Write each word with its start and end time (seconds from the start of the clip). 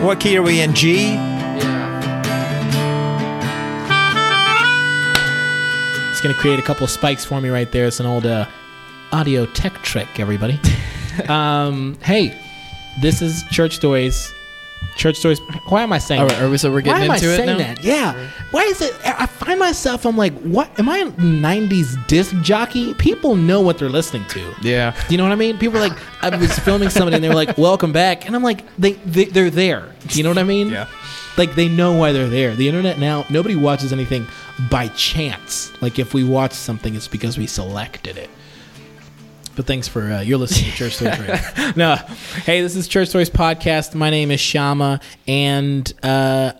What 0.00 0.20
key 0.20 0.36
are 0.36 0.42
we 0.42 0.60
in? 0.60 0.74
G? 0.74 1.14
Yeah. 1.14 1.88
It's 6.10 6.20
going 6.20 6.32
to 6.32 6.40
create 6.40 6.60
a 6.60 6.62
couple 6.62 6.84
of 6.84 6.90
spikes 6.90 7.24
for 7.24 7.40
me 7.40 7.48
right 7.48 7.70
there. 7.72 7.86
It's 7.86 7.98
an 7.98 8.06
old 8.06 8.24
uh, 8.24 8.46
audio 9.10 9.44
tech 9.46 9.74
trick, 9.82 10.20
everybody. 10.20 10.60
um, 11.28 11.98
hey, 12.02 12.40
this 13.00 13.20
is 13.20 13.42
Church 13.50 13.74
Stories. 13.74 14.32
Church 14.98 15.16
Stories. 15.16 15.38
Why 15.68 15.82
am 15.82 15.92
I 15.92 15.98
saying 15.98 16.20
All 16.20 16.26
that? 16.26 16.34
right, 16.34 16.42
are 16.42 16.50
we, 16.50 16.58
so 16.58 16.70
we're 16.70 16.76
Why 16.78 16.82
getting 16.82 17.04
am 17.04 17.10
I 17.12 17.16
it 17.16 17.20
saying 17.20 17.46
now. 17.46 17.56
that? 17.58 17.82
Yeah. 17.84 18.28
Why 18.50 18.62
is 18.64 18.82
it? 18.82 18.92
I 19.04 19.26
find 19.26 19.58
myself. 19.58 20.04
I'm 20.04 20.16
like, 20.16 20.34
what? 20.40 20.76
Am 20.78 20.88
I 20.88 20.98
a 20.98 21.06
'90s 21.12 22.06
disc 22.08 22.34
jockey? 22.42 22.94
People 22.94 23.36
know 23.36 23.60
what 23.60 23.78
they're 23.78 23.88
listening 23.88 24.26
to. 24.28 24.52
Yeah. 24.60 24.94
Do 25.08 25.14
you 25.14 25.18
know 25.18 25.22
what 25.24 25.32
I 25.32 25.36
mean? 25.36 25.56
People 25.56 25.78
are 25.78 25.88
like, 25.88 25.96
I 26.22 26.36
was 26.36 26.58
filming 26.58 26.90
somebody 26.90 27.14
and 27.14 27.24
they 27.24 27.28
were 27.28 27.34
like, 27.34 27.56
"Welcome 27.56 27.92
back," 27.92 28.26
and 28.26 28.34
I'm 28.36 28.42
like, 28.42 28.64
they, 28.76 28.92
they 28.92 29.26
they're 29.26 29.50
there. 29.50 29.94
Do 30.08 30.18
you 30.18 30.24
know 30.24 30.30
what 30.30 30.38
I 30.38 30.42
mean? 30.44 30.68
Yeah. 30.70 30.88
Like 31.36 31.54
they 31.54 31.68
know 31.68 31.92
why 31.92 32.10
they're 32.10 32.28
there. 32.28 32.56
The 32.56 32.66
internet 32.68 32.98
now, 32.98 33.24
nobody 33.30 33.54
watches 33.54 33.92
anything 33.92 34.26
by 34.68 34.88
chance. 34.88 35.70
Like 35.80 36.00
if 36.00 36.12
we 36.12 36.24
watch 36.24 36.52
something, 36.52 36.96
it's 36.96 37.06
because 37.06 37.38
we 37.38 37.46
selected 37.46 38.18
it. 38.18 38.28
But 39.58 39.66
thanks 39.66 39.88
for 39.88 40.02
uh, 40.02 40.20
you're 40.20 40.38
listening 40.38 40.70
to 40.70 40.76
Church 40.76 40.94
Stories. 40.94 41.18
Right. 41.18 41.72
No, 41.76 41.96
hey, 42.46 42.60
this 42.60 42.76
is 42.76 42.86
Church 42.86 43.08
Stories 43.08 43.28
podcast. 43.28 43.92
My 43.92 44.08
name 44.08 44.30
is 44.30 44.38
Shama, 44.38 45.00
and 45.26 45.92
uh, 46.00 46.52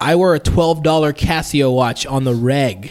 I 0.00 0.16
wear 0.16 0.34
a 0.34 0.40
twelve 0.40 0.82
dollar 0.82 1.12
Casio 1.12 1.72
watch 1.72 2.04
on 2.04 2.24
the 2.24 2.34
reg. 2.34 2.90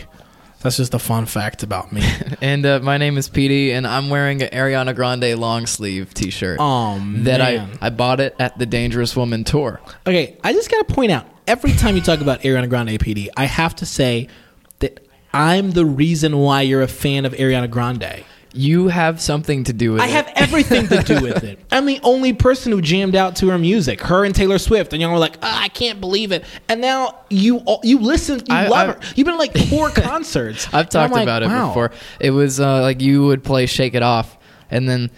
That's 0.61 0.77
just 0.77 0.93
a 0.93 0.99
fun 0.99 1.25
fact 1.25 1.63
about 1.63 1.91
me. 1.91 2.01
And 2.41 2.65
uh, 2.65 2.79
my 2.79 2.97
name 2.97 3.17
is 3.17 3.27
Petey, 3.27 3.73
and 3.73 3.85
I'm 3.85 4.09
wearing 4.09 4.41
an 4.41 4.47
Ariana 4.51 4.95
Grande 4.95 5.37
long 5.37 5.65
sleeve 5.65 6.13
T-shirt. 6.13 6.59
Oh 6.61 6.97
that. 7.23 7.41
I 7.41 7.67
I 7.81 7.89
bought 7.89 8.21
it 8.21 8.37
at 8.39 8.57
the 8.57 8.65
Dangerous 8.65 9.17
Woman 9.17 9.43
tour. 9.43 9.81
Okay, 10.07 10.37
I 10.45 10.53
just 10.53 10.71
got 10.71 10.87
to 10.87 10.93
point 10.93 11.11
out 11.11 11.27
every 11.45 11.73
time 11.73 11.97
you 11.97 12.01
talk 12.01 12.21
about 12.21 12.39
Ariana 12.43 12.69
Grande 12.69 12.97
Petey, 13.01 13.27
I 13.35 13.45
have 13.47 13.75
to 13.75 13.85
say 13.85 14.29
that 14.79 15.05
I'm 15.33 15.71
the 15.71 15.85
reason 15.85 16.37
why 16.37 16.61
you're 16.61 16.83
a 16.83 16.87
fan 16.87 17.25
of 17.25 17.33
Ariana 17.33 17.69
Grande. 17.69 18.23
You 18.55 18.87
have 18.87 19.19
something 19.19 19.63
to 19.63 19.73
do 19.73 19.93
with 19.93 20.01
it. 20.01 20.03
I 20.03 20.07
it. 20.07 20.11
have 20.11 20.31
everything 20.35 20.87
to 20.87 21.01
do 21.01 21.21
with 21.21 21.43
it. 21.43 21.59
I'm 21.71 21.85
the 21.87 21.99
only 22.03 22.33
person 22.33 22.71
who 22.71 22.81
jammed 22.81 23.15
out 23.15 23.35
to 23.37 23.49
her 23.49 23.57
music, 23.57 23.99
her 24.01 24.23
and 24.23 24.35
Taylor 24.35 24.59
Swift, 24.59 24.93
and 24.93 25.01
y'all 25.01 25.11
were 25.11 25.17
like, 25.17 25.37
"Ah, 25.41 25.63
"I 25.63 25.69
can't 25.69 25.99
believe 25.99 26.31
it." 26.31 26.45
And 26.69 26.79
now 26.79 27.15
you 27.29 27.57
all- 27.65 27.81
you 27.83 27.99
listen, 27.99 28.39
you 28.39 28.55
I- 28.55 28.67
love 28.67 28.89
I- 28.89 28.93
her. 28.93 28.99
You've 29.15 29.25
been 29.25 29.33
to, 29.35 29.39
like 29.39 29.57
four 29.69 29.89
concerts. 29.95 30.71
I've 30.71 30.89
talked 30.89 31.13
like, 31.13 31.23
about 31.23 31.41
it 31.41 31.47
wow. 31.47 31.69
before. 31.69 31.91
It 32.19 32.29
was 32.31 32.59
uh, 32.59 32.81
like 32.81 33.01
you 33.01 33.25
would 33.25 33.43
play 33.43 33.65
"Shake 33.65 33.95
It 33.95 34.03
Off," 34.03 34.37
and 34.69 34.87
then 34.87 35.09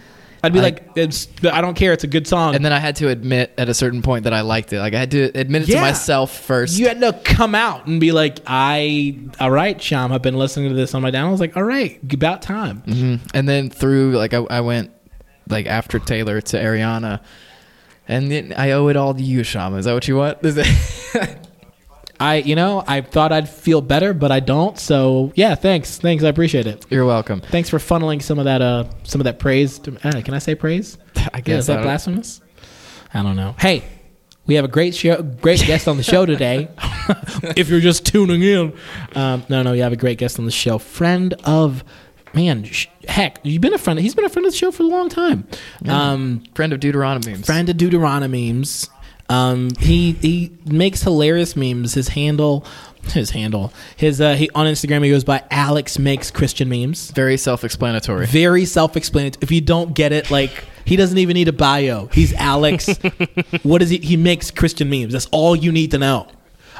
I'd 0.46 0.52
be 0.52 0.60
I- 0.60 0.62
like, 0.62 0.88
it's, 0.96 1.28
"I 1.52 1.60
don't 1.60 1.74
care. 1.74 1.92
It's 1.92 2.04
a 2.04 2.08
good 2.08 2.26
song." 2.26 2.54
and 2.54 2.64
then 2.64 2.72
I 2.72 2.78
had 2.78 2.96
to 2.96 3.08
admit 3.08 3.52
at 3.58 3.68
a 3.68 3.74
certain 3.74 4.00
point 4.02 4.24
that 4.24 4.32
I 4.32 4.40
liked 4.40 4.72
it. 4.72 4.78
Like 4.80 4.94
I 4.94 4.98
had 4.98 5.10
to 5.10 5.24
admit 5.38 5.62
it 5.62 5.68
Yeah. 5.68 5.76
to 5.76 5.80
myself 5.82 6.32
first. 6.40 6.78
you 6.78 6.88
had 6.88 7.00
to 7.00 7.12
come 7.24 7.54
out 7.54 7.86
and 7.86 8.00
be 8.00 8.12
like, 8.12 8.38
"I, 8.46 9.16
all 9.38 9.50
right, 9.50 9.80
Sham, 9.80 10.12
I've 10.12 10.22
been 10.22 10.36
listening 10.38 10.70
to 10.70 10.74
this 10.74 10.94
on 10.94 11.02
my 11.02 11.10
down." 11.10 11.28
I 11.28 11.30
was 11.30 11.40
like, 11.40 11.56
"All 11.56 11.62
right, 11.64 11.98
about 12.12 12.42
time." 12.42 12.82
Mhm. 12.86 13.20
And 13.34 13.48
then 13.48 13.68
through 13.70 14.16
like 14.16 14.32
I, 14.34 14.38
I 14.48 14.60
went 14.60 14.90
like 15.48 15.66
after 15.66 15.98
Taylor 15.98 16.40
to 16.40 16.56
Ariana, 16.58 17.20
and 18.08 18.30
then 18.30 18.54
I 18.56 18.70
owe 18.72 18.88
it 18.88 18.96
all 18.96 19.14
to 19.14 19.22
you, 19.22 19.42
Shama. 19.42 19.76
Is 19.76 19.84
that 19.84 19.94
what 19.94 20.08
you 20.08 20.16
want? 20.16 20.38
I, 22.18 22.36
you 22.36 22.54
know, 22.54 22.82
I 22.86 23.02
thought 23.02 23.30
I'd 23.32 23.48
feel 23.48 23.80
better, 23.82 24.14
but 24.14 24.32
I 24.32 24.40
don't. 24.40 24.78
So 24.78 25.32
yeah, 25.34 25.54
thanks, 25.54 25.98
thanks, 25.98 26.24
I 26.24 26.28
appreciate 26.28 26.66
it. 26.66 26.84
You're 26.88 27.04
welcome. 27.04 27.40
Thanks 27.40 27.68
for 27.68 27.78
funneling 27.78 28.22
some 28.22 28.38
of 28.38 28.46
that, 28.46 28.62
uh, 28.62 28.84
some 29.04 29.20
of 29.20 29.24
that 29.24 29.38
praise. 29.38 29.78
To, 29.80 29.96
uh, 30.02 30.22
can 30.22 30.32
I 30.34 30.38
say 30.38 30.54
praise? 30.54 30.96
I 31.16 31.20
Yeah, 31.34 31.40
guess 31.40 31.58
is 31.60 31.66
that 31.66 31.80
I 31.80 31.82
blasphemous? 31.82 32.40
I 33.12 33.22
don't 33.22 33.36
know. 33.36 33.54
Hey, 33.58 33.84
we 34.46 34.54
have 34.54 34.64
a 34.64 34.68
great 34.68 34.94
show, 34.94 35.22
great 35.22 35.60
guest 35.60 35.88
on 35.88 35.96
the 35.96 36.02
show 36.02 36.24
today. 36.24 36.68
if 37.56 37.68
you're 37.68 37.80
just 37.80 38.06
tuning 38.06 38.42
in, 38.42 38.72
um, 39.14 39.44
no, 39.48 39.62
no, 39.62 39.72
you 39.72 39.82
have 39.82 39.92
a 39.92 39.96
great 39.96 40.18
guest 40.18 40.38
on 40.38 40.44
the 40.44 40.50
show. 40.50 40.78
Friend 40.78 41.34
of, 41.44 41.82
man, 42.32 42.64
sh- 42.64 42.86
heck, 43.08 43.40
you've 43.42 43.60
been 43.60 43.74
a 43.74 43.78
friend. 43.78 43.98
He's 43.98 44.14
been 44.14 44.24
a 44.24 44.28
friend 44.28 44.46
of 44.46 44.52
the 44.52 44.58
show 44.58 44.70
for 44.70 44.84
a 44.84 44.86
long 44.86 45.08
time. 45.08 45.46
Um, 45.88 46.44
friend 46.54 46.72
of 46.72 46.80
Deuteronomy. 46.80 47.34
friend 47.42 47.68
of 47.68 47.76
Deuteronomy. 47.76 48.62
Um, 49.28 49.70
he 49.78 50.12
he 50.12 50.52
makes 50.64 51.02
hilarious 51.02 51.56
memes. 51.56 51.94
His 51.94 52.08
handle, 52.08 52.64
his 53.04 53.30
handle, 53.30 53.72
his 53.96 54.20
uh, 54.20 54.34
he 54.34 54.50
on 54.54 54.66
Instagram 54.66 55.04
he 55.04 55.10
goes 55.10 55.24
by 55.24 55.42
Alex 55.50 55.98
makes 55.98 56.30
Christian 56.30 56.68
memes. 56.68 57.10
Very 57.10 57.36
self-explanatory. 57.36 58.26
Very 58.26 58.64
self-explanatory. 58.64 59.42
If 59.42 59.50
you 59.50 59.60
don't 59.60 59.94
get 59.94 60.12
it, 60.12 60.30
like 60.30 60.64
he 60.84 60.96
doesn't 60.96 61.18
even 61.18 61.34
need 61.34 61.48
a 61.48 61.52
bio. 61.52 62.06
He's 62.06 62.32
Alex. 62.34 62.88
what 63.62 63.82
is 63.82 63.90
he? 63.90 63.98
He 63.98 64.16
makes 64.16 64.50
Christian 64.50 64.88
memes. 64.88 65.12
That's 65.12 65.26
all 65.32 65.56
you 65.56 65.72
need 65.72 65.90
to 65.90 65.98
know. 65.98 66.28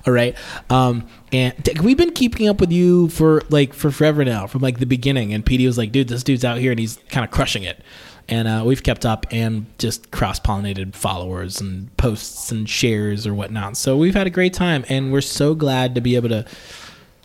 All 0.06 0.12
right. 0.12 0.36
Um, 0.70 1.08
and 1.32 1.54
we've 1.82 1.96
been 1.96 2.12
keeping 2.12 2.48
up 2.48 2.60
with 2.60 2.70
you 2.70 3.08
for 3.08 3.42
like 3.48 3.74
for 3.74 3.90
forever 3.90 4.24
now, 4.24 4.46
from 4.46 4.62
like 4.62 4.78
the 4.78 4.86
beginning. 4.86 5.34
And 5.34 5.44
Petey 5.44 5.66
was 5.66 5.76
like, 5.76 5.90
"Dude, 5.90 6.08
this 6.08 6.22
dude's 6.22 6.44
out 6.44 6.58
here 6.58 6.70
and 6.70 6.78
he's 6.78 6.98
kind 7.08 7.24
of 7.24 7.30
crushing 7.32 7.64
it." 7.64 7.82
And 8.28 8.48
uh, 8.48 8.62
we've 8.66 8.82
kept 8.82 9.06
up 9.06 9.26
and 9.30 9.66
just 9.78 10.10
cross 10.10 10.40
pollinated 10.40 10.94
followers 10.94 11.60
and 11.60 11.96
posts 11.96 12.50
and 12.50 12.68
shares 12.68 13.26
or 13.26 13.34
whatnot. 13.34 13.76
So 13.76 13.96
we've 13.96 14.14
had 14.14 14.26
a 14.26 14.30
great 14.30 14.52
time, 14.52 14.84
and 14.88 15.12
we're 15.12 15.20
so 15.20 15.54
glad 15.54 15.94
to 15.94 16.00
be 16.00 16.16
able 16.16 16.30
to 16.30 16.44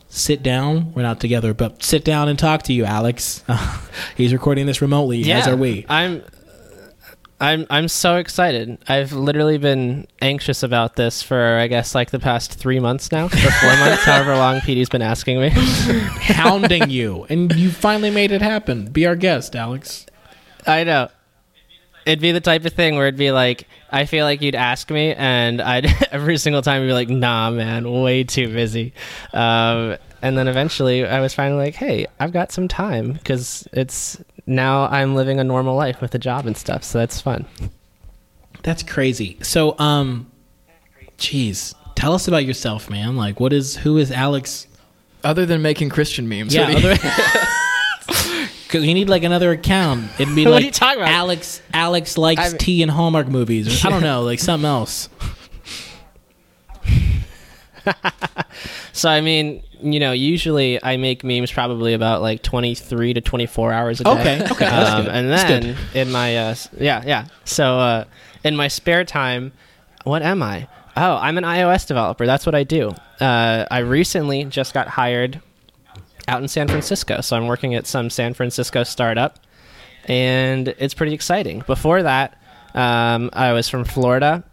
sit 0.10 0.44
down. 0.44 0.94
We're 0.94 1.02
not 1.02 1.20
together, 1.20 1.54
but 1.54 1.82
sit 1.82 2.04
down 2.06 2.28
and 2.28 2.38
talk 2.38 2.64
to 2.64 2.74
you, 2.74 2.86
Alex. 2.86 3.44
he's 4.16 4.34
recording 4.34 4.68
this 4.68 4.82
remotely, 4.82 5.20
yeah, 5.20 5.40
as 5.40 5.48
are 5.48 5.56
we. 5.56 5.86
I'm 5.90 6.24
I'm 7.42 7.66
I'm 7.72 7.88
so 7.88 8.18
excited. 8.18 8.78
I've 8.88 9.14
literally 9.14 9.58
been 9.58 10.06
anxious 10.22 10.62
about 10.62 10.96
this 10.96 11.24
for 11.24 11.58
I 11.58 11.66
guess 11.66 11.96
like 11.96 12.12
the 12.12 12.20
past 12.20 12.54
three 12.54 12.80
months 12.80 13.12
now, 13.12 13.26
or 13.26 13.30
four 13.30 13.70
months, 13.80 14.04
however 14.04 14.36
long 14.36 14.62
Petey's 14.62 14.90
been 14.90 15.02
asking 15.02 15.42
me. 15.42 15.50
hounding 15.56 16.92
you, 16.92 17.26
and 17.30 17.52
you 17.56 17.72
finally 17.72 18.12
made 18.12 18.32
it 18.32 18.44
happen. 18.44 18.92
Be 18.92 19.08
our 19.08 19.16
guest, 19.16 19.56
Alex. 19.56 20.06
I 20.68 20.84
know. 20.84 21.10
It'd 22.06 22.20
be 22.22 22.32
the 22.32 22.42
type 22.42 22.66
of 22.66 22.74
thing 22.74 22.96
where 22.96 23.08
it'd 23.08 23.18
be 23.20 23.32
like, 23.32 23.68
I 23.92 24.06
feel 24.06 24.26
like 24.26 24.42
you'd 24.42 24.56
ask 24.56 24.90
me, 24.90 25.14
and 25.14 25.62
I'd 25.62 25.86
every 26.12 26.38
single 26.38 26.62
time 26.64 26.82
be 26.86 26.94
like, 26.94 27.10
Nah, 27.10 27.52
man, 27.52 27.90
way 28.02 28.24
too 28.24 28.48
busy. 28.52 28.94
Um, 29.34 29.98
and 30.24 30.38
then 30.38 30.48
eventually, 30.48 31.06
I 31.06 31.20
was 31.20 31.34
finally 31.36 31.66
like, 31.66 31.76
Hey, 31.76 32.08
I've 32.20 32.32
got 32.32 32.52
some 32.52 32.68
time 32.68 33.14
because 33.14 33.68
it's 33.74 34.20
now 34.48 34.86
I'm 34.88 35.14
living 35.16 35.40
a 35.40 35.44
normal 35.44 35.76
life 35.76 36.02
with 36.02 36.16
a 36.16 36.20
job 36.20 36.48
and 36.48 36.58
stuff, 36.58 36.84
so 36.84 36.98
that's 36.98 37.22
fun. 37.22 37.46
That's 38.64 38.82
crazy. 38.84 39.38
So, 39.42 39.78
um, 39.80 40.32
jeez, 41.20 41.76
tell 41.96 42.14
us 42.14 42.28
about 42.28 42.46
yourself, 42.46 42.90
man. 42.90 43.16
Like, 43.16 43.40
what 43.40 43.54
is 43.54 43.78
who 43.78 43.98
is 43.98 44.12
Alex? 44.12 44.68
Other 45.24 45.46
than 45.46 45.62
making 45.62 45.90
Christian 45.90 46.28
memes. 46.28 46.54
Yeah, 46.54 46.74
what 46.74 46.82
do 46.82 46.88
you- 46.90 46.98
because 48.72 48.86
you 48.88 48.94
need 48.94 49.10
like 49.10 49.24
another 49.24 49.52
account. 49.52 50.10
It'd 50.20 50.34
be 50.34 50.46
What 50.46 50.52
are 50.52 50.56
like 50.56 50.66
you 50.66 50.72
talking 50.72 51.02
about? 51.02 51.12
Alex. 51.12 51.62
Alex 51.74 52.18
likes 52.18 52.42
I 52.42 52.48
mean- 52.50 52.58
tea 52.58 52.82
and 52.82 52.90
Hallmark 52.92 53.28
movies, 53.28 53.84
or 53.84 53.88
I 53.88 53.92
don't 53.92 54.02
know, 54.12 54.22
like 54.24 54.40
something 54.40 54.66
else. 54.68 55.10
So 58.94 59.10
I 59.10 59.22
mean, 59.22 59.64
you 59.82 60.00
know, 60.00 60.12
usually 60.12 60.84
I 60.84 60.98
make 60.98 61.24
memes 61.24 61.52
probably 61.52 61.94
about 61.94 62.22
like 62.22 62.44
23 62.44 63.14
to 63.16 63.22
24 63.22 63.72
hours 63.74 64.02
a 64.02 64.04
day. 64.04 64.10
Okay, 64.12 64.44
okay, 64.44 64.66
that's 64.66 64.90
Um, 64.92 65.06
good. 65.06 65.12
and 65.14 65.30
That's 65.32 65.44
then 65.44 65.78
in 65.96 66.12
my 66.12 66.38
uh, 66.38 66.42
s- 66.52 66.70
yeah, 66.78 67.02
yeah. 67.06 67.26
So 67.46 67.80
uh, 67.80 68.04
in 68.44 68.56
my 68.56 68.68
spare 68.68 69.04
time, 69.06 69.54
what 70.04 70.22
am 70.22 70.44
I? 70.44 70.68
Oh, 70.98 71.16
I'm 71.16 71.38
an 71.38 71.46
iOS 71.46 71.88
developer. 71.88 72.26
That's 72.26 72.46
what 72.46 72.54
I 72.54 72.64
do. 72.64 72.92
Uh, 73.20 73.66
I 73.72 73.80
recently 73.80 74.44
just 74.44 74.74
got 74.74 74.90
hired 74.90 75.42
out 76.28 76.42
in 76.42 76.48
San 76.48 76.68
Francisco, 76.68 77.22
so 77.22 77.36
I'm 77.36 77.48
working 77.48 77.76
at 77.76 77.88
some 77.88 78.10
San 78.10 78.34
Francisco 78.34 78.84
startup, 78.84 79.40
and 80.06 80.68
it's 80.68 80.94
pretty 80.94 81.14
exciting. 81.14 81.64
Before 81.68 82.04
that, 82.04 82.42
um, 82.74 83.30
I 83.34 83.54
was 83.54 83.70
from 83.70 83.84
Florida 83.84 84.44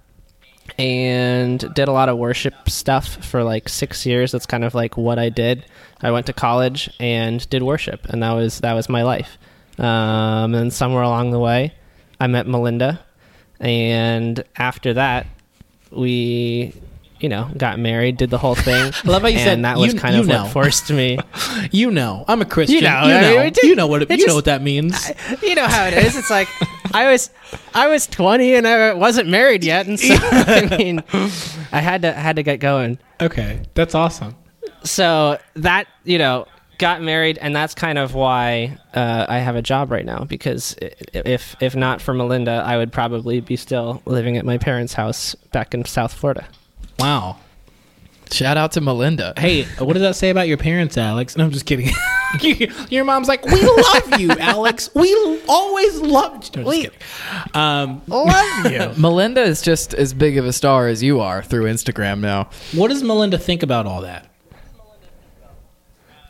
and 0.79 1.59
did 1.75 1.89
a 1.89 1.93
lot 1.93 2.09
of 2.09 2.19
worship 2.19 2.69
stuff 2.69 3.25
for 3.25 3.43
like 3.43 3.69
six 3.69 4.05
years. 4.05 4.33
That's 4.33 4.47
kind 4.47 4.65
of 4.65 4.75
like 4.75 4.97
what 4.97 5.19
I 5.19 5.29
did. 5.29 5.65
I 6.03 6.11
went 6.11 6.27
to 6.27 6.33
college 6.33 6.91
and 7.01 7.49
did 7.49 7.63
worship, 7.63 8.07
and 8.07 8.23
that 8.23 8.33
was 8.33 8.61
that 8.61 8.75
was 8.75 8.89
my 8.89 9.03
life. 9.03 9.39
Um, 9.79 10.55
and 10.55 10.73
somewhere 10.73 11.03
along 11.03 11.31
the 11.31 11.39
way, 11.39 11.75
I 12.21 12.27
met 12.27 12.47
Melinda, 12.47 13.01
and 13.61 14.43
after 14.57 14.95
that, 14.95 15.27
we, 15.91 16.75
you 17.21 17.29
know, 17.29 17.51
got 17.57 17.79
married, 17.79 18.17
did 18.17 18.31
the 18.31 18.39
whole 18.39 18.55
thing. 18.55 18.93
I 19.05 19.09
love 19.09 19.23
how 19.23 19.29
you 19.29 19.39
and 19.39 19.45
said 19.45 19.65
that 19.65 19.79
was 19.79 19.95
you- 19.95 20.01
kind 20.01 20.15
you 20.15 20.21
of 20.23 20.27
know. 20.29 20.45
what 20.45 20.53
forced 20.53 20.91
me. 20.91 21.19
You 21.73 21.91
know, 21.91 22.25
I'm 22.29 22.41
a 22.41 22.45
Christian. 22.45 22.77
You 22.77 22.83
know, 22.83 23.07
you 23.07 23.13
I 23.15 23.21
know, 23.21 23.43
mean, 23.45 23.53
did- 23.53 23.65
you 23.65 23.75
know 23.75 23.87
what 23.87 24.03
it, 24.03 24.11
you 24.19 24.27
know 24.27 24.35
what 24.35 24.45
that 24.47 24.63
means. 24.63 25.11
you 25.43 25.55
know 25.55 25.67
how 25.67 25.87
it 25.87 25.95
is. 25.95 26.17
It's 26.17 26.31
like 26.31 26.49
I 26.95 27.11
was 27.11 27.31
I 27.75 27.89
was 27.89 28.07
20 28.07 28.55
and 28.55 28.67
I 28.67 28.93
wasn't 28.95 29.29
married 29.29 29.65
yet, 29.65 29.87
and 29.87 29.99
so 29.99 30.15
I 30.21 30.77
mean, 30.79 31.03
I 31.73 31.81
had 31.81 32.03
to 32.03 32.13
had 32.13 32.37
to 32.37 32.43
get 32.43 32.59
going. 32.61 32.99
Okay, 33.21 33.63
that's 33.75 33.95
awesome. 33.95 34.35
So 34.85 35.39
that 35.55 35.89
you 36.05 36.19
know, 36.19 36.47
got 36.79 37.03
married, 37.03 37.39
and 37.39 37.55
that's 37.55 37.75
kind 37.75 37.99
of 37.99 38.15
why 38.15 38.79
uh, 38.95 39.27
I 39.29 39.39
have 39.39 39.57
a 39.57 39.63
job 39.63 39.91
right 39.91 40.05
now. 40.07 40.25
Because 40.25 40.77
if 41.13 41.57
if 41.61 41.75
not 41.77 42.01
for 42.01 42.15
Melinda, 42.15 42.63
I 42.65 42.77
would 42.77 42.93
probably 42.93 43.41
be 43.41 43.57
still 43.57 44.01
living 44.07 44.37
at 44.37 44.45
my 44.45 44.59
parents' 44.59 44.95
house 44.95 45.35
back 45.53 45.75
in 45.75 45.85
South 45.85 46.13
Florida. 46.13 46.47
Wow. 46.99 47.37
Shout 48.31 48.57
out 48.59 48.73
to 48.73 48.81
Melinda. 48.83 49.33
Hey, 49.39 49.65
what 49.79 49.95
does 49.95 50.03
that 50.03 50.15
say 50.17 50.29
about 50.31 50.49
your 50.49 50.59
parents, 50.59 50.99
Alex? 50.99 51.37
No, 51.37 51.45
I'm 51.45 51.51
just 51.51 51.65
kidding. 51.65 51.89
your 52.91 53.05
mom's 53.05 53.27
like, 53.27 53.45
we 53.47 53.63
love 53.63 54.21
you, 54.21 54.31
Alex. 54.33 54.91
We 54.95 55.41
always 55.49 56.01
loved 56.01 56.55
you. 56.57 56.63
No, 56.65 56.71
just 56.73 56.83
kidding. 56.83 57.55
Um, 57.55 58.03
love 58.07 58.67
you. 58.71 58.93
Melinda 59.01 59.41
is 59.43 59.63
just 59.63 59.95
as 59.95 60.13
big 60.13 60.37
of 60.37 60.45
a 60.45 60.53
star 60.53 60.89
as 60.89 61.03
you 61.03 61.21
are 61.21 61.43
through 61.43 61.65
Instagram 61.65 62.21
now. 62.21 62.51
what 62.75 62.89
does 62.89 63.03
Melinda 63.03 63.39
think 63.39 63.63
about 63.63 63.87
all 63.87 64.03
that? 64.03 64.27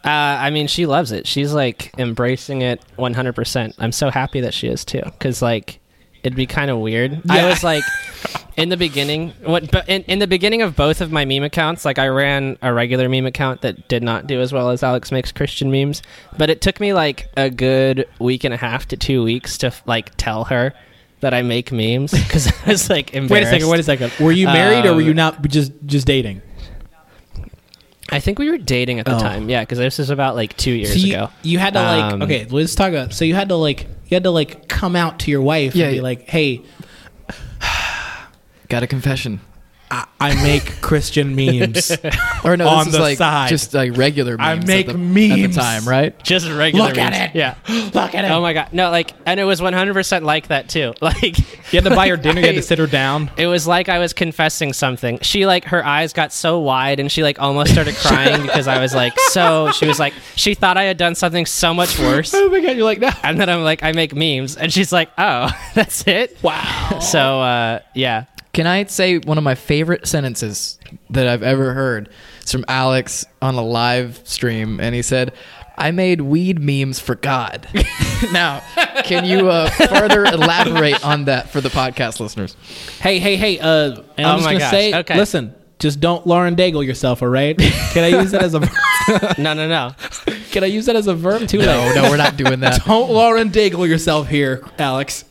Uh, 0.04 0.10
I 0.40 0.50
mean, 0.50 0.68
she 0.68 0.86
loves 0.86 1.10
it. 1.10 1.26
She's 1.26 1.52
like 1.52 1.92
embracing 1.98 2.62
it 2.62 2.80
100%. 2.96 3.74
I'm 3.78 3.92
so 3.92 4.10
happy 4.10 4.40
that 4.40 4.54
she 4.54 4.68
is 4.68 4.84
too. 4.84 5.02
Because, 5.04 5.42
like, 5.42 5.80
it'd 6.22 6.36
be 6.36 6.46
kind 6.46 6.70
of 6.70 6.78
weird. 6.78 7.20
I 7.28 7.46
was 7.46 7.62
like, 7.64 7.84
in 8.56 8.68
the 8.68 8.76
beginning, 8.76 9.30
what, 9.44 9.70
but 9.70 9.88
in, 9.88 10.02
in 10.04 10.18
the 10.18 10.26
beginning 10.26 10.62
of 10.62 10.74
both 10.76 11.00
of 11.00 11.12
my 11.12 11.24
meme 11.24 11.42
accounts, 11.44 11.84
like, 11.84 11.98
I 11.98 12.08
ran 12.08 12.58
a 12.62 12.72
regular 12.72 13.08
meme 13.08 13.26
account 13.26 13.60
that 13.62 13.88
did 13.88 14.02
not 14.02 14.26
do 14.26 14.40
as 14.40 14.52
well 14.52 14.70
as 14.70 14.82
Alex 14.82 15.12
Makes 15.12 15.32
Christian 15.32 15.70
Memes. 15.70 16.02
But 16.36 16.50
it 16.50 16.60
took 16.60 16.80
me 16.80 16.92
like 16.92 17.28
a 17.36 17.50
good 17.50 18.08
week 18.18 18.44
and 18.44 18.52
a 18.52 18.56
half 18.56 18.88
to 18.88 18.96
two 18.96 19.22
weeks 19.22 19.58
to, 19.58 19.72
like, 19.86 20.10
tell 20.16 20.44
her 20.44 20.74
that 21.20 21.34
I 21.34 21.42
make 21.42 21.72
memes. 21.72 22.12
Because 22.12 22.46
I 22.64 22.70
was 22.70 22.90
like, 22.90 23.14
embarrassed. 23.14 23.30
Wait 23.30 23.42
a 23.42 23.50
second. 23.50 23.68
Wait 23.68 23.80
a 23.80 23.82
second. 23.82 24.12
Were 24.24 24.32
you 24.32 24.46
married 24.46 24.86
or 24.86 24.94
were 24.94 25.00
you 25.00 25.10
Um, 25.10 25.16
not 25.16 25.42
just 25.48 25.72
just 25.86 26.06
dating? 26.06 26.42
I 28.10 28.20
think 28.20 28.38
we 28.38 28.50
were 28.50 28.58
dating 28.58 29.00
at 29.00 29.06
the 29.06 29.16
Oh. 29.16 29.18
time. 29.18 29.48
Yeah. 29.50 29.60
Because 29.60 29.78
this 29.78 29.98
was 29.98 30.10
about 30.10 30.34
like 30.34 30.56
two 30.56 30.72
years 30.72 30.92
So 30.92 30.98
you, 30.98 31.14
ago. 31.14 31.30
you 31.42 31.58
had 31.58 31.74
to 31.74 31.82
like 31.82 32.12
Um, 32.14 32.22
okay. 32.22 32.46
Let's 32.48 32.74
talk 32.74 32.88
about. 32.90 33.12
So 33.12 33.24
you 33.24 33.34
had 33.34 33.48
to 33.50 33.56
like 33.56 33.86
you 34.06 34.14
had 34.14 34.22
to 34.24 34.30
like 34.30 34.66
come 34.68 34.96
out 34.96 35.18
to 35.20 35.30
your 35.30 35.42
wife 35.42 35.74
Yeah, 35.76 35.86
and 35.86 35.92
be 35.92 35.96
yeah. 35.96 36.02
like, 36.02 36.28
hey, 36.28 36.62
Got 38.68 38.82
a 38.82 38.86
confession. 38.86 39.40
I, 39.90 40.06
I 40.20 40.34
make 40.42 40.80
Christian 40.80 41.34
memes. 41.34 41.96
Or 42.44 42.56
no, 42.56 42.68
On 42.68 42.78
this 42.84 42.88
is 42.88 42.92
the 42.92 43.00
like 43.00 43.18
side. 43.18 43.48
just 43.48 43.74
like 43.74 43.96
regular 43.96 44.36
memes 44.38 44.40
I 44.40 44.52
at 44.52 44.66
make 44.86 44.96
memes 44.96 45.32
at 45.44 45.50
the 45.50 45.60
time, 45.60 45.84
right? 45.88 46.22
Just 46.22 46.48
regular 46.48 46.88
Look 46.88 46.98
at 46.98 47.12
memes. 47.12 47.30
it. 47.34 47.36
Yeah. 47.36 47.56
Look 47.68 48.14
at 48.14 48.24
it. 48.24 48.30
Oh 48.30 48.40
my 48.40 48.52
god. 48.52 48.72
No, 48.72 48.90
like 48.90 49.12
and 49.26 49.40
it 49.40 49.44
was 49.44 49.60
100% 49.60 50.22
like 50.22 50.48
that 50.48 50.68
too. 50.68 50.94
Like 51.02 51.38
you 51.72 51.80
had 51.80 51.84
to 51.84 51.90
buy 51.90 52.08
her 52.08 52.16
dinner. 52.16 52.40
You 52.40 52.46
had 52.46 52.54
to 52.54 52.62
sit 52.70 52.78
her 52.78 52.86
down. 52.86 53.30
It 53.36 53.46
was 53.48 53.66
like 53.66 53.88
I 53.88 53.98
was 53.98 54.12
confessing 54.12 54.72
something. 54.72 55.18
She 55.22 55.46
like 55.46 55.64
her 55.64 55.84
eyes 55.84 56.12
got 56.12 56.32
so 56.32 56.60
wide 56.60 57.00
and 57.00 57.10
she 57.10 57.22
like 57.22 57.40
almost 57.40 57.72
started 57.72 57.96
crying 57.96 58.42
because 58.42 58.68
I 58.68 58.80
was 58.80 58.94
like 58.94 59.18
so 59.30 59.72
she 59.72 59.86
was 59.86 59.98
like 59.98 60.14
she 60.36 60.54
thought 60.54 60.76
I 60.76 60.84
had 60.84 60.96
done 60.96 61.14
something 61.16 61.44
so 61.44 61.74
much 61.74 61.98
worse. 61.98 62.32
Oh 62.34 62.48
my 62.50 62.60
god! 62.60 62.76
You're 62.76 62.84
like 62.84 63.00
no. 63.00 63.10
And 63.24 63.40
then 63.40 63.48
I'm 63.50 63.62
like 63.64 63.82
I 63.82 63.92
make 63.92 64.14
memes 64.14 64.56
and 64.56 64.72
she's 64.72 64.92
like, 64.92 65.10
"Oh, 65.18 65.50
that's 65.74 66.06
it?" 66.06 66.38
Wow. 66.42 66.98
So 67.00 67.40
uh 67.40 67.80
yeah. 67.94 68.24
Can 68.52 68.66
I 68.66 68.84
say 68.84 69.18
one 69.18 69.38
of 69.38 69.44
my 69.44 69.54
favorite 69.54 70.06
sentences 70.06 70.78
that 71.10 71.28
I've 71.28 71.42
ever 71.42 71.74
heard? 71.74 72.08
It's 72.40 72.50
from 72.52 72.64
Alex 72.66 73.24
on 73.42 73.54
a 73.54 73.62
live 73.62 74.20
stream, 74.24 74.80
and 74.80 74.94
he 74.94 75.02
said, 75.02 75.32
"I 75.76 75.90
made 75.90 76.22
weed 76.22 76.58
memes 76.60 76.98
for 76.98 77.14
God." 77.14 77.68
now, 78.32 78.62
can 79.04 79.24
you 79.24 79.48
uh, 79.50 79.68
further 79.70 80.24
elaborate 80.32 81.04
on 81.04 81.26
that 81.26 81.50
for 81.50 81.60
the 81.60 81.68
podcast 81.68 82.20
listeners? 82.20 82.56
Hey, 83.00 83.18
hey, 83.18 83.36
hey. 83.36 83.58
Uh, 83.60 84.02
and 84.16 84.26
I'm 84.26 84.34
Oh 84.34 84.36
just 84.38 84.44
my 84.46 84.52
gonna 84.52 84.58
gosh, 84.58 84.70
say, 84.70 84.94
okay. 84.94 85.16
listen. 85.16 85.54
Just 85.78 86.00
don't 86.00 86.26
Lauren 86.26 86.56
Daigle 86.56 86.84
yourself, 86.84 87.22
all 87.22 87.28
right? 87.28 87.56
Can 87.56 88.02
I 88.02 88.08
use 88.08 88.32
that 88.32 88.42
as 88.42 88.52
a 88.52 88.58
No, 89.40 89.54
no, 89.54 89.68
no. 89.68 89.92
Can 90.50 90.64
I 90.64 90.66
use 90.66 90.86
that 90.86 90.96
as 90.96 91.06
a 91.06 91.14
verb 91.14 91.46
too? 91.46 91.58
No, 91.58 91.94
no, 91.94 92.10
we're 92.10 92.16
not 92.16 92.36
doing 92.36 92.58
that. 92.60 92.84
Don't 92.84 93.08
Lauren 93.12 93.50
Daigle 93.50 93.86
yourself 93.88 94.26
here, 94.26 94.66
Alex. 94.80 95.24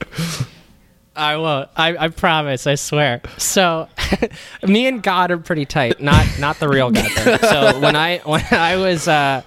I 1.18 1.38
won't. 1.38 1.70
I, 1.76 1.98
I 1.98 2.08
promise. 2.10 2.68
I 2.68 2.76
swear. 2.76 3.22
So, 3.38 3.90
me 4.68 4.88
and 4.88 5.02
God 5.02 5.32
are 5.32 5.38
pretty 5.38 5.66
tight. 5.66 6.00
Not 6.00 6.26
not 6.40 6.60
the 6.60 6.70
real 6.70 6.92
God. 6.92 7.10
Though. 7.16 7.38
So 7.48 7.80
when 7.80 7.96
I 7.96 8.20
when 8.20 8.44
I 8.52 8.78
was, 8.78 9.08
uh, 9.08 9.42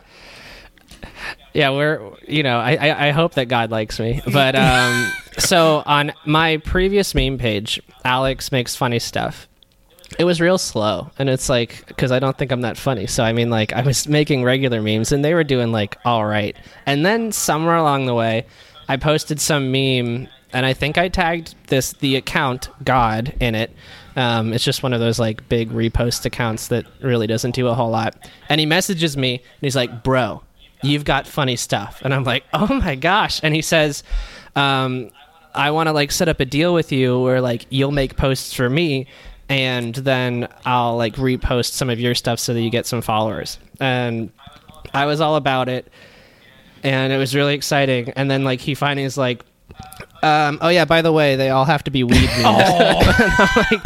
yeah, 1.55 1.70
we're 1.70 2.00
you 2.26 2.43
know 2.43 2.58
I, 2.58 2.75
I 2.75 3.08
I 3.08 3.11
hope 3.11 3.34
that 3.34 3.46
God 3.46 3.70
likes 3.70 4.00
me. 4.00 4.20
But 4.32 4.56
um, 4.56 5.11
so 5.38 5.82
on 5.87 6.12
my 6.25 6.58
previous 6.58 7.14
meme 7.14 7.38
page, 7.38 7.81
Alex 8.05 8.50
makes 8.52 8.75
funny 8.76 8.99
stuff. 8.99 9.46
It 10.19 10.25
was 10.25 10.40
real 10.40 10.58
slow, 10.58 11.11
and 11.19 11.28
it's 11.28 11.49
like 11.49 11.87
because 11.87 12.11
I 12.11 12.19
don't 12.19 12.37
think 12.37 12.50
I'm 12.50 12.62
that 12.62 12.76
funny. 12.76 13.06
So 13.06 13.23
I 13.23 13.32
mean, 13.32 13.49
like 13.49 13.73
I 13.73 13.82
was 13.82 14.08
making 14.08 14.43
regular 14.43 14.82
memes, 14.82 15.12
and 15.12 15.25
they 15.25 15.34
were 15.34 15.44
doing 15.44 15.70
like 15.70 15.99
all 16.05 16.26
right. 16.26 16.56
And 16.84 17.06
then 17.06 17.31
somewhere 17.31 17.76
along 17.76 18.06
the 18.06 18.14
way, 18.14 18.46
I 18.88 18.96
posted 18.96 19.40
some 19.40 19.70
meme, 19.70 20.26
and 20.52 20.67
I 20.67 20.73
think 20.73 20.99
I 20.99 21.08
tagged 21.08 21.55
this 21.69 21.93
the 21.94 22.17
account 22.17 22.69
God 22.85 23.35
in 23.41 23.55
it. 23.55 23.70
Um, 24.17 24.52
it's 24.52 24.64
just 24.64 24.82
one 24.82 24.93
of 24.93 25.00
those 25.00 25.19
like 25.19 25.49
big 25.49 25.70
repost 25.70 26.25
accounts 26.25 26.69
that 26.69 26.85
really 27.00 27.26
doesn't 27.26 27.55
do 27.55 27.69
a 27.69 27.75
whole 27.75 27.91
lot. 27.91 28.29
And 28.49 28.58
he 28.58 28.67
messages 28.67 29.17
me, 29.17 29.35
and 29.35 29.61
he's 29.61 29.76
like, 29.76 30.02
"Bro, 30.02 30.43
you've 30.82 31.05
got 31.05 31.26
funny 31.26 31.56
stuff," 31.56 32.00
and 32.05 32.12
I'm 32.12 32.25
like, 32.25 32.44
"Oh 32.52 32.75
my 32.75 32.94
gosh!" 32.94 33.41
And 33.43 33.55
he 33.55 33.62
says. 33.62 34.02
Um, 34.56 35.11
I 35.55 35.70
want 35.73 35.88
to 35.88 35.93
like 35.93 36.12
set 36.12 36.29
up 36.29 36.41
a 36.41 36.44
deal 36.44 36.73
with 36.73 36.93
you 36.93 37.19
where 37.20 37.41
like 37.41 37.67
you'll 37.70 37.91
make 37.91 38.17
posts 38.17 38.55
for 38.55 38.70
me 38.70 39.06
and 39.49 39.97
then 39.97 40.49
I'll 40.64 40.97
like 40.97 41.17
repost 41.17 41.73
some 41.73 41.91
of 41.91 41.99
your 41.99 42.14
stuff 42.14 42.38
so 42.38 42.55
that 42.55 42.61
you 42.61 42.70
get 42.70 42.87
some 42.87 43.02
followers. 43.02 43.58
And 43.81 44.31
I 44.94 45.06
was 45.06 45.20
all 45.20 45.35
about 45.37 45.69
it 45.69 45.91
and 46.85 47.12
it 47.12 47.19
was 47.19 47.35
really 47.35 47.55
exciting. 47.55 48.11
And 48.11 48.31
then 48.31 48.44
like 48.44 48.61
he 48.61 48.75
finally 48.75 49.05
is 49.05 49.19
like 49.19 49.44
um, 50.22 50.58
oh 50.61 50.69
yeah, 50.69 50.84
by 50.84 51.02
the 51.02 51.12
way, 51.12 51.37
they 51.37 51.50
all 51.50 51.64
have 51.64 51.84
to 51.84 51.90
be 51.90 52.05
weed 52.05 52.31
memes. 52.43 53.06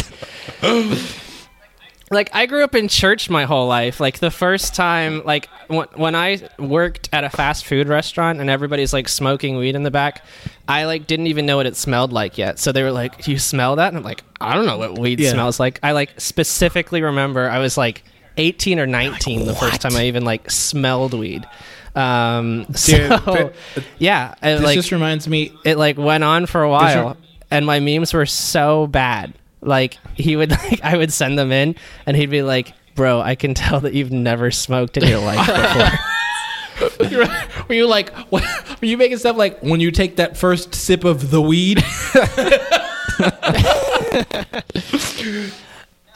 And 0.62 0.90
like, 0.90 0.98
like 2.10 2.30
I 2.34 2.46
grew 2.46 2.62
up 2.64 2.74
in 2.74 2.88
church 2.88 3.28
my 3.30 3.44
whole 3.44 3.66
life. 3.66 4.00
Like 4.00 4.18
the 4.18 4.30
first 4.30 4.74
time, 4.74 5.22
like 5.24 5.48
when, 5.68 5.86
when 5.94 6.14
I 6.14 6.48
worked 6.58 7.08
at 7.12 7.24
a 7.24 7.30
fast 7.30 7.64
food 7.66 7.88
restaurant 7.88 8.40
and 8.40 8.48
everybody's 8.50 8.92
like 8.92 9.08
smoking 9.08 9.56
weed 9.56 9.74
in 9.74 9.82
the 9.82 9.90
back, 9.90 10.24
I 10.68 10.84
like 10.84 11.06
didn't 11.06 11.26
even 11.28 11.46
know 11.46 11.56
what 11.56 11.66
it 11.66 11.76
smelled 11.76 12.12
like 12.12 12.38
yet. 12.38 12.58
So 12.58 12.72
they 12.72 12.82
were 12.82 12.92
like, 12.92 13.22
"Do 13.24 13.30
you 13.32 13.38
smell 13.38 13.76
that?" 13.76 13.88
And 13.88 13.96
I'm 13.98 14.04
like, 14.04 14.22
"I 14.40 14.54
don't 14.54 14.66
know 14.66 14.78
what 14.78 14.98
weed 14.98 15.20
Yeah. 15.20 15.32
smells 15.32 15.58
like." 15.58 15.80
I 15.82 15.92
like 15.92 16.20
specifically 16.20 17.02
remember 17.02 17.48
I 17.48 17.58
was 17.58 17.76
like 17.76 18.04
18 18.36 18.78
or 18.80 18.86
19 18.86 19.46
the 19.46 19.54
first 19.54 19.80
time 19.80 19.94
I 19.96 20.06
even 20.06 20.24
like 20.24 20.50
smelled 20.50 21.14
weed. 21.14 21.46
Um, 21.94 22.64
Dude, 22.64 22.76
so 22.78 23.20
but- 23.24 23.54
yeah, 23.98 24.34
and, 24.42 24.58
This 24.58 24.64
like 24.64 24.74
just 24.74 24.90
reminds 24.92 25.28
me. 25.28 25.52
it 25.64 25.76
like 25.78 25.96
went 25.96 26.24
on 26.24 26.46
for 26.46 26.62
a 26.62 26.68
while 26.70 27.16
and 27.50 27.64
my 27.64 27.78
memes 27.78 28.12
were 28.12 28.26
so 28.26 28.86
bad 28.88 29.32
like 29.60 29.96
he 30.16 30.34
would 30.36 30.50
like 30.70 30.80
i 30.82 30.96
would 30.96 31.12
send 31.12 31.38
them 31.38 31.52
in 31.52 31.76
and 32.04 32.16
he'd 32.16 32.30
be 32.30 32.42
like 32.42 32.72
bro 32.96 33.20
i 33.20 33.34
can 33.34 33.54
tell 33.54 33.80
that 33.80 33.94
you've 33.94 34.10
never 34.10 34.50
smoked 34.50 34.96
in 34.96 35.04
your 35.06 35.18
life 35.30 35.46
before 35.46 37.28
Were 37.68 37.74
you 37.74 37.86
like? 37.86 38.12
What, 38.30 38.42
were 38.80 38.86
you 38.86 38.96
making 38.96 39.18
stuff 39.18 39.36
like 39.36 39.60
when 39.60 39.78
you 39.78 39.92
take 39.92 40.16
that 40.16 40.36
first 40.36 40.74
sip 40.74 41.04
of 41.04 41.30
the 41.30 41.40
weed? 41.40 41.84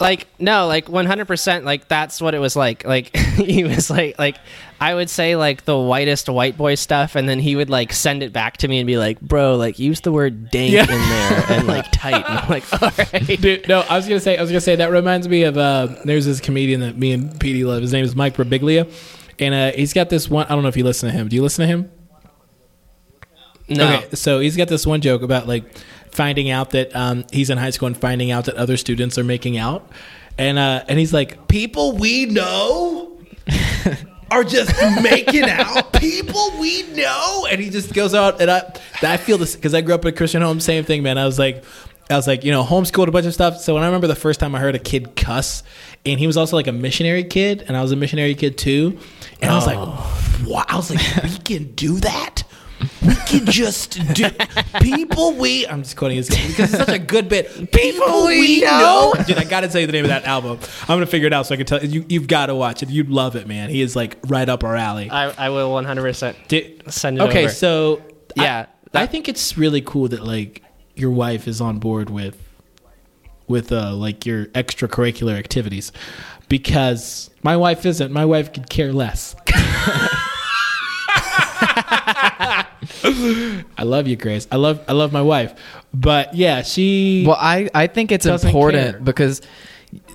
Like 0.01 0.27
no 0.39 0.67
like 0.69 0.87
100% 0.87 1.65
like 1.65 1.89
that's 1.89 2.21
what 2.21 2.35
it 2.35 2.39
was 2.39 2.55
like 2.55 2.85
like 2.85 3.17
he 3.17 3.65
was 3.65 3.91
like 3.91 4.17
like 4.19 4.37
i 4.81 4.95
would 4.95 5.11
say 5.11 5.35
like 5.35 5.65
the 5.65 5.77
whitest 5.77 6.29
white 6.29 6.57
boy 6.57 6.77
stuff 6.77 7.17
and 7.17 7.29
then 7.29 7.41
he 7.41 7.57
would 7.57 7.69
like 7.69 7.93
send 7.93 8.23
it 8.23 8.33
back 8.33 8.57
to 8.59 8.69
me 8.69 8.79
and 8.79 8.87
be 8.87 8.97
like 8.97 9.21
bro 9.21 9.57
like 9.57 9.79
use 9.81 10.01
the 10.03 10.13
word 10.13 10.51
dank 10.51 10.73
Yeah. 10.73 10.83
in 10.83 10.89
there 10.89 11.45
and 11.51 11.67
like 11.67 11.87
tight 11.93 12.15
and 12.15 12.39
i'm 12.39 12.49
like 12.49 12.73
all 12.83 12.93
right 12.97 13.41
Dude, 13.41 13.69
no, 13.69 13.81
I 13.81 13.97
was 13.97 14.07
gonna 14.07 14.21
say, 14.21 14.37
I 14.37 14.41
was 14.41 14.51
gonna 14.51 14.61
say 14.61 14.77
that 14.77 14.91
reminds 14.91 15.29
me 15.29 15.43
of. 15.43 15.59
Uh, 15.59 15.89
there's 16.05 16.27
this 16.27 16.41
comedian 16.41 16.81
that 16.81 16.97
me 16.97 17.13
and 17.13 17.39
Petey 17.41 17.65
love. 17.65 17.83
His 17.83 17.93
name 17.93 18.05
is 18.05 18.15
Mike 18.15 18.35
Birbiglia, 18.37 18.91
and 19.39 19.55
uh, 19.55 19.73
he's 19.73 19.93
got 19.93 20.09
this 20.11 20.29
one. 20.31 20.47
I 20.47 20.51
don't 20.51 20.63
know 20.63 20.69
if 20.69 20.77
you 20.77 20.85
listen 20.85 21.11
to 21.11 21.15
him. 21.17 21.29
Do 21.29 21.37
you 21.37 21.43
listen 21.43 21.63
to 21.63 21.67
him? 21.67 21.91
no 23.69 23.97
Okay, 23.97 24.15
so 24.17 24.41
he's 24.41 24.57
got 24.57 24.69
this 24.69 24.87
one 24.87 25.01
joke 25.01 25.23
about 25.23 25.47
like 25.47 25.65
finding 26.13 26.51
out 26.51 26.71
that 26.71 26.95
um, 26.95 27.25
he's 27.33 27.51
in 27.51 27.59
high 27.59 27.71
school 27.71 27.87
and 27.87 27.97
finding 27.97 28.31
out 28.31 28.47
that 28.47 28.57
other 28.57 28.77
students 28.77 29.19
are 29.19 29.25
making 29.25 29.57
out, 29.57 29.91
and 30.37 30.59
uh, 30.59 30.85
and 30.89 30.99
he's 30.99 31.13
like, 31.13 31.49
people 31.49 31.97
we 31.97 32.27
know 32.27 33.19
are 34.31 34.45
just 34.45 34.75
making 35.03 35.45
out. 35.45 35.93
People 35.95 36.53
we 36.61 36.83
know, 36.95 37.47
and 37.51 37.61
he 37.61 37.71
just 37.71 37.93
goes 37.93 38.15
out, 38.15 38.41
and 38.41 38.51
I 38.51 38.73
I 39.03 39.17
feel 39.17 39.39
this 39.39 39.57
because 39.57 39.75
I 39.75 39.81
grew 39.81 39.95
up 39.95 40.03
in 40.03 40.09
a 40.09 40.17
Christian 40.17 40.43
home. 40.43 40.61
Same 40.61 40.85
thing, 40.85 41.03
man. 41.03 41.19
I 41.19 41.27
was 41.27 41.39
like. 41.39 41.65
I 42.11 42.17
was 42.17 42.27
like, 42.27 42.43
you 42.43 42.51
know, 42.51 42.65
homeschooled 42.65 43.09
a 43.09 43.11
bunch 43.11 43.27
of 43.27 43.35
stuff. 43.35 43.59
So 43.59 43.75
when 43.75 43.83
I 43.83 43.87
remember 43.87 44.07
the 44.07 44.17
first 44.17 44.41
time 44.41 44.55
I 44.55 44.61
heard 44.61 44.75
a 44.75 44.79
kid 44.79 45.15
cuss, 45.15 45.63
and 46.07 46.19
he 46.19 46.27
was 46.27 46.39
also 46.39 46.57
like 46.57 46.67
a 46.67 46.73
missionary 46.73 47.23
kid, 47.23 47.67
and 47.69 47.77
I 47.77 47.83
was 47.83 47.93
a 47.93 47.97
missionary 47.97 48.35
kid 48.35 48.57
too, 48.57 48.99
and 49.43 49.51
I 49.51 49.55
was 49.55 49.67
like, 49.67 49.77
wow, 50.47 50.65
I 50.67 50.77
was 50.77 50.91
like, 50.91 51.23
we 51.25 51.37
can 51.37 51.75
do 51.75 52.01
that. 52.01 52.45
We 53.05 53.15
can 53.27 53.47
just 53.47 53.99
do 54.15 54.29
people 54.81 55.33
we. 55.35 55.67
I'm 55.67 55.83
just 55.83 55.97
quoting 55.97 56.17
his 56.17 56.29
because 56.29 56.73
it's 56.73 56.79
such 56.79 56.89
a 56.89 56.99
good 56.99 57.29
bit. 57.29 57.73
People 57.73 58.27
we 58.27 58.61
know. 58.61 59.13
Dude, 59.27 59.39
I 59.39 59.45
gotta 59.45 59.69
tell 59.69 59.81
you 59.81 59.87
the 59.87 59.93
name 59.93 60.05
of 60.05 60.11
that 60.11 60.25
album. 60.25 60.59
I'm 60.83 60.87
gonna 60.97 61.07
figure 61.07 61.27
it 61.27 61.33
out 61.33 61.47
so 61.47 61.55
I 61.55 61.57
can 61.57 61.67
tell 61.67 61.85
you. 61.85 62.05
You've 62.09 62.29
got 62.29 62.47
to 62.47 62.55
watch 62.55 62.83
it. 62.83 62.91
You'd 62.91 63.11
love 63.11 63.37
it, 63.37 63.47
man. 63.47 63.71
He 63.71 63.81
is 63.83 63.97
like 63.97 64.17
right 64.27 64.49
up 64.49 64.65
our 64.65 64.77
alley. 64.77 65.11
I, 65.11 65.47
I 65.47 65.49
will 65.51 65.71
100% 65.71 66.91
send 66.93 67.19
it 67.19 67.21
okay, 67.23 67.45
over. 67.45 67.53
so 67.53 68.03
Yeah, 68.37 68.67
I, 68.69 68.89
that- 68.93 69.11
think 69.11 69.29
it's 69.29 69.57
really 69.59 69.81
cool 69.81 70.09
that 70.09 70.25
like 70.25 70.63
your 70.95 71.11
wife 71.11 71.47
is 71.49 71.61
on 71.61 71.79
board 71.79 72.11
with 72.11 72.37
with 73.47 73.73
uh 73.73 73.95
like 73.95 74.27
your 74.27 74.47
extracurricular 74.47 75.37
activities 75.39 75.91
because 76.49 77.31
my 77.43 77.57
wife 77.57 77.85
isn't. 77.87 78.13
My 78.13 78.25
wife 78.25 78.53
could 78.53 78.69
care 78.71 78.93
less. 78.93 79.35
I 83.05 83.83
love 83.85 84.09
you, 84.09 84.17
Grace. 84.17 84.47
I 84.51 84.57
love 84.57 84.81
I 84.89 84.93
love 84.93 85.13
my 85.13 85.23
wife, 85.23 85.55
but 85.95 86.35
yeah, 86.35 86.63
she. 86.63 87.25
Well, 87.27 87.37
I, 87.39 87.69
I 87.75 87.87
think 87.87 88.13
it's 88.13 88.27
important 88.27 88.93
care. 88.93 89.01
because 89.01 89.43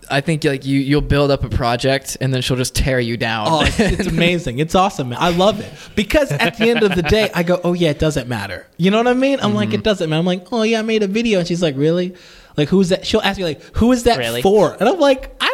I 0.10 0.22
think 0.22 0.44
like 0.44 0.66
you 0.66 0.80
you'll 0.80 1.02
build 1.02 1.32
up 1.32 1.44
a 1.44 1.50
project 1.50 2.18
and 2.20 2.34
then 2.34 2.42
she'll 2.42 2.58
just 2.58 2.76
tear 2.76 3.00
you 3.00 3.16
down. 3.18 3.48
Oh, 3.50 3.62
it's, 3.64 3.80
it's 3.80 4.08
amazing. 4.18 4.60
It's 4.60 4.76
awesome, 4.76 5.10
man. 5.10 5.18
I 5.22 5.30
love 5.30 5.60
it 5.60 5.72
because 5.96 6.32
at 6.32 6.58
the 6.58 6.70
end 6.70 6.84
of 6.84 6.94
the 6.96 7.04
day, 7.04 7.30
I 7.34 7.44
go, 7.44 7.60
"Oh 7.64 7.74
yeah, 7.74 7.90
it 7.90 8.00
doesn't 8.00 8.28
matter." 8.28 8.68
You 8.78 8.92
know 8.92 8.98
what 8.98 9.08
I 9.08 9.14
mean? 9.14 9.40
I'm 9.42 9.54
like, 9.54 9.70
Mm-hmm. 9.70 9.76
"It 9.76 9.84
doesn't 9.84 10.10
matter." 10.10 10.20
I'm 10.20 10.26
like, 10.26 10.48
"Oh 10.52 10.64
yeah, 10.64 10.80
I 10.80 10.82
made 10.82 11.04
a 11.04 11.08
video," 11.08 11.40
and 11.40 11.48
she's 11.48 11.62
like, 11.62 11.76
"Really? 11.78 12.16
Like, 12.58 12.70
who's 12.70 12.90
that?" 12.90 13.06
She'll 13.06 13.22
ask 13.22 13.38
me 13.38 13.46
like, 13.46 13.62
"Who 13.78 13.92
is 13.92 14.04
that 14.04 14.18
Really? 14.18 14.42
for?" 14.42 14.74
And 14.80 14.90
I'm 14.90 15.00
like, 15.00 15.36
"I 15.42 15.48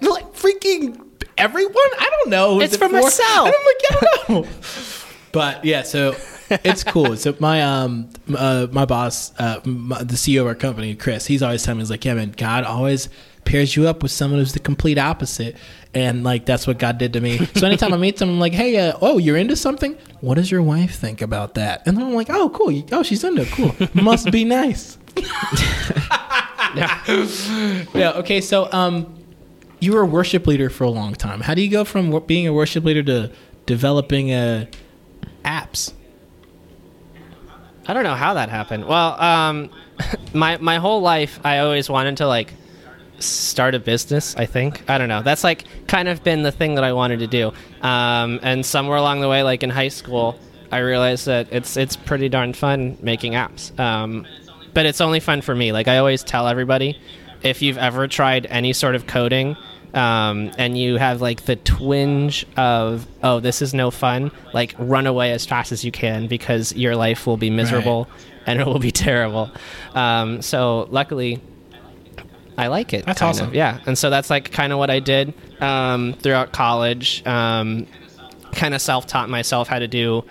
don't 0.00 0.10
like 0.10 0.32
freaking 0.34 1.00
everyone. 1.38 1.74
I 1.98 2.10
don't 2.10 2.30
know. 2.30 2.54
Who's 2.54 2.64
It's 2.64 2.74
it 2.74 2.78
for 2.78 2.88
myself. 2.88 3.46
And 3.46 3.54
I'm 3.58 3.66
like, 3.66 3.82
"I 3.90 4.06
don't 4.26 4.28
know." 4.46 4.50
but 5.32 5.64
yeah, 5.64 5.82
so 5.82 6.14
it's 6.64 6.84
cool. 6.84 7.16
So 7.16 7.34
my 7.40 7.62
um 7.62 8.10
uh, 8.36 8.66
my 8.70 8.84
boss, 8.84 9.32
uh, 9.38 9.60
my, 9.64 10.02
the 10.02 10.14
CEO 10.14 10.42
of 10.42 10.46
our 10.46 10.54
company, 10.54 10.94
Chris, 10.94 11.26
he's 11.26 11.42
always 11.42 11.62
telling 11.62 11.78
me, 11.78 11.82
he's 11.82 11.90
like, 11.90 12.04
"Yeah, 12.04 12.14
man, 12.14 12.34
God 12.36 12.64
always." 12.64 13.08
pairs 13.44 13.74
you 13.74 13.88
up 13.88 14.02
with 14.02 14.12
someone 14.12 14.38
who's 14.38 14.52
the 14.52 14.60
complete 14.60 14.98
opposite. 14.98 15.56
And 15.94 16.24
like 16.24 16.46
that's 16.46 16.66
what 16.66 16.78
god 16.78 16.98
did 16.98 17.12
to 17.14 17.20
me. 17.20 17.44
So 17.54 17.66
anytime 17.66 17.92
i 17.92 17.96
meet 17.96 18.18
someone 18.18 18.36
I'm 18.36 18.40
like 18.40 18.54
hey 18.54 18.88
uh, 18.88 18.96
oh 19.02 19.18
you're 19.18 19.36
into 19.36 19.56
something? 19.56 19.96
What 20.20 20.36
does 20.36 20.50
your 20.50 20.62
wife 20.62 20.94
think 20.94 21.20
about 21.20 21.54
that? 21.54 21.82
And 21.86 21.96
then 21.96 22.04
i'm 22.06 22.14
like 22.14 22.30
oh 22.30 22.48
cool. 22.50 22.82
Oh 22.92 23.02
she's 23.02 23.24
into 23.24 23.42
it. 23.42 23.48
Cool. 23.48 23.74
Must 24.02 24.30
be 24.30 24.44
nice. 24.44 24.98
Yeah. 26.74 28.12
Okay 28.16 28.40
so 28.40 28.72
um 28.72 29.14
you 29.80 29.92
were 29.92 30.02
a 30.02 30.06
worship 30.06 30.46
leader 30.46 30.70
for 30.70 30.84
a 30.84 30.90
long 30.90 31.12
time. 31.12 31.40
How 31.40 31.54
do 31.54 31.60
you 31.60 31.70
go 31.70 31.84
from 31.84 32.18
being 32.20 32.46
a 32.46 32.52
worship 32.52 32.84
leader 32.84 33.02
to 33.02 33.32
developing 33.66 34.32
uh, 34.32 34.66
apps 35.44 35.92
I 37.86 37.94
don't 37.94 38.04
know 38.04 38.14
how 38.14 38.34
that 38.34 38.48
happened. 38.48 38.84
Well, 38.86 39.20
um, 39.20 39.70
my 40.34 40.56
my 40.58 40.76
whole 40.76 41.00
life, 41.00 41.40
I 41.44 41.58
always 41.58 41.88
wanted 41.90 42.18
to 42.18 42.26
like 42.26 42.52
start 43.18 43.74
a 43.74 43.78
business. 43.78 44.36
I 44.36 44.46
think 44.46 44.88
I 44.88 44.98
don't 44.98 45.08
know. 45.08 45.22
That's 45.22 45.44
like 45.44 45.64
kind 45.86 46.08
of 46.08 46.22
been 46.22 46.42
the 46.42 46.52
thing 46.52 46.74
that 46.76 46.84
I 46.84 46.92
wanted 46.92 47.20
to 47.20 47.26
do. 47.26 47.52
Um, 47.86 48.40
and 48.42 48.64
somewhere 48.64 48.98
along 48.98 49.20
the 49.20 49.28
way, 49.28 49.42
like 49.42 49.62
in 49.62 49.70
high 49.70 49.88
school, 49.88 50.38
I 50.70 50.78
realized 50.78 51.26
that 51.26 51.48
it's 51.52 51.76
it's 51.76 51.96
pretty 51.96 52.28
darn 52.28 52.52
fun 52.52 52.98
making 53.00 53.32
apps. 53.32 53.78
Um, 53.78 54.26
but 54.74 54.86
it's 54.86 55.00
only 55.00 55.20
fun 55.20 55.42
for 55.42 55.54
me. 55.54 55.72
Like 55.72 55.88
I 55.88 55.98
always 55.98 56.22
tell 56.24 56.48
everybody, 56.48 56.98
if 57.42 57.62
you've 57.62 57.78
ever 57.78 58.08
tried 58.08 58.46
any 58.46 58.72
sort 58.72 58.94
of 58.94 59.06
coding. 59.06 59.56
Um, 59.94 60.52
and 60.56 60.78
you 60.78 60.96
have 60.96 61.20
like 61.20 61.44
the 61.44 61.56
twinge 61.56 62.46
of 62.56 63.06
oh 63.22 63.40
this 63.40 63.60
is 63.60 63.74
no 63.74 63.90
fun 63.90 64.30
like 64.54 64.74
run 64.78 65.06
away 65.06 65.32
as 65.32 65.44
fast 65.44 65.70
as 65.70 65.84
you 65.84 65.92
can 65.92 66.28
because 66.28 66.74
your 66.74 66.96
life 66.96 67.26
will 67.26 67.36
be 67.36 67.50
miserable 67.50 68.08
and 68.46 68.58
it 68.58 68.66
will 68.66 68.78
be 68.78 68.90
terrible 68.90 69.50
um, 69.94 70.40
so 70.40 70.88
luckily 70.90 71.42
I 72.56 72.66
like 72.66 72.92
it. 72.92 73.06
That's 73.06 73.22
awesome. 73.22 73.48
Of, 73.48 73.54
yeah, 73.54 73.80
and 73.86 73.96
so 73.96 74.10
that's 74.10 74.28
like 74.30 74.52
kind 74.52 74.72
of 74.72 74.78
what 74.78 74.90
I 74.90 75.00
did 75.00 75.34
um, 75.60 76.12
throughout 76.14 76.52
college. 76.52 77.26
Um, 77.26 77.86
kind 78.52 78.74
of 78.74 78.82
self-taught 78.82 79.30
myself 79.30 79.68
how 79.68 79.78
to 79.78 79.88
do 79.88 80.24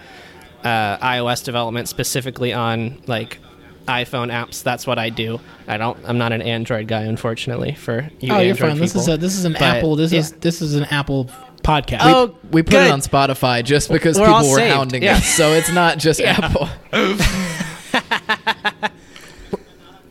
uh, 0.63 0.97
iOS 0.97 1.43
development 1.43 1.89
specifically 1.89 2.53
on 2.53 3.01
like 3.07 3.39
iPhone 3.87 4.31
apps. 4.31 4.63
That's 4.63 4.85
what 4.87 4.97
I 4.99 5.09
do. 5.09 5.39
I 5.67 5.77
don't. 5.77 5.97
I'm 6.05 6.17
not 6.17 6.31
an 6.31 6.41
Android 6.41 6.87
guy, 6.87 7.01
unfortunately. 7.03 7.73
For 7.75 8.09
you 8.19 8.31
oh 8.31 8.35
Android 8.37 8.45
you're 8.47 8.55
fine 8.55 8.77
this 8.79 8.95
is 8.95 9.07
a 9.07 9.17
this 9.17 9.35
is 9.37 9.45
an 9.45 9.53
But, 9.53 9.61
apple 9.63 9.95
this 9.95 10.11
is 10.13 10.31
this 10.33 10.61
is 10.61 10.75
an 10.75 10.85
apple 10.85 11.29
podcast 11.63 11.99
Oh, 12.01 12.35
we 12.51 12.61
put 12.63 12.71
good. 12.71 12.87
it 12.87 12.91
on 12.91 13.01
Spotify 13.01 13.63
just 13.63 13.89
because 13.91 14.19
We're 14.19 14.25
people 14.27 14.49
were 14.51 14.57
saved, 14.57 14.73
hounding 14.75 15.03
yeah. 15.03 15.17
us. 15.17 15.25
So 15.27 15.51
it's 15.53 15.71
not 15.71 15.97
just 15.99 16.19
Apple. 16.25 16.67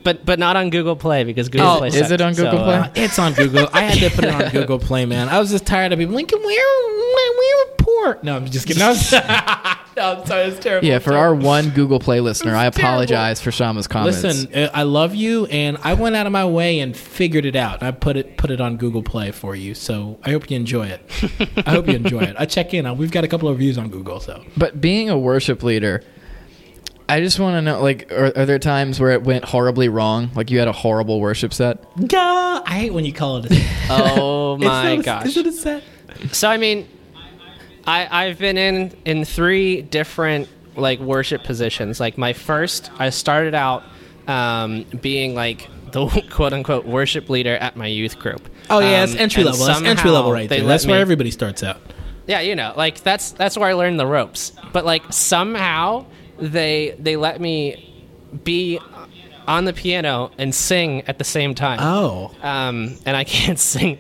but 0.02 0.24
but 0.24 0.38
not 0.38 0.56
on 0.56 0.70
Google 0.70 0.96
Play 0.96 1.24
because 1.24 1.48
Google 1.48 1.68
Oh, 1.68 1.78
Play. 1.78 1.88
is 1.88 1.94
sucks. 1.94 2.10
it 2.10 2.20
on 2.20 2.34
Google 2.34 2.52
So, 2.52 2.64
Play? 2.64 2.74
uh, 2.76 2.82
Uh, 2.84 2.90
it's 2.96 3.18
on 3.18 3.32
Google. 3.34 3.68
I 3.72 3.82
had 3.82 4.10
to 4.10 4.14
put 4.16 4.24
it 4.24 4.34
on 4.34 4.48
Google 4.52 4.78
Play, 4.78 5.06
man. 5.06 5.28
I 5.28 5.38
was 5.38 5.50
just 5.50 5.66
tired 5.66 5.92
of 5.92 5.98
people 5.98 6.14
like, 6.14 6.30
where, 6.32 6.40
where 6.44 7.66
report? 8.00 8.24
No, 8.24 8.36
I'm 8.36 8.46
just 8.46 8.66
kidding. 8.66 8.80
No, 8.82 8.90
I'm, 8.92 9.76
no, 9.96 10.20
I'm 10.20 10.26
sorry, 10.26 10.42
it's 10.44 10.58
terrible. 10.60 10.86
Yeah, 10.86 10.98
for 11.00 11.14
our 11.14 11.34
one 11.34 11.70
Google 11.70 11.98
Play 11.98 12.20
listener, 12.20 12.54
I 12.54 12.66
It's 12.68 12.76
terrible. 12.76 13.02
apologize 13.02 13.40
for 13.40 13.50
Shama's 13.50 13.86
comments. 13.86 14.22
Listen, 14.22 14.54
uh, 14.54 14.70
I 14.72 14.84
love 14.84 15.14
you, 15.14 15.46
and 15.46 15.76
I 15.82 15.94
went 15.94 16.14
out 16.16 16.26
of 16.26 16.32
my 16.32 16.44
way 16.46 16.78
and 16.78 16.96
figured 16.96 17.44
it 17.44 17.56
out. 17.56 17.82
I 17.82 17.90
put 17.90 18.16
it 18.16 18.36
put 18.36 18.50
it 18.50 18.60
on 18.60 18.76
Google 18.76 19.02
Play 19.02 19.30
for 19.32 19.54
you, 19.56 19.74
so 19.74 20.18
I 20.24 20.30
hope 20.30 20.50
you 20.50 20.56
enjoy 20.56 20.86
it. 20.86 21.02
I 21.66 21.70
hope 21.72 21.88
you 21.88 21.94
enjoy 21.94 22.20
it. 22.20 22.36
I 22.38 22.46
check 22.46 22.72
in. 22.72 22.96
We've 22.96 23.10
got 23.10 23.24
a 23.24 23.28
couple 23.28 23.48
of 23.48 23.56
reviews 23.56 23.76
on 23.78 23.88
Google, 23.90 24.20
so 24.20 24.42
But 24.56 24.80
being 24.80 25.10
a 25.10 25.18
worship 25.18 25.62
leader, 25.62 26.02
I 27.08 27.20
just 27.20 27.40
want 27.40 27.54
to 27.56 27.62
know, 27.62 27.82
like, 27.82 28.10
are, 28.12 28.26
are 28.36 28.46
there 28.46 28.60
times 28.60 29.00
where 29.00 29.10
it 29.10 29.24
went 29.24 29.44
horribly 29.44 29.88
wrong? 29.88 30.30
Like 30.36 30.50
you 30.52 30.60
had 30.60 30.68
a 30.68 30.72
horrible 30.72 31.20
worship 31.20 31.52
set? 31.52 31.82
Gah! 32.06 32.62
I 32.64 32.78
hate 32.78 32.94
when 32.94 33.04
you 33.04 33.12
call 33.12 33.38
it. 33.44 33.50
A, 33.50 33.66
Oh 33.90 34.54
It's 34.54 34.64
my 34.64 34.94
not 34.94 35.00
a- 35.00 35.02
gosh! 35.02 35.26
Is 35.26 35.36
it 35.36 35.46
a 35.46 35.52
set? 35.52 35.82
So 36.32 36.48
I 36.48 36.56
mean, 36.56 36.88
I 37.90 38.26
I've 38.26 38.38
been 38.38 38.56
in 38.56 38.96
in 39.04 39.24
three 39.24 39.82
different 39.82 40.48
like 40.76 41.00
worship 41.00 41.42
positions. 41.44 41.98
Like 41.98 42.16
my 42.16 42.32
first, 42.32 42.90
I 42.98 43.10
started 43.10 43.54
out 43.54 43.82
um, 44.28 44.84
being 45.00 45.34
like 45.34 45.68
the 45.90 46.06
quote 46.30 46.52
unquote 46.52 46.86
worship 46.86 47.28
leader 47.28 47.56
at 47.56 47.76
my 47.76 47.86
youth 47.86 48.18
group. 48.18 48.48
Oh 48.68 48.78
yeah, 48.78 49.02
it's 49.02 49.14
Um, 49.14 49.18
entry 49.18 49.44
level. 49.44 49.66
That's 49.66 49.82
entry 49.82 50.10
level 50.10 50.32
right 50.32 50.48
there. 50.48 50.64
That's 50.64 50.86
where 50.86 51.00
everybody 51.00 51.30
starts 51.30 51.62
out. 51.62 51.80
Yeah, 52.26 52.40
you 52.40 52.54
know, 52.54 52.72
like 52.76 53.02
that's 53.02 53.32
that's 53.32 53.56
where 53.58 53.68
I 53.68 53.72
learned 53.72 53.98
the 53.98 54.06
ropes. 54.06 54.52
But 54.72 54.84
like 54.84 55.02
somehow 55.12 56.06
they 56.38 56.94
they 56.98 57.16
let 57.16 57.40
me 57.40 57.86
be 58.44 58.78
on 59.46 59.64
the 59.64 59.72
piano 59.72 60.30
and 60.38 60.54
sing 60.54 61.02
at 61.08 61.18
the 61.18 61.24
same 61.24 61.54
time. 61.54 61.78
Oh, 61.80 62.30
Um, 62.42 62.96
and 63.06 63.16
I 63.16 63.24
can't 63.24 63.58
sing. 63.72 63.98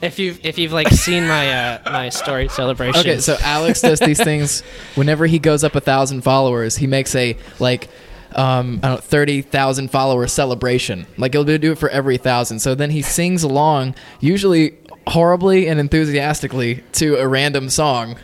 if 0.00 0.18
you've 0.18 0.44
if 0.44 0.58
you've 0.58 0.72
like 0.72 0.88
seen 0.88 1.26
my 1.26 1.50
uh, 1.52 1.78
my 1.90 2.08
story 2.08 2.48
celebration. 2.48 3.00
Okay, 3.00 3.18
so 3.20 3.36
Alex 3.42 3.80
does 3.80 3.98
these 4.00 4.22
things 4.24 4.62
whenever 4.94 5.26
he 5.26 5.38
goes 5.38 5.64
up 5.64 5.74
a 5.74 5.80
thousand 5.80 6.22
followers. 6.22 6.76
He 6.76 6.86
makes 6.86 7.14
a 7.14 7.36
like 7.58 7.88
um, 8.34 8.80
I 8.82 8.88
don't 8.88 8.94
know, 8.96 8.96
thirty 8.98 9.42
thousand 9.42 9.90
follower 9.90 10.26
celebration. 10.26 11.06
Like 11.18 11.32
he'll 11.34 11.44
do 11.44 11.72
it 11.72 11.78
for 11.78 11.88
every 11.90 12.16
thousand. 12.16 12.60
So 12.60 12.74
then 12.74 12.90
he 12.90 13.02
sings 13.02 13.42
along, 13.42 13.94
usually 14.20 14.78
horribly 15.08 15.66
and 15.68 15.80
enthusiastically, 15.80 16.82
to 16.92 17.16
a 17.16 17.26
random 17.26 17.68
song 17.68 18.16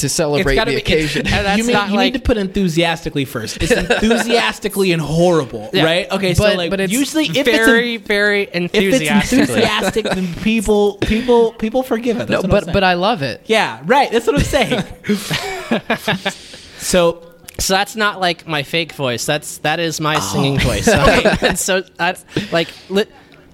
to 0.00 0.08
celebrate 0.08 0.54
gotta 0.56 0.70
the 0.72 0.76
be- 0.76 0.82
occasion. 0.82 1.26
And 1.26 1.46
that's 1.46 1.58
you, 1.58 1.64
mean, 1.64 1.72
not 1.72 1.90
you 1.90 1.96
like- 1.96 2.12
need 2.12 2.18
to 2.18 2.24
put 2.24 2.36
enthusiastically 2.36 3.24
first. 3.24 3.62
It's 3.62 3.72
enthusiastically 3.72 4.92
and 4.92 5.00
horrible, 5.00 5.70
Yeah. 5.72 5.84
right? 5.84 6.10
Okay, 6.10 6.34
so 6.34 6.44
But- 6.44 6.56
like 6.56 6.70
but 6.70 6.80
it's 6.80 6.92
usually 6.92 7.26
if 7.26 7.46
very 7.46 7.94
it's 7.96 8.06
very 8.06 8.52
en- 8.52 8.64
if 8.64 8.74
it's 8.74 8.84
enthusiastically. 8.84 9.40
enthusiastic, 9.40 10.04
then 10.06 10.34
people 10.42 10.94
people 10.98 11.52
people 11.52 11.82
forgive 11.82 12.16
it. 12.18 12.28
no, 12.28 12.42
That's 12.42 12.48
what 12.52 12.62
I'm 12.62 12.66
but 12.66 12.72
but 12.72 12.84
I 12.84 12.94
love 12.94 13.22
it. 13.22 13.42
yeah, 13.46 13.80
right. 13.86 14.10
That's 14.10 14.26
what 14.26 14.36
I'm 14.36 14.42
saying. 14.44 14.82
so 16.78 17.22
So 17.58 17.74
that's 17.74 17.94
not 17.96 18.20
like 18.20 18.46
my 18.46 18.62
fake 18.62 18.92
voice. 18.92 19.26
That's 19.26 19.58
that 19.58 19.80
is 19.80 20.00
my 20.00 20.16
oh. 20.16 20.20
singing 20.20 20.56
Oh. 20.56 20.64
voice. 20.64 20.88
Okay. 20.88 21.54
so 21.56 21.82
I 21.98 22.16
like 22.52 22.68
li- 22.88 23.04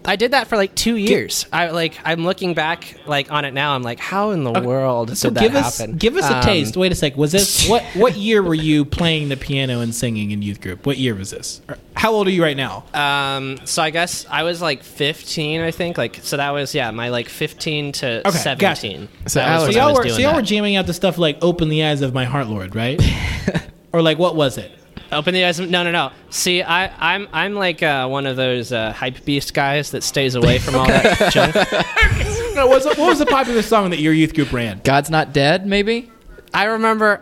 I 0.06 0.16
did 0.16 0.30
that 0.30 0.46
for 0.46 0.56
like 0.56 0.74
two 0.74 0.96
years. 0.96 1.46
I 1.52 1.70
like 1.70 1.98
I'm 2.04 2.24
looking 2.24 2.54
back 2.54 2.96
like 3.06 3.30
on 3.32 3.44
it 3.44 3.52
now. 3.52 3.74
I'm 3.74 3.82
like, 3.82 3.98
how 3.98 4.30
in 4.30 4.44
the 4.44 4.52
world 4.60 5.16
so 5.18 5.28
did 5.28 5.34
that 5.36 5.40
give 5.42 5.54
us 5.56 5.78
happen? 5.78 5.96
give 5.96 6.16
us 6.16 6.24
a 6.30 6.36
Um, 6.36 6.42
taste. 6.42 6.76
Wait 6.76 6.92
a 6.92 6.94
sec. 6.94 7.16
Was 7.16 7.32
this 7.32 7.68
what 7.68 7.82
what 7.94 8.16
year 8.16 8.42
were 8.42 8.54
you 8.54 8.84
playing 8.84 9.28
the 9.28 9.36
piano 9.36 9.80
and 9.80 9.94
singing 9.94 10.30
in 10.30 10.42
youth 10.42 10.60
group? 10.60 10.86
What 10.86 10.98
year 10.98 11.14
was 11.14 11.30
this? 11.30 11.60
How 11.94 12.12
old 12.12 12.26
are 12.28 12.30
you 12.30 12.42
right 12.42 12.56
now? 12.56 12.84
Um, 12.94 13.58
so 13.64 13.82
I 13.82 13.90
guess 13.90 14.26
I 14.30 14.42
was 14.42 14.60
like 14.62 14.82
15, 14.82 15.62
I 15.62 15.70
think. 15.70 15.96
Like, 15.96 16.20
so 16.22 16.36
that 16.36 16.50
was 16.50 16.74
yeah, 16.74 16.90
my 16.90 17.08
like 17.08 17.28
15 17.28 17.92
to 17.92 18.28
Okay, 18.28 18.36
17. 18.38 19.00
gotcha. 19.00 19.30
So 19.30 19.38
That 19.40 19.56
was 19.66 19.74
So 19.74 19.80
I 19.80 19.82
y'all 19.82 19.94
was 19.94 19.98
were 20.04 20.08
so 20.10 20.18
y'all 20.18 20.30
that. 20.32 20.36
were 20.36 20.42
jamming 20.42 20.76
out 20.76 20.86
the 20.86 20.94
stuff 20.94 21.18
like 21.18 21.38
"Open 21.42 21.68
the 21.68 21.84
Eyes 21.84 22.02
of 22.02 22.12
My 22.14 22.24
Heart, 22.26 22.48
Lord," 22.48 22.74
right? 22.76 23.00
or 23.92 24.02
like 24.02 24.18
what 24.18 24.36
was 24.36 24.58
it? 24.58 24.70
Open 25.12 25.34
the 25.34 25.44
eyes. 25.44 25.60
No, 25.60 25.82
no, 25.82 25.92
no. 25.92 26.10
See, 26.30 26.62
I, 26.62 27.14
I'm, 27.14 27.28
I'm 27.32 27.54
like 27.54 27.82
uh, 27.82 28.08
one 28.08 28.26
of 28.26 28.36
those 28.36 28.72
uh, 28.72 28.92
hype 28.92 29.24
beast 29.24 29.54
guys 29.54 29.92
that 29.92 30.02
stays 30.02 30.34
away 30.34 30.58
from 30.58 30.74
all 30.74 30.86
that 30.86 31.32
junk. 31.32 31.54
No, 32.56 32.66
what 32.68 32.86
was, 32.86 32.96
what 32.96 33.08
was 33.08 33.18
the 33.18 33.26
popular 33.26 33.60
song 33.60 33.90
that 33.90 33.98
your 33.98 34.14
youth 34.14 34.32
group 34.32 34.50
ran? 34.50 34.80
God's 34.82 35.10
not 35.10 35.34
dead, 35.34 35.66
maybe. 35.66 36.10
I 36.54 36.64
remember 36.64 37.20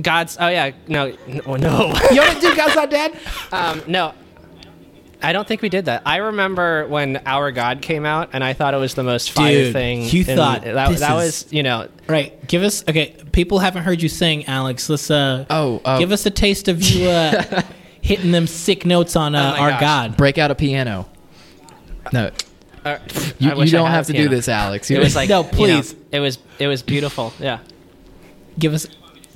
God's. 0.00 0.36
Oh 0.40 0.48
yeah, 0.48 0.72
no, 0.86 1.16
no, 1.26 1.56
no. 1.56 1.94
You 2.10 2.20
want 2.20 2.34
to 2.34 2.40
do 2.40 2.56
God's 2.56 2.74
Not 2.74 2.90
Dead? 2.90 3.16
um, 3.52 3.82
no. 3.86 4.14
I 5.22 5.32
don't 5.32 5.46
think 5.48 5.62
we 5.62 5.68
did 5.68 5.86
that. 5.86 6.02
I 6.06 6.16
remember 6.16 6.86
when 6.86 7.20
Our 7.26 7.50
God 7.50 7.82
came 7.82 8.06
out, 8.06 8.30
and 8.32 8.44
I 8.44 8.52
thought 8.52 8.72
it 8.74 8.78
was 8.78 8.94
the 8.94 9.02
most 9.02 9.32
fire 9.32 9.52
Dude, 9.64 9.72
thing. 9.72 10.02
you 10.02 10.20
in- 10.20 10.36
thought 10.36 10.62
that, 10.62 10.88
this 10.90 11.00
that 11.00 11.10
is- 11.18 11.44
was, 11.44 11.52
you 11.52 11.62
know, 11.62 11.88
Right. 12.06 12.46
Give 12.46 12.62
us 12.62 12.82
okay. 12.88 13.14
People 13.32 13.58
haven't 13.58 13.82
heard 13.82 14.00
you 14.00 14.08
sing, 14.08 14.46
Alex. 14.46 14.88
Let's 14.88 15.10
uh. 15.10 15.44
Oh, 15.50 15.80
oh. 15.84 15.98
Give 15.98 16.12
us 16.12 16.24
a 16.24 16.30
taste 16.30 16.68
of 16.68 16.82
you 16.82 17.08
uh, 17.08 17.62
hitting 18.00 18.30
them 18.32 18.46
sick 18.46 18.86
notes 18.86 19.16
on 19.16 19.34
uh, 19.34 19.50
my 19.52 19.58
our 19.58 19.70
gosh. 19.70 19.80
God. 19.80 20.16
Break 20.16 20.38
out 20.38 20.50
a 20.50 20.54
piano. 20.54 21.08
No, 22.12 22.30
uh, 22.84 22.98
you, 23.38 23.50
you 23.64 23.70
don't 23.70 23.90
have 23.90 24.08
a 24.08 24.12
to 24.12 24.18
do 24.18 24.28
this, 24.30 24.48
Alex. 24.48 24.90
It 24.90 24.98
was 24.98 25.14
like 25.14 25.28
No, 25.28 25.40
you 25.40 25.44
know, 25.44 25.50
please. 25.52 25.94
it 26.12 26.20
was 26.20 26.38
it 26.58 26.66
was 26.68 26.82
beautiful. 26.82 27.32
Yeah. 27.38 27.58
Give 28.58 28.72
us. 28.72 28.86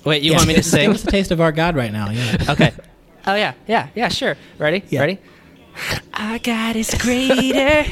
Wait, 0.05 0.23
you 0.23 0.31
yeah, 0.33 0.39
want 0.39 0.49
me 0.49 0.55
to 0.55 0.63
sing? 0.63 0.87
Give 0.89 0.95
us 0.95 1.05
a 1.05 1.11
taste 1.11 1.31
of 1.31 1.41
our 1.41 1.53
God 1.53 1.77
right 1.77 1.93
now. 1.93 2.11
Yeah. 2.11 2.37
Okay. 2.51 2.73
Oh 3.25 3.37
yeah, 3.37 3.53
yeah, 3.69 3.89
yeah. 3.95 4.09
Sure. 4.09 4.37
Ready? 4.59 4.83
Yeah. 4.89 4.99
Ready? 4.99 5.19
Our 6.15 6.39
God 6.39 6.77
is 6.77 6.95
greater. 6.95 7.85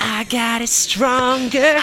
Our 0.00 0.24
God 0.24 0.62
is 0.62 0.70
stronger. 0.70 1.80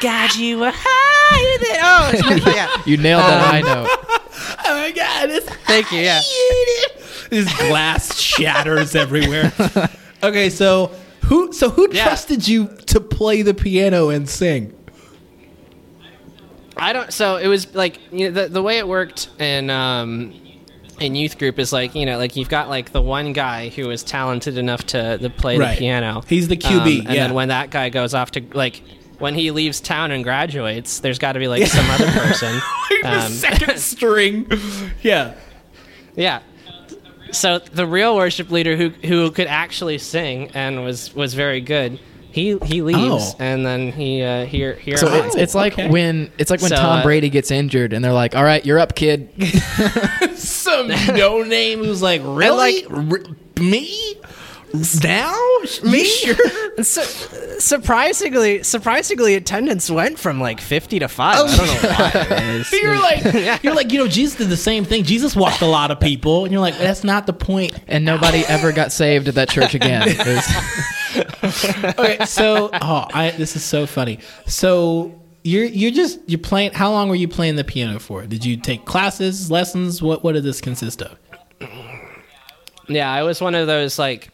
God, 0.00 0.34
you 0.36 0.62
are 0.64 0.72
higher 0.74 1.58
than. 1.58 2.42
Oh, 2.44 2.50
yeah. 2.54 2.82
you 2.86 2.96
nailed 2.96 3.22
that 3.22 3.40
high 3.40 3.60
note. 3.60 3.88
oh 4.64 4.78
my 4.80 4.90
God! 4.90 5.30
It's 5.30 5.48
Thank 5.66 5.92
you. 5.92 6.00
Yeah. 6.00 6.20
This 7.30 7.54
glass 7.58 8.18
shatters 8.18 8.94
everywhere. 8.94 9.52
Okay, 10.24 10.50
so 10.50 10.92
who? 11.22 11.52
So 11.52 11.68
who 11.68 11.88
Yeah. 11.90 12.04
trusted 12.04 12.46
you 12.46 12.68
to 12.86 13.00
play 13.00 13.42
the 13.42 13.54
piano 13.54 14.08
and 14.10 14.28
sing? 14.28 14.72
I 16.76 16.92
don't. 16.92 17.12
So 17.12 17.38
it 17.38 17.48
was 17.48 17.74
like 17.74 17.98
you 18.12 18.30
know, 18.30 18.42
the 18.42 18.48
the 18.48 18.62
way 18.62 18.78
it 18.78 18.86
worked 18.86 19.28
in 19.40 19.68
um 19.68 20.32
in 21.00 21.14
youth 21.14 21.38
group 21.38 21.58
is 21.58 21.72
like 21.72 21.94
you 21.94 22.06
know 22.06 22.18
like 22.18 22.36
you've 22.36 22.48
got 22.48 22.68
like 22.68 22.92
the 22.92 23.00
one 23.02 23.32
guy 23.32 23.68
who 23.70 23.90
is 23.90 24.02
talented 24.02 24.56
enough 24.58 24.84
to, 24.86 25.18
to 25.18 25.30
play 25.30 25.58
Right. 25.58 25.72
the 25.74 25.78
piano. 25.78 26.22
He's 26.28 26.48
the 26.48 26.56
QB, 26.56 27.00
Um, 27.00 27.06
and 27.06 27.14
yeah. 27.14 27.26
then 27.26 27.34
when 27.34 27.48
that 27.48 27.70
guy 27.70 27.88
goes 27.88 28.14
off 28.14 28.30
to 28.32 28.42
like 28.52 28.82
when 29.18 29.34
he 29.34 29.50
leaves 29.52 29.80
town 29.80 30.10
and 30.10 30.24
graduates, 30.24 31.00
there's 31.00 31.18
got 31.18 31.32
to 31.32 31.38
be 31.38 31.46
like 31.48 31.66
some 31.66 31.88
other 31.90 32.06
person. 32.10 32.60
the 33.02 33.08
Um, 33.08 33.32
second 33.32 33.78
string. 33.90 34.50
Yeah. 35.02 35.34
Yeah. 36.16 36.40
So 37.30 37.58
the 37.60 37.86
real 37.86 38.14
worship 38.16 38.50
leader 38.50 38.76
who 38.76 38.90
who 39.06 39.30
could 39.30 39.46
actually 39.46 39.98
sing 39.98 40.50
and 40.54 40.84
was 40.84 41.14
was 41.14 41.34
very 41.34 41.60
good. 41.60 41.98
He 42.32 42.56
he 42.64 42.80
leaves 42.82 43.34
Oh. 43.34 43.36
and 43.38 43.64
then 43.64 43.92
he 43.92 44.22
uh, 44.22 44.46
here 44.46 44.74
here 44.74 44.96
So 44.96 45.06
am 45.08 45.22
I. 45.22 45.26
it's, 45.26 45.36
it's 45.36 45.54
like 45.54 45.74
okay. 45.74 45.88
when 45.90 46.32
it's 46.38 46.50
like 46.50 46.60
when 46.62 46.70
So, 46.70 46.76
Tom 46.76 46.98
uh, 47.00 47.02
Brady 47.02 47.28
gets 47.28 47.50
injured 47.50 47.92
and 47.92 48.02
they're 48.04 48.12
like, 48.12 48.34
"All 48.34 48.42
right, 48.42 48.64
you're 48.64 48.78
up, 48.78 48.94
kid." 48.94 49.28
Some 50.34 50.88
no 50.88 51.42
name 51.42 51.80
who's 51.84 52.00
like, 52.02 52.22
really? 52.24 52.82
like- 52.86 52.90
R- 53.12 53.62
me? 53.62 54.16
Now? 55.02 55.36
Me? 55.84 56.04
Sure. 56.04 56.36
So, 56.82 57.02
surprisingly, 57.58 58.62
surprisingly, 58.62 59.34
attendance 59.34 59.90
went 59.90 60.18
from 60.18 60.40
like 60.40 60.58
fifty 60.60 60.98
to 60.98 61.06
five. 61.06 61.36
I 61.36 61.56
don't 61.56 61.66
know 61.66 61.88
why. 61.90 62.10
it 62.14 62.42
is. 62.56 62.72
you're 62.72 62.98
like, 62.98 63.62
you're 63.62 63.74
like, 63.74 63.92
you 63.92 63.98
know, 63.98 64.08
Jesus 64.08 64.38
did 64.38 64.48
the 64.48 64.56
same 64.56 64.84
thing. 64.86 65.04
Jesus 65.04 65.36
walked 65.36 65.60
a 65.60 65.66
lot 65.66 65.90
of 65.90 66.00
people, 66.00 66.44
and 66.44 66.52
you're 66.52 66.62
like, 66.62 66.78
that's 66.78 67.04
not 67.04 67.26
the 67.26 67.34
point. 67.34 67.78
and 67.88 68.06
nobody 68.06 68.38
ever 68.48 68.72
got 68.72 68.90
saved 68.90 69.28
at 69.28 69.34
that 69.34 69.50
church 69.50 69.74
again. 69.74 70.08
Was- 70.18 71.92
Okay, 71.98 72.24
so 72.24 72.70
oh, 72.80 73.06
I 73.12 73.32
this 73.36 73.54
is 73.54 73.62
so 73.62 73.86
funny. 73.86 74.18
So 74.46 75.20
you're 75.44 75.66
you're 75.66 75.90
just 75.90 76.20
you're 76.26 76.38
playing. 76.40 76.72
How 76.72 76.90
long 76.90 77.10
were 77.10 77.14
you 77.16 77.28
playing 77.28 77.56
the 77.56 77.64
piano 77.64 77.98
for? 78.00 78.24
Did 78.26 78.44
you 78.46 78.56
take 78.56 78.86
classes, 78.86 79.50
lessons? 79.50 80.00
What 80.00 80.24
what 80.24 80.32
did 80.32 80.42
this 80.44 80.62
consist 80.62 81.02
of? 81.02 81.18
Yeah, 82.88 83.12
I 83.12 83.22
was 83.24 83.40
one 83.42 83.54
of 83.54 83.66
those 83.66 83.98
like. 83.98 84.30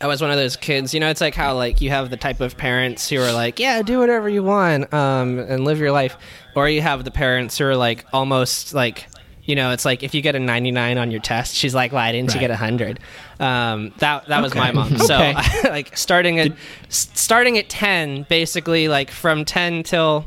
I 0.00 0.06
was 0.06 0.20
one 0.20 0.30
of 0.30 0.36
those 0.36 0.56
kids, 0.56 0.92
you 0.92 1.00
know. 1.00 1.08
It's 1.08 1.20
like 1.20 1.34
how 1.34 1.54
like 1.54 1.80
you 1.80 1.90
have 1.90 2.10
the 2.10 2.16
type 2.16 2.40
of 2.40 2.56
parents 2.56 3.08
who 3.08 3.20
are 3.20 3.32
like, 3.32 3.58
"Yeah, 3.58 3.82
do 3.82 3.98
whatever 3.98 4.28
you 4.28 4.42
want, 4.42 4.92
um, 4.92 5.38
and 5.38 5.64
live 5.64 5.78
your 5.78 5.92
life," 5.92 6.16
or 6.54 6.68
you 6.68 6.82
have 6.82 7.04
the 7.04 7.10
parents 7.10 7.58
who 7.58 7.64
are 7.66 7.76
like 7.76 8.04
almost 8.12 8.74
like, 8.74 9.06
you 9.44 9.54
know, 9.54 9.70
it's 9.70 9.84
like 9.84 10.02
if 10.02 10.14
you 10.14 10.20
get 10.20 10.34
a 10.34 10.40
ninety 10.40 10.70
nine 10.72 10.98
on 10.98 11.10
your 11.10 11.20
test, 11.20 11.54
she's 11.54 11.74
like, 11.74 11.92
"Why 11.92 12.12
didn't 12.12 12.34
you 12.34 12.40
get 12.40 12.50
a 12.50 12.56
hundred? 12.56 12.98
Um, 13.40 13.92
that 13.98 14.26
that 14.26 14.42
was 14.42 14.54
my 14.54 14.72
mom. 14.72 14.98
So 14.98 15.14
Okay. 15.14 15.34
like 15.70 15.96
starting 15.96 16.38
at 16.40 16.52
starting 16.88 17.56
at 17.56 17.68
ten, 17.68 18.26
basically 18.28 18.88
like 18.88 19.10
from 19.10 19.44
ten 19.44 19.82
till 19.84 20.26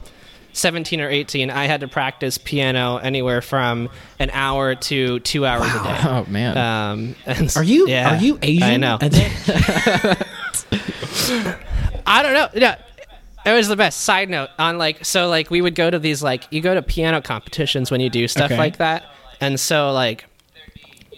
17 0.57 0.99
or 1.01 1.09
18 1.09 1.49
i 1.49 1.65
had 1.65 1.81
to 1.81 1.87
practice 1.87 2.37
piano 2.37 2.97
anywhere 2.97 3.41
from 3.41 3.89
an 4.19 4.29
hour 4.31 4.75
to 4.75 5.19
two 5.21 5.45
hours 5.45 5.67
a 5.73 5.83
day 5.83 5.99
oh 6.05 6.25
man, 6.27 6.57
um, 6.57 7.15
and 7.25 7.55
Are 7.55 7.63
you 7.63 7.87
yeah, 7.87 8.15
are 8.17 8.21
you 8.21 8.39
Asian? 8.41 8.63
I 8.63 8.77
know. 8.77 8.97
I 12.09 12.21
don't 12.23 12.33
know. 12.33 12.47
Yeah, 12.53 12.77
it 13.45 13.51
was 13.53 13.67
the 13.67 13.75
best. 13.75 14.01
Side 14.01 14.29
note 14.29 14.49
on 14.57 14.77
like 14.77 15.03
so 15.05 15.27
like 15.27 15.49
we 15.49 15.61
would 15.61 15.75
go 15.75 15.89
to 15.89 15.99
these 15.99 16.23
like 16.23 16.43
you 16.51 16.61
go 16.61 16.73
to 16.73 16.81
piano 16.81 17.21
competitions 17.21 17.91
when 17.91 18.01
you 18.01 18.09
do 18.09 18.27
stuff 18.27 18.45
Okay. 18.51 18.57
like 18.57 18.77
that, 18.77 19.03
and 19.41 19.59
so 19.59 19.91
like 19.91 20.25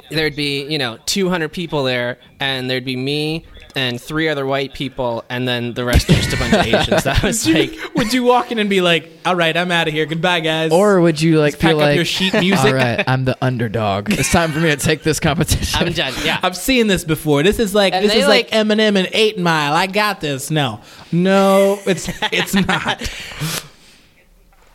there'd 0.10 0.36
be 0.36 0.66
you 0.66 0.78
know 0.78 0.98
200 1.06 1.50
people 1.50 1.84
there, 1.84 2.18
and 2.40 2.70
there'd 2.70 2.86
be 2.86 2.96
me 2.96 3.46
and 3.80 4.02
three 4.02 4.28
other 4.28 4.46
white 4.46 4.74
people, 4.74 5.24
and 5.30 5.48
then 5.48 5.74
the 5.74 5.86
rest 5.86 6.10
are 6.10 6.14
just 6.14 6.34
a 6.34 6.38
bunch 6.38 6.54
of 6.54 6.66
Asians. 6.74 7.04
That 7.06 7.24
was 7.24 7.48
like. 7.48 7.74
would 7.96 8.12
you 8.14 8.24
walk 8.24 8.52
in 8.52 8.60
and 8.60 8.70
be 8.70 8.82
like, 8.82 9.10
"All 9.26 9.36
right, 9.36 9.56
I'm 9.56 9.72
out 9.72 9.88
of 9.88 9.94
here. 9.94 10.06
Goodbye, 10.06 10.42
guys." 10.42 10.72
or 10.72 11.00
would 11.02 11.22
you 11.22 11.40
like 11.40 11.54
Let's 11.54 11.62
pack 11.62 11.70
feel 11.72 11.80
up 11.80 11.86
like, 11.86 11.96
your 11.96 12.06
sheet 12.06 12.34
music. 12.34 12.66
"All 12.66 12.74
right, 12.74 13.04
I'm 13.08 13.24
the 13.26 13.38
underdog. 13.42 14.12
It's 14.20 14.32
time 14.32 14.52
for 14.52 14.60
me 14.60 14.70
to 14.70 14.76
take 14.78 15.04
this 15.04 15.20
competition." 15.20 15.88
I'm 15.88 15.94
done. 15.94 16.14
Yeah. 16.24 16.40
I've 16.44 16.58
seen 16.58 16.88
this 16.88 17.04
before. 17.04 17.42
This 17.44 17.58
is 17.60 17.74
like 17.74 17.94
And 17.94 18.04
this 18.04 18.12
they, 18.14 18.20
is 18.22 18.28
like, 18.28 18.52
like- 18.52 18.68
Eminem 18.68 18.98
and 18.98 19.08
Eight 19.14 19.40
Mile. 19.40 19.74
I 19.74 19.88
got 19.88 20.20
this. 20.22 20.52
No, 20.52 20.82
no, 21.12 21.80
it's 21.86 22.10
it's 22.34 22.54
not. 22.68 23.02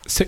So, 0.07 0.25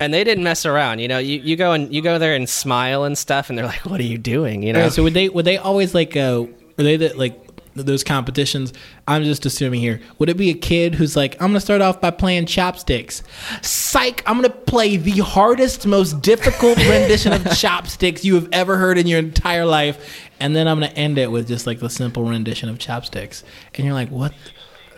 and 0.00 0.12
they 0.12 0.24
didn't 0.24 0.44
mess 0.44 0.66
around. 0.66 0.98
You 1.00 1.08
know, 1.08 1.18
you, 1.18 1.38
you 1.40 1.56
go 1.56 1.72
and 1.72 1.92
you 1.94 2.02
go 2.02 2.18
there 2.18 2.34
and 2.34 2.48
smile 2.48 3.04
and 3.04 3.16
stuff, 3.16 3.48
and 3.48 3.58
they're 3.58 3.66
like, 3.66 3.84
"What 3.86 4.00
are 4.00 4.04
you 4.04 4.18
doing?" 4.18 4.62
You 4.62 4.72
know. 4.72 4.80
okay, 4.80 4.90
so 4.90 5.02
would 5.02 5.14
they 5.14 5.28
would 5.28 5.44
they 5.44 5.58
always 5.58 5.94
like 5.94 6.16
uh 6.16 6.44
were 6.76 6.82
they 6.84 6.96
the, 6.96 7.12
like 7.14 7.38
those 7.74 8.04
competitions? 8.04 8.72
I'm 9.08 9.24
just 9.24 9.46
assuming 9.46 9.80
here. 9.80 10.00
Would 10.18 10.28
it 10.28 10.36
be 10.36 10.50
a 10.50 10.54
kid 10.54 10.94
who's 10.94 11.16
like, 11.16 11.34
I'm 11.40 11.48
gonna 11.48 11.60
start 11.60 11.80
off 11.80 12.00
by 12.00 12.10
playing 12.10 12.46
chopsticks? 12.46 13.22
Psych! 13.62 14.22
I'm 14.26 14.36
gonna 14.36 14.50
play 14.50 14.96
the 14.96 15.18
hardest, 15.20 15.86
most 15.86 16.20
difficult 16.22 16.76
rendition 16.88 17.32
of 17.32 17.44
chopsticks 17.56 18.24
you 18.24 18.34
have 18.34 18.48
ever 18.52 18.76
heard 18.76 18.98
in 18.98 19.06
your 19.06 19.18
entire 19.18 19.64
life, 19.66 20.28
and 20.40 20.54
then 20.54 20.68
I'm 20.68 20.80
gonna 20.80 20.92
end 20.92 21.18
it 21.18 21.30
with 21.30 21.48
just 21.48 21.66
like 21.66 21.80
the 21.80 21.90
simple 21.90 22.24
rendition 22.24 22.68
of 22.68 22.78
chopsticks. 22.78 23.44
And 23.74 23.84
you're 23.84 23.94
like, 23.94 24.10
what? 24.10 24.32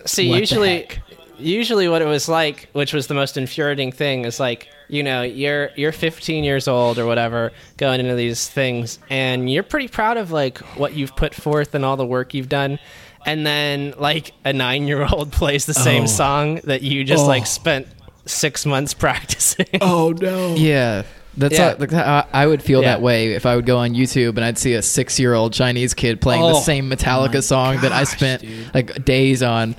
See, 0.06 0.28
What 0.28 0.40
usually? 0.40 0.88
Usually 1.38 1.88
what 1.88 2.02
it 2.02 2.06
was 2.06 2.28
like, 2.28 2.68
which 2.72 2.92
was 2.92 3.06
the 3.06 3.14
most 3.14 3.36
infuriating 3.36 3.92
thing, 3.92 4.24
is 4.24 4.38
like 4.40 4.68
you 4.88 5.02
know 5.02 5.22
you're 5.22 5.70
you're 5.76 5.92
15 5.92 6.44
years 6.44 6.68
old 6.68 6.98
or 6.98 7.06
whatever, 7.06 7.52
going 7.76 8.00
into 8.00 8.14
these 8.14 8.48
things, 8.48 8.98
and 9.10 9.50
you're 9.50 9.62
pretty 9.62 9.88
proud 9.88 10.16
of 10.16 10.30
like 10.30 10.58
what 10.78 10.94
you've 10.94 11.14
put 11.16 11.34
forth 11.34 11.74
and 11.74 11.84
all 11.84 11.96
the 11.96 12.06
work 12.06 12.34
you've 12.34 12.48
done. 12.48 12.78
And 13.26 13.46
then, 13.46 13.94
like 13.96 14.32
a 14.44 14.52
nine-year-old 14.52 15.32
plays 15.40 15.64
the 15.64 15.72
same 15.72 16.02
Oh. 16.02 16.06
song 16.06 16.56
that 16.64 16.82
you 16.82 17.04
just 17.04 17.24
Oh. 17.24 17.28
like 17.28 17.46
spent 17.46 17.86
six 18.26 18.66
months 18.66 18.92
practicing. 19.04 19.66
Oh 19.80 20.10
no! 20.20 20.54
Yeah. 20.56 21.04
That's 21.36 21.54
Yeah. 21.58 21.68
Like, 21.78 21.90
like 21.90 21.92
how 21.92 22.26
I 22.32 22.46
would 22.46 22.62
feel 22.62 22.82
Yeah. 22.82 22.90
that 22.90 23.02
way 23.02 23.32
if 23.32 23.44
I 23.46 23.56
would 23.56 23.66
go 23.66 23.78
on 23.78 23.94
YouTube 23.94 24.36
and 24.36 24.44
I'd 24.44 24.56
see 24.58 24.74
a 24.74 24.82
six-year-old 24.82 25.52
Chinese 25.52 25.92
kid 25.94 26.20
playing 26.20 26.42
the 26.42 26.48
Oh, 26.50 26.60
same 26.60 26.88
Metallica 26.90 27.30
oh 27.30 27.34
my 27.34 27.40
song 27.40 27.80
that 27.80 27.90
I 27.92 28.04
spent 28.04 28.42
dude. 28.42 28.72
like 28.74 29.04
days 29.04 29.42
on. 29.42 29.74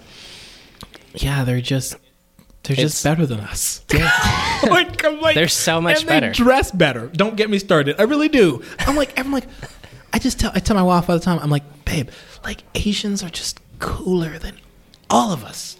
Yeah, 1.15 1.43
they're 1.43 1.61
just 1.61 1.93
they're 2.63 2.73
It's- 2.73 2.91
just 2.93 3.03
better 3.03 3.25
than 3.25 3.39
us. 3.41 3.81
like, 3.93 5.05
I'm 5.05 5.21
like, 5.21 5.35
They're 5.35 5.47
so 5.47 5.79
much 5.81 5.99
and 5.99 6.07
better. 6.07 6.27
They 6.27 6.33
dress 6.33 6.71
better. 6.71 7.07
Don't 7.07 7.35
get 7.35 7.49
me 7.49 7.59
started. 7.59 7.95
I 7.99 8.03
really 8.03 8.29
do. 8.29 8.63
I'm 8.79 8.95
like, 8.95 9.17
I'm 9.19 9.31
like, 9.31 9.45
I 10.13 10.19
just 10.19 10.39
tell 10.39 10.51
I 10.55 10.59
tell 10.59 10.75
my 10.75 10.83
wife 10.83 11.09
all 11.09 11.17
the 11.17 11.23
time. 11.23 11.39
I'm 11.39 11.49
like, 11.49 11.85
babe, 11.85 12.09
like 12.43 12.63
Asians 12.73 13.21
are 13.23 13.29
just 13.29 13.59
cooler 13.79 14.39
than 14.39 14.57
all 15.09 15.31
of 15.31 15.43
us. 15.43 15.77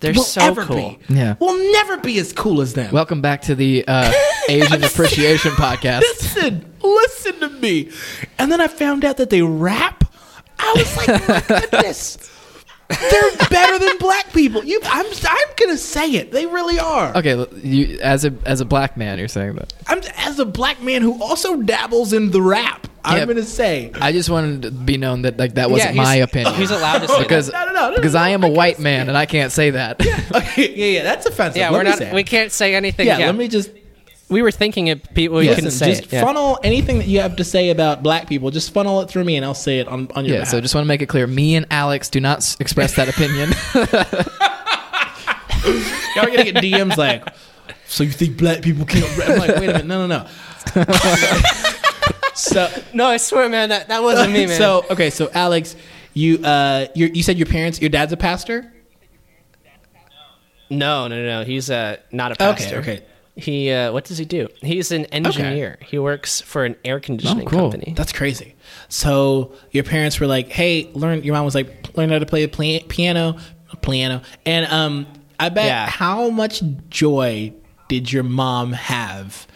They're 0.00 0.12
We'll 0.12 0.22
so 0.22 0.40
ever 0.40 0.64
cool. 0.64 0.76
Be. 1.08 1.14
Yeah. 1.14 1.34
We'll 1.40 1.72
never 1.72 1.96
be 1.98 2.18
as 2.20 2.32
cool 2.32 2.60
as 2.60 2.74
them. 2.74 2.92
Welcome 2.92 3.20
back 3.20 3.42
to 3.42 3.56
the 3.56 3.84
uh, 3.88 4.12
Asian 4.48 4.84
Appreciation 4.84 5.50
Podcast. 5.52 6.00
listen, 6.00 6.72
listen 6.82 7.40
to 7.40 7.48
me. 7.48 7.90
And 8.38 8.50
then 8.52 8.60
I 8.60 8.68
found 8.68 9.04
out 9.04 9.16
that 9.16 9.30
they 9.30 9.42
rap. 9.42 10.04
I 10.60 10.74
was 10.76 10.96
like, 10.96 11.28
my 11.28 11.60
goodness. 11.60 12.16
They're 12.88 13.36
better 13.50 13.78
than 13.78 13.98
black 13.98 14.32
people. 14.32 14.64
You, 14.64 14.80
I'm, 14.84 15.04
I'm 15.28 15.48
gonna 15.56 15.76
say 15.76 16.10
it. 16.12 16.32
They 16.32 16.46
really 16.46 16.78
are. 16.78 17.14
Okay, 17.16 17.46
you 17.62 17.98
as 18.00 18.24
a 18.24 18.32
as 18.46 18.60
a 18.60 18.64
black 18.64 18.96
man, 18.96 19.18
you're 19.18 19.28
saying 19.28 19.56
that. 19.56 19.72
I'm 19.86 20.00
as 20.16 20.38
a 20.38 20.46
black 20.46 20.80
man 20.82 21.02
who 21.02 21.22
also 21.22 21.58
dabbles 21.58 22.12
in 22.14 22.30
the 22.30 22.40
rap. 22.40 22.86
I'm 23.04 23.18
Yeah. 23.18 23.26
gonna 23.26 23.42
say 23.42 23.92
I 24.00 24.12
just 24.12 24.28
wanted 24.30 24.62
to 24.62 24.70
be 24.70 24.96
known 24.96 25.22
that 25.22 25.38
like 25.38 25.54
that 25.54 25.70
wasn't 25.70 25.94
Yeah, 25.96 26.02
my 26.02 26.14
opinion. 26.16 26.54
He's 26.54 26.70
allowed 26.70 26.98
to 27.00 27.08
say 27.08 27.22
because 27.22 27.52
No, 27.52 27.66
no, 27.66 27.72
no, 27.72 27.90
no, 27.90 27.96
because 27.96 28.14
no, 28.14 28.20
I 28.20 28.30
am 28.30 28.42
I 28.42 28.46
a 28.46 28.48
can't 28.48 28.56
white 28.56 28.76
say 28.78 28.82
man 28.82 29.08
and 29.08 29.16
I 29.16 29.26
can't 29.26 29.52
say 29.52 29.70
that. 29.70 30.04
Yeah, 30.04 30.20
okay, 30.34 30.74
yeah, 30.74 30.98
yeah, 30.98 31.02
that's 31.04 31.26
offensive. 31.26 31.58
Yeah, 31.58 31.70
Let 31.70 31.84
we're 32.00 32.04
not. 32.06 32.14
We 32.14 32.24
can't 32.24 32.50
say 32.52 32.74
anything. 32.74 33.06
Yeah, 33.06 33.18
Yeah, 33.18 33.26
let 33.26 33.36
me 33.36 33.48
just. 33.48 33.70
We 34.30 34.42
were 34.42 34.50
thinking 34.50 34.90
of 34.90 35.02
people 35.14 35.42
you 35.42 35.50
Listen, 35.50 35.64
can 35.64 35.70
say 35.70 35.90
just 35.92 36.04
it. 36.04 36.12
yeah. 36.12 36.22
funnel 36.24 36.58
anything 36.62 36.98
that 36.98 37.08
you 37.08 37.20
have 37.20 37.36
to 37.36 37.44
say 37.44 37.70
about 37.70 38.02
black 38.02 38.28
people. 38.28 38.50
Just 38.50 38.72
funnel 38.74 39.00
it 39.00 39.08
through 39.08 39.24
me, 39.24 39.36
and 39.36 39.44
I'll 39.44 39.54
say 39.54 39.78
it 39.78 39.88
on, 39.88 40.08
on 40.14 40.24
your 40.24 40.34
Yeah, 40.34 40.40
behalf. 40.40 40.48
so 40.50 40.60
just 40.60 40.74
want 40.74 40.84
to 40.84 40.88
make 40.88 41.00
it 41.02 41.06
clear 41.06 41.26
me 41.26 41.56
and 41.56 41.66
Alex 41.70 42.08
do 42.10 42.20
not 42.20 42.38
s- 42.38 42.56
express 42.60 42.94
that 42.96 43.08
opinion. 43.08 43.50
Y'all 46.14 46.26
are 46.26 46.30
gonna 46.30 46.44
get 46.50 46.54
DMs 46.56 46.96
like, 46.96 47.26
so 47.86 48.04
you 48.04 48.10
think 48.10 48.36
black 48.38 48.62
people 48.62 48.84
can't? 48.84 49.16
Rap? 49.18 49.28
I'm 49.30 49.38
like, 49.38 49.48
wait 49.56 49.68
a 49.68 49.72
minute, 49.72 49.86
no, 49.86 50.06
no, 50.06 50.18
no. 50.18 50.26
so, 52.34 52.68
No, 52.92 53.06
I 53.06 53.16
swear, 53.16 53.48
man, 53.48 53.70
that, 53.70 53.88
that 53.88 54.02
wasn't 54.02 54.32
me, 54.32 54.46
man. 54.46 54.58
so 54.58 54.84
okay, 54.90 55.10
so 55.10 55.30
Alex, 55.34 55.74
you 56.14 56.38
uh, 56.44 56.86
you 56.94 57.06
you 57.12 57.22
said 57.22 57.38
your 57.38 57.46
parents, 57.46 57.80
your 57.80 57.90
dad's 57.90 58.12
a 58.12 58.16
pastor. 58.16 58.72
no, 60.70 61.08
no, 61.08 61.24
no, 61.24 61.44
he's 61.44 61.70
uh, 61.70 61.96
not 62.12 62.32
a 62.32 62.36
pastor. 62.36 62.78
Okay, 62.78 62.94
okay. 62.96 63.04
He 63.38 63.70
uh, 63.70 63.92
what 63.92 64.04
does 64.04 64.18
he 64.18 64.24
do? 64.24 64.48
He's 64.62 64.90
an 64.90 65.04
engineer. 65.06 65.78
He 65.80 65.98
works 65.98 66.40
for 66.40 66.64
an 66.64 66.76
air 66.84 66.98
conditioning 67.00 67.46
Oh, 67.46 67.50
cool. 67.50 67.70
company. 67.70 67.94
That's 67.96 68.12
crazy. 68.12 68.56
So 68.88 69.52
your 69.70 69.84
parents 69.84 70.18
were 70.20 70.26
like, 70.26 70.48
"Hey, 70.48 70.90
learn." 70.94 71.22
Your 71.22 71.34
mom 71.34 71.44
was 71.44 71.54
like, 71.54 71.96
"Learn 71.96 72.10
how 72.10 72.18
to 72.18 72.26
play 72.26 72.44
the 72.46 72.48
pla- 72.48 72.86
piano, 72.88 73.36
piano." 73.80 74.22
And 74.44 74.66
um, 74.66 75.06
I 75.38 75.48
bet 75.50 75.66
Yeah. 75.66 75.86
how 75.88 76.30
much 76.30 76.62
joy 76.90 77.52
did 77.88 78.12
your 78.12 78.24
mom 78.24 78.72
have 78.72 79.46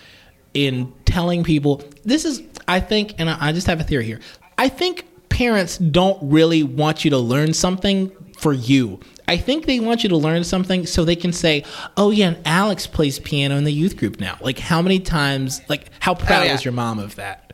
in 0.54 0.92
telling 1.04 1.42
people 1.44 1.82
this 2.04 2.24
is? 2.24 2.42
I 2.68 2.78
think, 2.80 3.16
and 3.18 3.28
I 3.28 3.36
I 3.48 3.52
just 3.52 3.66
have 3.66 3.80
a 3.80 3.84
theory 3.84 4.04
here. 4.04 4.20
I 4.58 4.68
think 4.68 5.06
parents 5.28 5.76
don't 5.78 6.18
really 6.22 6.62
want 6.62 7.04
you 7.04 7.10
to 7.10 7.18
learn 7.18 7.52
something 7.52 8.12
for 8.42 8.52
you. 8.52 8.98
I 9.28 9.36
think 9.36 9.66
they 9.66 9.78
want 9.78 10.02
you 10.02 10.08
to 10.08 10.16
learn 10.16 10.42
something 10.42 10.84
so 10.84 11.04
they 11.04 11.14
can 11.16 11.32
say, 11.32 11.64
"Oh 11.96 12.10
yeah, 12.10 12.28
and 12.28 12.38
Alex 12.44 12.88
plays 12.88 13.20
piano 13.20 13.56
in 13.56 13.62
the 13.64 13.72
youth 13.72 13.96
group 13.96 14.18
now." 14.18 14.36
Like 14.40 14.58
how 14.58 14.82
many 14.82 14.98
times? 14.98 15.60
Like 15.68 15.86
how 16.00 16.12
oh, 16.12 16.16
proud 16.16 16.42
Oh, 16.42 16.46
yeah. 16.46 16.54
is 16.54 16.64
your 16.64 16.72
mom 16.72 16.98
of 16.98 17.14
that? 17.14 17.52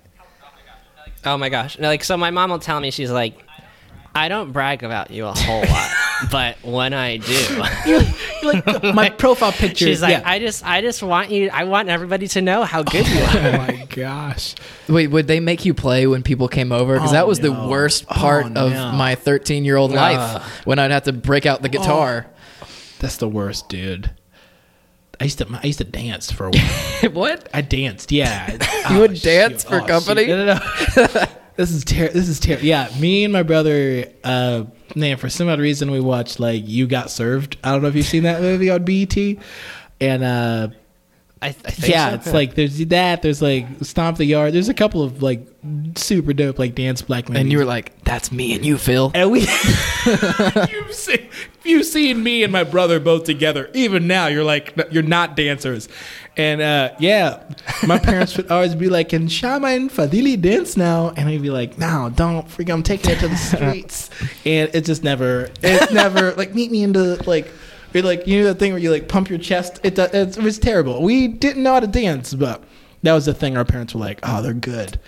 Oh 1.25 1.37
my 1.37 1.49
gosh! 1.51 1.79
Like, 1.79 2.05
so 2.05 2.17
my 2.17 2.31
mom 2.31 2.51
will 2.51 2.59
tell 2.59 2.81
me 2.81 2.91
she's 2.91 3.11
like, 3.11 3.39
I 4.19 4.29
don't 4.29 4.53
brag 4.53 4.83
about 4.83 5.11
you 5.11 5.27
a 5.27 5.33
whole 5.33 5.61
lot, 5.61 5.91
but 6.31 6.57
when 6.65 6.93
I 6.93 7.19
do, 7.19 7.63
You're 7.87 8.03
like 8.43 8.83
my 8.95 9.11
profile 9.11 9.53
picture. 9.53 9.87
she's 9.87 10.03
like, 10.03 10.11
yeah. 10.13 10.23
I 10.25 10.39
just, 10.39 10.65
I 10.67 10.81
just 10.81 11.03
want 11.03 11.31
you. 11.31 11.51
I 11.53 11.65
want 11.65 11.89
everybody 11.89 12.27
to 12.29 12.43
know 12.43 12.65
how 12.65 12.83
good 12.83 13.07
you 13.07 13.15
oh 13.21 13.39
are. 13.39 13.49
oh 13.49 13.59
my 13.59 13.87
gosh. 13.91 14.55
Wait, 14.89 15.07
would 15.09 15.27
they 15.29 15.41
make 15.41 15.65
you 15.65 15.73
play 15.75 16.07
when 16.07 16.23
people 16.23 16.49
came 16.49 16.73
over? 16.73 16.95
Because 16.95 17.11
Oh, 17.11 17.13
that 17.15 17.27
was 17.29 17.41
the 17.41 17.51
no. 17.53 17.69
worst 17.69 18.05
Oh, 18.11 18.15
part 18.15 18.47
of 18.57 18.73
no. 18.73 18.93
my 18.93 19.15
13 19.15 19.65
year 19.65 19.77
old 19.77 19.93
life 19.93 20.43
when 20.67 20.79
I'd 20.79 20.91
have 20.91 21.05
to 21.05 21.13
break 21.13 21.47
out 21.47 21.63
the 21.63 21.69
guitar. 21.69 22.27
That's 22.99 23.17
the 23.19 23.29
worst, 23.29 23.69
dude. 23.69 24.11
I 25.21 25.25
used 25.25 25.39
to 25.39 25.47
I 25.63 25.67
used 25.67 25.79
to 25.79 25.85
dance 25.85 26.31
for 26.31 26.47
a 26.47 26.51
while. 26.51 27.11
what? 27.13 27.49
I 27.53 27.61
danced, 27.61 28.13
yeah. 28.13 28.53
You 28.91 29.01
would 29.01 29.11
Oh, 29.13 29.15
dance 29.15 29.63
shoot. 29.63 29.69
for 29.69 29.81
Oh, 29.81 29.87
company? 29.87 30.27
shoot. 30.27 30.29
No, 30.37 30.45
no, 30.47 31.07
no. 31.15 31.25
This 31.59 31.73
is 31.73 31.85
ter- 31.85 32.09
This 32.09 32.29
is 32.29 32.39
terrible. 32.39 32.65
Yeah, 32.65 32.89
me 33.01 33.25
and 33.25 33.33
my 33.33 33.43
brother. 33.43 34.05
Uh, 34.23 34.65
man, 34.95 35.17
for 35.17 35.29
some 35.29 35.49
odd 35.49 35.59
reason, 35.59 35.91
we 35.91 35.99
watched 35.99 36.39
like 36.39 36.63
"You 36.65 36.87
Got 36.87 37.11
Served." 37.11 37.57
I 37.65 37.73
don't 37.73 37.83
know 37.83 37.89
if 37.89 37.97
you've 37.97 38.07
seen 38.07 38.23
that 38.23 38.41
movie 38.41 38.71
on 38.71 38.85
BET. 38.85 39.17
And 40.01 40.23
uh, 40.23 40.69
I, 41.43 41.49
I 41.49 41.51
think 41.51 41.93
yeah, 41.93 42.11
so. 42.11 42.15
it's 42.15 42.33
like 42.33 42.55
there's 42.55 42.79
that. 42.87 43.23
There's 43.23 43.43
like 43.43 43.67
"Stomp 43.83 44.19
the 44.19 44.25
Yard." 44.25 44.55
There's 44.55 44.69
a 44.69 44.75
couple 44.75 45.03
of 45.03 45.21
like 45.21 45.49
super 45.97 46.33
dope 46.33 46.59
like 46.59 46.75
dance 46.75 47.03
black 47.03 47.29
movies. 47.29 47.41
And 47.41 47.53
you 47.53 47.59
were 47.59 47.65
like, 47.65 48.05
that's 48.05 48.31
me 48.31 48.55
and 48.55 48.65
you, 48.65 48.79
Phil. 48.79 49.11
And 49.15 49.31
we, 49.31 49.41
you've, 50.07 50.95
seen, 50.95 51.29
you've 51.65 51.87
seen 51.87 52.23
me 52.23 52.43
and 52.43 52.53
my 52.53 52.65
brother 52.65 53.01
both 53.01 53.25
together. 53.25 53.71
Even 53.75 54.07
now, 54.07 54.29
you're 54.29 54.45
like, 54.45 54.75
you're 54.91 55.03
not 55.03 55.37
dancers. 55.37 55.89
And 56.39 56.61
uh, 56.61 56.93
yeah, 57.01 57.43
my 57.87 57.99
parents 57.99 58.37
would 58.37 58.51
always 58.51 58.75
be 58.77 58.89
like, 58.89 59.09
"Can 59.09 59.27
Shama 59.27 59.69
and 59.69 59.91
Fadili 59.91 60.41
dance 60.41 60.77
now?" 60.77 61.09
And 61.17 61.29
I'd 61.29 61.43
be 61.43 61.51
like, 61.51 61.77
"No, 61.79 62.11
don't 62.15 62.49
freak! 62.49 62.71
I'm 62.71 62.85
taking 62.85 63.11
it 63.11 63.19
to 63.19 63.29
the 63.29 63.37
streets." 63.37 64.09
and 64.47 64.71
it 64.73 64.85
just 64.85 65.03
never, 65.03 65.51
it's 65.63 65.93
never 65.93 66.33
like 66.35 66.55
meet 66.55 66.71
me 66.71 66.85
into 66.85 67.17
like, 67.29 67.53
you're 67.93 68.05
like 68.05 68.29
you 68.29 68.39
know 68.39 68.45
that 68.53 68.61
thing 68.61 68.71
where 68.73 68.81
you 68.81 68.93
like 68.93 69.09
pump 69.09 69.29
your 69.29 69.41
chest. 69.41 69.81
It, 69.83 69.99
it 69.99 70.39
was 70.39 70.61
terrible. 70.61 71.03
We 71.03 71.27
didn't 71.27 71.65
know 71.65 71.75
how 71.75 71.81
to 71.81 71.89
dance, 71.89 72.33
but 72.35 72.63
that 73.03 73.13
was 73.15 73.27
the 73.27 73.35
thing. 73.35 73.57
Our 73.57 73.65
parents 73.65 73.93
were 73.95 74.01
like, 74.01 74.21
"Oh, 74.23 74.41
they're 74.41 74.55
good." 74.55 75.01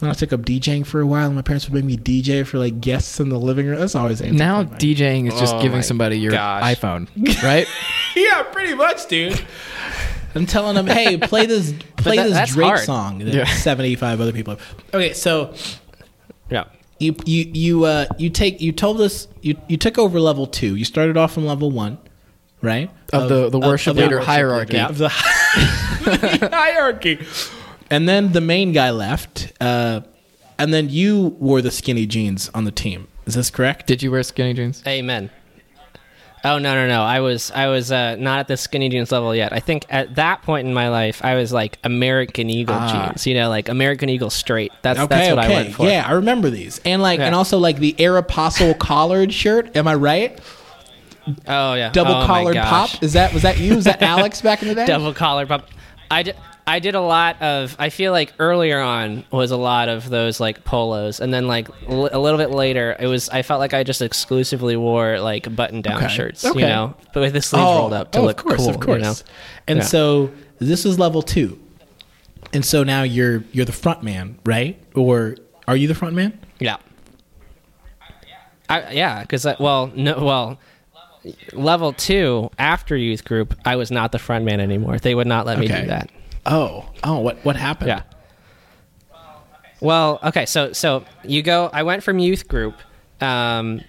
And 0.00 0.08
I 0.08 0.12
took 0.14 0.32
up 0.32 0.40
DJing 0.42 0.86
for 0.86 1.00
a 1.00 1.06
while, 1.06 1.26
and 1.26 1.34
my 1.34 1.42
parents 1.42 1.68
would 1.68 1.74
make 1.74 1.84
me 1.84 1.96
DJ 1.98 2.46
for 2.46 2.58
like 2.58 2.80
guests 2.80 3.20
in 3.20 3.28
the 3.28 3.38
living 3.38 3.66
room. 3.66 3.80
That's 3.80 3.94
always 3.96 4.22
answered 4.22 4.38
Now 4.38 4.62
by 4.62 4.70
my- 4.70 4.78
DJing 4.78 5.26
is 5.30 5.38
just 5.38 5.56
Oh 5.56 5.60
giving 5.62 5.82
somebody 5.82 6.18
your 6.18 6.30
gosh. 6.32 6.62
iPhone, 6.78 7.08
right? 7.42 7.66
yeah, 8.16 8.44
pretty 8.44 8.74
much, 8.74 9.08
dude. 9.08 9.38
I'm 10.34 10.46
telling 10.46 10.74
them, 10.74 10.86
hey, 10.86 11.16
play 11.22 11.46
this, 11.46 11.72
play 11.96 12.16
that- 12.16 12.24
this 12.24 12.32
that's 12.34 12.52
Drake 12.52 12.66
hard. 12.66 12.80
song 12.80 13.18
that 13.20 13.34
Yeah. 13.34 13.44
75 13.46 14.20
other 14.20 14.32
people. 14.32 14.56
Have. 14.56 14.74
Okay, 14.94 15.12
so 15.14 15.54
yeah. 16.50 16.64
you 16.98 17.14
you 17.24 17.50
you 17.54 17.84
uh 17.84 18.06
you 18.18 18.30
take 18.30 18.60
you 18.60 18.72
told 18.72 19.00
us 19.00 19.28
you 19.42 19.56
you 19.68 19.76
took 19.76 19.98
over 19.98 20.20
level 20.20 20.46
two. 20.46 20.76
You 20.76 20.84
started 20.84 21.16
off 21.16 21.32
from 21.32 21.46
level 21.46 21.70
one, 21.70 21.98
right? 22.62 22.90
Of 23.12 23.28
the- 23.28 23.48
the 23.50 23.58
worship 23.58 23.96
the 23.96 24.02
leader 24.02 24.20
hierarchy. 24.20 24.74
leader, 24.74 24.86
Of 24.86 24.98
the, 24.98 25.08
the 25.08 26.48
hierarchy, 26.52 27.24
and 27.90 28.08
then 28.08 28.32
the 28.32 28.40
main 28.40 28.72
guy 28.72 28.90
left, 28.90 29.52
uh, 29.60 30.00
and 30.58 30.72
then 30.74 30.88
you 30.90 31.36
wore 31.38 31.62
the 31.62 31.70
skinny 31.70 32.06
jeans 32.06 32.50
on 32.54 32.64
the 32.64 32.72
team. 32.72 33.08
Is 33.26 33.34
this 33.34 33.50
correct? 33.50 33.86
Did 33.86 34.02
you 34.02 34.10
wear 34.10 34.22
skinny 34.22 34.54
jeans? 34.54 34.82
Amen. 34.86 35.30
Oh 36.44 36.58
no 36.58 36.74
no 36.74 36.86
no! 36.86 37.02
I 37.02 37.20
was 37.20 37.50
I 37.50 37.66
was 37.68 37.90
uh, 37.90 38.16
not 38.16 38.38
at 38.40 38.48
the 38.48 38.56
skinny 38.56 38.88
jeans 38.88 39.10
level 39.10 39.34
yet. 39.34 39.52
I 39.52 39.60
think 39.60 39.86
at 39.90 40.14
that 40.14 40.42
point 40.42 40.68
in 40.68 40.74
my 40.74 40.88
life, 40.88 41.24
I 41.24 41.34
was 41.34 41.52
like 41.52 41.78
American 41.84 42.48
Eagle 42.48 42.76
Ah. 42.78 43.08
jeans. 43.08 43.26
You 43.26 43.34
know, 43.34 43.48
like 43.48 43.68
American 43.68 44.08
Eagle 44.08 44.30
straight. 44.30 44.72
That's 44.82 44.98
that's 45.08 45.30
what 45.30 45.38
I 45.38 45.48
went 45.48 45.74
for. 45.74 45.86
Yeah, 45.86 46.04
I 46.06 46.12
remember 46.12 46.48
these, 46.50 46.80
and 46.84 47.02
like, 47.02 47.18
Yeah. 47.18 47.26
and 47.26 47.34
also 47.34 47.58
like 47.58 47.78
the 47.78 47.92
Aeropostale 47.98 48.78
collared 48.78 49.32
shirt. 49.32 49.76
Am 49.76 49.88
I 49.88 49.94
right? 49.94 50.38
Oh 51.46 51.74
yeah. 51.74 51.90
Double 51.90 52.14
oh, 52.14 52.26
collared 52.26 52.56
pop. 52.56 53.02
Is 53.02 53.12
that 53.14 53.32
was 53.34 53.42
that 53.42 53.58
you? 53.58 53.74
Was 53.76 53.84
that 53.84 54.00
Alex 54.14 54.40
back 54.40 54.62
in 54.62 54.68
the 54.68 54.74
day? 54.74 54.86
double 54.86 55.12
collar 55.12 55.44
pop. 55.46 55.68
I 56.10 56.22
did, 56.22 56.36
I 56.68 56.80
did 56.80 56.94
a 56.94 57.00
lot 57.00 57.40
of. 57.40 57.74
I 57.78 57.88
feel 57.88 58.12
like 58.12 58.32
earlier 58.38 58.78
on 58.78 59.24
was 59.30 59.50
a 59.50 59.56
lot 59.56 59.88
of 59.88 60.08
those 60.10 60.38
like 60.38 60.64
polos, 60.64 61.18
and 61.18 61.32
then 61.32 61.48
like 61.48 61.68
l- 61.88 62.10
a 62.12 62.18
little 62.20 62.36
bit 62.38 62.50
later, 62.50 62.94
it 63.00 63.06
was. 63.06 63.28
I 63.30 63.40
felt 63.42 63.58
like 63.58 63.72
I 63.74 63.82
just 63.84 64.02
exclusively 64.02 64.76
wore 64.76 65.18
like 65.18 65.54
button 65.56 65.80
down 65.80 66.04
Okay. 66.04 66.08
shirts, 66.14 66.44
Okay. 66.44 66.60
you 66.60 66.66
know, 66.66 66.94
but 67.14 67.20
with 67.20 67.32
the 67.32 67.40
sleeves 67.42 67.64
rolled 67.64 67.92
oh, 67.94 67.96
up 67.96 68.12
to 68.12 68.18
oh, 68.18 68.24
look 68.24 68.40
of 68.40 68.44
course, 68.46 68.58
cool. 68.60 68.70
of 68.70 68.80
course. 68.80 68.98
You 68.98 69.02
know? 69.02 69.14
And 69.66 69.78
Yeah. 69.78 69.84
so 69.84 70.30
this 70.58 70.84
is 70.84 70.98
level 70.98 71.22
two, 71.22 71.58
and 72.52 72.64
so 72.64 72.84
now 72.84 73.02
you're 73.02 73.44
you're 73.52 73.64
the 73.64 73.72
front 73.72 74.02
man, 74.02 74.38
right? 74.44 74.78
Or 74.94 75.36
are 75.66 75.76
you 75.76 75.88
the 75.88 75.94
front 75.94 76.14
man? 76.14 76.38
Yeah. 76.58 76.76
I, 78.68 78.90
yeah, 78.92 79.22
because 79.22 79.46
well, 79.58 79.90
no, 79.94 80.22
well, 80.22 80.58
level 81.54 81.94
two 81.94 82.50
after 82.58 82.94
youth 82.96 83.24
group, 83.24 83.54
I 83.64 83.76
was 83.76 83.90
not 83.90 84.12
the 84.12 84.18
front 84.18 84.44
man 84.44 84.60
anymore. 84.60 84.98
They 84.98 85.14
would 85.14 85.26
not 85.26 85.46
let 85.46 85.58
me 85.58 85.64
Okay. 85.64 85.80
do 85.82 85.86
that. 85.88 86.10
Oh, 86.48 86.86
oh, 87.04 87.18
what 87.18 87.44
what 87.44 87.56
happened? 87.56 87.88
Yeah. 87.88 88.02
Well, 89.80 90.18
okay, 90.24 90.46
so 90.46 90.72
so 90.72 91.04
you 91.22 91.42
go. 91.42 91.70
I 91.72 91.82
went 91.82 92.02
from 92.02 92.18
youth 92.18 92.48
group, 92.48 92.74
um, 93.20 93.82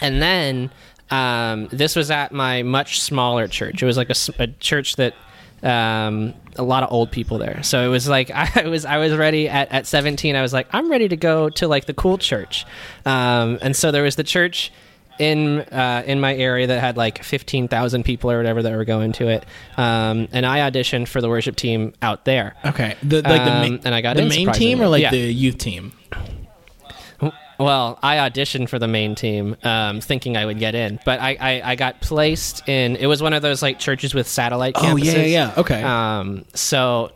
and 0.00 0.20
then 0.20 0.70
um, 1.10 1.68
this 1.70 1.94
was 1.94 2.10
at 2.10 2.32
my 2.32 2.62
much 2.62 3.00
smaller 3.00 3.46
church. 3.46 3.82
It 3.82 3.86
was 3.86 3.96
like 3.96 4.10
a 4.10 4.46
church 4.58 4.96
that 4.96 5.14
um, 5.62 6.34
a 6.56 6.62
lot 6.62 6.82
of 6.82 6.90
old 6.90 7.12
people 7.12 7.38
there. 7.38 7.62
So 7.62 7.84
it 7.84 7.88
was 7.88 8.08
like 8.08 8.30
I 8.34 8.66
was 8.66 8.84
I 8.84 8.96
was 8.96 9.14
ready 9.14 9.48
at, 9.48 9.70
at 9.70 9.86
17. 9.86 10.34
I 10.34 10.42
was 10.42 10.52
like 10.52 10.68
I'm 10.72 10.90
ready 10.90 11.08
to 11.08 11.16
go 11.16 11.50
to 11.50 11.68
like 11.68 11.84
the 11.84 11.94
cool 11.94 12.18
church, 12.18 12.64
um, 13.04 13.58
and 13.60 13.76
so 13.76 13.90
there 13.90 14.02
was 14.02 14.16
the 14.16 14.24
church 14.24 14.72
in 15.20 15.60
uh, 15.60 16.02
in 16.06 16.18
my 16.20 16.34
area 16.34 16.66
that 16.68 16.80
had 16.80 16.96
like 16.96 17.22
15,000 17.22 18.02
people 18.04 18.30
or 18.30 18.38
whatever 18.38 18.62
that 18.62 18.74
were 18.74 18.84
going 18.86 19.12
to 19.12 19.28
it. 19.28 19.44
Um, 19.76 20.28
and 20.32 20.46
I 20.46 20.68
auditioned 20.70 21.06
for 21.08 21.20
the 21.20 21.28
worship 21.28 21.56
team 21.56 21.92
out 22.02 22.24
there. 22.24 22.54
Okay. 22.64 22.96
The 23.02 23.16
like 23.22 23.44
the 23.44 23.52
Um, 23.52 23.60
main, 23.60 23.80
and 23.84 23.94
I 23.94 24.00
got 24.00 24.16
the 24.16 24.22
in, 24.22 24.28
main 24.28 24.50
team 24.52 24.80
or 24.80 24.88
like 24.88 25.02
Yeah. 25.02 25.10
the 25.10 25.18
youth 25.18 25.58
team. 25.58 25.92
Well, 27.58 27.98
I 28.02 28.16
auditioned 28.16 28.70
for 28.70 28.78
the 28.78 28.88
main 28.88 29.14
team, 29.14 29.54
um, 29.64 30.00
thinking 30.00 30.34
I 30.34 30.46
would 30.46 30.58
get 30.58 30.74
in, 30.74 30.98
but 31.04 31.20
I, 31.20 31.36
I, 31.38 31.62
I 31.72 31.74
got 31.76 32.00
placed 32.00 32.66
in. 32.66 32.96
It 32.96 33.04
was 33.04 33.22
one 33.22 33.34
of 33.34 33.42
those 33.42 33.60
like 33.60 33.78
churches 33.78 34.14
with 34.14 34.26
satellite 34.26 34.76
campuses. 34.76 34.92
Oh, 34.92 34.96
yeah, 34.96 35.12
yeah, 35.12 35.24
yeah. 35.26 35.54
Okay. 35.58 35.82
Um, 35.82 36.46
so, 36.54 37.12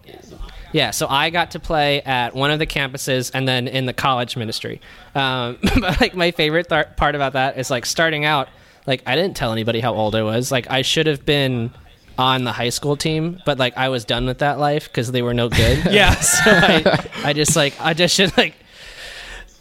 yeah, 0.74 0.90
so 0.90 1.06
I 1.08 1.30
got 1.30 1.52
to 1.52 1.60
play 1.60 2.02
at 2.02 2.34
one 2.34 2.50
of 2.50 2.58
the 2.58 2.66
campuses 2.66 3.30
and 3.32 3.46
then 3.46 3.68
in 3.68 3.86
the 3.86 3.92
college 3.92 4.36
ministry. 4.36 4.80
Um, 5.14 5.56
but 5.80 6.00
like 6.00 6.16
my 6.16 6.32
favorite 6.32 6.68
th- 6.68 6.96
part 6.96 7.14
about 7.14 7.34
that 7.34 7.56
is 7.58 7.70
like 7.70 7.86
starting 7.86 8.24
out, 8.24 8.48
like 8.84 9.00
I 9.06 9.14
didn't 9.14 9.36
tell 9.36 9.52
anybody 9.52 9.78
how 9.78 9.94
old 9.94 10.16
I 10.16 10.24
was. 10.24 10.50
Like 10.50 10.68
I 10.68 10.82
should 10.82 11.06
have 11.06 11.24
been 11.24 11.70
on 12.18 12.42
the 12.42 12.50
high 12.50 12.70
school 12.70 12.96
team, 12.96 13.40
but 13.46 13.56
like 13.56 13.76
I 13.76 13.88
was 13.88 14.04
done 14.04 14.26
with 14.26 14.38
that 14.38 14.58
life 14.58 14.88
because 14.88 15.12
they 15.12 15.22
were 15.22 15.32
no 15.32 15.48
good. 15.48 15.86
Yeah. 15.92 16.14
so 16.20 16.50
I, 16.50 17.08
I 17.22 17.32
just 17.34 17.54
like 17.54 17.74
auditioned 17.74 18.36
like 18.36 18.56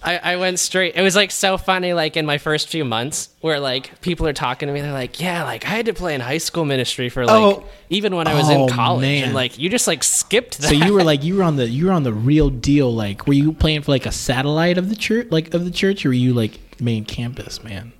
I, 0.05 0.17
I 0.17 0.35
went 0.35 0.59
straight. 0.59 0.95
It 0.95 1.01
was 1.01 1.15
like 1.15 1.31
so 1.31 1.57
funny, 1.57 1.93
like 1.93 2.17
in 2.17 2.25
my 2.25 2.37
first 2.37 2.67
few 2.67 2.83
months, 2.83 3.29
where 3.39 3.59
like 3.61 4.01
people 4.01 4.27
are 4.27 4.33
talking 4.33 4.67
to 4.67 4.73
me. 4.73 4.81
They're 4.81 4.91
like, 4.91 5.21
"Yeah, 5.21 5.45
like 5.45 5.65
I 5.65 5.69
had 5.69 5.85
to 5.85 5.93
play 5.93 6.13
in 6.13 6.19
high 6.19 6.39
school 6.39 6.65
ministry 6.65 7.07
for 7.07 7.25
like 7.25 7.35
Oh. 7.35 7.63
even 7.89 8.13
when 8.15 8.27
I 8.27 8.33
was 8.33 8.49
Oh, 8.49 8.63
in 8.63 8.69
college, 8.69 9.03
man. 9.03 9.23
and 9.23 9.33
like 9.33 9.57
you 9.57 9.69
just 9.69 9.87
like 9.87 10.03
skipped 10.03 10.57
that." 10.59 10.67
So 10.67 10.73
you 10.73 10.93
were 10.93 11.03
like 11.05 11.23
you 11.27 11.37
were 11.37 11.43
on 11.43 11.55
the 11.55 11.69
you 11.69 11.85
were 11.85 11.93
on 11.93 12.03
the 12.03 12.11
real 12.13 12.49
deal. 12.49 12.93
Like, 12.93 13.27
were 13.27 13.33
you 13.33 13.53
playing 13.53 13.83
for 13.83 13.91
like 13.91 14.05
a 14.05 14.11
satellite 14.11 14.77
of 14.77 14.89
the 14.89 14.95
church, 14.97 15.27
like 15.31 15.53
of 15.53 15.63
the 15.63 15.71
church, 15.71 16.05
or 16.05 16.09
were 16.09 16.13
you 16.13 16.33
like 16.33 16.81
main 16.81 17.05
campus, 17.05 17.63
man? 17.63 17.93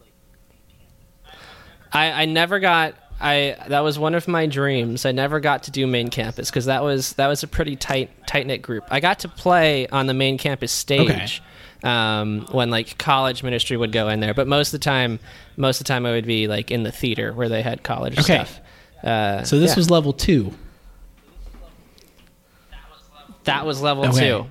I, 1.92 2.24
I 2.24 2.26
never 2.26 2.60
got. 2.60 2.96
I 3.22 3.56
that 3.70 3.80
was 3.82 3.98
one 3.98 4.16
of 4.16 4.28
my 4.28 4.48
dreams. 4.48 5.06
I 5.06 5.14
never 5.14 5.40
got 5.40 5.64
to 5.64 5.72
do 5.72 5.88
main 5.88 6.10
campus 6.10 6.50
because 6.50 6.66
that 6.66 6.84
was 6.84 7.14
that 7.14 7.28
was 7.28 7.44
a 7.44 7.48
pretty 7.48 7.76
tight 7.78 8.10
tight 8.28 8.46
knit 8.46 8.62
group. 8.62 8.84
I 8.90 9.00
got 9.00 9.20
to 9.20 9.30
play 9.30 9.88
on 9.88 10.08
the 10.08 10.14
main 10.14 10.38
campus 10.38 10.74
stage 10.74 11.42
um, 11.84 12.48
when 12.52 12.70
like 12.70 12.98
college 12.98 13.44
ministry 13.44 13.76
would 13.78 13.92
go 13.92 14.08
in 14.10 14.20
there, 14.22 14.34
but 14.34 14.48
most 14.48 14.70
of 14.74 14.80
the 14.80 14.84
time, 14.84 15.20
most 15.58 15.80
of 15.82 15.86
the 15.86 15.90
time 15.90 16.06
I 16.06 16.12
would 16.12 16.26
be 16.26 16.48
like 16.48 16.72
in 16.72 16.84
the 16.84 16.92
theater 16.92 17.34
where 17.34 17.50
they 17.50 17.62
had 17.62 17.84
college 17.84 18.14
Okay. 18.20 18.44
stuff. 18.46 18.60
Uh, 19.04 19.44
So 19.44 19.60
this 19.60 19.72
yeah. 19.72 19.76
was 19.76 19.90
level 19.90 20.14
two. 20.14 20.54
that 23.46 23.66
was 23.66 23.82
level 23.82 24.06
Okay. 24.06 24.30
two, 24.30 24.46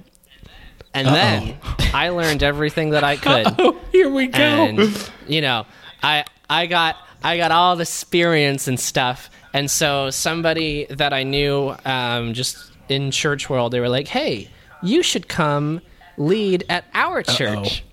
and 0.92 1.06
then 1.08 1.56
I 1.94 2.10
learned 2.10 2.42
everything 2.42 2.90
that 2.90 3.04
I 3.04 3.16
could. 3.26 3.46
Oh, 3.58 3.76
here 3.90 4.10
we 4.10 4.26
go. 4.26 4.38
and 4.38 5.10
you 5.28 5.40
know 5.40 5.64
i 6.02 6.24
i 6.50 6.66
got 6.66 6.96
i 7.22 7.36
got 7.36 7.52
all 7.52 7.76
the 7.76 7.82
experience 7.82 8.66
and 8.66 8.78
stuff 8.80 9.30
and 9.54 9.70
so 9.70 10.10
somebody 10.10 10.84
that 10.90 11.12
i 11.12 11.22
knew 11.22 11.72
um, 11.84 12.34
just 12.34 12.56
in 12.88 13.12
church 13.12 13.48
world 13.48 13.72
they 13.72 13.78
were 13.78 13.88
like 13.88 14.08
hey 14.08 14.48
you 14.82 15.00
should 15.02 15.28
come 15.28 15.80
lead 16.16 16.64
at 16.68 16.84
our 16.94 17.22
church 17.22 17.84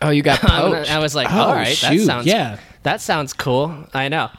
Oh, 0.00 0.10
you 0.10 0.22
got 0.22 0.38
poached. 0.42 0.90
i 0.90 0.98
was 0.98 1.14
like 1.14 1.30
Oh, 1.30 1.38
all 1.38 1.52
right 1.54 1.76
that 1.80 2.00
sounds 2.00 2.26
yeah. 2.26 2.58
that 2.84 3.00
sounds 3.00 3.32
cool 3.32 3.86
i 3.94 4.08
know 4.08 4.30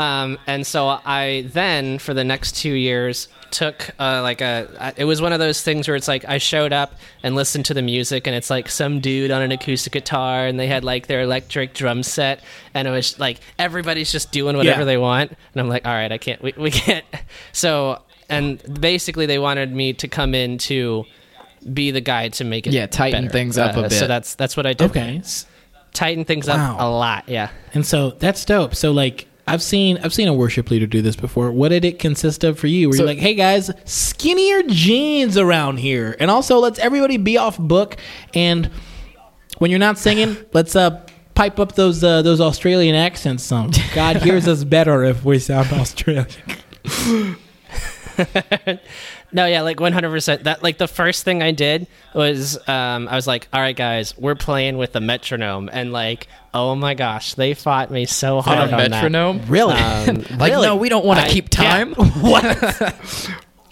um, 0.00 0.38
and 0.46 0.64
so 0.64 0.86
I 1.04 1.48
then, 1.52 1.98
for 1.98 2.14
the 2.14 2.22
next 2.22 2.54
two 2.54 2.72
years, 2.72 3.26
took 3.50 3.90
uh, 3.98 4.20
like 4.22 4.40
a. 4.40 4.94
It 4.96 5.06
was 5.06 5.20
one 5.20 5.32
of 5.32 5.40
those 5.40 5.60
things 5.60 5.88
where 5.88 5.96
it's 5.96 6.06
like 6.06 6.24
I 6.24 6.38
showed 6.38 6.72
up 6.72 6.94
and 7.24 7.34
listened 7.34 7.64
to 7.64 7.74
the 7.74 7.82
music, 7.82 8.28
and 8.28 8.36
it's 8.36 8.48
like 8.48 8.68
some 8.68 9.00
dude 9.00 9.32
on 9.32 9.42
an 9.42 9.50
acoustic 9.50 9.92
guitar, 9.92 10.46
and 10.46 10.56
they 10.56 10.68
had 10.68 10.84
like 10.84 11.08
their 11.08 11.22
electric 11.22 11.74
drum 11.74 12.04
set, 12.04 12.44
and 12.74 12.86
it 12.86 12.92
was 12.92 13.18
like 13.18 13.40
everybody's 13.58 14.12
just 14.12 14.30
doing 14.30 14.56
whatever 14.56 14.82
Yeah. 14.82 14.84
they 14.84 14.98
want, 14.98 15.32
and 15.32 15.60
I'm 15.60 15.68
like, 15.68 15.84
all 15.84 15.92
right, 15.94 16.12
I 16.12 16.18
can't, 16.18 16.40
we, 16.42 16.54
we 16.56 16.70
can't. 16.70 17.04
So, 17.50 18.00
and 18.28 18.62
basically, 18.80 19.26
they 19.26 19.40
wanted 19.40 19.72
me 19.72 19.94
to 19.94 20.06
come 20.06 20.32
in 20.32 20.58
to 20.58 21.06
be 21.74 21.90
the 21.90 22.00
guy 22.00 22.28
to 22.28 22.44
make 22.44 22.66
it, 22.66 22.72
Yeah, 22.72 22.86
tighten 22.86 23.24
better. 23.24 23.32
things 23.32 23.58
up 23.58 23.76
a 23.76 23.84
Uh, 23.84 23.88
So 23.88 24.06
that's 24.06 24.34
that's 24.34 24.56
what 24.56 24.66
I 24.66 24.72
did. 24.72 24.90
Okay. 24.90 25.22
tighten 25.94 26.24
things 26.24 26.46
Wow. 26.48 26.74
up 26.74 26.80
a 26.80 26.84
lot. 26.84 27.24
Yeah. 27.28 27.48
And 27.74 27.84
so 27.84 28.10
that's 28.18 28.44
dope. 28.44 28.74
So 28.74 28.92
like 28.92 29.26
I've 29.46 29.62
seen 29.62 29.98
I've 30.02 30.12
seen 30.12 30.28
a 30.28 30.34
worship 30.34 30.70
leader 30.70 30.86
do 30.86 31.00
this 31.00 31.16
before. 31.16 31.50
What 31.50 31.70
did 31.70 31.84
it 31.84 31.98
consist 31.98 32.44
of 32.44 32.58
for 32.58 32.66
you? 32.66 32.88
Were 32.88 32.94
So- 32.94 33.02
you 33.02 33.06
like, 33.08 33.18
hey 33.18 33.34
guys, 33.34 33.70
skinnier 33.84 34.62
jeans 34.64 35.38
around 35.38 35.78
here, 35.78 36.14
and 36.20 36.30
also 36.30 36.58
let's 36.58 36.78
everybody 36.78 37.16
be 37.16 37.38
off 37.38 37.58
book. 37.58 37.96
And 38.34 38.70
when 39.58 39.70
you're 39.70 39.80
not 39.80 39.98
singing, 39.98 40.36
let's 40.52 40.76
uh 40.76 41.00
pipe 41.34 41.58
up 41.58 41.76
those 41.76 42.04
uh, 42.04 42.20
those 42.22 42.40
Australian 42.40 42.94
accents. 42.94 43.42
Some 43.44 43.70
God 43.94 44.16
hears 44.16 44.46
us 44.46 44.64
better 44.64 45.02
if 45.04 45.24
we 45.24 45.38
sound 45.38 45.72
Australian. 45.72 46.26
No, 49.30 49.44
yeah, 49.44 49.60
like 49.60 49.76
100%. 49.76 50.44
That 50.44 50.62
like 50.62 50.78
the 50.78 50.88
first 50.88 51.22
thing 51.22 51.42
I 51.42 51.50
did 51.50 51.86
was 52.14 52.56
um 52.66 53.08
I 53.08 53.14
was 53.14 53.26
like, 53.26 53.46
"All 53.52 53.60
right 53.60 53.76
guys, 53.76 54.16
we're 54.16 54.34
playing 54.34 54.78
with 54.78 54.92
the 54.92 55.00
metronome." 55.00 55.68
And 55.70 55.92
like, 55.92 56.28
"Oh 56.54 56.74
my 56.74 56.94
gosh, 56.94 57.34
they 57.34 57.52
fought 57.52 57.90
me 57.90 58.06
so 58.06 58.40
hard 58.40 58.58
on 58.58 58.68
a 58.80 58.82
on 58.84 58.90
metronome. 58.90 59.42
Really? 59.46 59.74
Um, 59.74 60.24
Like, 60.38 60.52
Really? 60.52 60.66
no, 60.66 60.76
we 60.76 60.88
don't 60.88 61.04
want 61.04 61.20
to 61.20 61.26
I- 61.26 61.28
keep 61.28 61.52
yeah. 61.52 61.60
time. 61.84 61.92
what? 62.22 62.92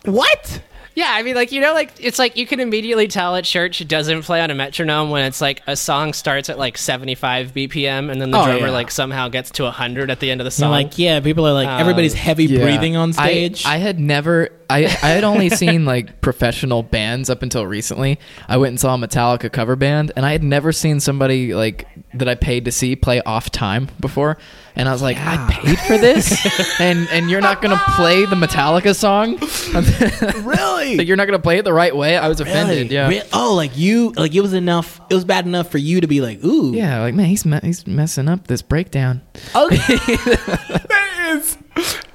what? 0.04 0.60
Yeah, 0.96 1.10
I 1.12 1.22
mean 1.22 1.36
like, 1.36 1.52
you 1.52 1.60
know 1.60 1.72
like 1.74 1.92
it's 2.00 2.18
like 2.18 2.36
you 2.36 2.46
can 2.46 2.58
immediately 2.58 3.06
tell 3.06 3.36
at 3.36 3.44
church 3.44 3.80
it 3.80 3.86
doesn't 3.86 4.22
play 4.22 4.40
on 4.40 4.50
a 4.50 4.54
metronome 4.56 5.10
when 5.10 5.24
it's 5.24 5.40
like 5.40 5.62
a 5.68 5.76
song 5.76 6.12
starts 6.14 6.48
at 6.50 6.58
like 6.58 6.76
75 6.76 7.52
BPM 7.54 8.10
and 8.10 8.20
then 8.20 8.32
the 8.32 8.38
Oh, 8.40 8.44
drummer 8.46 8.66
yeah. 8.66 8.72
like 8.72 8.90
somehow 8.90 9.28
gets 9.28 9.50
to 9.52 9.62
100 9.64 10.10
at 10.10 10.18
the 10.20 10.30
end 10.30 10.40
of 10.40 10.44
the 10.46 10.50
So 10.50 10.62
song. 10.62 10.70
like, 10.72 10.98
yeah, 10.98 11.20
people 11.20 11.46
are 11.46 11.52
like, 11.52 11.68
Um, 11.68 11.80
everybody's 11.80 12.14
heavy 12.14 12.46
Yeah. 12.46 12.62
breathing 12.64 12.96
on 12.96 13.10
I- 13.10 13.12
stage. 13.12 13.64
I, 13.66 13.76
had 13.76 14.00
never. 14.00 14.48
I 14.68 14.84
I 14.84 15.08
had 15.10 15.24
only 15.24 15.48
seen 15.50 15.84
like 15.84 16.20
professional 16.20 16.82
bands 16.82 17.30
up 17.30 17.42
until 17.42 17.66
recently. 17.66 18.18
I 18.48 18.56
went 18.56 18.70
and 18.70 18.80
saw 18.80 18.94
a 18.94 18.98
Metallica 18.98 19.50
cover 19.52 19.76
band, 19.76 20.12
and 20.16 20.24
I 20.26 20.32
had 20.32 20.42
never 20.42 20.72
seen 20.72 21.00
somebody 21.00 21.54
like 21.54 21.86
that 22.14 22.28
I 22.28 22.34
paid 22.34 22.64
to 22.66 22.72
see 22.72 22.96
play 22.96 23.20
off 23.22 23.50
time 23.50 23.88
before. 24.00 24.38
And 24.78 24.88
I 24.90 24.92
was 24.92 25.00
like, 25.00 25.16
I 25.18 25.48
paid 25.50 25.78
for 25.80 25.96
this, 25.96 26.78
and 26.80 27.08
and 27.10 27.30
you're 27.30 27.40
not 27.40 27.62
gonna 27.62 27.80
play 27.96 28.26
the 28.26 28.36
Metallica 28.36 28.94
song. 28.94 29.36
really? 30.46 30.96
Like, 30.96 31.06
you're 31.06 31.16
not 31.16 31.26
gonna 31.26 31.38
play 31.38 31.58
it 31.58 31.64
the 31.64 31.72
right 31.72 31.96
way. 31.96 32.16
I 32.16 32.28
was 32.28 32.40
offended. 32.40 32.90
Really? 32.90 32.94
Yeah. 32.94 33.08
Re- 33.08 33.22
oh, 33.32 33.54
like 33.54 33.76
you, 33.76 34.12
like 34.16 34.34
it 34.34 34.40
was 34.42 34.52
enough. 34.52 35.00
It 35.08 35.14
was 35.14 35.24
bad 35.24 35.46
enough 35.46 35.70
for 35.70 35.78
you 35.78 36.00
to 36.02 36.06
be 36.06 36.20
like, 36.20 36.44
ooh, 36.44 36.74
Yeah, 36.74 37.00
like 37.00 37.14
man, 37.14 37.26
he's 37.26 37.46
me- 37.46 37.60
he's 37.62 37.86
messing 37.86 38.28
up 38.28 38.46
this 38.48 38.60
breakdown. 38.62 39.22
Okay. 39.54 39.76
that 39.76 41.32
is 41.36 41.56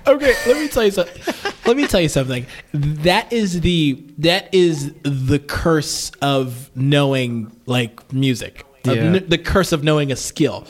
okay. 0.07 0.33
Let 0.47 0.57
me 0.61 0.67
tell 0.67 0.83
you 0.85 0.91
something. 0.91 1.33
Let 1.65 1.77
me 1.77 1.87
tell 1.87 2.01
you 2.01 2.09
something. 2.09 2.45
That 2.73 3.31
is 3.31 3.61
the 3.61 4.03
that 4.19 4.53
is 4.53 4.93
the 5.03 5.39
curse 5.39 6.11
of 6.21 6.69
knowing 6.75 7.55
like 7.65 8.11
music. 8.13 8.65
Yeah. 8.83 8.95
kn- 8.95 9.29
the 9.29 9.37
curse 9.37 9.71
of 9.71 9.83
knowing 9.83 10.11
a 10.11 10.15
skill. 10.15 10.65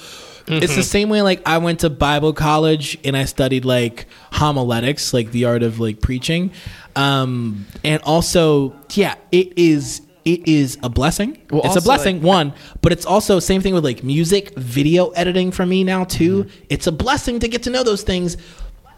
It's 0.47 0.75
the 0.75 0.83
same 0.83 1.07
way 1.07 1.21
like 1.21 1.41
I 1.47 1.59
went 1.59 1.79
to 1.81 1.89
Bible 1.89 2.33
college 2.33 2.97
and 3.05 3.15
I 3.15 3.23
studied 3.23 3.63
like 3.63 4.07
homiletics, 4.33 5.13
like 5.13 5.31
the 5.31 5.45
art 5.45 5.63
of 5.63 5.79
like 5.79 6.01
preaching. 6.01 6.51
Um 6.95 7.65
and 7.85 8.01
also, 8.03 8.75
yeah, 8.93 9.15
it 9.31 9.57
is 9.57 10.01
it 10.25 10.45
is 10.47 10.77
a 10.83 10.89
blessing. 10.89 11.37
Well, 11.49 11.61
it's 11.63 11.77
a 11.77 11.81
blessing 11.81 12.17
like- 12.17 12.25
one, 12.25 12.53
but 12.81 12.91
it's 12.91 13.05
also 13.05 13.39
same 13.39 13.61
thing 13.61 13.73
with 13.73 13.85
like 13.85 14.03
music, 14.03 14.53
video 14.57 15.09
editing 15.11 15.51
for 15.51 15.65
me 15.65 15.85
now 15.85 16.03
too. 16.03 16.47
It's 16.69 16.85
a 16.85 16.91
blessing 16.91 17.39
to 17.39 17.47
get 17.47 17.63
to 17.63 17.69
know 17.69 17.83
those 17.83 18.03
things, 18.03 18.35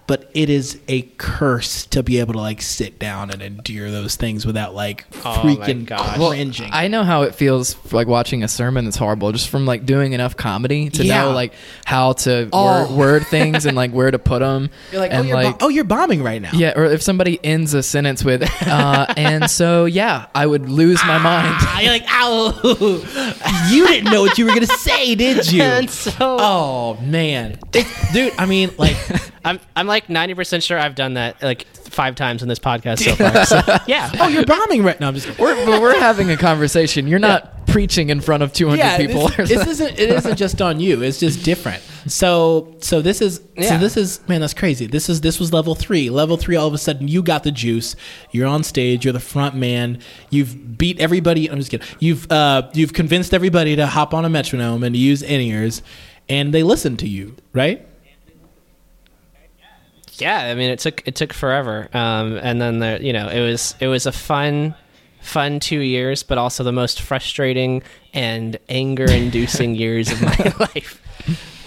but 0.06 0.30
it 0.34 0.50
is 0.50 0.80
a 0.88 1.04
curse 1.18 1.86
to 1.88 2.04
be 2.04 2.20
able 2.20 2.34
to 2.34 2.40
like 2.40 2.62
sit 2.62 3.00
down 3.00 3.32
and 3.32 3.42
endure 3.42 3.90
those 3.90 4.16
things 4.16 4.46
without 4.46 4.76
like 4.76 5.06
Oh 5.26 5.42
freaking 5.44 5.86
gosh. 5.86 6.18
cringing. 6.18 6.70
I 6.74 6.88
know 6.90 7.04
how 7.04 7.22
it 7.24 7.36
feels 7.36 7.76
like 7.94 8.08
watching 8.08 8.44
a 8.44 8.48
sermon 8.48 8.84
that's 8.86 8.98
horrible, 8.98 9.32
just 9.32 9.50
from 9.50 9.66
like 9.66 9.86
doing 9.86 10.14
enough 10.14 10.36
comedy 10.36 10.90
to 10.90 11.06
Yeah. 11.06 11.22
know 11.24 11.32
like 11.32 11.54
how 11.86 12.14
to 12.14 12.50
Oh. 12.52 12.84
word, 12.88 12.98
word 12.98 13.28
things 13.28 13.66
and 13.66 13.78
like 13.78 13.92
where 13.92 14.12
to 14.12 14.20
put 14.20 14.40
them. 14.40 14.70
you're 14.92 15.00
like, 15.02 15.14
oh, 15.14 15.22
you're 15.22 15.36
like 15.36 15.60
bo- 15.60 15.66
oh, 15.68 15.70
you're 15.70 15.84
bombing 15.86 16.22
right 16.22 16.42
now. 16.42 16.52
yeah, 16.54 16.74
or 16.76 16.86
if 16.86 17.02
somebody 17.02 17.40
ends 17.44 17.74
a 17.74 17.82
sentence 17.84 18.24
with, 18.24 18.44
uh, 18.68 19.06
and 19.16 19.50
so 19.50 19.86
yeah, 19.86 20.26
I 20.36 20.46
would 20.46 20.68
lose 20.70 21.02
my 21.06 21.18
mind. 21.18 21.56
Ah, 21.60 21.80
you're 21.82 21.92
like, 21.92 22.06
ow! 22.10 23.70
you 23.72 23.88
didn't 23.88 24.12
know 24.12 24.22
what 24.22 24.38
you 24.38 24.46
were 24.46 24.54
gonna 24.54 24.66
say, 24.68 25.16
did 25.16 25.52
you? 25.52 25.62
And 25.74 25.90
so 25.90 26.12
oh 26.20 26.98
man, 27.02 27.58
It- 27.74 27.88
dude. 28.14 28.34
I 28.38 28.46
mean, 28.46 28.72
like, 28.78 28.98
I'm 29.46 29.60
I'm 29.76 29.88
like 29.88 30.08
90% 30.08 30.64
sure 30.64 30.78
I've 30.80 30.96
done 30.96 31.16
that 31.16 31.42
like 31.42 31.68
5 31.76 32.16
times 32.16 32.42
in 32.42 32.50
this 32.50 32.60
podcast 32.60 33.00
so 33.00 33.16
far. 33.16 33.46
So, 33.46 33.62
yeah. 33.88 34.12
oh, 34.20 34.28
you're 34.28 34.46
bombing 34.46 34.84
right 34.84 35.00
now. 35.00 35.10
I'm 35.10 35.16
just. 35.16 35.38
We're 35.38 35.66
but 35.66 35.82
we're 35.82 36.00
having 36.00 36.30
a 36.32 36.38
conversation. 36.38 37.08
You're 37.08 37.20
not 37.20 37.68
preaching 37.68 38.10
in 38.10 38.22
front 38.22 38.44
of 38.44 38.54
200 38.54 38.78
yeah, 38.78 38.98
people. 38.98 39.28
This, 39.30 39.50
this 39.50 39.68
isn't. 39.68 40.00
It 40.00 40.10
isn't 40.10 40.38
just 40.38 40.62
on 40.62 40.80
you. 40.80 41.02
It's 41.04 41.20
just 41.20 41.44
different. 41.44 41.84
So, 42.08 42.76
so 42.82 43.02
this 43.02 43.22
is. 43.22 43.42
So 43.62 43.78
this 43.78 43.98
is. 43.98 44.26
Man, 44.28 44.42
that's 44.42 44.54
crazy. 44.54 44.88
This 44.88 45.10
is. 45.10 45.22
This 45.22 45.40
was 45.40 45.54
level 45.54 45.76
three. 45.76 46.10
Level 46.10 46.38
three. 46.38 46.56
All 46.56 46.68
of 46.68 46.74
a 46.74 46.78
sudden, 46.78 47.08
you 47.08 47.22
got 47.22 47.44
the 47.44 47.52
juice. 47.52 47.96
You're 48.32 48.48
on 48.48 48.64
stage. 48.64 49.06
You're 49.06 49.14
the 49.14 49.20
front 49.20 49.56
man. 49.56 50.00
You've 50.30 50.78
beat 50.78 51.00
everybody. 51.00 51.50
I'm 51.50 51.58
just 51.58 51.72
kidding. 51.72 51.88
You've. 52.00 52.32
Uh. 52.32 52.70
You've 52.74 52.94
convinced 52.94 53.34
everybody 53.34 53.76
to 53.76 53.88
hop 53.88 54.14
on 54.14 54.26
a 54.26 54.30
metronome 54.30 54.84
and 54.84 54.96
use 54.96 55.22
in 55.22 55.42
ears, 55.42 55.82
and 56.30 56.54
they 56.54 56.64
listen 56.64 56.98
to 56.98 57.08
you, 57.08 57.36
right? 57.54 57.86
Yeah 60.20 60.40
i 60.46 60.56
mean 60.56 60.70
it 60.70 60.80
took 60.80 61.06
it 61.08 61.16
took 61.16 61.34
forever 61.34 61.90
um, 61.94 62.38
and 62.38 62.62
then 62.62 62.80
there 62.80 63.02
you 63.02 63.14
know 63.14 63.28
it 63.30 63.40
was 63.42 63.76
it 63.80 63.88
was 63.88 64.06
a 64.06 64.12
fun 64.12 64.76
fun 65.22 65.60
two 65.60 65.80
years 65.80 66.24
but 66.24 66.38
also 66.38 66.64
the 66.64 66.72
most 66.72 67.02
frustrating 67.02 67.82
and 68.14 68.58
anger 68.70 69.06
inducing 69.10 69.74
years 69.84 70.12
of 70.12 70.22
my 70.22 70.54
life 70.60 71.02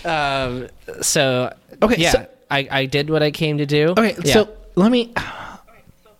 um, 0.06 0.68
so 1.02 1.52
Okay, 1.82 1.96
yeah 2.02 2.10
so- 2.12 2.26
I, 2.50 2.68
I 2.70 2.86
did 2.86 3.10
what 3.10 3.22
i 3.22 3.30
came 3.30 3.58
to 3.58 3.66
do 3.66 3.90
Okay. 3.96 4.14
Yeah. 4.24 4.32
So 4.34 4.48
let 4.76 4.92
me. 4.92 5.12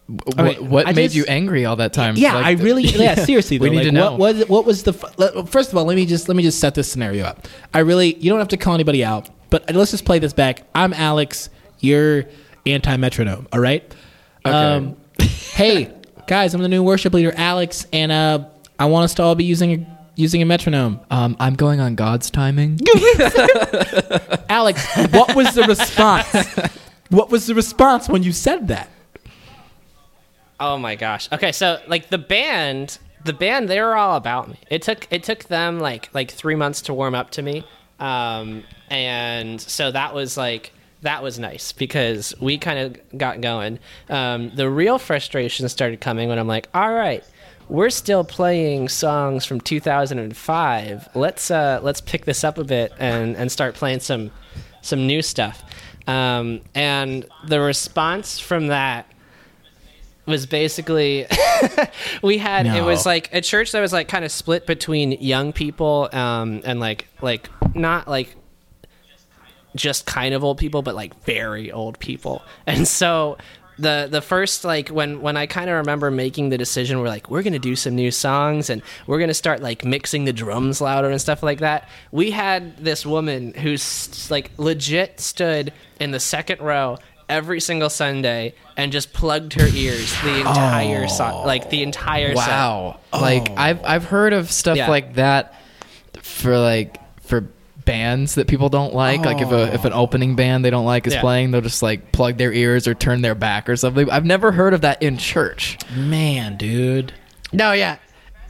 what 0.06 0.38
Okay, 0.38 0.58
what 0.60 0.86
I 0.88 0.92
made 0.92 1.04
just- 1.04 1.14
you 1.16 1.24
angry 1.26 1.64
all 1.66 1.76
that 1.76 1.92
time? 1.92 2.16
Yeah, 2.16 2.34
Like, 2.36 2.46
I 2.46 2.50
really. 2.52 2.82
Yeah, 2.84 3.16
seriously. 3.16 3.58
We 3.58 3.70
need 3.70 3.76
like, 3.76 3.84
to 3.86 3.92
know. 3.92 4.12
What 4.12 4.36
was 4.36 4.48
what 4.48 4.64
was 4.64 4.82
the 4.84 4.92
let- 5.18 5.48
first 5.48 5.70
of 5.72 5.76
all? 5.76 5.84
Let 5.84 5.96
me 5.96 6.06
just 6.06 6.28
let 6.28 6.36
me 6.36 6.42
just 6.42 6.58
set 6.58 6.74
this 6.74 6.90
scenario 6.90 7.24
up. 7.26 7.46
I 7.74 7.80
really 7.80 8.14
you 8.14 8.30
don't 8.30 8.38
have 8.38 8.48
to 8.48 8.56
call 8.56 8.74
anybody 8.74 9.04
out, 9.04 9.28
but 9.50 9.70
let's 9.74 9.90
just 9.90 10.04
play 10.04 10.18
this 10.18 10.32
back. 10.32 10.62
I'm 10.74 10.92
Alex. 10.94 11.50
You're 11.80 12.24
anti 12.66 12.96
metronome. 12.96 13.48
All 13.52 13.60
right. 13.60 13.94
Um, 14.44 14.96
hey 15.20 15.92
guys, 16.26 16.54
I'm 16.54 16.62
the 16.62 16.68
new 16.68 16.82
worship 16.82 17.14
leader, 17.14 17.32
Alex, 17.36 17.86
and 17.92 18.12
uh, 18.12 18.44
I 18.78 18.86
want 18.86 19.04
us 19.04 19.14
to 19.14 19.22
all 19.22 19.34
be 19.34 19.44
using 19.44 19.72
a, 19.72 19.98
using 20.16 20.42
a 20.42 20.46
metronome. 20.46 21.00
Um, 21.10 21.36
I'm 21.38 21.54
going 21.54 21.80
on 21.80 21.94
God's 21.94 22.30
timing. 22.30 22.80
Alex, 24.48 24.86
what 25.12 25.34
was 25.34 25.54
the 25.54 25.64
response? 25.68 26.26
what 27.10 27.30
was 27.30 27.46
the 27.46 27.54
response 27.54 28.08
when 28.08 28.22
you 28.22 28.32
said 28.32 28.68
that? 28.68 28.90
Oh 30.58 30.78
my 30.78 30.96
gosh. 30.96 31.30
Okay, 31.32 31.52
so 31.52 31.80
like 31.86 32.08
the 32.08 32.18
band, 32.18 32.98
the 33.24 33.32
band, 33.32 33.68
they 33.68 33.80
were 33.80 33.94
all 33.94 34.16
about 34.16 34.48
me. 34.48 34.58
It 34.70 34.82
took 34.82 35.06
it 35.10 35.22
took 35.22 35.44
them 35.44 35.80
like 35.80 36.12
like 36.14 36.30
three 36.30 36.54
months 36.54 36.82
to 36.82 36.94
warm 36.94 37.14
up 37.14 37.30
to 37.32 37.42
me, 37.42 37.64
um, 38.00 38.64
and 38.88 39.60
so 39.60 39.90
that 39.90 40.14
was 40.14 40.36
like 40.36 40.72
that 41.06 41.22
was 41.22 41.38
nice 41.38 41.70
because 41.70 42.34
we 42.40 42.58
kind 42.58 42.78
of 42.80 43.18
got 43.18 43.40
going. 43.40 43.78
Um, 44.10 44.50
the 44.54 44.68
real 44.68 44.98
frustration 44.98 45.68
started 45.68 46.00
coming 46.00 46.28
when 46.28 46.38
I'm 46.38 46.48
like, 46.48 46.68
all 46.74 46.92
right. 46.92 47.24
We're 47.68 47.90
still 47.90 48.22
playing 48.22 48.88
songs 48.90 49.44
from 49.44 49.60
2005. 49.60 51.08
Let's 51.14 51.50
uh, 51.50 51.80
let's 51.82 52.00
pick 52.00 52.24
this 52.24 52.44
up 52.44 52.58
a 52.58 52.64
bit 52.64 52.92
and, 52.98 53.36
and 53.36 53.50
start 53.50 53.74
playing 53.74 54.00
some 54.00 54.30
some 54.82 55.06
new 55.06 55.20
stuff. 55.22 55.64
Um, 56.06 56.60
and 56.76 57.26
the 57.46 57.60
response 57.60 58.38
from 58.38 58.68
that 58.68 59.10
was 60.26 60.46
basically 60.46 61.26
we 62.22 62.38
had 62.38 62.66
it 62.66 62.82
was 62.82 63.06
like 63.06 63.32
a 63.32 63.40
church 63.40 63.72
that 63.72 63.80
was 63.80 63.92
like 63.92 64.08
kind 64.08 64.24
of 64.24 64.32
split 64.32 64.66
between 64.66 65.12
young 65.12 65.52
people 65.52 66.08
um 66.12 66.60
and 66.64 66.80
like 66.80 67.06
like 67.22 67.48
not 67.76 68.08
like 68.08 68.34
just 69.76 70.06
kind 70.06 70.34
of 70.34 70.42
old 70.42 70.58
people 70.58 70.82
but 70.82 70.94
like 70.94 71.14
very 71.24 71.70
old 71.70 71.98
people 71.98 72.42
and 72.66 72.86
so 72.86 73.36
the 73.78 74.08
the 74.10 74.22
first 74.22 74.64
like 74.64 74.88
when 74.88 75.20
when 75.20 75.36
I 75.36 75.46
kind 75.46 75.68
of 75.68 75.76
remember 75.76 76.10
making 76.10 76.48
the 76.48 76.58
decision 76.58 76.98
we're 76.98 77.08
like 77.08 77.30
we're 77.30 77.42
gonna 77.42 77.58
do 77.58 77.76
some 77.76 77.94
new 77.94 78.10
songs 78.10 78.70
and 78.70 78.82
we're 79.06 79.18
gonna 79.18 79.34
start 79.34 79.60
like 79.60 79.84
mixing 79.84 80.24
the 80.24 80.32
drums 80.32 80.80
louder 80.80 81.10
and 81.10 81.20
stuff 81.20 81.42
like 81.42 81.60
that 81.60 81.88
we 82.10 82.30
had 82.30 82.78
this 82.78 83.04
woman 83.04 83.52
who's 83.52 84.30
like 84.30 84.50
legit 84.56 85.20
stood 85.20 85.72
in 86.00 86.10
the 86.10 86.20
second 86.20 86.60
row 86.62 86.96
every 87.28 87.60
single 87.60 87.90
Sunday 87.90 88.54
and 88.76 88.92
just 88.92 89.12
plugged 89.12 89.54
her 89.54 89.66
ears 89.66 90.12
the 90.22 90.38
entire 90.38 91.04
oh. 91.04 91.08
song 91.08 91.46
like 91.46 91.70
the 91.70 91.82
entire 91.82 92.34
set. 92.34 92.48
Wow. 92.48 93.00
Like 93.12 93.50
oh. 93.50 93.54
I've 93.56 93.84
I've 93.84 94.04
heard 94.04 94.32
of 94.32 94.50
stuff 94.50 94.76
Yeah. 94.76 94.88
like 94.88 95.14
that 95.14 95.54
for 96.22 96.58
like 96.58 96.98
for 97.22 97.48
bands 97.86 98.34
that 98.34 98.46
people 98.48 98.68
don't 98.68 98.92
like. 98.92 99.20
Like 99.24 99.40
if 99.40 99.50
a 99.50 99.72
if 99.72 99.86
an 99.86 99.94
oh. 99.94 100.02
opening 100.02 100.36
band 100.36 100.62
they 100.62 100.70
don't 100.70 100.84
like 100.84 101.06
is 101.06 101.14
Yeah. 101.14 101.22
playing, 101.22 101.52
they'll 101.52 101.62
just 101.62 101.82
like 101.82 102.12
plug 102.12 102.36
their 102.36 102.52
ears 102.52 102.86
or 102.86 102.92
turn 102.92 103.22
their 103.22 103.34
back 103.34 103.70
or 103.70 103.76
something. 103.76 104.10
I've 104.10 104.26
never 104.26 104.52
heard 104.52 104.74
of 104.74 104.82
that 104.82 105.02
in 105.02 105.16
church. 105.16 105.78
Man, 105.96 106.58
dude. 106.58 107.14
No, 107.52 107.72
yeah. 107.72 107.96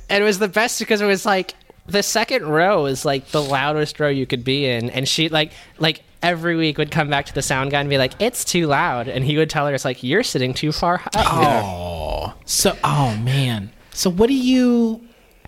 And 0.09 0.23
it 0.23 0.27
was 0.27 0.41
the 0.41 0.49
best 0.49 0.81
because 0.81 1.01
it 1.01 1.07
was 1.07 1.25
like 1.25 1.55
the 1.87 2.03
second 2.03 2.47
row 2.47 2.87
is 2.87 3.05
like 3.05 3.29
the 3.29 3.43
loudest 3.43 4.01
row 4.01 4.09
you 4.09 4.27
could 4.27 4.43
be 4.43 4.67
in 4.67 4.91
and 4.91 5.07
she 5.07 5.29
like 5.29 5.53
like 5.79 6.03
every 6.23 6.57
week 6.57 6.79
would 6.79 6.91
come 6.91 7.09
back 7.09 7.27
to 7.27 7.35
the 7.35 7.43
sound 7.43 7.71
guy 7.71 7.81
and 7.81 7.89
be 7.89 7.99
like 7.99 8.13
it's 8.19 8.45
too 8.45 8.67
loud 8.67 9.07
and 9.07 9.25
he 9.25 9.37
would 9.37 9.49
tell 9.49 9.67
her 9.67 9.75
it's 9.75 9.85
like 9.85 10.03
you're 10.03 10.25
sitting 10.25 10.53
too 10.53 10.73
far 10.73 10.95
up. 10.97 11.13
Oh, 11.15 12.35
so 12.45 12.77
oh 12.83 13.17
man. 13.19 13.71
So 13.93 14.11
what 14.11 14.27
do 14.27 14.35
you? 14.35 15.07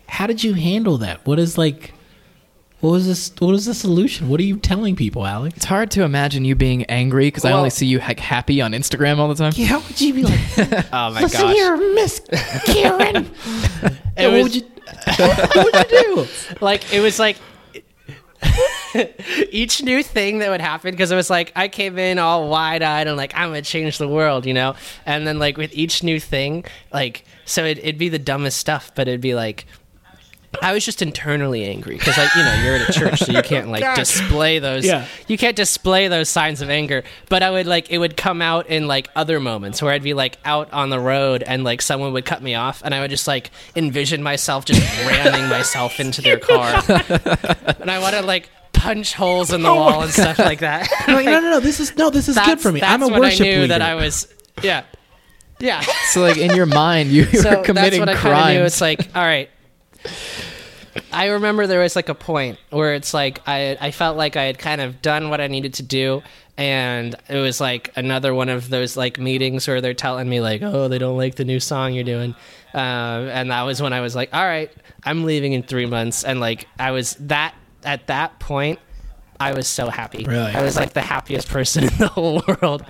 How 0.08 0.26
did 0.26 0.42
you 0.42 0.54
handle 0.54 0.96
that? 0.98 1.26
What 1.26 1.38
is 1.38 1.58
like? 1.58 1.92
What 2.80 2.90
was 2.90 3.06
this? 3.08 3.32
What 3.40 3.48
was 3.50 3.64
the 3.66 3.74
solution? 3.74 4.28
What 4.28 4.38
are 4.38 4.44
you 4.44 4.56
telling 4.56 4.94
people, 4.94 5.26
Alex? 5.26 5.56
It's 5.56 5.64
hard 5.64 5.90
to 5.92 6.04
imagine 6.04 6.44
you 6.44 6.54
being 6.54 6.84
angry 6.84 7.26
because 7.26 7.44
I 7.44 7.50
Well- 7.50 7.58
only 7.58 7.70
see 7.70 7.86
you 7.86 7.98
like 7.98 8.20
happy 8.20 8.60
on 8.60 8.70
Instagram 8.72 9.18
all 9.18 9.28
the 9.28 9.34
time. 9.34 9.52
Yeah, 9.56 9.66
how 9.66 9.80
would 9.80 10.00
you 10.00 10.14
be 10.14 10.22
like? 10.22 10.40
Oh 10.92 11.10
my 11.12 11.22
Listen 11.22 11.40
gosh. 11.42 11.54
here, 11.56 11.76
Miss 11.94 12.20
Karen. 12.66 13.30
It 14.16 14.26
what 14.26 14.32
was- 14.32 14.42
would 14.44 14.54
you? 14.56 14.62
what 15.16 15.64
would 15.64 15.90
you 15.92 16.02
do? 16.02 16.26
like 16.60 16.92
it 16.92 17.00
was 17.00 17.18
like 17.18 17.36
each 19.50 19.82
new 19.82 20.02
thing 20.02 20.38
that 20.38 20.50
would 20.50 20.60
happen 20.60 20.90
because 20.92 21.10
it 21.10 21.16
was 21.16 21.30
like 21.30 21.52
I 21.56 21.68
came 21.68 21.98
in 21.98 22.18
all 22.18 22.48
wide 22.48 22.82
eyed 22.82 23.06
and 23.06 23.16
like 23.16 23.32
I'm 23.36 23.48
gonna 23.50 23.62
change 23.62 23.98
the 23.98 24.08
world, 24.08 24.46
you 24.46 24.54
know. 24.54 24.74
And 25.06 25.26
then 25.26 25.38
like 25.38 25.56
with 25.56 25.72
each 25.74 26.02
new 26.02 26.18
thing, 26.20 26.64
like 26.92 27.24
so 27.44 27.64
it, 27.64 27.78
it'd 27.78 27.98
be 27.98 28.08
the 28.08 28.18
dumbest 28.18 28.58
stuff, 28.58 28.92
but 28.94 29.08
it'd 29.08 29.20
be 29.20 29.34
like. 29.34 29.66
I 30.62 30.72
was 30.72 30.84
just 30.84 31.02
internally 31.02 31.64
angry 31.64 31.96
because, 31.98 32.16
like, 32.16 32.34
you 32.34 32.42
know, 32.42 32.54
you're 32.64 32.76
at 32.76 32.88
a 32.88 32.92
church, 32.92 33.18
so 33.20 33.32
you 33.32 33.42
can't 33.42 33.68
like 33.68 33.94
display 33.94 34.58
those. 34.58 34.84
Yeah. 34.84 35.06
You 35.26 35.36
can't 35.36 35.54
display 35.56 36.08
those 36.08 36.28
signs 36.28 36.62
of 36.62 36.70
anger. 36.70 37.04
But 37.28 37.42
I 37.42 37.50
would 37.50 37.66
like 37.66 37.90
it 37.90 37.98
would 37.98 38.16
come 38.16 38.40
out 38.40 38.66
in 38.68 38.86
like 38.86 39.08
other 39.14 39.40
moments 39.40 39.82
where 39.82 39.92
I'd 39.92 40.02
be 40.02 40.14
like 40.14 40.38
out 40.44 40.72
on 40.72 40.88
the 40.88 40.98
road 40.98 41.42
and 41.42 41.64
like 41.64 41.82
someone 41.82 42.12
would 42.14 42.24
cut 42.24 42.42
me 42.42 42.54
off, 42.54 42.82
and 42.84 42.94
I 42.94 43.00
would 43.00 43.10
just 43.10 43.28
like 43.28 43.50
envision 43.76 44.22
myself 44.22 44.64
just 44.64 44.80
ramming 45.06 45.48
myself 45.48 46.00
into 46.00 46.22
their 46.22 46.38
car, 46.38 46.82
and 46.88 47.90
I 47.90 47.98
want 48.00 48.14
to 48.16 48.22
like 48.22 48.48
punch 48.72 49.14
holes 49.14 49.52
in 49.52 49.62
the 49.62 49.68
oh 49.68 49.74
wall 49.74 50.02
and 50.02 50.10
stuff 50.12 50.38
like 50.38 50.60
that. 50.60 50.88
Like, 51.08 51.26
no, 51.26 51.40
no, 51.40 51.50
no. 51.50 51.60
This 51.60 51.78
is 51.80 51.94
no. 51.96 52.10
This 52.10 52.28
is 52.28 52.38
good 52.38 52.60
for 52.60 52.72
me. 52.72 52.80
That's 52.80 52.94
I'm 52.94 53.02
a 53.02 53.12
when 53.12 53.20
worship 53.20 53.42
I 53.42 53.44
knew 53.44 53.54
leader. 53.62 53.66
that 53.68 53.82
I 53.82 53.94
was. 53.96 54.32
Yeah. 54.62 54.84
Yeah. 55.60 55.82
So 56.10 56.20
like 56.22 56.36
in 56.38 56.54
your 56.54 56.66
mind, 56.66 57.10
you 57.10 57.24
so 57.24 57.36
were 57.50 57.54
that's 57.56 57.66
committing 57.66 58.00
what 58.00 58.08
I 58.08 58.14
kind 58.14 58.26
of 58.28 58.32
crimes. 58.32 58.54
knew. 58.56 58.62
It's 58.64 58.80
like, 58.80 59.08
all 59.14 59.24
right. 59.24 59.50
I 61.12 61.26
remember 61.26 61.66
there 61.66 61.80
was 61.80 61.96
like 61.96 62.08
a 62.08 62.14
point 62.14 62.58
where 62.70 62.94
it's 62.94 63.14
like 63.14 63.40
I 63.46 63.76
I 63.80 63.90
felt 63.90 64.16
like 64.16 64.36
I 64.36 64.44
had 64.44 64.58
kind 64.58 64.80
of 64.80 65.00
done 65.02 65.30
what 65.30 65.40
I 65.40 65.46
needed 65.46 65.74
to 65.74 65.82
do, 65.82 66.22
and 66.56 67.14
it 67.28 67.36
was 67.36 67.60
like 67.60 67.92
another 67.96 68.34
one 68.34 68.48
of 68.48 68.68
those 68.68 68.96
like 68.96 69.18
meetings 69.18 69.68
where 69.68 69.80
they're 69.80 69.94
telling 69.94 70.28
me 70.28 70.40
like, 70.40 70.62
oh, 70.62 70.88
they 70.88 70.98
don't 70.98 71.16
like 71.16 71.36
the 71.36 71.44
new 71.44 71.60
song 71.60 71.94
you're 71.94 72.04
doing, 72.04 72.34
uh, 72.74 72.78
and 72.78 73.50
that 73.50 73.62
was 73.62 73.80
when 73.80 73.92
I 73.92 74.00
was 74.00 74.14
like, 74.16 74.30
all 74.32 74.44
right, 74.44 74.70
I'm 75.04 75.24
leaving 75.24 75.52
in 75.52 75.62
three 75.62 75.86
months, 75.86 76.24
and 76.24 76.40
like 76.40 76.66
I 76.78 76.90
was 76.90 77.14
that 77.20 77.54
at 77.84 78.06
that 78.08 78.38
point. 78.38 78.78
I 79.40 79.52
was 79.52 79.68
so 79.68 79.88
happy. 79.88 80.24
Really? 80.24 80.50
I 80.50 80.62
was 80.62 80.74
like 80.74 80.94
the 80.94 81.00
happiest 81.00 81.48
person 81.48 81.84
in 81.88 81.96
the 81.96 82.08
whole 82.08 82.42
world. 82.48 82.84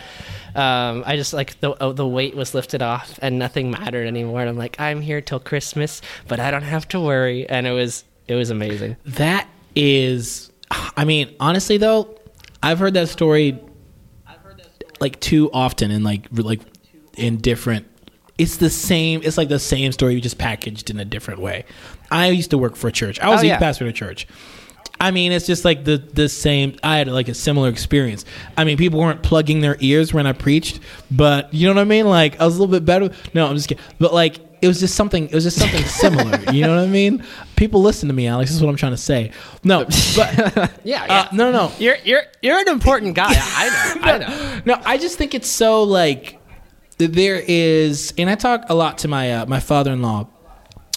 Um, 0.59 1.05
I 1.07 1.16
just 1.16 1.33
like 1.33 1.61
the 1.61 1.77
oh, 1.83 1.92
the 1.92 2.07
weight 2.07 2.35
was 2.35 2.53
lifted 2.55 2.83
off 2.83 3.18
and 3.23 3.38
nothing 3.38 3.71
mattered 3.71 4.07
anymore. 4.07 4.40
And 4.40 4.49
I'm 4.51 4.57
like, 4.57 4.79
I'm 4.81 5.01
here 5.01 5.21
till 5.21 5.38
Christmas, 5.40 6.03
but 6.27 6.40
I 6.40 6.51
don't 6.51 6.62
have 6.62 6.88
to 6.88 7.01
worry. 7.01 7.49
And 7.49 7.66
it 7.66 7.73
was 7.73 8.05
it 8.27 8.35
was 8.35 8.51
amazing. 8.51 8.97
That 9.05 9.47
is, 9.77 10.51
I 10.97 11.05
mean, 11.05 11.35
honestly 11.38 11.77
though, 11.77 12.18
I've 12.62 12.79
heard 12.81 12.94
that 12.94 13.09
story 13.09 13.59
like 15.01 15.21
too 15.21 15.51
often 15.53 15.90
and 15.90 16.05
like 16.05 16.27
like 16.33 16.61
in 17.16 17.37
different. 17.38 17.87
It's 18.37 18.57
the 18.59 18.71
same. 18.71 19.21
It's 19.25 19.37
like 19.37 19.49
the 19.49 19.59
same 19.59 19.90
story, 19.92 20.21
just 20.21 20.38
packaged 20.38 20.90
in 20.90 21.01
a 21.01 21.05
different 21.05 21.40
way. 21.40 21.64
I 22.11 22.29
used 22.29 22.51
to 22.51 22.59
work 22.59 22.77
for 22.77 22.88
a 22.88 22.92
church. 22.92 23.18
I 23.21 23.29
was 23.29 23.40
Oh, 23.40 23.42
a 23.42 23.44
youth 23.47 23.51
yeah. 23.53 23.59
pastor 23.59 23.85
at 23.85 23.90
a 23.90 23.92
church. 23.92 24.27
I 25.01 25.12
mean, 25.12 25.31
it's 25.31 25.47
just 25.47 25.64
like 25.64 25.85
the 25.85 25.99
the 25.99 26.29
same. 26.29 26.77
I 26.83 26.99
had 26.99 27.09
like 27.09 27.29
a 27.29 27.35
similar 27.35 27.69
experience. 27.69 28.25
I 28.57 28.64
mean, 28.64 28.77
people 28.77 28.99
weren't 28.99 29.23
plugging 29.23 29.61
their 29.61 29.77
ears 29.81 30.12
when 30.12 30.27
I 30.27 30.33
preached, 30.33 30.81
but 31.11 31.53
you 31.55 31.69
know 31.69 31.75
what 31.75 31.81
I 31.81 31.85
mean. 31.85 32.07
Like 32.07 32.41
I 32.41 32.45
was 32.45 32.57
a 32.57 32.61
little 32.61 32.73
bit 32.73 32.85
better. 32.85 33.11
No, 33.33 33.47
I'm 33.47 33.55
just 33.55 33.69
kidding. 33.69 33.85
But 34.01 34.12
like 34.12 34.41
it 34.61 34.67
was 34.67 34.81
just 34.81 34.97
something. 34.97 35.29
It 35.29 35.35
was 35.35 35.45
just 35.45 35.59
something 35.59 35.85
similar. 35.85 36.41
You 36.53 36.62
know 36.62 36.75
what 36.75 36.83
I 36.83 36.88
mean? 36.88 37.25
People 37.55 37.81
listen 37.81 38.09
to 38.09 38.14
me, 38.14 38.27
Alex. 38.27 38.51
Is 38.51 38.61
what 38.61 38.69
I'm 38.71 38.77
trying 38.77 38.93
to 38.93 38.97
say. 38.97 39.31
No, 39.62 39.85
but 40.17 40.81
Yeah, 40.85 41.05
uh, 41.09 41.29
no, 41.33 41.53
no, 41.53 41.67
no. 41.69 41.73
You're 41.79 41.97
you're 42.05 42.23
you're 42.43 42.59
an 42.59 42.69
important 42.69 43.14
guy. 43.14 43.31
I 43.31 43.69
know. 43.69 44.03
I 44.03 44.19
know. 44.19 44.61
No, 44.64 44.83
I 44.85 44.99
just 44.99 45.17
think 45.17 45.35
it's 45.35 45.49
so 45.49 45.85
like 45.85 46.41
there 46.99 47.41
is, 47.47 48.12
and 48.19 48.29
I 48.29 48.35
talk 48.35 48.64
a 48.69 48.75
lot 48.75 48.99
to 48.99 49.09
my 49.09 49.33
uh, 49.33 49.47
my 49.47 49.61
father 49.61 49.93
in 49.93 50.03
law, 50.03 50.27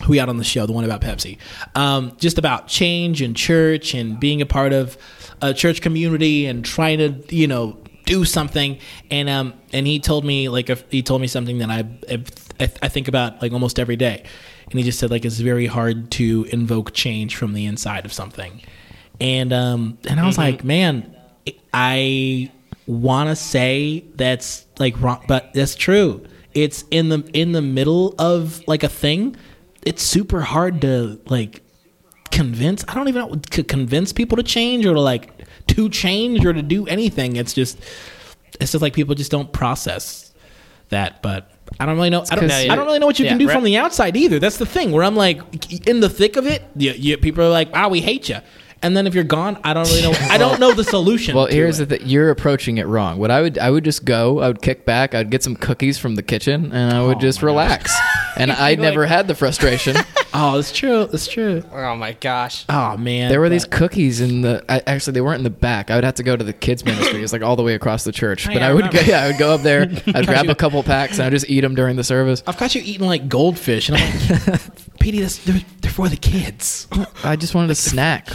who 0.04 0.12
we 0.12 0.18
had 0.18 0.30
on 0.30 0.38
the 0.38 0.44
show, 0.44 0.66
the 0.66 0.74
one 0.74 0.84
about 0.84 1.02
Pepsi, 1.02 1.38
um, 1.76 2.16
just 2.18 2.38
about 2.38 2.68
change 2.68 3.22
in 3.22 3.34
church 3.34 3.94
and 3.94 4.20
being 4.20 4.42
a 4.42 4.46
part 4.46 4.74
of 4.74 4.98
a 5.42 5.54
church 5.54 5.82
community 5.82 6.46
and 6.46 6.64
trying 6.64 6.98
to 7.00 7.36
you 7.36 7.48
know 7.48 7.78
do 8.06 8.26
something. 8.26 8.78
And 9.10 9.30
um 9.30 9.54
and 9.74 9.88
he 9.88 10.00
told 10.00 10.26
me 10.26 10.50
like 10.50 10.70
he 10.92 11.02
told 11.02 11.22
me 11.22 11.28
something 11.28 11.60
that 11.60 11.70
I 11.70 11.86
I, 12.60 12.72
I 12.82 12.88
think 12.90 13.08
about 13.08 13.42
like 13.42 13.52
almost 13.52 13.80
every 13.80 13.96
day, 13.96 14.24
and 14.70 14.74
he 14.74 14.84
just 14.84 15.00
said 15.00 15.12
like 15.12 15.26
it's 15.26 15.40
very 15.40 15.68
hard 15.68 16.12
to 16.12 16.48
invoke 16.52 16.94
change 16.94 17.36
from 17.36 17.54
the 17.54 17.66
inside 17.66 18.06
of 18.06 18.14
something, 18.14 18.62
and 19.20 19.54
um 19.54 19.98
and 20.08 20.20
I 20.20 20.26
was 20.26 20.38
like 20.38 20.64
man, 20.64 21.16
I 21.74 22.52
want 22.88 23.30
to 23.30 23.36
say 23.36 24.04
that's 24.16 24.66
like 24.80 25.00
wrong, 25.02 25.24
but 25.28 25.54
that's 25.54 25.76
true. 25.76 26.26
It's 26.54 26.84
in 26.92 27.10
the 27.10 27.30
in 27.34 27.54
the 27.54 27.62
middle 27.62 28.14
of 28.20 28.62
like 28.68 28.84
a 28.84 28.90
thing. 28.90 29.38
It's 29.84 30.04
super 30.04 30.42
hard 30.42 30.82
to 30.82 31.20
like 31.28 31.62
convince. 32.32 32.84
I 32.88 32.94
don't 32.96 33.08
even 33.08 33.28
know 33.28 33.36
to 33.36 33.64
convince 33.64 34.14
people 34.14 34.38
to 34.38 34.44
change 34.44 34.86
or 34.86 34.94
to 34.94 35.02
like 35.02 35.46
to 35.68 35.90
change 35.90 36.46
or 36.46 36.54
to 36.54 36.62
do 36.62 36.88
anything. 36.88 37.36
It's 37.36 37.54
just 37.54 37.80
it's 38.60 38.72
just 38.72 38.82
like 38.82 38.94
people 38.94 39.16
just 39.16 39.32
don't 39.32 39.52
process 39.52 40.34
that. 40.90 41.22
But 41.22 41.52
I 41.80 41.86
don't 41.86 41.96
really 41.96 42.10
know. 42.10 42.24
I 42.30 42.36
don't. 42.36 42.52
I 42.52 42.76
don't 42.76 42.86
really 42.86 43.00
know 43.00 43.06
what 43.06 43.20
you 43.20 43.26
can 43.26 43.38
do 43.38 43.48
right. 43.48 43.54
from 43.54 43.64
the 43.64 43.78
outside 43.78 44.16
either. 44.16 44.40
That's 44.40 44.58
the 44.58 44.66
thing. 44.66 44.92
Where 44.92 45.04
I'm 45.04 45.16
like 45.16 45.88
in 45.88 46.00
the 46.00 46.10
thick 46.10 46.36
of 46.36 46.46
it. 46.46 46.64
You, 46.76 46.92
you, 46.92 47.18
people 47.18 47.44
are 47.44 47.50
like, 47.50 47.72
"Wow, 47.74 47.90
we 47.90 48.02
hate 48.02 48.30
you." 48.30 48.38
And 48.84 48.98
then 48.98 49.06
if 49.06 49.14
you're 49.14 49.24
gone, 49.24 49.60
I 49.64 49.74
don't 49.74 49.88
really 49.90 50.02
know. 50.02 50.14
I 50.30 50.38
don't 50.38 50.60
know 50.60 50.74
the 50.74 50.84
solution. 50.84 51.36
Well, 51.36 51.46
here's 51.46 51.80
it. 51.80 51.90
the 51.90 51.98
thing: 51.98 52.08
you're 52.08 52.30
approaching 52.30 52.78
it 52.78 52.88
wrong. 52.88 53.20
What 53.20 53.32
I 53.32 53.42
would, 53.42 53.58
I 53.58 53.70
would 53.70 53.84
just 53.84 54.06
go. 54.06 54.40
I 54.40 54.48
would 54.48 54.62
kick 54.62 54.86
back. 54.86 55.14
I'd 55.14 55.30
get 55.30 55.44
some 55.44 55.56
cookies 55.56 55.98
from 55.98 56.16
the 56.16 56.24
kitchen, 56.24 56.72
and 56.72 56.94
I 56.94 57.06
would 57.06 57.18
Oh 57.18 57.22
just 57.22 57.42
relax. 57.42 57.96
And 58.38 58.52
I 58.52 58.76
never 58.76 59.06
had 59.06 59.28
the 59.28 59.36
frustration. 59.36 59.96
Oh, 60.34 60.58
it's 60.58 60.72
true. 60.72 61.10
It's 61.12 61.28
true. 61.28 61.62
Oh 61.74 61.94
my 61.98 62.14
gosh. 62.14 62.64
Oh 62.70 62.96
man, 62.96 63.30
There 63.30 63.42
were 63.42 63.50
these 63.50 63.66
cookies 63.66 64.22
in 64.22 64.40
the. 64.40 64.64
I, 64.70 64.82
actually, 64.88 65.12
they 65.12 65.20
weren't 65.20 65.40
in 65.40 65.44
the 65.44 65.50
back. 65.50 65.92
I 65.92 65.96
would 65.96 66.06
have 66.06 66.14
to 66.16 66.24
go 66.24 66.38
to 66.38 66.44
the 66.46 66.54
kids 66.54 66.86
ministry. 66.86 67.22
It's 67.22 67.34
like 67.34 67.42
all 67.42 67.58
the 67.58 67.64
way 67.64 67.74
across 67.74 68.06
the 68.06 68.14
church. 68.14 68.48
Oh, 68.48 68.54
But 68.54 68.62
yeah, 68.62 68.68
I 68.68 68.70
I 68.70 68.74
would 68.74 68.92
go. 68.92 69.00
Yeah, 69.02 69.24
I 69.24 69.28
would 69.28 69.38
go 69.38 69.54
up 69.54 69.60
there. 69.60 69.82
I'd 70.16 70.26
grab 70.26 70.46
you- 70.46 70.52
a 70.52 70.56
couple 70.56 70.82
packs 70.84 71.16
and 71.16 71.24
I 71.24 71.26
would 71.26 71.32
just 71.32 71.50
eat 71.50 71.60
them 71.60 71.76
during 71.76 71.98
the 71.98 72.06
service. 72.06 72.44
I've 72.48 72.58
got 72.58 72.74
you 72.74 72.82
eating 72.82 73.08
like 73.08 73.28
goldfish, 73.28 73.90
and 73.90 73.98
I'm 73.98 74.30
like, 74.54 74.62
Petey, 75.02 75.20
that's, 75.20 75.38
they're, 75.40 75.60
they're 75.82 75.92
for 75.92 76.08
the 76.08 76.16
kids. 76.16 76.88
I 77.26 77.36
just 77.36 77.54
wanted 77.54 77.72
a 77.72 77.76
snack. 77.76 78.30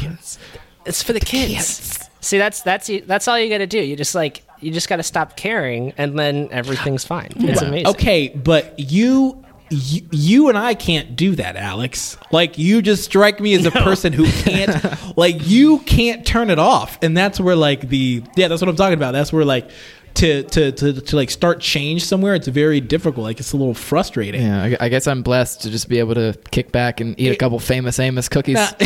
It's 0.84 1.03
for 1.03 1.14
the 1.14 1.20
kids. 1.20 1.99
See, 2.20 2.36
that's 2.36 2.61
that's 2.61 2.90
that's 3.07 3.26
all 3.26 3.38
you 3.38 3.49
got 3.49 3.59
to 3.59 3.66
do. 3.66 3.80
You 3.80 3.97
just 3.97 4.14
like 4.14 4.42
you 4.61 4.70
just 4.70 4.90
got 4.90 4.97
to 4.97 5.03
stop 5.03 5.36
caring, 5.38 5.92
and 5.97 6.18
then 6.18 6.49
everything's 6.51 7.05
fine. 7.07 7.30
It's 7.36 7.62
amazing. 7.62 7.86
Okay, 7.88 8.28
but 8.28 8.78
you, 8.78 9.44
you, 9.70 10.02
you 10.10 10.48
and 10.48 10.56
I 10.56 10.74
can't 10.74 11.16
do 11.16 11.34
that, 11.36 11.56
Alex. 11.56 12.16
Like 12.30 12.58
you 12.58 12.82
just 12.82 13.04
strike 13.04 13.40
me 13.40 13.54
as 13.54 13.66
a 13.66 13.70
person 13.72 14.12
who 14.12 14.30
can't, 14.42 15.16
like 15.16 15.46
you 15.46 15.80
can't 15.80 16.24
turn 16.26 16.50
it 16.50 16.58
off, 16.58 16.98
and 17.02 17.16
that's 17.16 17.40
where 17.40 17.56
like 17.56 17.88
the 17.88 18.22
yeah, 18.36 18.48
that's 18.48 18.60
what 18.62 18.68
I'm 18.68 18.76
talking 18.76 18.94
about. 18.98 19.12
That's 19.12 19.32
where 19.32 19.44
like. 19.44 19.70
To, 20.16 20.44
to, 20.44 20.72
to, 20.72 20.92
to 20.94 21.14
like 21.14 21.30
start 21.30 21.60
change 21.60 22.02
somewhere 22.02 22.34
it's 22.34 22.48
very 22.48 22.80
difficult 22.80 23.24
like 23.24 23.38
it's 23.38 23.52
a 23.52 23.56
little 23.58 23.74
frustrating 23.74 24.40
Yeah, 24.40 24.62
I, 24.80 24.86
I 24.86 24.88
guess 24.88 25.06
I'm 25.06 25.22
blessed 25.22 25.60
to 25.60 25.70
just 25.70 25.90
be 25.90 25.98
able 25.98 26.14
to 26.14 26.34
kick 26.50 26.72
back 26.72 27.02
and 27.02 27.20
eat 27.20 27.32
a 27.32 27.36
couple 27.36 27.58
famous 27.58 27.98
Amos 27.98 28.30
cookies. 28.30 28.54
Not, 28.54 28.82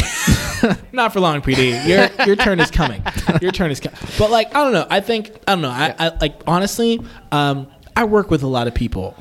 not 0.92 1.12
for 1.12 1.20
long, 1.20 1.40
Petey. 1.40 1.68
Your 1.88 2.08
your 2.26 2.34
turn 2.34 2.58
is 2.58 2.72
coming. 2.72 3.00
Your 3.40 3.52
turn 3.52 3.70
is 3.70 3.78
coming. 3.78 3.96
But 4.18 4.32
like, 4.32 4.52
I 4.56 4.64
don't 4.64 4.72
know. 4.72 4.88
I 4.90 4.98
think 4.98 5.30
I 5.46 5.52
don't 5.52 5.62
know. 5.62 5.70
I, 5.70 5.94
I 5.96 6.08
like 6.16 6.40
honestly. 6.48 7.00
Um, 7.30 7.68
I 8.00 8.04
work 8.04 8.30
with 8.30 8.42
a 8.42 8.46
lot 8.46 8.66
of 8.66 8.74
people. 8.74 9.14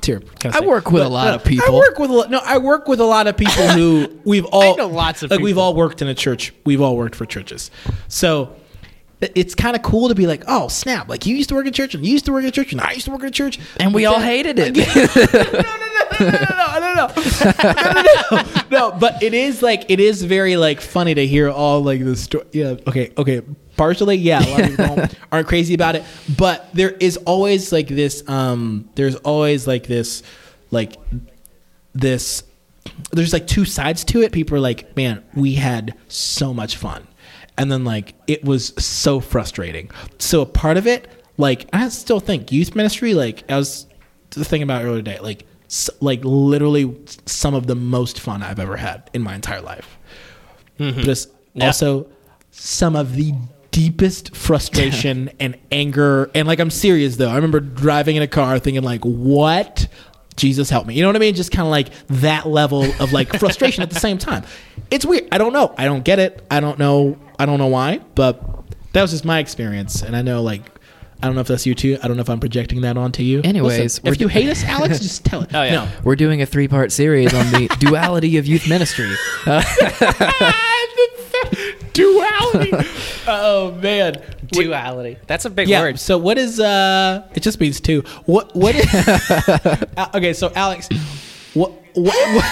Terrible, 0.00 0.30
I 0.42 0.60
work 0.60 0.90
with 0.90 1.02
a 1.02 1.08
lot 1.10 1.34
of 1.34 1.44
people. 1.44 1.66
I 1.68 1.78
work 1.78 1.98
with 1.98 2.08
a 2.10 2.14
lot. 2.14 2.30
No, 2.30 2.40
I 2.42 2.56
work 2.56 2.88
with 2.88 3.00
a 3.00 3.04
lot 3.04 3.26
of 3.26 3.36
people 3.36 3.68
who 3.68 4.18
we've 4.24 4.46
all 4.46 4.78
know 4.78 4.86
lots 4.88 5.22
of 5.22 5.30
like. 5.30 5.40
We've 5.40 5.58
all 5.58 5.74
worked 5.74 6.00
in 6.00 6.08
a 6.08 6.14
church. 6.14 6.54
We've 6.64 6.80
all 6.80 6.96
worked 6.96 7.14
for 7.14 7.26
churches. 7.26 7.70
So. 8.08 8.54
It's 9.20 9.56
kind 9.56 9.74
of 9.74 9.82
cool 9.82 10.10
to 10.10 10.14
be 10.14 10.28
like, 10.28 10.44
oh 10.46 10.68
snap! 10.68 11.08
Like 11.08 11.26
you 11.26 11.34
used 11.34 11.48
to 11.48 11.56
work 11.56 11.66
in 11.66 11.72
church, 11.72 11.92
and 11.92 12.06
you 12.06 12.12
used 12.12 12.24
to 12.26 12.32
work 12.32 12.44
in 12.44 12.52
church, 12.52 12.70
and 12.70 12.80
I 12.80 12.92
used 12.92 13.06
to 13.06 13.10
work 13.10 13.24
in 13.24 13.32
church, 13.32 13.58
and 13.78 13.92
we 13.92 14.04
But 14.04 14.14
all 14.14 14.20
hated 14.20 14.60
it. 14.60 14.76
no, 14.76 14.84
no, 14.86 15.72
no, 15.74 16.20
no, 16.20 16.30
no, 16.78 16.94
no, 16.94 18.30
no, 18.30 18.42
no. 18.70 18.96
But 18.96 19.20
it 19.20 19.34
is 19.34 19.60
like 19.60 19.86
it 19.88 19.98
is 19.98 20.22
very 20.22 20.56
like 20.56 20.80
funny 20.80 21.14
to 21.14 21.26
hear 21.26 21.50
all 21.50 21.82
like 21.82 22.04
the 22.04 22.14
story. 22.14 22.44
Yeah, 22.52 22.76
okay, 22.86 23.12
okay. 23.18 23.42
Partially, 23.78 24.16
yeah, 24.16 24.40
a 24.44 24.50
lot 24.50 24.60
of 24.60 24.66
people 24.76 25.06
aren't 25.32 25.48
crazy 25.48 25.72
about 25.72 25.94
it, 25.96 26.04
but 26.36 26.68
there 26.74 26.90
is 26.90 27.16
always 27.18 27.72
like 27.72 27.88
this. 27.88 28.22
Um, 28.28 28.90
there's 28.96 29.14
always 29.16 29.66
like 29.66 29.86
this, 29.86 30.22
like 30.70 30.96
this. 31.94 32.42
There's 33.12 33.32
like 33.32 33.46
two 33.46 33.64
sides 33.64 34.04
to 34.06 34.22
it. 34.22 34.32
People 34.32 34.56
are 34.56 34.60
like, 34.60 34.96
man, 34.96 35.22
we 35.34 35.54
had 35.54 35.94
so 36.08 36.52
much 36.52 36.76
fun, 36.76 37.06
and 37.56 37.70
then 37.72 37.84
like 37.84 38.14
it 38.26 38.44
was 38.44 38.74
so 38.82 39.20
frustrating. 39.20 39.90
So 40.18 40.40
a 40.42 40.46
part 40.46 40.76
of 40.76 40.86
it, 40.86 41.06
like 41.36 41.68
I 41.72 41.88
still 41.88 42.20
think 42.20 42.50
youth 42.52 42.74
ministry, 42.74 43.14
like 43.14 43.50
I 43.50 43.56
was 43.56 43.86
the 44.30 44.44
thing 44.44 44.62
about 44.62 44.84
earlier 44.84 44.96
today, 45.02 45.20
like 45.20 45.46
s- 45.66 45.90
like 46.00 46.20
literally 46.24 46.96
some 47.26 47.54
of 47.54 47.66
the 47.66 47.74
most 47.76 48.20
fun 48.20 48.42
I've 48.42 48.58
ever 48.58 48.76
had 48.76 49.08
in 49.14 49.22
my 49.22 49.34
entire 49.34 49.60
life. 49.62 49.98
But 50.78 51.06
it's 51.08 51.26
Yeah. 51.54 51.66
also 51.66 52.08
some 52.50 52.96
of 52.96 53.14
the 53.14 53.34
deepest 53.78 54.34
frustration 54.34 55.30
and 55.40 55.56
anger. 55.70 56.32
And 56.34 56.48
like 56.48 56.58
I'm 56.58 56.70
serious 56.70 57.16
though. 57.16 57.28
I 57.28 57.36
remember 57.36 57.60
driving 57.60 58.16
in 58.16 58.22
a 58.22 58.26
car 58.26 58.58
thinking 58.58 58.82
like, 58.82 59.04
what? 59.04 59.86
Jesus 60.34 60.68
help 60.68 60.86
me. 60.86 60.94
You 60.94 61.02
know 61.02 61.08
what 61.08 61.16
I 61.16 61.20
mean? 61.20 61.34
Just 61.34 61.52
kind 61.52 61.64
of 61.66 61.70
like 61.70 61.90
that 62.08 62.48
level 62.48 62.82
of 63.00 63.12
like 63.12 63.32
frustration 63.38 63.84
at 63.84 63.90
the 63.90 64.00
same 64.00 64.18
time. 64.18 64.44
It's 64.90 65.06
weird. 65.06 65.28
I 65.30 65.38
don't 65.38 65.52
know. 65.52 65.74
I 65.78 65.84
don't 65.84 66.04
get 66.04 66.18
it. 66.18 66.44
I 66.50 66.58
don't 66.58 66.78
know. 66.78 67.18
I 67.38 67.46
don't 67.46 67.58
know 67.58 67.68
why. 67.68 67.98
But 68.16 68.42
that 68.94 69.02
was 69.02 69.12
just 69.12 69.24
my 69.24 69.38
experience. 69.38 70.02
And 70.02 70.16
I 70.16 70.22
know 70.22 70.42
like 70.42 70.62
I 71.22 71.26
don't 71.26 71.36
know 71.36 71.40
if 71.40 71.48
that's 71.48 71.66
you 71.66 71.74
too. 71.76 71.98
I 72.02 72.08
don't 72.08 72.16
know 72.16 72.22
if 72.22 72.30
I'm 72.30 72.40
projecting 72.40 72.80
that 72.80 72.96
onto 72.96 73.22
you. 73.22 73.42
Anyways, 73.44 73.78
Listen, 73.78 74.06
if 74.08 74.20
you 74.20 74.26
hate 74.26 74.48
us, 74.48 74.64
Alex, 74.64 74.98
just 75.02 75.24
tell 75.24 75.42
it. 75.42 75.54
Oh, 75.54 75.62
yeah. 75.62 75.70
No. 75.72 75.88
We're 76.04 76.16
doing 76.16 76.42
a 76.42 76.46
three 76.46 76.68
part 76.68 76.90
series 76.90 77.32
on 77.32 77.46
the 77.52 77.68
duality 77.78 78.38
of 78.38 78.46
youth 78.46 78.68
ministry. 78.68 79.12
Uh, 79.46 79.62
Duality. 81.98 82.72
oh 83.28 83.72
man. 83.82 84.20
Duality. 84.48 85.18
That's 85.26 85.44
a 85.44 85.50
big 85.50 85.68
Yeah. 85.68 85.82
word. 85.82 85.98
So 86.00 86.16
what 86.18 86.38
is 86.38 86.58
uh? 86.60 87.26
It 87.34 87.42
just 87.42 87.60
means 87.60 87.80
two. 87.80 88.02
What 88.26 88.54
what 88.56 88.74
is? 88.74 88.86
Uh, 89.98 90.06
okay, 90.14 90.32
so 90.32 90.52
Alex, 90.54 90.88
what 91.54 91.72
what 91.94 92.34
what, 92.34 92.44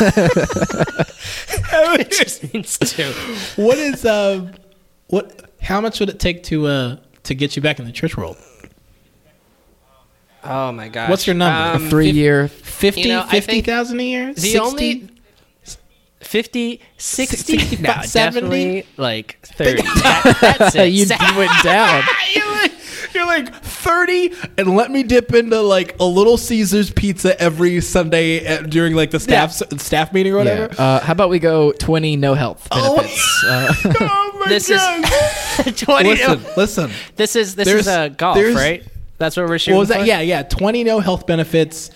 it 2.00 2.10
just 2.10 2.52
means 2.52 2.76
two. 2.78 3.12
what 3.56 3.78
is 3.78 4.04
um 4.04 4.52
what? 5.08 5.50
How 5.62 5.80
much 5.80 6.00
would 6.00 6.08
it 6.08 6.18
take 6.18 6.42
to 6.44 6.66
uh 6.66 6.96
to 7.24 7.34
get 7.34 7.56
you 7.56 7.62
back 7.62 7.78
in 7.78 7.84
the 7.84 7.92
church 7.92 8.16
world? 8.16 8.36
Oh 10.44 10.72
my 10.72 10.88
gosh. 10.88 11.10
What's 11.10 11.26
your 11.26 11.34
number? 11.34 11.76
Um, 11.78 11.86
a 11.86 11.90
three 11.90 12.10
year. 12.10 12.48
50 12.48 13.00
You 13.02 13.08
know, 13.08 13.22
50,000 13.24 13.98
a 13.98 14.02
year? 14.02 14.34
The 14.34 14.40
60? 14.40 14.58
only 14.60 15.08
50, 16.20 16.80
60, 16.96 17.36
65, 17.58 17.80
no, 17.80 18.02
70? 18.02 18.86
like 18.96 19.38
30. 19.42 19.82
That- 19.82 20.38
that's 20.40 20.74
it. 20.76 20.88
You 21.20 21.38
went 21.38 21.52
down. 21.62 22.02
you're 23.14 23.24
like 23.26 23.54
30 23.54 24.32
and 24.58 24.76
let 24.76 24.90
me 24.90 25.02
dip 25.02 25.32
into 25.32 25.60
like 25.60 25.96
a 26.00 26.04
little 26.04 26.36
Caesar's 26.36 26.90
pizza 26.90 27.40
every 27.40 27.80
Sunday 27.80 28.44
at, 28.44 28.68
during 28.68 28.94
like 28.94 29.10
the 29.12 29.20
staff 29.20 29.52
staff 29.52 30.12
meeting 30.12 30.32
or 30.34 30.38
Yeah. 30.44 30.60
whatever. 30.66 30.74
Uh, 30.82 31.00
how 31.00 31.12
about 31.12 31.30
we 31.30 31.38
go 31.38 31.72
20 31.72 32.16
no 32.16 32.34
health 32.34 32.66
Oh. 32.70 32.96
benefits? 32.96 33.44
Uh, 33.46 33.74
oh 34.00 34.42
my 34.44 34.48
This 34.48 34.68
is 34.70 34.78
God. 34.80 35.76
20. 35.76 36.08
listen, 36.10 36.44
listen. 36.56 36.90
This 37.16 37.36
is 37.36 37.54
this 37.54 37.68
is 37.68 37.86
a 37.86 38.10
golf, 38.10 38.36
right? 38.36 38.82
That's 39.18 39.36
what 39.36 39.48
we're 39.48 39.58
shooting. 39.58 39.74
What 39.76 39.80
was 39.80 39.88
that? 39.88 40.06
Yeah, 40.06 40.20
yeah. 40.20 40.42
20 40.42 40.84
no 40.84 41.00
health 41.00 41.26
benefits 41.26 41.90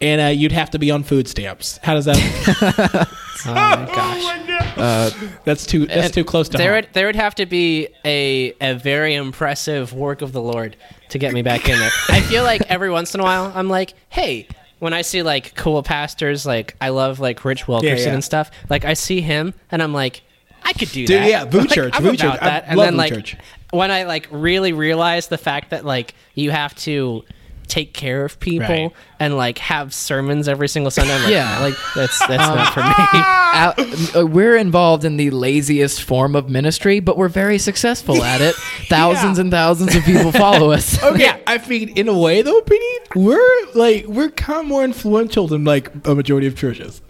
and 0.00 0.20
uh, 0.20 0.24
you'd 0.26 0.52
have 0.52 0.70
to 0.70 0.78
be 0.78 0.90
on 0.90 1.02
food 1.02 1.28
stamps. 1.28 1.78
How 1.82 1.94
does 1.94 2.04
that? 2.06 3.08
Oh 3.46 3.52
my 3.52 3.84
gosh. 3.84 5.12
that's 5.44 5.66
too 5.66 5.84
that's 5.86 6.14
too 6.14 6.24
close 6.24 6.48
to 6.48 6.56
there 6.56 6.72
home. 6.72 6.76
would 6.84 6.88
there 6.94 7.06
would 7.06 7.16
have 7.16 7.34
to 7.34 7.44
be 7.46 7.88
a 8.04 8.54
a 8.60 8.74
very 8.74 9.14
impressive 9.14 9.92
work 9.92 10.22
of 10.22 10.32
the 10.32 10.40
Lord 10.40 10.76
to 11.10 11.18
get 11.18 11.34
me 11.34 11.42
back 11.42 11.68
in 11.68 11.78
there. 11.78 11.90
I 12.08 12.20
feel 12.22 12.42
like 12.42 12.62
every 12.70 12.90
once 12.90 13.14
in 13.14 13.20
a 13.20 13.22
while 13.22 13.52
I'm 13.54 13.68
like, 13.68 13.92
hey, 14.08 14.48
when 14.78 14.94
I 14.94 15.02
see 15.02 15.22
like 15.22 15.54
cool 15.56 15.82
pastors, 15.82 16.46
like 16.46 16.74
I 16.80 16.88
love 16.88 17.20
like 17.20 17.44
Rich 17.44 17.68
Wilkerson 17.68 18.08
yeah. 18.08 18.14
and 18.14 18.24
stuff. 18.24 18.50
Like 18.70 18.86
I 18.86 18.94
see 18.94 19.20
him 19.20 19.52
and 19.70 19.82
I'm 19.82 19.92
like, 19.92 20.22
I 20.62 20.72
could 20.72 20.90
do 20.90 21.06
Dude, 21.06 21.20
that. 21.20 21.28
yeah, 21.28 21.44
VOUS 21.44 21.60
Like, 21.66 21.70
Church, 21.70 21.92
I'm 21.96 22.02
VOUS 22.04 22.14
about 22.14 22.32
Church. 22.32 22.42
I 22.42 22.46
that. 22.46 22.64
and 22.68 22.78
love 22.78 22.86
then 22.86 22.94
VOUS 22.94 22.98
like 22.98 23.12
Church. 23.12 23.36
when 23.72 23.90
I 23.90 24.04
like 24.04 24.28
really 24.30 24.72
realize 24.72 25.26
the 25.28 25.38
fact 25.38 25.70
that 25.70 25.84
like 25.84 26.14
you 26.34 26.50
have 26.50 26.74
to 26.76 27.24
take 27.66 27.92
care 27.94 28.24
of 28.24 28.38
people 28.40 28.66
Right. 28.68 28.92
and 29.20 29.36
like 29.36 29.58
have 29.58 29.92
sermons 29.94 30.48
every 30.48 30.68
single 30.68 30.90
Sunday. 30.90 31.14
I'm 31.14 31.22
like, 31.22 31.32
Yeah. 31.32 31.58
like 31.60 31.74
that's 31.94 32.18
that's 32.26 32.38
not 32.48 32.72
for 32.74 32.80
me. 32.80 32.92
Al- 34.14 34.22
uh, 34.22 34.26
we're 34.26 34.56
involved 34.56 35.04
in 35.04 35.16
the 35.16 35.30
laziest 35.30 36.02
form 36.02 36.34
of 36.34 36.48
ministry, 36.50 37.00
but 37.00 37.16
we're 37.16 37.28
very 37.28 37.58
successful 37.58 38.22
at 38.24 38.40
it. 38.40 38.54
Thousands 38.88 39.38
and 39.38 39.50
thousands 39.50 39.94
of 39.94 40.02
people 40.04 40.32
follow 40.32 40.70
us. 40.72 40.98
Okay, 41.04 41.40
I 41.46 41.58
mean, 41.68 41.90
in 41.90 42.08
a 42.08 42.18
way 42.18 42.42
though, 42.42 42.60
Petey, 42.62 42.98
we're 43.14 43.66
like 43.74 44.06
we're 44.06 44.30
kind 44.30 44.60
of 44.60 44.66
more 44.66 44.84
influential 44.84 45.46
than 45.46 45.64
like 45.64 45.90
a 46.06 46.14
majority 46.14 46.46
of 46.46 46.56
churches. 46.56 47.00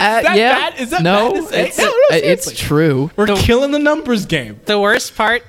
Uh, 0.00 0.22
that 0.22 0.36
yeah, 0.36 0.70
bad? 0.70 0.80
Is 0.80 0.90
that 0.90 1.02
no, 1.02 1.32
bad 1.32 1.40
to 1.42 1.48
say? 1.48 1.68
it's, 1.68 1.78
No, 1.78 1.84
no, 1.84 1.90
uh, 1.90 1.94
it's 2.10 2.58
true. 2.58 3.10
We're 3.16 3.26
killing 3.36 3.70
the 3.70 3.78
numbers 3.78 4.26
game. 4.26 4.60
the 4.66 4.78
worst 4.80 5.14
part 5.16 5.42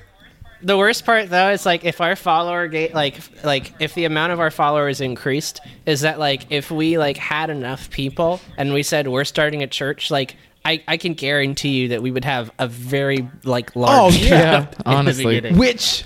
the 0.64 0.76
worst 0.78 1.04
part 1.04 1.28
though 1.30 1.50
is 1.50 1.64
like 1.66 1.84
if 1.84 2.00
our 2.00 2.16
follower 2.16 2.66
gate 2.68 2.94
like 2.94 3.20
like 3.44 3.72
if 3.80 3.94
the 3.94 4.04
amount 4.06 4.32
of 4.32 4.40
our 4.40 4.50
followers 4.50 5.00
increased 5.00 5.60
is 5.86 6.00
that 6.00 6.18
like 6.18 6.46
if 6.50 6.70
we 6.70 6.96
like 6.98 7.16
had 7.18 7.50
enough 7.50 7.90
people 7.90 8.40
and 8.56 8.72
we 8.72 8.82
said 8.82 9.06
we're 9.06 9.24
starting 9.24 9.62
a 9.62 9.66
church 9.66 10.10
like 10.10 10.36
I, 10.64 10.82
I 10.88 10.96
can 10.96 11.12
guarantee 11.12 11.80
you 11.80 11.88
that 11.88 12.02
we 12.02 12.10
would 12.10 12.24
have 12.24 12.50
a 12.58 12.66
very 12.66 13.28
like 13.44 13.76
oh, 13.76 13.80
large 13.80 14.14
Oh, 14.14 14.18
yeah. 14.18 14.64
crowd 14.64 14.76
honestly. 14.86 15.52
Which 15.52 16.04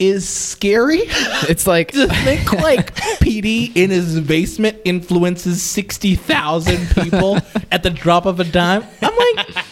is 0.00 0.28
scary 0.28 1.00
It's 1.48 1.66
like 1.66 1.92
to 1.92 2.06
think 2.08 2.52
like 2.52 2.94
Petey 3.20 3.72
in 3.74 3.90
his 3.90 4.20
basement 4.20 4.78
influences 4.84 5.62
sixty 5.62 6.14
thousand 6.16 6.88
people 7.04 7.38
at 7.72 7.82
the 7.84 7.90
drop 7.90 8.26
of 8.26 8.38
a 8.40 8.44
dime. 8.44 8.84
I'm 9.02 9.16
like, 9.16 9.67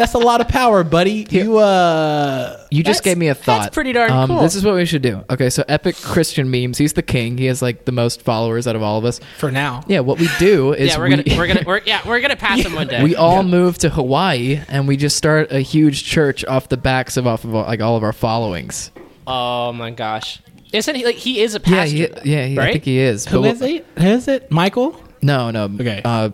that's 0.00 0.14
a 0.14 0.18
lot 0.18 0.40
of 0.40 0.48
power, 0.48 0.82
buddy. 0.82 1.26
You 1.30 1.58
uh, 1.58 2.66
You 2.70 2.82
just 2.82 3.00
That's- 3.02 3.12
gave 3.12 3.18
me 3.18 3.28
a 3.28 3.34
thought. 3.34 3.72
pretty 3.72 3.92
darn 3.92 4.10
um, 4.10 4.28
cool. 4.28 4.40
This 4.40 4.54
is 4.54 4.64
what 4.64 4.74
we 4.74 4.86
should 4.86 5.02
do. 5.02 5.24
Okay, 5.28 5.50
so 5.50 5.62
Epic 5.68 5.94
Christian 5.96 6.50
Memes. 6.50 6.78
He's 6.78 6.94
the 6.94 7.02
king. 7.02 7.36
He 7.36 7.44
has 7.46 7.60
like 7.60 7.84
the 7.84 7.92
most 7.92 8.22
followers 8.22 8.66
out 8.66 8.76
of 8.76 8.82
all 8.82 8.98
of 8.98 9.04
us. 9.04 9.20
for 9.38 9.50
now. 9.50 9.82
Yeah, 9.86 10.00
what 10.00 10.18
we 10.18 10.28
do 10.38 10.72
is 10.82 10.88
yeah 10.92 10.98
we're 10.98 11.10
gonna 11.10 11.22
we're 11.36 11.46
gonna 11.46 11.62
we're, 11.66 11.82
yeah 11.84 12.00
we're 12.08 12.20
gonna 12.20 12.36
pass 12.36 12.62
them 12.64 12.74
one 12.74 12.86
day 12.88 13.02
we 13.04 13.14
all 13.14 13.42
move 13.42 13.76
to 13.78 13.90
Hawaii 13.90 14.60
and 14.68 14.88
we 14.88 14.96
just 14.96 15.16
start 15.16 15.52
a 15.52 15.60
huge 15.60 16.04
church 16.04 16.44
off 16.46 16.68
the 16.70 16.76
backs 16.76 17.16
of 17.16 17.26
off 17.26 17.44
of 17.44 17.50
like 17.52 17.80
all 17.80 17.96
of 17.96 18.02
our 18.02 18.12
followings. 18.14 18.90
oh 19.26 19.72
my 19.72 19.90
gosh 19.90 20.40
Isn't 20.72 20.94
he 20.94 21.04
like 21.04 21.16
he 21.16 21.40
is 21.40 21.54
a 21.54 21.58
Yeah, 21.58 21.64
pastor? 21.64 21.96
he, 21.96 22.06
though, 22.06 22.20
yeah, 22.24 22.46
he, 22.46 22.58
I 22.58 22.62
right? 22.64 22.72
think 22.72 22.84
he 22.84 22.98
is. 22.98 23.26
Who 23.26 23.42
But- 23.42 23.54
is 23.54 23.62
it? 23.62 23.86
Who 23.98 24.06
is 24.06 24.28
it? 24.28 24.50
Michael? 24.50 24.98
No, 25.22 25.50
no. 25.50 25.64
Okay. 25.64 26.00
Uh, 26.04 26.30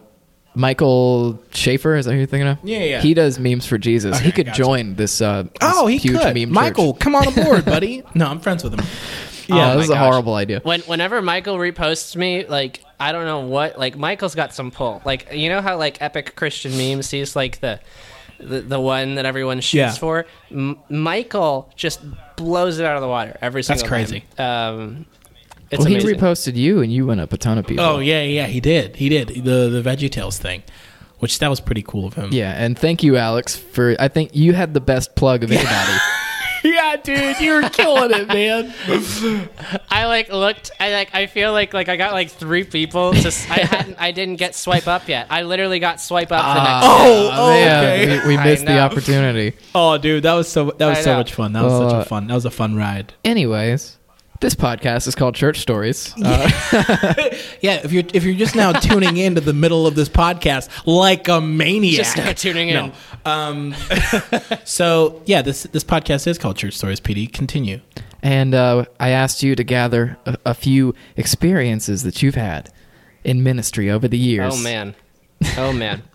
Michael 0.57 1.39
Schaefer, 1.53 1.95
is 1.97 2.07
that 2.07 2.13
who 2.13 2.17
you're 2.19 2.27
thinking 2.27 2.49
of? 2.49 2.59
Yeah, 2.65 2.79
yeah. 2.79 3.01
He 3.03 3.13
does 3.15 3.39
memes 3.39 3.67
for 3.67 3.77
Jesus. 3.79 4.19
he 4.19 4.33
could 4.33 4.47
gotcha. 4.47 4.57
join 4.63 4.95
this. 4.95 5.21
Uh, 5.21 5.43
this 5.43 5.51
Oh, 5.61 5.87
he 5.87 5.99
huge 5.99 6.19
could. 6.21 6.35
meme 6.35 6.51
Michael, 6.51 6.95
church. 6.95 7.01
come 7.01 7.15
on 7.15 7.29
aboard, 7.29 7.65
buddy. 7.67 8.03
no, 8.15 8.27
I'm 8.27 8.41
friends 8.41 8.65
with 8.65 8.73
him. 8.73 8.85
Yeah, 9.49 9.73
Oh 9.73 9.77
this 9.77 9.85
is 9.85 9.91
my 9.91 9.97
a 9.97 9.99
gosh. 10.01 10.11
horrible 10.11 10.35
idea. 10.35 10.61
When 10.65 10.81
whenever 10.83 11.21
Michael 11.23 11.57
reposts 11.59 12.17
me, 12.17 12.47
like 12.47 12.83
I 12.99 13.13
don't 13.13 13.27
know 13.27 13.41
what, 13.41 13.79
like 13.79 13.97
Michael's 13.97 14.35
got 14.35 14.53
some 14.55 14.71
pull. 14.71 15.03
Like 15.05 15.29
you 15.33 15.49
know 15.51 15.61
how 15.61 15.77
like 15.77 16.01
epic 16.03 16.35
Christian 16.35 16.77
memes, 16.77 17.11
he's 17.11 17.37
like 17.37 17.61
the 17.61 17.79
the, 18.41 18.61
the 18.63 18.81
one 18.81 19.15
that 19.15 19.25
everyone 19.27 19.61
shoots 19.61 19.75
Yeah. 19.75 19.93
for. 19.93 20.27
M- 20.51 20.79
Michael 20.89 21.71
just 21.77 22.01
blows 22.37 22.79
it 22.79 22.85
out 22.87 22.97
of 22.97 23.03
the 23.03 23.09
water 23.09 23.37
every 23.41 23.63
single. 23.63 23.87
Time. 23.87 23.99
That's 24.01 24.11
crazy. 24.11 24.25
time. 24.37 24.79
Um, 24.81 25.07
it's 25.71 25.81
well, 25.81 25.89
he 25.89 25.95
amazing. 25.97 26.19
reposted 26.19 26.57
you, 26.57 26.81
and 26.83 26.93
you 26.93 27.07
went 27.07 27.21
up 27.21 27.33
a 27.33 27.37
ton 27.39 27.59
of 27.59 27.67
people. 27.67 27.85
Oh 27.85 27.99
yeah, 27.99 28.23
yeah, 28.23 28.47
he 28.47 28.61
did. 28.61 28.97
He 28.97 29.09
did 29.09 29.29
the 29.29 29.69
the 29.69 29.83
Veggie 29.85 30.11
Tales 30.11 30.39
thing, 30.39 30.63
which 31.19 31.39
that 31.41 31.49
was 31.49 31.61
pretty 31.61 31.83
cool 31.83 32.07
of 32.07 32.15
him. 32.15 32.31
Yeah, 32.33 32.53
and 32.53 32.79
thank 32.79 33.03
you, 33.03 33.17
Alex, 33.17 33.57
for. 33.57 33.97
I 33.99 34.09
think 34.09 34.35
you 34.35 34.53
had 34.53 34.75
the 34.75 34.81
best 34.81 35.15
plug 35.17 35.43
of 35.45 35.51
anybody. 35.53 35.99
yeah, 36.65 36.97
dude, 36.97 37.41
you 37.41 37.55
were 37.55 37.69
killing 37.71 38.11
it, 38.13 38.29
man. 38.29 38.73
I 39.91 40.07
like 40.07 40.29
looked. 40.31 40.71
I 40.81 40.93
like. 40.93 41.15
I 41.15 41.27
feel 41.27 41.53
like 41.53 41.73
like 41.75 41.89
I 41.89 41.97
got 41.97 42.13
like 42.13 42.31
three 42.31 42.65
people. 42.65 43.13
To, 43.13 43.29
I 43.51 43.59
hadn't. 43.67 43.97
I 43.99 44.13
didn't 44.13 44.37
get 44.37 44.55
swipe 44.55 44.87
up 44.87 45.09
yet. 45.09 45.27
I 45.31 45.43
literally 45.43 45.79
got 45.79 46.01
swipe 46.01 46.31
up 46.33 46.43
the 46.45 46.63
next. 46.63 46.87
Oh, 46.87 47.31
Oh, 47.33 47.51
man, 47.51 47.85
okay. 47.85 48.27
we, 48.29 48.37
we 48.37 48.43
missed 48.43 48.67
the 48.67 48.79
opportunity. 48.79 49.57
Oh, 49.75 49.99
dude, 49.99 50.23
that 50.25 50.35
was 50.35 50.49
so 50.49 50.71
that 50.79 50.87
was 50.87 50.99
I 50.99 51.03
so 51.03 51.13
know. 51.13 51.19
much 51.19 51.35
fun. 51.35 51.53
That 51.53 51.63
was 51.65 51.73
such 51.73 51.93
Uh, 51.95 52.01
a 52.01 52.05
fun. 52.05 52.27
That 52.29 52.35
was 52.35 52.45
a 52.45 52.51
fun 52.51 52.77
ride. 52.77 53.15
Anyways, 53.25 53.97
this 54.41 54.55
podcast 54.55 55.07
is 55.09 55.15
called 55.15 55.35
Church 55.35 55.59
Stories. 55.61 56.13
Uh, 56.23 56.51
Yeah, 57.61 57.81
if 57.85 57.93
you're 57.93 58.05
if 58.13 58.25
you're 58.25 58.35
just 58.35 58.55
now 58.55 58.73
tuning 58.73 59.17
into 59.17 59.41
the 59.41 59.53
middle 59.53 59.87
of 59.87 59.95
this 59.95 60.09
podcast 60.09 60.69
like 60.87 61.29
a 61.29 61.41
maniac, 61.41 61.97
Just 61.97 62.17
now 62.17 62.33
tuning 62.33 62.69
in. 62.69 62.75
No. 62.75 62.93
Um, 63.25 63.75
so 64.65 65.23
yeah, 65.27 65.43
this 65.43 65.65
this 65.65 65.85
podcast 65.85 66.27
is 66.27 66.39
called 66.39 66.57
Church 66.57 66.75
Stories. 66.77 67.01
Petey, 67.01 67.27
continue. 67.27 67.81
and 68.23 68.55
uh, 68.55 68.85
I 69.01 69.11
asked 69.11 69.43
you 69.43 69.55
to 69.57 69.65
gather 69.65 70.17
a, 70.27 70.37
a 70.47 70.55
few 70.55 70.95
experiences 71.17 72.03
that 72.03 72.23
you've 72.23 72.35
had 72.35 72.73
in 73.25 73.43
ministry 73.43 73.91
over 73.91 74.07
the 74.09 74.19
years. 74.19 74.55
Oh 74.57 74.63
man. 74.63 74.95
Oh 75.57 75.73
man. 75.73 76.03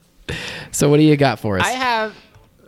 So 0.71 0.89
what 0.89 0.95
do 0.97 1.03
you 1.03 1.17
got 1.17 1.39
for 1.39 1.59
us? 1.59 1.65
I 1.65 1.71
have 1.71 2.15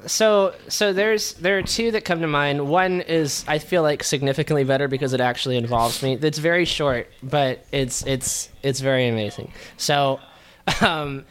so 0.05 0.53
so 0.67 0.93
there's 0.93 1.33
there 1.33 1.57
are 1.57 1.61
two 1.61 1.91
that 1.91 2.05
come 2.05 2.21
to 2.21 2.27
mind. 2.27 2.67
One 2.67 3.01
is 3.01 3.43
I 3.47 3.59
feel 3.59 3.83
like 3.83 4.03
significantly 4.03 4.63
better 4.63 4.87
because 4.87 5.13
it 5.13 5.21
actually 5.21 5.57
involves 5.57 6.01
me. 6.03 6.13
It's 6.21 6.37
very 6.37 6.65
short, 6.65 7.07
but 7.21 7.65
it's 7.71 8.05
it's 8.05 8.49
it's 8.61 8.79
very 8.79 9.07
amazing. 9.07 9.51
So 9.77 10.19
um 10.81 11.25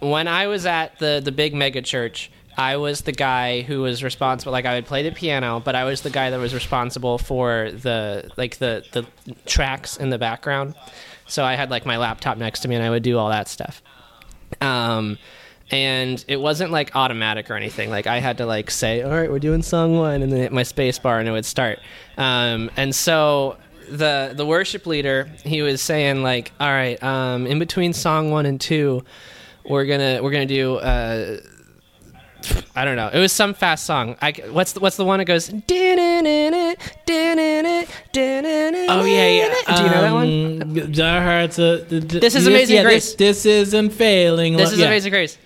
when 0.00 0.28
I 0.28 0.46
was 0.46 0.66
at 0.66 0.98
the 0.98 1.20
the 1.22 1.32
big 1.32 1.54
mega 1.54 1.82
church, 1.82 2.30
I 2.56 2.76
was 2.76 3.02
the 3.02 3.12
guy 3.12 3.62
who 3.62 3.82
was 3.82 4.02
responsible 4.02 4.52
like 4.52 4.66
I 4.66 4.74
would 4.74 4.86
play 4.86 5.02
the 5.02 5.12
piano, 5.12 5.60
but 5.60 5.74
I 5.74 5.84
was 5.84 6.02
the 6.02 6.10
guy 6.10 6.30
that 6.30 6.38
was 6.38 6.54
responsible 6.54 7.18
for 7.18 7.70
the 7.72 8.30
like 8.36 8.58
the 8.58 8.84
the 8.92 9.06
tracks 9.46 9.96
in 9.96 10.10
the 10.10 10.18
background. 10.18 10.74
So 11.26 11.44
I 11.44 11.54
had 11.54 11.70
like 11.70 11.86
my 11.86 11.96
laptop 11.96 12.38
next 12.38 12.60
to 12.60 12.68
me 12.68 12.74
and 12.74 12.84
I 12.84 12.90
would 12.90 13.02
do 13.02 13.18
all 13.18 13.28
that 13.30 13.48
stuff. 13.48 13.82
Um 14.60 15.18
and 15.70 16.24
it 16.26 16.40
wasn't 16.40 16.70
like 16.72 16.94
automatic 16.96 17.50
or 17.50 17.54
anything. 17.54 17.90
Like 17.90 18.06
I 18.06 18.18
had 18.18 18.38
to 18.38 18.46
like 18.46 18.70
say, 18.70 19.02
"All 19.02 19.10
right, 19.10 19.30
we're 19.30 19.38
doing 19.38 19.62
song 19.62 19.96
one," 19.96 20.22
and 20.22 20.32
then 20.32 20.40
hit 20.40 20.52
my 20.52 20.62
space 20.64 20.98
bar 20.98 21.18
and 21.18 21.28
it 21.28 21.32
would 21.32 21.44
start. 21.44 21.78
Um, 22.16 22.70
and 22.76 22.94
so 22.94 23.56
the 23.88 24.32
the 24.34 24.46
worship 24.46 24.86
leader 24.86 25.30
he 25.44 25.62
was 25.62 25.80
saying 25.80 26.22
like, 26.22 26.52
"All 26.60 26.70
right, 26.70 27.02
um, 27.02 27.46
in 27.46 27.58
between 27.58 27.92
song 27.92 28.30
one 28.30 28.46
and 28.46 28.60
two, 28.60 29.04
we're 29.64 29.86
gonna 29.86 30.20
we're 30.22 30.30
gonna 30.32 30.46
do." 30.46 30.76
Uh, 30.76 31.38
I 32.74 32.86
don't 32.86 32.96
know. 32.96 33.10
It 33.12 33.18
was 33.18 33.32
some 33.32 33.52
fast 33.52 33.84
song. 33.84 34.16
I, 34.22 34.32
what's 34.50 34.72
the, 34.72 34.80
what's 34.80 34.96
the 34.96 35.04
one 35.04 35.18
that 35.18 35.26
goes? 35.26 35.48
Oh 38.88 39.04
yeah, 39.04 39.28
yeah. 39.28 39.54
Do 39.76 39.82
you 39.82 39.90
know 39.90 40.00
that 40.00 40.12
one? 40.12 40.58
one? 40.74 41.00
Our 41.00 41.20
hearts. 41.22 41.56
Th- 41.56 41.86
This 41.86 42.34
is 42.34 42.46
Amazing 42.46 42.76
yeah, 42.76 42.82
Grace. 42.82 43.14
This, 43.14 43.42
this 43.42 43.66
isn't 43.68 43.90
failing. 43.90 44.56
This 44.56 44.72
is 44.72 44.78
yeah. 44.78 44.86
Amazing 44.86 45.10
Grace. 45.10 45.36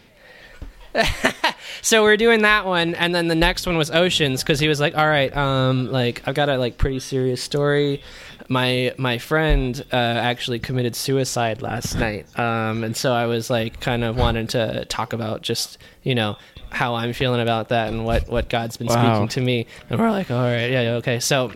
so 1.82 2.03
we're 2.03 2.16
doing 2.16 2.42
that 2.42 2.66
one, 2.66 2.95
and 2.95 3.14
then 3.14 3.28
the 3.28 3.34
next 3.34 3.66
one 3.66 3.76
was 3.76 3.90
Oceans 3.90 4.42
because 4.42 4.61
he 4.61 4.68
was 4.68 4.80
like, 4.80 4.97
"All 4.97 5.07
right, 5.07 5.34
um, 5.36 5.90
like 5.90 6.22
I've 6.26 6.34
got 6.34 6.49
a 6.49 6.57
like 6.59 6.78
pretty 6.78 7.01
serious 7.01 7.42
story. 7.42 8.03
My 8.49 8.95
my 8.99 9.18
friend 9.18 9.82
uh, 9.92 9.97
actually 9.97 10.59
committed 10.59 10.95
suicide 10.95 11.62
last 11.62 11.97
night, 11.99 12.26
um, 12.38 12.84
and 12.84 12.97
so 12.97 13.12
I 13.12 13.26
was 13.26 13.51
like, 13.51 13.80
kind 13.80 14.05
of 14.05 14.16
wanting 14.16 14.47
to 14.49 14.84
talk 14.86 15.12
about 15.12 15.42
just 15.42 15.78
you 16.03 16.14
know 16.14 16.36
how 16.70 16.95
I'm 16.95 17.12
feeling 17.12 17.40
about 17.40 17.68
that 17.70 17.88
and 17.88 18.05
what 18.05 18.28
what 18.28 18.49
God's 18.49 18.76
been 18.76 18.88
Wow. 18.88 19.12
speaking 19.14 19.28
to 19.28 19.40
me. 19.40 19.66
And 19.90 19.99
we're 19.99 20.11
like, 20.11 20.30
all 20.30 20.42
right, 20.42 20.70
yeah, 20.70 20.80
okay, 20.99 21.20
so. 21.20 21.53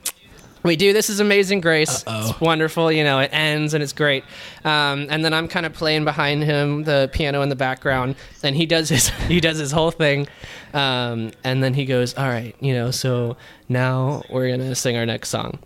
We 0.68 0.76
do. 0.76 0.92
This 0.92 1.08
is 1.08 1.18
Amazing 1.18 1.62
Grace. 1.62 2.04
It's 2.06 2.40
wonderful. 2.42 2.92
You 2.92 3.02
know, 3.02 3.20
it 3.20 3.30
ends 3.32 3.72
and 3.72 3.82
it's 3.82 3.94
great. 3.94 4.22
Um, 4.66 5.06
and 5.08 5.24
then 5.24 5.32
I'm 5.32 5.48
kind 5.48 5.64
of 5.64 5.72
playing 5.72 6.04
behind 6.04 6.44
him, 6.44 6.84
the 6.84 7.08
piano 7.10 7.40
in 7.40 7.48
the 7.48 7.56
background, 7.56 8.16
and 8.42 8.54
he 8.54 8.66
does 8.66 8.90
his 8.90 9.08
he 9.28 9.40
does 9.40 9.56
his 9.56 9.72
whole 9.72 9.90
thing. 9.90 10.28
Um, 10.74 11.30
and 11.42 11.62
then 11.62 11.72
he 11.72 11.86
goes, 11.86 12.14
"All 12.18 12.28
right, 12.28 12.54
you 12.60 12.74
know, 12.74 12.90
so 12.90 13.38
now 13.70 14.22
we're 14.28 14.50
gonna 14.50 14.74
sing 14.74 14.98
our 14.98 15.06
next 15.06 15.30
song." 15.30 15.58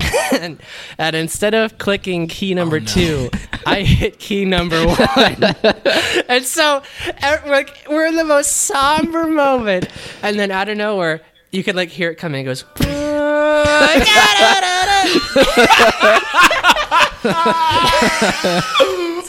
and, 0.32 0.58
and 0.96 1.14
instead 1.14 1.52
of 1.52 1.76
clicking 1.76 2.26
key 2.26 2.54
number 2.54 2.80
two, 2.80 3.28
I 3.66 3.82
hit 3.82 4.18
key 4.18 4.46
number 4.46 4.86
one. 4.86 5.54
and 6.30 6.44
so 6.46 6.82
eh, 7.18 7.38
like 7.44 7.84
we're 7.90 8.06
in 8.06 8.16
the 8.16 8.24
most 8.24 8.52
somber 8.52 9.26
moment, 9.26 9.88
and 10.22 10.38
then 10.38 10.50
out 10.50 10.70
of 10.70 10.78
nowhere, 10.78 11.20
you 11.54 11.62
could 11.62 11.76
like 11.76 11.88
hear 11.90 12.10
it 12.10 12.16
coming. 12.16 12.40
It 12.42 12.44
goes. 12.44 12.64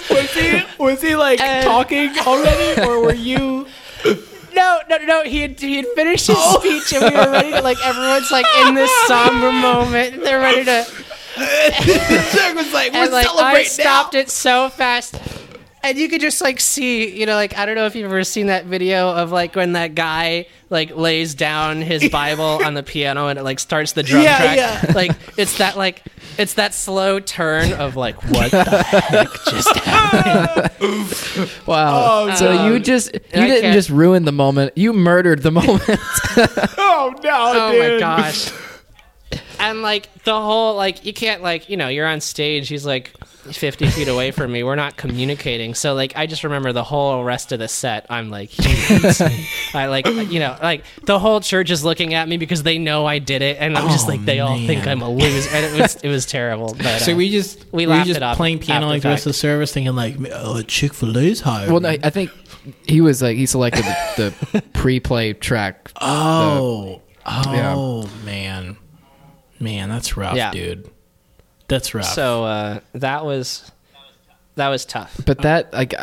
Was 0.10 0.32
he 0.34 0.64
was 0.78 1.02
he 1.02 1.16
like 1.16 1.40
Uh, 1.42 1.64
talking 1.64 2.18
already, 2.20 2.82
or 2.82 3.02
were 3.02 3.14
you? 3.14 3.68
No, 4.56 4.80
no, 4.90 4.96
no. 5.00 5.24
He 5.24 5.42
had, 5.42 5.60
he 5.60 5.76
had 5.76 5.86
finished 5.96 6.28
his 6.28 6.38
speech, 6.38 6.94
and 6.94 7.04
we 7.14 7.20
were 7.20 7.30
ready 7.30 7.52
to 7.52 7.60
like 7.62 7.78
everyone's 7.84 8.32
like 8.32 8.46
in 8.66 8.74
this 8.74 8.90
somber 9.06 9.52
moment. 9.52 10.24
They're 10.24 10.40
ready 10.40 10.64
to, 10.64 10.86
Doug 11.36 12.56
was 12.56 12.72
like, 12.72 12.94
"We're 12.94 13.04
and 13.04 13.12
like 13.12 13.28
I 13.28 13.64
stopped 13.64 14.14
now." 14.14 14.20
it 14.22 14.30
so 14.30 14.70
fast, 14.70 15.16
and 15.86 15.98
you 15.98 16.08
could 16.10 16.22
just 16.22 16.42
like 16.42 16.60
see, 16.60 17.18
you 17.18 17.26
know, 17.26 17.36
like 17.36 17.58
I 17.58 17.66
don't 17.66 17.76
know 17.76 17.86
if 17.86 17.96
you've 17.96 18.06
ever 18.06 18.24
seen 18.24 18.48
that 18.48 18.66
video 18.66 19.10
of 19.10 19.32
like 19.32 19.56
when 19.56 19.74
that 19.74 19.96
guy 19.96 20.48
like 20.70 20.96
lays 20.96 21.36
down 21.36 21.82
his 21.82 22.10
Bible 22.12 22.60
on 22.64 22.74
the 22.74 22.84
piano 22.84 23.28
and 23.28 23.38
it 23.40 23.44
like 23.44 23.60
starts 23.60 23.94
the 23.94 24.04
drum 24.04 24.24
Yeah, 24.24 24.38
track. 24.38 24.58
yeah. 24.58 24.92
Like 24.94 25.12
it's 25.38 25.58
that 25.60 25.78
like 25.78 26.04
it's 26.38 26.56
that 26.56 26.74
slow 26.74 27.20
turn 27.20 27.74
of 27.74 27.96
like 27.96 28.16
what 28.32 28.52
the 28.52 28.64
heck 28.84 29.28
just 29.46 29.76
happened. 29.86 31.50
wow. 31.66 32.28
Oh, 32.30 32.36
so 32.36 32.54
no. 32.54 32.68
you 32.68 32.80
just 32.80 33.14
you 33.14 33.20
I 33.34 33.48
didn't 33.48 33.62
can't- 33.62 33.74
just 33.74 33.90
ruin 33.90 34.26
the 34.26 34.32
moment. 34.32 34.74
You 34.78 34.94
murdered 34.94 35.44
the 35.44 35.52
moment. 35.52 35.84
Oh 36.78 37.14
no, 37.24 37.52
Oh 37.56 37.72
dude. 37.72 37.94
my 37.94 38.00
gosh. 38.00 38.52
And 39.60 39.82
like 39.82 40.10
the 40.24 40.40
whole 40.40 40.76
like 40.76 41.06
you 41.06 41.14
can't 41.14 41.42
like 41.42 41.70
you 41.70 41.78
know 41.78 41.88
you're 41.88 42.08
on 42.08 42.22
stage 42.22 42.68
he's 42.68 42.86
like 42.86 43.12
50 43.46 43.88
feet 43.90 44.08
away 44.08 44.32
from 44.32 44.52
me 44.52 44.64
we're 44.64 44.74
not 44.76 44.98
communicating 44.98 45.76
so 45.76 45.94
like 45.94 46.14
I 46.16 46.26
just 46.26 46.44
remember 46.44 46.74
the 46.74 46.84
whole 46.84 47.24
rest 47.24 47.52
of 47.52 47.60
the 47.60 47.68
set 47.68 48.08
I'm 48.10 48.32
like 48.32 48.50
he 48.50 48.64
hates 48.70 49.22
me. 49.22 49.48
I 49.76 49.86
like 49.86 50.08
you 50.08 50.40
know 50.40 50.58
like 50.62 50.84
the 51.04 51.20
whole 51.20 51.42
church 51.42 51.70
is 51.70 51.84
looking 51.86 52.16
at 52.16 52.28
me 52.28 52.38
because 52.38 52.64
they 52.64 52.80
know 52.80 53.06
I 53.06 53.20
did 53.20 53.44
it 53.44 53.58
and 53.60 53.78
I'm 53.78 53.88
just 53.90 54.08
Oh, 54.08 54.12
like 54.12 54.26
they 54.26 54.40
all 54.40 54.58
think. 54.58 54.88
I'm 54.88 55.02
a 55.04 55.10
loser 55.12 55.50
and 55.52 55.64
it 55.66 55.80
was 55.80 55.96
it 55.98 56.10
was 56.10 56.26
terrible 56.26 56.74
but 56.78 57.02
So 57.02 57.14
uh, 57.14 57.16
we 57.16 57.30
just 57.30 57.64
we 57.72 57.86
were 57.86 57.92
laughed 57.94 58.08
just 58.08 58.18
it 58.18 58.24
off 58.24 58.38
playing 58.38 58.60
piano 58.60 58.88
like 58.88 59.04
the 59.04 59.10
rest 59.10 59.28
of 59.28 59.32
the 59.32 59.38
service, 59.38 59.72
thinking 59.72 59.96
like, 59.96 60.16
"Oh, 60.34 60.62
Chick 60.64 60.94
Fil 60.96 61.16
A's 61.18 61.42
high." 61.42 61.68
well, 61.70 61.80
no, 61.82 61.90
I 61.90 62.10
think 62.10 62.32
he 62.88 63.00
was 63.02 63.22
like 63.22 63.38
he 63.38 63.46
selected 63.46 63.84
the, 63.86 64.34
the 64.54 64.62
pre-play 64.74 65.34
track. 65.34 65.92
Oh, 66.02 67.02
oh 67.28 68.08
Yeah. 68.10 68.26
man, 68.26 68.78
man, 69.60 69.90
that's 69.90 70.16
rough, 70.18 70.36
Yeah. 70.36 70.52
dude. 70.52 70.90
That's 71.68 71.94
rough. 71.94 72.06
so 72.06 72.44
uh, 72.44 72.80
that 72.94 73.26
was 73.26 73.72
that 74.56 74.70
was 74.70 74.86
tough 74.86 75.20
But 75.26 75.40
that 75.40 75.74
like, 75.74 75.94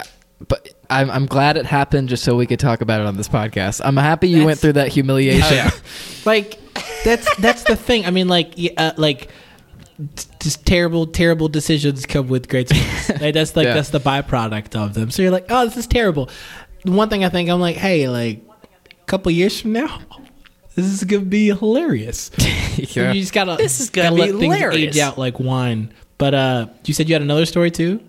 but 0.49 0.69
I'm 0.91 1.11
I'm 1.11 1.27
glad 1.27 1.57
it 1.57 1.67
happened 1.67 2.09
just 2.09 2.25
so 2.25 2.35
we 2.37 2.47
could 2.47 2.59
talk 2.61 2.81
about 2.81 3.01
it 3.01 3.07
on 3.07 3.17
this 3.17 3.29
podcast. 3.29 3.81
I'm 3.85 3.97
happy 3.97 4.29
you 4.29 4.45
went 4.45 4.59
through 4.59 4.75
that 4.75 4.89
humiliation. 4.89 5.43
Oh, 5.45 5.55
yeah. 5.55 5.71
like 6.25 6.59
that's 7.05 7.33
that's 7.37 7.63
the 7.65 7.77
thing. 7.77 8.05
I 8.07 8.11
mean, 8.11 8.29
like, 8.29 8.55
uh, 8.77 8.93
like 8.97 9.31
just 10.41 10.67
terrible, 10.67 11.07
terrible 11.07 11.49
decisions 11.49 12.07
come 12.07 12.27
with 12.29 12.49
great 12.49 12.69
success. 12.69 13.11
Like, 13.21 13.35
that's 13.35 13.55
like 13.55 13.67
Yeah. 13.67 13.75
that's 13.75 13.91
the 13.91 14.01
byproduct 14.01 14.75
of 14.75 14.95
them. 14.95 15.11
So 15.11 15.23
you're 15.23 15.31
like, 15.31 15.47
oh, 15.49 15.65
this 15.65 15.77
is 15.77 15.87
terrible. 15.87 16.29
One 16.85 17.09
thing 17.09 17.25
I 17.25 17.29
think 17.29 17.49
I'm 17.49 17.61
like, 17.61 17.77
hey, 17.77 18.09
like 18.09 18.41
a 18.91 19.05
couple 19.07 19.31
years 19.31 19.61
from 19.61 19.73
now, 19.73 20.01
this 20.75 20.87
is 20.87 21.05
gonna 21.05 21.25
be 21.25 21.49
hilarious. 21.49 22.31
Yeah. 22.75 23.13
You 23.13 23.21
just 23.21 23.35
gotta 23.35 23.57
This 23.57 23.81
is 23.81 23.91
gonna 23.91 24.09
gotta 24.11 24.17
be 24.17 24.33
let 24.33 24.41
things 24.41 24.55
hilarious. 24.55 24.97
age 24.97 24.99
out 24.99 25.19
like 25.19 25.39
wine. 25.39 25.93
But 26.17 26.33
uh, 26.35 26.67
you 26.87 26.95
said 26.95 27.07
you 27.09 27.15
had 27.15 27.21
another 27.21 27.45
story 27.45 27.71
too. 27.71 28.01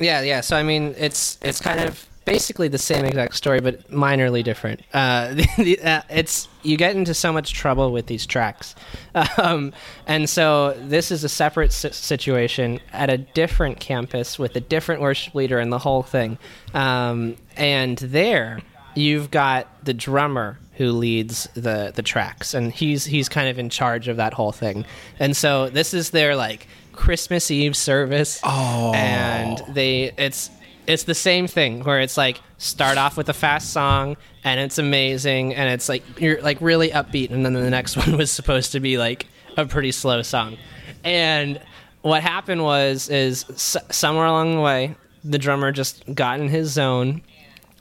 Yeah, 0.00 0.22
yeah. 0.22 0.40
So 0.40 0.56
I 0.56 0.62
mean, 0.62 0.94
it's 0.98 1.38
it's 1.42 1.60
kind 1.60 1.80
of 1.80 2.06
basically 2.24 2.68
the 2.68 2.78
same 2.78 3.04
exact 3.04 3.34
story, 3.36 3.60
but 3.60 3.88
minorly 3.90 4.42
different. 4.42 4.82
Uh, 4.92 5.34
the, 5.34 5.46
the, 5.58 5.78
uh, 5.80 6.02
it's 6.10 6.48
you 6.62 6.76
get 6.76 6.96
into 6.96 7.14
so 7.14 7.32
much 7.32 7.52
trouble 7.52 7.92
with 7.92 8.06
these 8.06 8.26
tracks, 8.26 8.74
um, 9.36 9.72
and 10.06 10.28
so 10.28 10.74
this 10.80 11.10
is 11.10 11.22
a 11.22 11.28
separate 11.28 11.72
si- 11.72 11.92
situation 11.92 12.80
at 12.92 13.10
a 13.10 13.18
different 13.18 13.78
campus 13.78 14.38
with 14.38 14.56
a 14.56 14.60
different 14.60 15.00
worship 15.02 15.34
leader 15.34 15.58
and 15.58 15.72
the 15.72 15.78
whole 15.78 16.02
thing. 16.02 16.38
Um, 16.74 17.36
and 17.56 17.98
there, 17.98 18.60
you've 18.94 19.30
got 19.30 19.84
the 19.84 19.94
drummer 19.94 20.58
who 20.80 20.92
leads 20.92 21.46
the 21.52 21.92
the 21.94 22.00
tracks, 22.02 22.54
and 22.54 22.72
he's 22.72 23.04
he's 23.04 23.28
kind 23.28 23.50
of 23.50 23.58
in 23.58 23.68
charge 23.68 24.08
of 24.08 24.16
that 24.16 24.32
whole 24.32 24.50
thing. 24.50 24.86
And 25.18 25.36
so 25.36 25.68
this 25.68 25.92
is 25.92 26.08
their 26.08 26.34
like 26.36 26.66
Christmas 26.92 27.50
Eve 27.50 27.76
service. 27.76 28.40
Oh. 28.42 28.92
and 28.94 29.62
they 29.68 30.10
it's 30.16 30.48
it's 30.86 31.02
the 31.02 31.14
same 31.14 31.46
thing 31.46 31.84
where 31.84 32.00
it's 32.00 32.16
like 32.16 32.40
start 32.56 32.96
off 32.96 33.18
with 33.18 33.28
a 33.28 33.34
fast 33.34 33.70
song 33.74 34.16
and 34.42 34.58
it's 34.58 34.78
amazing 34.78 35.54
and 35.54 35.68
it's 35.68 35.86
like 35.86 36.02
you're 36.18 36.40
like 36.40 36.58
really 36.62 36.88
upbeat 36.88 37.30
and 37.30 37.44
then 37.44 37.52
the 37.52 37.68
next 37.68 37.96
one 38.06 38.16
was 38.16 38.30
supposed 38.30 38.72
to 38.72 38.80
be 38.80 38.96
like 38.96 39.26
a 39.58 39.66
pretty 39.66 39.92
slow 39.92 40.22
song 40.22 40.56
and 41.04 41.60
what 42.00 42.22
happened 42.22 42.62
was 42.64 43.10
is 43.10 43.44
s- 43.50 43.76
somewhere 43.90 44.24
along 44.24 44.54
the 44.54 44.60
way 44.62 44.94
the 45.22 45.38
drummer 45.38 45.70
just 45.70 46.02
got 46.14 46.40
in 46.40 46.48
his 46.48 46.70
zone 46.70 47.20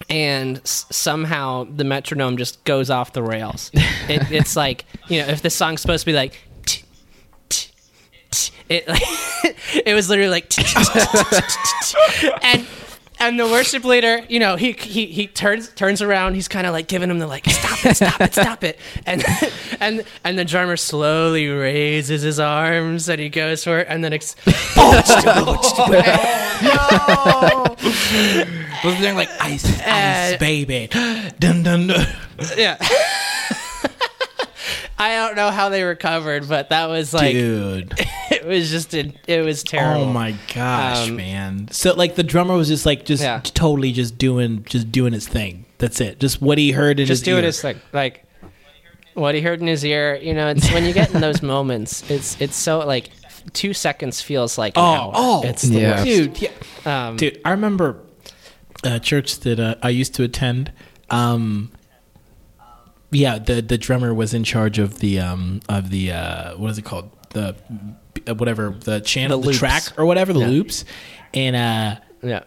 and 0.09 0.57
s- 0.59 0.85
somehow 0.91 1.65
the 1.65 1.83
metronome 1.83 2.35
just 2.37 2.63
goes 2.63 2.89
off 2.89 3.13
the 3.13 3.21
rails 3.23 3.69
it, 3.73 4.31
it's 4.31 4.55
like 4.55 4.85
you 5.07 5.21
know 5.21 5.27
if 5.27 5.41
the 5.41 5.49
song's 5.49 5.81
supposed 5.81 6.01
to 6.01 6.05
be 6.07 6.13
like 6.13 6.39
t- 6.65 6.83
t- 7.49 7.69
t- 8.31 8.53
it 8.69 8.87
like 8.87 9.01
it 9.85 9.93
was 9.93 10.09
literally 10.09 10.29
like 10.31 10.49
and 12.43 12.65
and 13.19 13.39
the 13.39 13.45
worship 13.45 13.83
leader, 13.83 14.21
you 14.29 14.39
know, 14.39 14.55
he 14.55 14.71
he 14.73 15.07
he 15.07 15.27
turns 15.27 15.69
turns 15.73 16.01
around. 16.01 16.35
He's 16.35 16.47
kind 16.47 16.65
of 16.67 16.73
like 16.73 16.87
giving 16.87 17.09
him 17.09 17.19
the 17.19 17.27
like, 17.27 17.45
stop 17.49 17.85
it, 17.85 17.95
stop 17.95 18.21
it, 18.21 18.33
stop 18.33 18.63
it. 18.63 18.79
And 19.05 19.23
and 19.79 20.03
and 20.23 20.37
the 20.39 20.45
drummer 20.45 20.77
slowly 20.77 21.47
raises 21.47 22.21
his 22.21 22.39
arms 22.39 23.09
and 23.09 23.19
he 23.19 23.29
goes 23.29 23.63
for 23.63 23.79
it, 23.79 23.87
and 23.89 24.03
then 24.03 24.13
ex- 24.13 24.35
Was 28.83 28.99
there 29.01 29.13
like 29.13 29.29
ice, 29.41 29.65
Uh, 29.81 29.83
ice, 30.33 30.37
baby? 30.37 30.87
dun 31.39 31.63
dun 31.63 31.87
dun. 31.87 32.07
yeah. 32.57 32.77
I 35.01 35.15
don't 35.15 35.35
know 35.35 35.49
how 35.49 35.69
they 35.69 35.83
recovered, 35.83 36.47
but 36.49 36.69
that 36.69 36.87
was 36.87 37.13
like 37.13 37.31
Dude. 37.31 37.93
it 38.31 38.45
was 38.45 38.69
just 38.69 38.93
a, 38.93 39.13
it 39.27 39.41
was 39.45 39.63
terrible. 39.63 40.03
Oh 40.05 40.13
my 40.13 40.35
gosh, 40.53 41.07
Um, 41.07 41.15
man! 41.15 41.67
So 41.71 41.93
like 41.93 42.15
the 42.15 42.23
drummer 42.23 42.55
was 42.55 42.67
just 42.67 42.85
like 42.85 43.05
just 43.05 43.23
Yeah. 43.23 43.39
totally 43.43 43.91
just 43.93 44.17
doing 44.17 44.63
just 44.65 44.91
doing 44.91 45.13
his 45.13 45.27
thing. 45.27 45.65
That's 45.77 46.01
it. 46.01 46.19
Just 46.19 46.41
what 46.41 46.57
he 46.57 46.71
heard 46.71 46.99
in 46.99 47.05
just 47.07 47.21
his 47.21 47.25
do 47.25 47.33
ear. 47.37 47.39
it 47.39 47.45
as 47.45 47.63
like 47.63 47.77
like 47.93 48.25
what 49.13 49.35
he 49.35 49.41
heard 49.41 49.61
in 49.61 49.67
his 49.67 49.85
ear. 49.85 50.15
You 50.21 50.33
know, 50.33 50.49
it's 50.49 50.69
when 50.71 50.83
you 50.83 50.91
get 50.93 51.13
in 51.13 51.21
those 51.21 51.41
moments. 51.55 52.09
It's 52.11 52.39
it's 52.41 52.57
so 52.57 52.79
like 52.79 53.09
two 53.53 53.73
seconds 53.73 54.21
feels 54.21 54.57
like 54.57 54.75
an 54.77 54.83
Oh, 54.83 54.85
hour. 54.85 55.11
oh, 55.15 55.41
it's 55.45 55.61
the 55.61 55.79
Yeah. 55.79 55.91
worst. 55.91 56.03
dude. 56.05 56.41
Yeah. 56.41 57.07
Um, 57.07 57.15
Dude, 57.15 57.39
I 57.45 57.51
remember 57.51 58.01
a 58.83 58.99
church 58.99 59.39
that 59.39 59.59
uh, 59.61 59.75
I 59.81 59.89
used 59.89 60.13
to 60.15 60.23
attend. 60.23 60.71
Um, 61.09 61.71
yeah, 63.11 63.39
the 63.39 63.61
the 63.61 63.77
drummer 63.77 64.13
was 64.13 64.33
in 64.33 64.43
charge 64.43 64.79
of 64.79 64.99
the 64.99 65.19
um 65.19 65.61
of 65.69 65.89
the 65.89 66.11
uh 66.11 66.57
what 66.57 66.69
is 66.71 66.77
it 66.77 66.85
called 66.85 67.09
the 67.31 67.55
uh, 68.27 68.35
whatever 68.35 68.69
the 68.71 68.99
channel 69.01 69.39
The 69.39 69.51
the, 69.51 69.57
track 69.57 69.83
or 69.97 70.05
whatever 70.05 70.33
the 70.33 70.39
Yeah. 70.41 70.47
loops, 70.47 70.85
and 71.33 71.55
uh 71.55 71.95
yeah. 72.23 72.43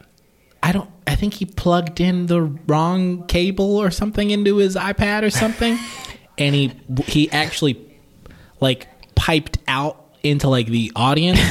I 0.63 0.71
don't 0.73 0.89
I 1.07 1.17
think 1.17 1.35
he 1.35 1.45
plugged 1.47 2.01
in 2.01 2.27
the 2.27 2.43
wrong 2.43 3.27
cable 3.27 3.77
or 3.79 3.91
something 3.91 4.31
into 4.31 4.57
his 4.59 4.77
iPad 4.77 5.23
or 5.25 5.31
something, 5.31 5.77
and 6.39 6.55
he 6.55 6.73
he 7.07 7.31
actually 7.33 7.77
like 8.61 8.87
piped 9.17 9.59
out 9.67 10.05
into 10.23 10.49
like 10.49 10.67
the 10.69 10.93
audience. 10.97 11.41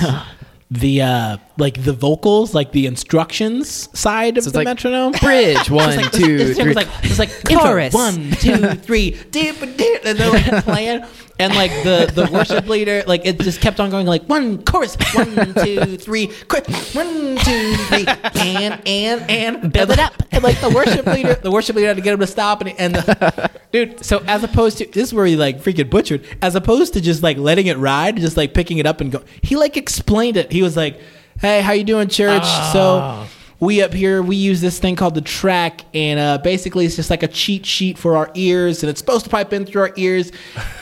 The 0.74 1.02
uh 1.02 1.38
like 1.58 1.84
the 1.84 1.94
vocals, 1.94 2.54
like 2.54 2.72
the 2.72 2.86
instructions 2.86 3.90
side 3.98 4.38
of 4.38 4.44
So 4.44 4.52
the 4.52 4.60
like 4.60 4.66
metronome. 4.66 5.12
Bridge 5.22 5.70
one, 5.70 5.98
like, 5.98 6.12
two, 6.12 6.38
it's, 6.40 6.60
three. 6.60 6.72
It's 6.72 6.76
like 6.76 6.88
it's 7.04 7.20
like 7.20 7.30
Chorus. 7.62 7.94
one, 7.94 8.32
two, 8.32 8.76
three, 8.76 9.18
and 9.34 10.18
they're 10.18 10.32
like 10.32 10.46
playing, 10.64 11.06
and 11.40 11.56
like 11.56 11.72
the 11.84 12.12
the 12.14 12.32
worship 12.32 12.68
leader, 12.68 13.04
like 13.08 13.26
it 13.26 13.40
just 13.40 13.62
kept 13.62 13.80
on 13.80 13.90
going, 13.90 14.06
like 14.06 14.24
one 14.24 14.64
chorus, 14.64 14.96
one, 15.14 15.54
two, 15.56 15.98
three, 15.98 16.28
quick, 16.48 16.68
one, 16.94 17.38
two, 17.38 17.76
three, 17.76 18.06
and 18.36 18.82
and 18.88 19.30
and 19.30 19.74
build 19.74 19.90
it 19.92 20.00
up, 20.00 20.14
and 20.32 20.44
like 20.44 20.60
the 20.62 20.70
worship 20.70 21.06
leader, 21.06 21.36
the 21.36 21.52
worship 21.52 21.76
leader 21.76 21.88
had 21.88 21.98
to 21.98 22.04
get 22.04 22.14
him 22.14 22.20
to 22.20 22.28
stop, 22.28 22.62
and 22.62 22.72
and 22.80 22.96
the, 22.96 23.52
dude, 23.72 24.04
so 24.04 24.24
as 24.28 24.44
opposed 24.44 24.78
to 24.78 24.86
this 24.86 25.10
is 25.10 25.14
where 25.14 25.26
he 25.26 25.36
like 25.36 25.62
freaking 25.62 25.90
butchered, 25.90 26.26
as 26.42 26.56
opposed 26.56 26.94
to 26.94 27.02
just 27.02 27.24
like 27.24 27.38
letting 27.38 27.68
it 27.68 27.78
ride, 27.78 28.18
just 28.18 28.38
like 28.38 28.54
picking 28.54 28.78
it 28.78 28.86
up 28.86 29.02
and 29.02 29.12
go, 29.12 29.24
he 29.42 29.56
like 29.56 29.78
explained 29.78 30.38
it. 30.38 30.52
He 30.52 30.62
was 30.62 30.78
like, 30.78 31.00
"Hey, 31.42 31.62
how 31.62 31.74
you 31.74 31.84
doing, 31.84 32.08
church?" 32.08 32.46
So 32.72 33.26
we 33.60 33.82
up 33.84 33.94
here 33.94 34.24
we 34.24 34.36
use 34.36 34.60
this 34.60 34.80
thing 34.80 34.96
called 34.96 35.14
the 35.14 35.22
track 35.22 35.86
and 35.94 36.20
uh, 36.20 36.38
basically 36.40 36.84
it's 36.86 36.96
just 36.96 37.12
like 37.12 37.22
a 37.22 37.28
cheat 37.28 37.64
sheet 37.66 37.96
for 37.98 38.18
our 38.18 38.32
ears 38.34 38.82
and 38.82 38.90
it's 38.90 39.00
supposed 39.00 39.24
to 39.24 39.30
pipe 39.30 39.54
in 39.54 39.66
through 39.66 39.84
our 39.84 39.94
ears. 39.98 40.32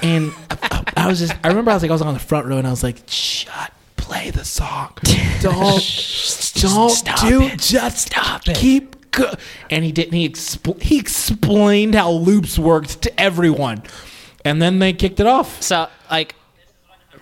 And 0.02 0.32
I, 0.50 0.84
I 0.96 1.08
was 1.08 1.20
just 1.20 1.34
i 1.44 1.50
remember 1.50 1.72
i 1.72 1.74
was 1.74 1.84
like 1.84 1.92
i 1.92 1.94
was 1.94 2.02
on 2.02 2.14
the 2.14 2.20
front 2.22 2.48
row 2.48 2.58
and 2.58 2.66
i 2.66 2.70
was 2.70 2.82
like 2.82 2.98
shut 3.08 3.74
play 4.10 4.32
the 4.32 4.44
song. 4.44 4.94
Don't 5.42 5.82
don't 6.56 6.90
stop 6.90 7.20
do 7.22 7.50
just 7.56 8.08
stop 8.08 8.46
it. 8.50 8.58
keep 8.58 9.12
go-. 9.12 9.34
and 9.70 9.86
he 9.86 9.92
didn't 9.94 10.14
he, 10.14 10.28
expl- 10.28 10.82
he 10.82 11.00
explained 11.00 11.96
how 11.96 12.12
loops 12.12 12.60
worked 12.60 13.02
to 13.04 13.20
everyone. 13.20 13.84
And 14.44 14.62
then 14.62 14.80
they 14.80 14.92
kicked 14.92 15.20
it 15.22 15.28
off. 15.28 15.62
So 15.62 15.88
like 16.12 16.36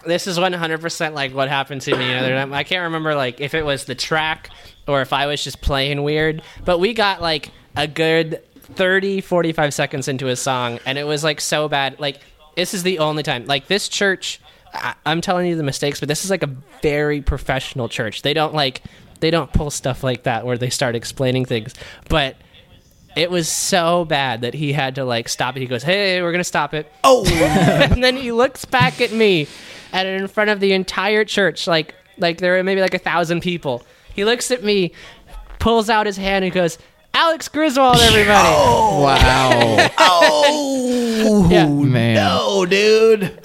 this 0.07 0.27
is 0.27 0.37
100% 0.37 1.13
like 1.13 1.33
what 1.33 1.49
happened 1.49 1.81
to 1.81 1.91
me 1.95 2.07
the 2.07 2.15
other 2.15 2.29
time. 2.29 2.53
I 2.53 2.63
can't 2.63 2.83
remember 2.83 3.15
like 3.15 3.39
if 3.41 3.53
it 3.53 3.63
was 3.63 3.85
the 3.85 3.95
track 3.95 4.49
or 4.87 5.01
if 5.01 5.13
I 5.13 5.27
was 5.27 5.43
just 5.43 5.61
playing 5.61 6.03
weird, 6.03 6.41
but 6.65 6.79
we 6.79 6.93
got 6.93 7.21
like 7.21 7.51
a 7.75 7.87
good 7.87 8.41
30 8.61 9.21
45 9.21 9.73
seconds 9.73 10.07
into 10.07 10.27
a 10.27 10.35
song 10.35 10.79
and 10.85 10.97
it 10.97 11.05
was 11.05 11.23
like 11.23 11.39
so 11.41 11.67
bad. 11.69 11.99
Like 11.99 12.19
this 12.55 12.73
is 12.73 12.83
the 12.83 12.99
only 12.99 13.23
time. 13.23 13.45
Like 13.45 13.67
this 13.67 13.87
church 13.87 14.39
I- 14.73 14.95
I'm 15.05 15.21
telling 15.21 15.47
you 15.47 15.55
the 15.55 15.63
mistakes, 15.63 15.99
but 15.99 16.09
this 16.09 16.23
is 16.25 16.29
like 16.29 16.43
a 16.43 16.55
very 16.81 17.21
professional 17.21 17.87
church. 17.89 18.21
They 18.21 18.33
don't 18.33 18.53
like 18.53 18.81
they 19.19 19.31
don't 19.31 19.51
pull 19.51 19.71
stuff 19.71 20.03
like 20.03 20.23
that 20.23 20.45
where 20.45 20.57
they 20.57 20.69
start 20.69 20.95
explaining 20.95 21.45
things. 21.45 21.73
But 22.09 22.35
it 23.15 23.31
was 23.31 23.49
so 23.49 24.05
bad 24.05 24.41
that 24.41 24.53
he 24.53 24.73
had 24.73 24.95
to 24.95 25.05
like 25.05 25.27
stop 25.27 25.57
it. 25.57 25.61
He 25.61 25.65
goes, 25.65 25.81
"Hey, 25.83 26.21
we're 26.21 26.31
gonna 26.31 26.43
stop 26.43 26.73
it." 26.73 26.91
oh 27.03 27.25
and 27.91 28.03
then 28.03 28.15
he 28.15 28.31
looks 28.31 28.65
back 28.65 29.01
at 29.01 29.11
me 29.11 29.47
and 29.91 30.07
in 30.07 30.27
front 30.27 30.49
of 30.49 30.59
the 30.59 30.73
entire 30.73 31.23
church 31.25 31.67
like 31.67 31.93
like 32.17 32.37
there 32.39 32.53
were 32.53 32.63
maybe 32.63 32.81
like 32.81 32.93
a 32.93 32.99
thousand 32.99 33.41
people 33.41 33.83
he 34.13 34.25
looks 34.25 34.49
at 34.51 34.63
me 34.63 34.91
pulls 35.59 35.89
out 35.89 36.05
his 36.05 36.17
hand 36.17 36.43
and 36.45 36.53
goes 36.53 36.77
alex 37.13 37.47
griswold 37.47 37.97
everybody 37.97 38.33
wow. 39.03 39.89
oh 39.97 41.47
Yeah. 41.49 41.67
Man. 41.67 42.15
no 42.15 42.65
dude 42.65 43.39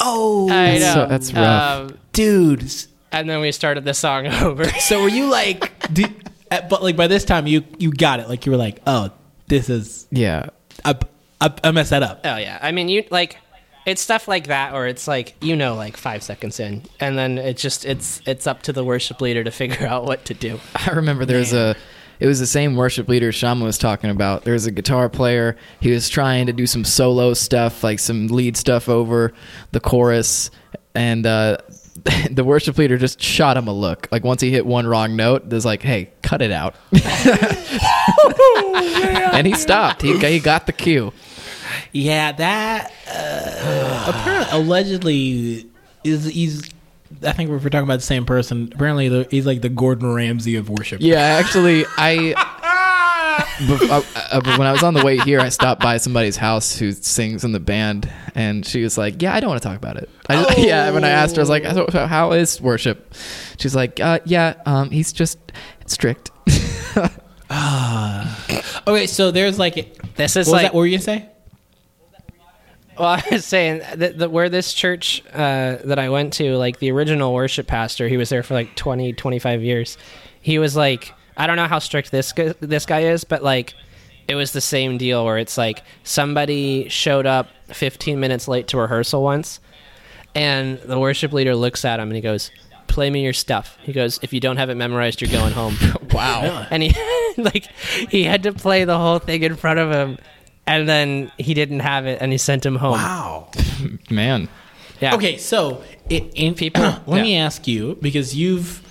oh 0.00 0.48
I 0.48 0.78
That's 0.78 0.80
know. 0.80 0.94
so- 0.94 1.06
that's 1.08 1.32
rough. 1.32 1.90
Um, 1.90 1.98
dude 2.12 2.72
and 3.12 3.28
then 3.28 3.40
we 3.40 3.52
started 3.52 3.84
the 3.84 3.94
song 3.94 4.26
over 4.42 4.64
So 4.64 5.02
were 5.02 5.08
you 5.08 5.26
like, 5.30 5.88
did, 5.92 6.30
uh, 6.50 6.62
but 6.68 6.82
like 6.82 6.96
by 6.96 7.06
this 7.08 7.24
time 7.26 7.46
you 7.46 7.62
you 7.78 7.92
got 7.92 8.20
it. 8.20 8.28
Like 8.28 8.46
you 8.46 8.52
were 8.52 8.58
like, 8.58 8.80
oh, 8.86 9.10
this 9.48 9.68
is 9.68 10.06
Yeah. 10.10 10.46
I 10.84 10.96
I, 11.40 11.52
I 11.64 11.70
messed 11.72 11.90
that 11.90 12.02
up. 12.02 12.20
oh 12.24 12.36
yeah 12.36 12.58
i 12.62 12.70
mean 12.72 12.88
you 12.88 13.04
like 13.10 13.36
it's 13.86 14.02
stuff 14.02 14.28
like 14.28 14.46
that 14.46 14.74
or 14.74 14.86
it's 14.86 15.08
like 15.08 15.34
you 15.40 15.56
know 15.56 15.74
like 15.74 15.96
five 15.96 16.22
seconds 16.22 16.60
in 16.60 16.82
and 17.00 17.18
then 17.18 17.38
it's 17.38 17.60
just 17.60 17.84
it's 17.84 18.22
it's 18.26 18.46
up 18.46 18.62
to 18.62 18.72
the 18.72 18.84
worship 18.84 19.20
leader 19.20 19.42
to 19.42 19.50
figure 19.50 19.86
out 19.88 20.04
what 20.04 20.24
to 20.24 20.34
do 20.34 20.60
I 20.74 20.90
remember 20.90 21.24
there's 21.24 21.52
a 21.52 21.76
it 22.22 22.26
was 22.26 22.38
the 22.38 22.46
same 22.46 22.76
worship 22.76 23.08
leader 23.08 23.32
Shama 23.32 23.64
was 23.64 23.78
talking 23.78 24.08
about. 24.08 24.44
There 24.44 24.52
was 24.52 24.64
a 24.64 24.70
guitar 24.70 25.08
player. 25.08 25.56
He 25.80 25.90
was 25.90 26.08
trying 26.08 26.46
to 26.46 26.52
do 26.52 26.68
some 26.68 26.84
solo 26.84 27.34
stuff, 27.34 27.82
like 27.82 27.98
some 27.98 28.28
lead 28.28 28.56
stuff 28.56 28.88
over 28.88 29.32
the 29.72 29.80
chorus, 29.80 30.52
and 30.94 31.26
uh, 31.26 31.56
the 32.30 32.44
worship 32.44 32.78
leader 32.78 32.96
just 32.96 33.20
shot 33.20 33.56
him 33.56 33.66
a 33.66 33.72
look. 33.72 34.06
Like 34.12 34.22
once 34.22 34.40
he 34.40 34.52
hit 34.52 34.64
one 34.64 34.86
wrong 34.86 35.16
note, 35.16 35.48
there's 35.50 35.64
like, 35.64 35.82
"Hey, 35.82 36.12
cut 36.22 36.42
it 36.42 36.52
out," 36.52 36.76
and 39.34 39.44
he 39.44 39.54
stopped. 39.54 40.02
He 40.02 40.16
he 40.16 40.38
got 40.38 40.66
the 40.66 40.72
cue. 40.72 41.12
Yeah, 41.92 42.32
that 42.32 42.92
uh, 43.08 44.04
apparently 44.08 44.58
allegedly 44.58 45.66
is 46.04 46.24
he's. 46.26 46.68
I 47.24 47.32
think 47.32 47.50
we're 47.50 47.58
talking 47.60 47.80
about 47.80 47.96
the 47.96 48.06
same 48.06 48.24
person. 48.24 48.70
Apparently, 48.74 49.08
the, 49.08 49.28
he's 49.30 49.44
like 49.46 49.60
the 49.60 49.68
Gordon 49.68 50.12
Ramsay 50.12 50.56
of 50.56 50.68
worship. 50.70 51.00
Yeah, 51.02 51.18
actually, 51.20 51.84
I 51.98 52.34
Bef- 53.58 53.88
uh, 53.90 54.02
uh, 54.36 54.40
but 54.40 54.58
when 54.58 54.66
I 54.66 54.72
was 54.72 54.82
on 54.82 54.94
the 54.94 55.04
way 55.04 55.18
here, 55.18 55.38
I 55.40 55.50
stopped 55.50 55.82
by 55.82 55.98
somebody's 55.98 56.36
house 56.36 56.76
who 56.78 56.90
sings 56.92 57.44
in 57.44 57.52
the 57.52 57.60
band, 57.60 58.10
and 58.34 58.64
she 58.66 58.82
was 58.82 58.96
like, 58.96 59.20
"Yeah, 59.20 59.34
I 59.34 59.40
don't 59.40 59.50
want 59.50 59.62
to 59.62 59.68
talk 59.68 59.76
about 59.76 59.96
it." 59.98 60.08
I 60.28 60.42
just- 60.42 60.58
yeah, 60.66 60.90
when 60.90 61.04
I 61.04 61.10
asked 61.10 61.36
her, 61.36 61.40
I 61.40 61.44
was 61.44 61.50
like, 61.50 61.64
"So- 61.66 61.86
so 61.90 62.06
"How 62.06 62.32
is 62.32 62.60
worship?" 62.60 63.14
She's 63.58 63.74
like, 63.76 64.00
uh, 64.00 64.20
"Yeah, 64.24 64.54
um, 64.66 64.90
he's 64.90 65.12
just 65.12 65.38
strict." 65.86 66.30
Okay, 68.86 69.06
so 69.06 69.30
there's 69.30 69.58
like 69.58 69.74
This 70.16 70.34
what 70.34 70.40
is 70.40 70.46
was 70.46 70.48
like 70.48 70.62
that? 70.62 70.74
What 70.74 70.80
were 70.80 70.86
you 70.86 70.96
gonna 70.96 71.02
say? 71.04 71.28
Well, 72.98 73.08
I 73.24 73.24
was 73.30 73.44
saying 73.44 73.82
that, 73.94 74.18
that 74.18 74.30
where 74.30 74.48
this 74.48 74.72
church 74.72 75.22
uh, 75.32 75.78
that 75.84 75.98
I 75.98 76.08
went 76.08 76.32
to, 76.34 76.56
like 76.56 76.78
the 76.78 76.90
original 76.90 77.32
worship 77.32 77.66
pastor, 77.66 78.08
he 78.08 78.16
was 78.16 78.28
there 78.28 78.42
for 78.42 78.54
like 78.54 78.74
20, 78.76 79.12
25 79.12 79.62
years. 79.62 79.98
He 80.40 80.58
was 80.58 80.76
like, 80.76 81.12
I 81.36 81.46
don't 81.46 81.56
know 81.56 81.66
how 81.68 81.78
strict 81.78 82.10
this 82.10 82.32
guy, 82.32 82.54
this 82.60 82.86
guy 82.86 83.00
is, 83.00 83.24
but 83.24 83.42
like, 83.42 83.74
it 84.28 84.34
was 84.34 84.52
the 84.52 84.60
same 84.60 84.98
deal 84.98 85.24
where 85.24 85.38
it's 85.38 85.58
like 85.58 85.82
somebody 86.04 86.88
showed 86.88 87.26
up 87.26 87.48
15 87.68 88.20
minutes 88.20 88.48
late 88.48 88.68
to 88.68 88.78
rehearsal 88.78 89.22
once, 89.22 89.60
and 90.34 90.78
the 90.78 90.98
worship 90.98 91.32
leader 91.32 91.54
looks 91.54 91.84
at 91.84 91.98
him 91.98 92.08
and 92.08 92.16
he 92.16 92.22
goes, 92.22 92.50
"Play 92.86 93.10
me 93.10 93.24
your 93.24 93.32
stuff." 93.32 93.76
He 93.82 93.92
goes, 93.92 94.20
"If 94.22 94.32
you 94.32 94.40
don't 94.40 94.58
have 94.58 94.70
it 94.70 94.76
memorized, 94.76 95.20
you're 95.20 95.30
going 95.30 95.52
home." 95.52 95.76
wow. 96.12 96.66
and 96.70 96.82
he 96.82 96.94
like 97.36 97.66
he 98.08 98.24
had 98.24 98.44
to 98.44 98.52
play 98.52 98.84
the 98.84 98.96
whole 98.96 99.18
thing 99.18 99.42
in 99.42 99.56
front 99.56 99.80
of 99.80 99.90
him 99.90 100.18
and 100.66 100.88
then 100.88 101.30
he 101.38 101.54
didn't 101.54 101.80
have 101.80 102.06
it 102.06 102.18
and 102.20 102.32
he 102.32 102.38
sent 102.38 102.64
him 102.64 102.76
home 102.76 102.92
Wow. 102.92 103.48
Man. 104.10 104.48
yeah 105.00 105.14
Okay, 105.14 105.36
so 105.38 105.82
it, 106.08 106.32
in 106.34 106.54
People- 106.54 106.82
let 107.06 107.18
yeah. 107.18 107.22
me 107.22 107.36
ask 107.36 107.66
you 107.66 107.96
because 108.00 108.34
you've 108.36 108.82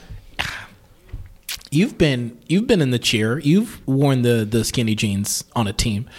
you've 1.71 1.97
been 1.97 2.37
you've 2.47 2.67
been 2.67 2.81
in 2.81 2.91
the 2.91 2.99
chair. 2.99 3.39
You've 3.39 3.85
worn 3.87 4.21
the 4.23 4.45
the 4.45 4.63
skinny 4.63 4.95
jeans 4.95 5.43
on 5.55 5.67
a 5.67 5.73
team. 5.73 6.09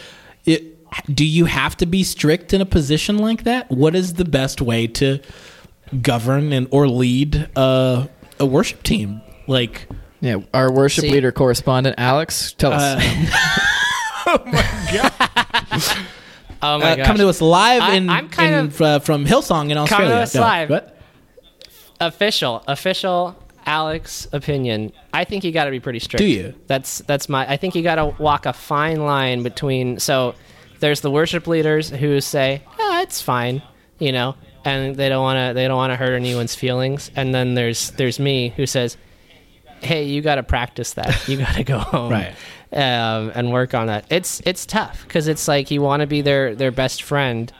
It, 0.44 0.68
do 1.14 1.24
you 1.26 1.46
have 1.46 1.76
to 1.78 1.86
be 1.86 2.04
strict 2.04 2.52
in 2.52 2.60
a 2.60 2.66
position 2.66 3.18
like 3.18 3.44
that? 3.44 3.70
What 3.70 3.94
is 3.94 4.14
the 4.14 4.24
best 4.24 4.60
way 4.60 4.86
to 4.88 5.20
govern 6.02 6.52
and 6.52 6.68
or 6.70 6.88
lead 6.88 7.48
a, 7.56 8.08
a 8.38 8.46
worship 8.46 8.82
team? 8.82 9.22
Like, 9.46 9.88
Yeah, 10.20 10.36
our 10.52 10.70
worship 10.72 11.02
See- 11.02 11.10
leader 11.10 11.32
correspondent 11.32 11.96
Alex, 11.98 12.52
tell 12.52 12.72
us. 12.72 12.82
Uh, 13.02 13.58
oh 16.62 16.78
my 16.78 16.92
uh, 17.00 17.04
coming 17.04 17.18
to 17.18 17.28
us 17.28 17.40
live 17.40 17.82
I- 17.82 17.94
in, 17.94 18.08
I'm 18.08 18.28
kind 18.28 18.54
in, 18.54 18.64
of- 18.66 18.80
uh, 18.82 18.98
from 19.00 19.24
Hillsong 19.24 19.70
in 19.70 19.78
Australia. 19.78 19.88
Coming 19.88 20.10
to 20.18 20.22
us 20.22 20.34
No, 20.34 20.40
live. 20.40 20.70
What? 20.70 20.98
official 22.00 22.64
official 22.66 23.36
alex 23.64 24.26
opinion 24.32 24.90
i 25.12 25.22
think 25.22 25.44
you 25.44 25.52
got 25.52 25.66
to 25.66 25.70
be 25.70 25.78
pretty 25.78 26.00
strict 26.00 26.18
Do 26.18 26.26
you? 26.26 26.52
that's 26.66 26.98
that's 27.02 27.28
my 27.28 27.48
i 27.48 27.56
think 27.56 27.76
you 27.76 27.82
got 27.84 27.94
to 27.94 28.06
walk 28.20 28.44
a 28.44 28.52
fine 28.52 29.02
line 29.04 29.44
between 29.44 30.00
so 30.00 30.34
there's 30.80 31.00
the 31.00 31.12
worship 31.12 31.46
leaders 31.46 31.90
who 31.90 32.20
say 32.20 32.60
oh, 32.80 33.00
it's 33.02 33.22
fine 33.22 33.62
you 34.00 34.10
know 34.10 34.34
and 34.64 34.96
they 34.96 35.08
don't 35.08 35.22
want 35.22 35.36
to 35.50 35.54
they 35.54 35.68
don't 35.68 35.76
want 35.76 35.92
to 35.92 35.96
hurt 35.96 36.14
anyone's 36.14 36.56
feelings 36.56 37.12
and 37.14 37.32
then 37.32 37.54
there's 37.54 37.92
there's 37.92 38.18
me 38.18 38.48
who 38.56 38.66
says 38.66 38.96
hey 39.80 40.02
you 40.02 40.22
got 40.22 40.34
to 40.36 40.42
practice 40.42 40.94
that 40.94 41.28
you 41.28 41.36
got 41.36 41.54
to 41.54 41.62
go 41.62 41.78
home 41.92 42.10
Right. 42.10 42.34
Um, 42.72 43.32
and 43.34 43.52
work 43.52 43.74
on 43.74 43.86
that. 43.88 44.06
It's 44.10 44.40
it's 44.44 44.66
tough 44.66 45.02
because 45.06 45.28
it's 45.28 45.46
like 45.48 45.70
you 45.70 45.82
want 45.82 46.00
to 46.00 46.06
be 46.06 46.20
their 46.20 46.54
their 46.54 46.70
best 46.70 47.02
friend 47.02 47.52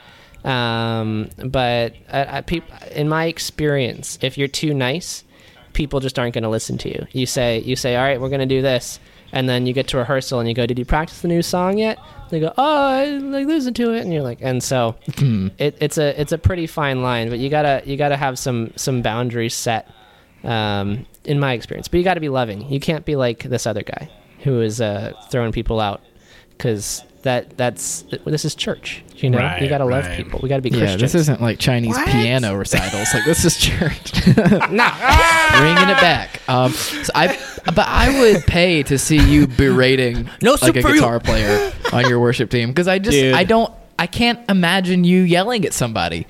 um, 0.44 1.30
but 1.38 1.94
I, 2.12 2.38
I, 2.38 2.40
peop, 2.40 2.64
in 2.90 3.08
my 3.08 3.26
experience 3.26 4.18
if 4.22 4.36
you're 4.36 4.48
too 4.48 4.74
nice 4.74 5.22
people 5.72 6.00
just 6.00 6.18
aren't 6.18 6.34
going 6.34 6.42
to 6.42 6.50
listen 6.50 6.76
to 6.78 6.88
you. 6.88 7.06
You 7.12 7.26
say 7.26 7.60
you 7.60 7.76
say 7.76 7.96
all 7.96 8.02
right 8.02 8.20
we're 8.20 8.28
going 8.28 8.40
to 8.40 8.46
do 8.46 8.60
this 8.60 8.98
and 9.30 9.48
then 9.48 9.66
you 9.66 9.72
get 9.72 9.88
to 9.88 9.98
rehearsal 9.98 10.40
and 10.40 10.48
you 10.48 10.54
go 10.54 10.66
did 10.66 10.78
you 10.78 10.84
practice 10.84 11.22
the 11.22 11.28
new 11.28 11.42
song 11.42 11.78
yet? 11.78 11.98
They 12.30 12.40
go 12.40 12.52
oh 12.56 12.86
i 12.86 13.06
like 13.06 13.46
listen 13.46 13.74
to 13.74 13.92
it 13.92 14.00
and 14.00 14.12
you're 14.12 14.22
like 14.22 14.38
and 14.40 14.62
so 14.62 14.96
it, 15.58 15.76
it's 15.80 15.98
a 15.98 16.18
it's 16.20 16.32
a 16.32 16.38
pretty 16.38 16.66
fine 16.66 17.02
line 17.02 17.28
but 17.28 17.38
you 17.38 17.50
gotta 17.50 17.82
you 17.84 17.96
gotta 17.96 18.16
have 18.16 18.38
some 18.38 18.72
some 18.76 19.02
boundaries 19.02 19.54
set 19.54 19.88
um, 20.44 21.06
in 21.24 21.38
my 21.38 21.52
experience. 21.52 21.86
But 21.86 21.98
you 21.98 22.04
gotta 22.04 22.20
be 22.20 22.28
loving. 22.28 22.68
You 22.68 22.80
can't 22.80 23.04
be 23.04 23.14
like 23.16 23.44
this 23.44 23.66
other 23.66 23.82
guy 23.82 24.10
who 24.42 24.60
is 24.60 24.80
uh, 24.80 25.12
throwing 25.30 25.52
people 25.52 25.80
out 25.80 26.02
because 26.50 27.02
that 27.22 27.56
that's 27.56 28.02
this 28.24 28.44
is 28.44 28.54
church 28.56 29.04
you 29.16 29.30
know 29.30 29.38
you 29.38 29.44
Right, 29.44 29.68
gotta 29.68 29.84
love 29.84 30.10
people 30.16 30.40
we 30.42 30.48
gotta 30.48 30.60
be 30.62 30.70
Christian. 30.70 30.88
yeah, 30.88 30.92
christians 30.94 31.12
this 31.12 31.20
isn't 31.20 31.40
like 31.40 31.58
Chinese 31.60 31.96
piano 32.06 32.56
recitals. 32.56 33.14
Like 33.14 33.24
this 33.24 33.44
is 33.44 33.56
church. 33.56 34.26
no, 34.36 34.36
Bringing 35.58 35.88
it 35.88 36.00
back. 36.00 36.40
Um, 36.48 36.72
so 36.72 37.12
I, 37.14 37.38
but 37.66 37.86
I 37.86 38.18
would 38.20 38.42
pay 38.46 38.82
to 38.84 38.98
see 38.98 39.18
you 39.18 39.46
berating 39.46 40.28
No, 40.42 40.52
like 40.60 40.62
a 40.76 40.82
super- 40.82 40.94
guitar 40.94 41.20
player 41.20 41.72
on 41.92 42.08
your 42.08 42.18
worship 42.18 42.50
team 42.50 42.70
because 42.70 42.88
I 42.88 42.98
just 42.98 43.12
Dude. 43.16 43.34
I 43.34 43.44
don't 43.44 43.72
I 43.98 44.08
can't 44.08 44.40
imagine 44.50 45.04
you 45.04 45.20
yelling 45.22 45.64
at 45.64 45.72
somebody. 45.72 46.26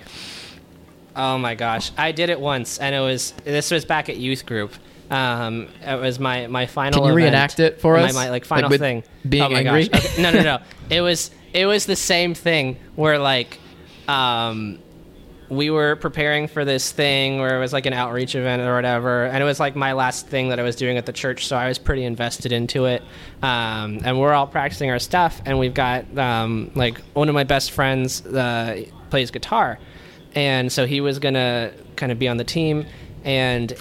Oh 1.16 1.38
my 1.38 1.54
gosh, 1.54 1.90
I 1.96 2.12
did 2.12 2.28
it 2.30 2.38
once, 2.40 2.78
and 2.78 2.94
it 2.94 3.00
was 3.00 3.32
this 3.44 3.70
was 3.70 3.84
back 3.86 4.08
at 4.10 4.18
youth 4.18 4.44
group. 4.44 4.74
Um, 5.12 5.68
it 5.82 6.00
was 6.00 6.18
my 6.18 6.46
my 6.46 6.64
final. 6.66 7.00
Can 7.00 7.04
you 7.06 7.12
event. 7.12 7.24
reenact 7.32 7.60
it 7.60 7.80
for 7.80 7.96
us? 7.98 8.14
My 8.14 8.30
like 8.30 8.30
Like 8.30 8.44
final 8.46 8.70
with 8.70 8.80
thing. 8.80 9.04
being 9.28 9.42
oh 9.42 9.50
my 9.50 9.58
angry? 9.60 9.88
Gosh. 9.88 10.06
Okay, 10.06 10.22
No, 10.22 10.30
no, 10.32 10.42
no. 10.42 10.58
it 10.90 11.02
was 11.02 11.30
it 11.52 11.66
was 11.66 11.84
the 11.84 11.96
same 11.96 12.32
thing 12.34 12.78
where 12.96 13.18
like, 13.18 13.58
um, 14.08 14.78
we 15.50 15.68
were 15.68 15.96
preparing 15.96 16.48
for 16.48 16.64
this 16.64 16.90
thing 16.92 17.38
where 17.40 17.58
it 17.58 17.60
was 17.60 17.74
like 17.74 17.84
an 17.84 17.92
outreach 17.92 18.34
event 18.34 18.62
or 18.62 18.74
whatever, 18.74 19.24
and 19.26 19.42
it 19.42 19.44
was 19.44 19.60
like 19.60 19.76
my 19.76 19.92
last 19.92 20.28
thing 20.28 20.48
that 20.48 20.58
I 20.58 20.62
was 20.62 20.76
doing 20.76 20.96
at 20.96 21.04
the 21.04 21.12
church, 21.12 21.46
so 21.46 21.56
I 21.56 21.68
was 21.68 21.78
pretty 21.78 22.04
invested 22.04 22.52
into 22.52 22.86
it. 22.86 23.02
Um, 23.42 24.00
and 24.02 24.18
we're 24.18 24.32
all 24.32 24.46
practicing 24.46 24.90
our 24.90 24.98
stuff, 24.98 25.42
and 25.44 25.58
we've 25.58 25.74
got 25.74 26.16
um, 26.16 26.70
like 26.74 26.98
one 27.12 27.28
of 27.28 27.34
my 27.34 27.44
best 27.44 27.72
friends 27.72 28.24
uh, 28.24 28.82
plays 29.10 29.30
guitar, 29.30 29.78
and 30.34 30.72
so 30.72 30.86
he 30.86 31.02
was 31.02 31.18
gonna 31.18 31.72
kind 31.96 32.10
of 32.12 32.18
be 32.18 32.28
on 32.28 32.38
the 32.38 32.44
team, 32.44 32.86
and 33.22 33.74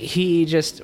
he 0.00 0.44
just 0.46 0.82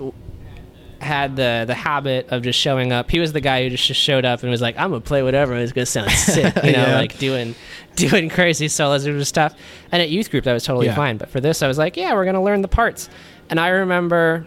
had 1.00 1.36
the 1.36 1.64
the 1.66 1.74
habit 1.74 2.28
of 2.30 2.42
just 2.42 2.58
showing 2.58 2.92
up. 2.92 3.10
He 3.10 3.18
was 3.20 3.32
the 3.32 3.40
guy 3.40 3.62
who 3.62 3.70
just, 3.70 3.86
just 3.86 4.00
showed 4.00 4.24
up 4.24 4.42
and 4.42 4.50
was 4.50 4.62
like, 4.62 4.76
"I'm 4.78 4.90
gonna 4.90 5.00
play 5.00 5.22
whatever. 5.22 5.54
It's 5.56 5.72
gonna 5.72 5.86
sound 5.86 6.10
sick," 6.12 6.54
you 6.64 6.72
know, 6.72 6.86
Yeah. 6.86 6.96
like 6.96 7.18
doing 7.18 7.54
doing 7.96 8.28
crazy 8.28 8.68
solos 8.68 9.04
and 9.06 9.26
stuff. 9.26 9.54
And 9.92 10.00
at 10.02 10.08
youth 10.10 10.30
group, 10.30 10.44
that 10.44 10.52
was 10.52 10.64
totally 10.64 10.86
Yeah. 10.86 10.94
fine. 10.94 11.16
But 11.16 11.28
for 11.28 11.40
this, 11.40 11.62
I 11.62 11.68
was 11.68 11.78
like, 11.78 11.96
"Yeah, 11.96 12.14
we're 12.14 12.24
gonna 12.24 12.42
learn 12.42 12.62
the 12.62 12.68
parts." 12.68 13.08
And 13.50 13.60
I 13.60 13.68
remember 13.68 14.46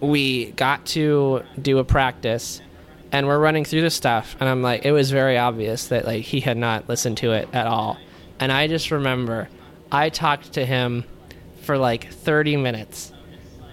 we 0.00 0.52
got 0.52 0.86
to 0.86 1.42
do 1.60 1.78
a 1.78 1.84
practice 1.84 2.60
and 3.12 3.26
we're 3.26 3.38
running 3.38 3.64
through 3.64 3.82
the 3.82 3.90
stuff 3.90 4.36
and 4.38 4.48
i'm 4.48 4.62
like 4.62 4.84
it 4.84 4.92
was 4.92 5.10
very 5.10 5.36
obvious 5.36 5.88
that 5.88 6.04
like 6.06 6.22
he 6.22 6.38
had 6.38 6.56
not 6.56 6.88
listened 6.88 7.16
to 7.16 7.32
it 7.32 7.48
at 7.52 7.66
all 7.66 7.98
and 8.38 8.52
i 8.52 8.68
just 8.68 8.92
remember 8.92 9.48
i 9.90 10.08
talked 10.08 10.52
to 10.52 10.64
him 10.64 11.02
for 11.62 11.76
like 11.76 12.08
30 12.08 12.56
minutes 12.56 13.12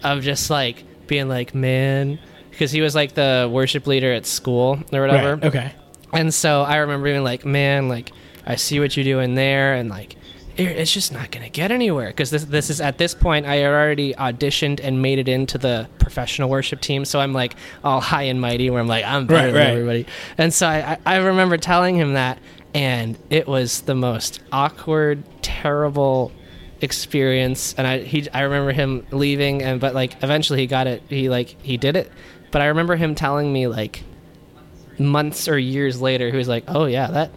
of 0.03 0.23
just 0.23 0.49
like 0.49 0.83
being 1.07 1.27
like 1.29 1.55
man 1.55 2.19
because 2.51 2.71
he 2.71 2.81
was 2.81 2.95
like 2.95 3.13
the 3.13 3.49
worship 3.51 3.87
leader 3.87 4.11
at 4.13 4.25
school 4.25 4.79
or 4.91 5.01
whatever 5.01 5.35
Right, 5.35 5.43
okay. 5.45 5.71
and 6.13 6.33
so 6.33 6.63
I 6.63 6.77
remember 6.77 7.05
being 7.05 7.23
like, 7.23 7.45
man, 7.45 7.87
like 7.89 8.11
I 8.45 8.55
see 8.55 8.79
what 8.79 8.95
you're 8.97 9.03
doing 9.03 9.35
there, 9.35 9.73
and 9.75 9.89
like 9.89 10.15
it's 10.59 10.91
just 10.91 11.13
not 11.13 11.29
gonna 11.29 11.49
get 11.49 11.69
anywhere 11.69 12.07
because 12.07 12.31
this 12.31 12.43
this 12.45 12.71
is 12.71 12.81
at 12.81 12.97
this 12.97 13.13
point 13.13 13.45
I 13.45 13.57
had 13.57 13.67
already 13.67 14.15
auditioned 14.15 14.79
and 14.81 15.01
made 15.03 15.19
it 15.19 15.27
into 15.27 15.59
the 15.59 15.87
professional 15.99 16.49
worship 16.49 16.81
team, 16.81 17.05
so 17.05 17.19
I'm 17.19 17.31
like 17.33 17.55
all 17.83 18.01
high 18.01 18.23
and 18.23 18.41
mighty 18.41 18.69
where 18.71 18.79
I'm 18.81 18.87
like 18.87 19.05
I'm 19.05 19.27
better 19.27 19.47
Right, 19.47 19.53
than 19.53 19.61
right. 19.61 19.69
everybody, 19.69 20.05
and 20.37 20.51
so 20.53 20.67
I, 20.67 20.93
I 21.05 21.13
I 21.13 21.15
remember 21.17 21.57
telling 21.57 21.95
him 21.95 22.13
that, 22.13 22.39
and 22.73 23.19
it 23.29 23.47
was 23.47 23.81
the 23.81 23.93
most 23.93 24.39
awkward, 24.51 25.23
terrible 25.43 26.31
experience 26.82 27.73
and 27.78 27.86
I 27.88 27.99
he 27.99 28.28
I 28.34 28.41
remember 28.41 28.71
him 28.71 29.05
leaving 29.11 29.63
and 29.63 29.80
but 29.80 29.93
like 29.95 30.21
eventually 30.23 30.59
he 30.59 30.67
got 30.67 30.88
it 30.88 31.03
he 31.09 31.30
like 31.30 31.55
he 31.63 31.78
did 31.78 31.95
it 31.95 32.11
but 32.51 32.61
I 32.61 32.67
remember 32.67 32.95
him 32.95 33.15
telling 33.15 33.51
me 33.51 33.67
like 33.67 34.03
months 34.99 35.47
or 35.47 35.57
years 35.57 36.01
later 36.01 36.30
he 36.32 36.38
was 36.38 36.47
like 36.47 36.63
oh 36.67 36.86
yeah 36.86 37.07
that 37.07 37.32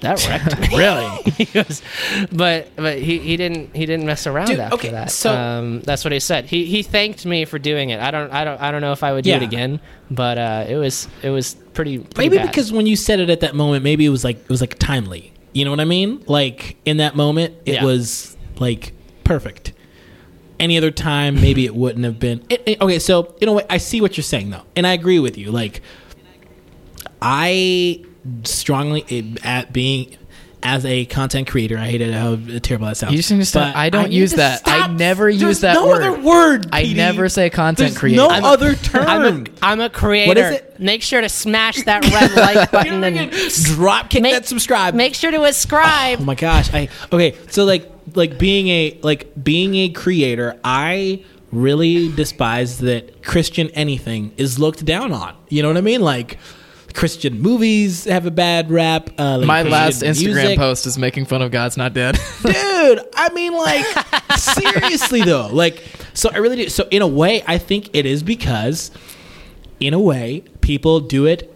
that 0.00 0.26
wrecked 0.28 0.58
me 0.70 0.78
Really? 0.78 1.22
he 1.36 1.44
goes 1.44 1.82
but 2.32 2.68
but 2.76 2.98
he, 2.98 3.18
he 3.18 3.36
didn't 3.36 3.74
he 3.76 3.84
didn't 3.86 4.06
mess 4.06 4.26
around 4.26 4.46
Dude, 4.46 4.60
after 4.60 4.74
okay, 4.76 4.90
that 4.90 5.10
so- 5.10 5.34
um 5.34 5.80
that's 5.82 6.04
what 6.04 6.12
he 6.12 6.20
said 6.20 6.46
he 6.46 6.64
he 6.66 6.82
thanked 6.82 7.26
me 7.26 7.44
for 7.44 7.58
doing 7.58 7.90
it 7.90 8.00
I 8.00 8.10
don't 8.10 8.32
I 8.32 8.44
don't 8.44 8.60
I 8.60 8.70
don't 8.70 8.80
know 8.80 8.92
if 8.92 9.02
I 9.02 9.12
would 9.12 9.24
do 9.24 9.32
it 9.32 9.42
again 9.42 9.80
but 10.10 10.38
uh 10.38 10.64
it 10.68 10.76
was 10.76 11.08
it 11.22 11.30
was 11.30 11.54
pretty, 11.74 11.98
pretty 11.98 12.28
Maybe 12.30 12.36
bad. 12.38 12.48
because 12.48 12.72
when 12.72 12.86
you 12.86 12.96
said 12.96 13.20
it 13.20 13.30
at 13.30 13.40
that 13.40 13.54
moment, 13.54 13.84
maybe 13.84 14.04
it 14.04 14.10
was 14.10 14.24
like 14.24 14.36
it 14.36 14.48
was 14.48 14.60
like 14.60 14.76
timely. 14.78 15.32
You 15.52 15.64
know 15.64 15.70
what 15.70 15.80
I 15.80 15.84
mean? 15.84 16.22
Like 16.26 16.76
in 16.84 16.96
that 16.98 17.14
moment, 17.16 17.54
it 17.64 17.74
Yeah. 17.74 17.84
was 17.84 18.36
like 18.60 18.92
perfect. 19.24 19.72
Any 20.60 20.76
other 20.76 20.90
time, 20.90 21.36
maybe 21.40 21.64
it 21.64 21.74
wouldn't 21.74 22.04
have 22.04 22.18
been. 22.20 22.44
It, 22.50 22.62
it- 22.66 22.80
okay, 22.82 22.98
so 22.98 23.34
you 23.40 23.46
know 23.46 23.54
what? 23.54 23.66
I 23.70 23.78
see 23.78 24.00
what 24.00 24.16
you're 24.16 24.22
saying 24.24 24.50
though, 24.50 24.62
and 24.76 24.86
I 24.86 24.92
agree 24.92 25.18
with 25.18 25.36
you. 25.38 25.50
Like, 25.50 25.80
I 27.22 28.04
strongly 28.44 29.34
at 29.42 29.72
being 29.72 30.16
as 30.62 30.84
a 30.84 31.06
content 31.06 31.48
creator, 31.48 31.78
I 31.78 31.86
hate 31.86 32.02
it 32.02 32.12
how 32.12 32.36
terrible 32.60 32.86
that 32.88 32.98
sounds. 32.98 33.12
You 33.12 33.18
just 33.18 33.30
need 33.30 33.38
to 33.38 33.46
stop. 33.46 33.74
I 33.74 33.88
don't 33.88 34.10
need 34.10 34.16
use 34.16 34.32
that. 34.32 34.60
I 34.66 34.88
never 34.88 35.30
use 35.30 35.40
There's 35.40 35.60
that 35.60 35.72
no 35.74 35.86
word. 35.86 36.02
other 36.02 36.20
word. 36.20 36.66
I 36.70 36.82
Petey. 36.82 36.94
never 36.96 37.30
say 37.30 37.48
content 37.48 37.78
There's 37.92 37.98
creator. 37.98 38.16
No 38.18 38.28
I'm 38.28 38.44
a- 38.44 38.48
other 38.48 38.74
term. 38.74 39.06
I'm 39.08 39.46
a, 39.46 39.50
I'm 39.62 39.80
a 39.80 39.88
creator. 39.88 40.28
What 40.28 40.36
is 40.36 40.50
it? 40.56 40.78
Make 40.78 41.00
sure 41.02 41.22
to 41.22 41.30
smash 41.30 41.82
that 41.84 42.04
red 42.04 42.34
like 42.36 42.70
button 42.72 43.02
and 43.02 43.30
drop 43.64 44.10
kick 44.10 44.22
make- 44.22 44.34
that 44.34 44.46
subscribe. 44.46 44.94
make 44.94 45.14
sure 45.14 45.30
to 45.30 45.44
ascribe. 45.44 46.18
Oh 46.20 46.24
my 46.24 46.34
gosh! 46.34 46.70
I 46.74 46.90
okay. 47.10 47.34
So 47.48 47.64
like 47.64 47.90
like 48.14 48.38
being 48.38 48.68
a 48.68 48.98
like 49.02 49.32
being 49.42 49.74
a 49.76 49.88
creator, 49.90 50.58
I 50.64 51.24
really 51.52 52.12
despise 52.12 52.78
that 52.78 53.22
Christian 53.22 53.70
anything 53.70 54.32
is 54.36 54.58
looked 54.58 54.84
down 54.84 55.12
on. 55.12 55.36
You 55.48 55.62
know 55.62 55.68
what 55.68 55.76
I 55.76 55.82
mean? 55.82 56.00
Like 56.00 56.38
Christian 56.94 57.40
movies 57.40 58.04
have 58.04 58.26
a 58.26 58.30
bad 58.30 58.70
rap. 58.70 59.10
Uh, 59.18 59.38
like 59.38 59.46
My 59.46 59.62
Christian 59.62 59.72
last 59.72 60.02
Instagram 60.02 60.34
music. 60.34 60.58
post 60.58 60.86
is 60.86 60.98
making 60.98 61.26
fun 61.26 61.42
of 61.42 61.50
God's 61.50 61.76
not 61.76 61.92
dead. 61.92 62.18
dude. 62.42 63.00
I 63.14 63.30
mean, 63.34 63.52
like 63.54 63.84
seriously 64.38 65.22
though. 65.22 65.48
Like 65.48 65.82
so, 66.14 66.30
I 66.32 66.38
really 66.38 66.56
do. 66.56 66.68
So 66.68 66.86
in 66.90 67.02
a 67.02 67.08
way, 67.08 67.42
I 67.46 67.58
think 67.58 67.90
it 67.94 68.06
is 68.06 68.22
because, 68.22 68.90
in 69.78 69.94
a 69.94 70.00
way, 70.00 70.44
people 70.60 71.00
do 71.00 71.26
it. 71.26 71.49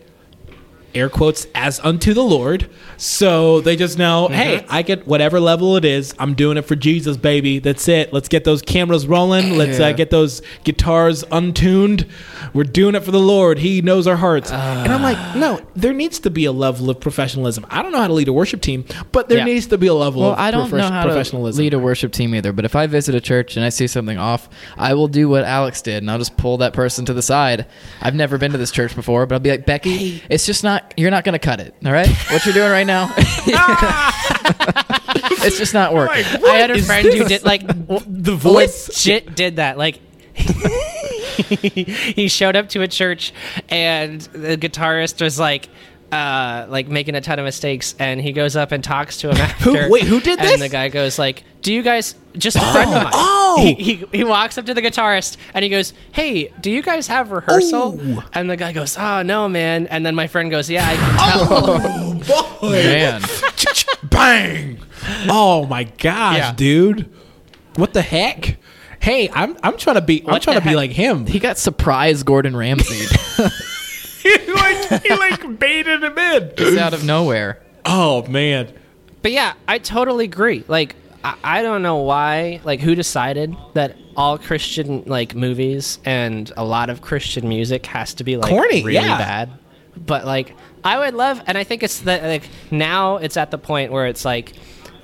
Air 0.95 1.09
quotes 1.09 1.47
as 1.55 1.81
unto 1.81 2.15
the 2.15 2.23
Lord, 2.23 2.71
so 2.97 3.61
they 3.61 3.77
just 3.77 3.99
know, 3.99 4.29
hey, 4.29 4.65
I 4.69 4.83
get 4.83 5.07
whatever 5.07 5.41
level 5.41 5.77
it 5.77 5.85
is. 5.85 6.15
I'm 6.19 6.35
doing 6.35 6.57
it 6.57 6.63
for 6.63 6.77
Jesus, 6.77 7.17
baby. 7.17 7.59
That's 7.59 7.89
it. 7.89 8.13
Let's 8.13 8.29
get 8.29 8.45
those 8.45 8.63
cameras 8.63 9.07
rolling. 9.07 9.57
Let's 9.59 9.79
Yeah. 9.79 9.89
uh, 9.89 9.93
get 9.93 10.11
those 10.11 10.41
guitars 10.63 11.25
untuned. 11.33 12.07
We're 12.53 12.65
doing 12.65 12.95
it 12.95 13.03
for 13.03 13.11
the 13.11 13.19
Lord. 13.21 13.59
He 13.59 13.83
knows 13.83 14.07
our 14.07 14.17
hearts. 14.17 14.51
and 14.53 14.93
I'm 14.93 15.03
like, 15.03 15.37
no, 15.37 15.61
there 15.75 15.93
needs 15.93 16.19
to 16.21 16.31
be 16.31 16.45
a 16.45 16.53
level 16.53 16.89
of 16.91 17.01
professionalism. 17.01 17.67
I 17.71 17.83
don't 17.83 17.93
know 17.93 17.99
how 18.01 18.07
to 18.07 18.13
lead 18.13 18.29
a 18.29 18.33
worship 18.33 18.61
team, 18.61 18.85
but 19.13 19.29
there 19.29 19.39
Yeah. 19.39 19.45
needs 19.45 19.67
to 19.69 19.79
be 19.79 19.87
a 19.89 19.95
level 19.95 20.23
well, 20.23 20.33
of 20.33 20.39
I 20.39 20.51
don't 20.51 20.71
profe- 20.71 20.79
know 20.79 20.91
how 20.91 21.03
to 21.05 21.09
professionalism. 21.11 21.63
lead 21.63 21.75
a 21.75 21.79
worship 21.79 22.13
team 22.13 22.35
either. 22.35 22.53
But 22.53 22.65
if 22.65 22.77
I 22.77 22.87
visit 22.87 23.15
a 23.15 23.21
church 23.21 23.57
and 23.57 23.65
I 23.65 23.71
see 23.71 23.87
something 23.87 24.19
off, 24.19 24.49
I 24.79 24.95
will 24.95 25.09
do 25.09 25.29
what 25.29 25.45
Alex 25.45 25.83
did, 25.83 26.03
and 26.03 26.11
I'll 26.11 26.19
just 26.19 26.37
pull 26.37 26.59
that 26.59 26.73
person 26.73 27.05
to 27.07 27.13
the 27.13 27.23
side. 27.23 27.67
I've 28.01 28.15
never 28.15 28.39
been 28.39 28.53
to 28.53 28.59
this 28.59 28.71
church 28.71 28.95
before, 28.95 29.27
but 29.27 29.35
I'll 29.35 29.41
be 29.41 29.51
like, 29.51 29.67
Becky, 29.67 30.23
it's 30.31 30.47
just 30.47 30.63
not. 30.63 30.84
You're 30.97 31.11
not 31.11 31.25
going 31.25 31.33
to 31.35 31.39
cut 31.39 31.61
it. 31.61 31.75
All 31.85 31.93
right, 31.93 32.09
what 32.31 32.45
you're 32.45 32.55
doing 32.55 32.71
right 32.71 32.87
now, 32.87 33.13
it's 35.45 35.59
just 35.59 35.75
not 35.75 35.93
working. 35.93 36.25
I 36.45 36.57
had 36.57 36.71
a 36.71 36.81
friend 36.83 37.07
who 37.13 37.25
did 37.25 37.45
like 37.45 37.67
the 38.07 38.37
voice. 38.37 38.89
legit 38.89 39.35
did 39.35 39.57
that. 39.57 39.77
Like 39.79 40.01
he 40.35 42.29
showed 42.29 42.57
up 42.57 42.69
to 42.71 42.83
a 42.83 42.89
church 42.89 43.33
and 43.69 44.21
the 44.21 44.57
guitarist 44.57 45.21
was 45.21 45.39
like 45.39 45.69
uh, 46.13 46.67
like 46.69 46.89
making 46.89 47.15
a 47.17 47.21
ton 47.21 47.39
of 47.39 47.45
mistakes 47.45 47.95
and 47.99 48.21
he 48.21 48.33
goes 48.33 48.55
up 48.57 48.73
and 48.73 48.85
talks 48.85 49.17
to 49.19 49.31
him 49.31 49.37
after. 49.37 49.89
wait, 49.91 50.05
who 50.05 50.21
did 50.21 50.39
and 50.39 50.49
this? 50.49 50.61
the 50.61 50.69
guy 50.69 50.89
goes 50.89 51.19
like, 51.19 51.43
"Do 51.65 51.73
you 51.73 51.83
guys 51.83 52.15
just 52.37 52.57
a 52.57 52.61
friend 52.73 52.91
of 52.95 52.97
oh. 52.97 53.03
mine?" 53.05 53.13
oh. 53.15 53.41
He, 53.61 53.75
he, 53.75 54.05
he 54.13 54.25
walks 54.25 54.59
up 54.59 54.67
to 54.67 54.75
the 54.75 54.83
guitarist 54.83 55.37
and 55.55 55.63
he 55.63 55.69
goes, 55.69 55.93
"Hey, 56.13 56.53
do 56.61 56.71
you 56.71 56.83
guys 56.83 57.07
have 57.09 57.31
rehearsal?" 57.33 57.99
Ooh. 58.01 58.23
And 58.33 58.49
the 58.51 58.57
guy 58.57 58.73
goes, 58.73 58.97
"Oh 58.99 59.23
no, 59.23 59.49
man." 59.49 59.87
And 59.89 60.05
then 60.05 60.15
my 60.15 60.27
friend 60.27 60.51
goes, 60.51 60.69
"Yeah, 60.71 60.87
I 60.87 60.97
can 60.97 61.19
tell." 61.19 61.49
Oh 61.51 62.61
boy! 62.61 62.71
Man, 62.83 63.23
Bang! 64.05 64.79
Oh 65.29 65.67
my 65.67 65.85
gosh, 65.85 66.37
Yeah. 66.37 66.53
dude! 66.53 67.11
What 67.77 67.93
the 67.95 68.03
heck? 68.03 68.59
Hey, 69.01 69.29
I'm 69.33 69.57
I'm 69.63 69.77
trying 69.77 69.97
to 69.97 70.01
be 70.03 70.21
I'm 70.23 70.33
What 70.33 70.43
trying 70.43 70.55
the 70.57 70.61
to 70.63 70.69
be 70.69 70.77
like 70.77 70.91
him. 70.93 71.27
he 71.27 71.39
got 71.39 71.59
surprised 71.59 72.25
Gordon 72.25 72.57
Ramsay 72.57 72.95
he 74.23 74.53
like 74.53 75.03
he 75.03 75.11
like 75.15 75.59
baited 75.59 76.03
him 76.03 76.17
in. 76.19 76.53
just 76.57 76.79
out 76.79 76.95
of 76.95 77.05
nowhere. 77.05 77.61
Oh 77.85 78.27
man. 78.29 78.73
But 79.23 79.33
yeah, 79.33 79.55
I 79.69 79.79
totally 79.79 80.25
agree. 80.27 80.65
Like, 80.69 80.97
I, 81.25 81.37
I 81.43 81.63
don't 81.63 81.83
know 81.83 81.97
why, 81.97 82.61
like, 82.65 82.81
who 82.81 82.95
decided 82.95 83.57
that 83.73 83.97
all 84.17 84.39
Christian 84.39 85.03
like 85.07 85.35
movies 85.35 85.99
and 86.05 86.53
a 86.57 86.65
lot 86.65 86.91
of 86.91 87.01
Christian 87.03 87.49
music 87.49 87.87
has 87.87 88.15
to 88.15 88.25
be 88.25 88.37
like 88.37 88.51
Corny, 88.51 88.85
really 88.85 88.95
yeah. 88.95 89.19
bad. 89.19 89.51
But 89.97 90.25
like, 90.25 90.55
I 90.85 90.99
would 90.99 91.15
love, 91.15 91.43
and 91.47 91.59
I 91.59 91.65
think 91.65 91.83
it's 91.83 92.01
that 92.01 92.23
like 92.23 92.49
now 92.71 93.17
it's 93.17 93.37
at 93.37 93.51
the 93.51 93.59
point 93.59 93.91
where 93.93 94.07
it's 94.07 94.25
like. 94.25 94.53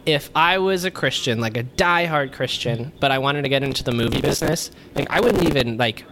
If 0.07 0.31
I 0.35 0.57
was 0.57 0.87
a 0.87 0.91
Christian, 0.91 1.41
like 1.41 1.59
a 1.59 1.63
diehard 1.63 2.33
Christian, 2.33 2.91
but 3.01 3.11
I 3.11 3.19
wanted 3.19 3.43
to 3.43 3.51
get 3.51 3.63
into 3.63 3.85
the 3.85 3.93
movie 3.93 4.23
business, 4.23 4.71
like 4.95 5.07
I 5.11 5.21
wouldn't 5.21 5.45
even 5.45 5.77
like 5.77 6.05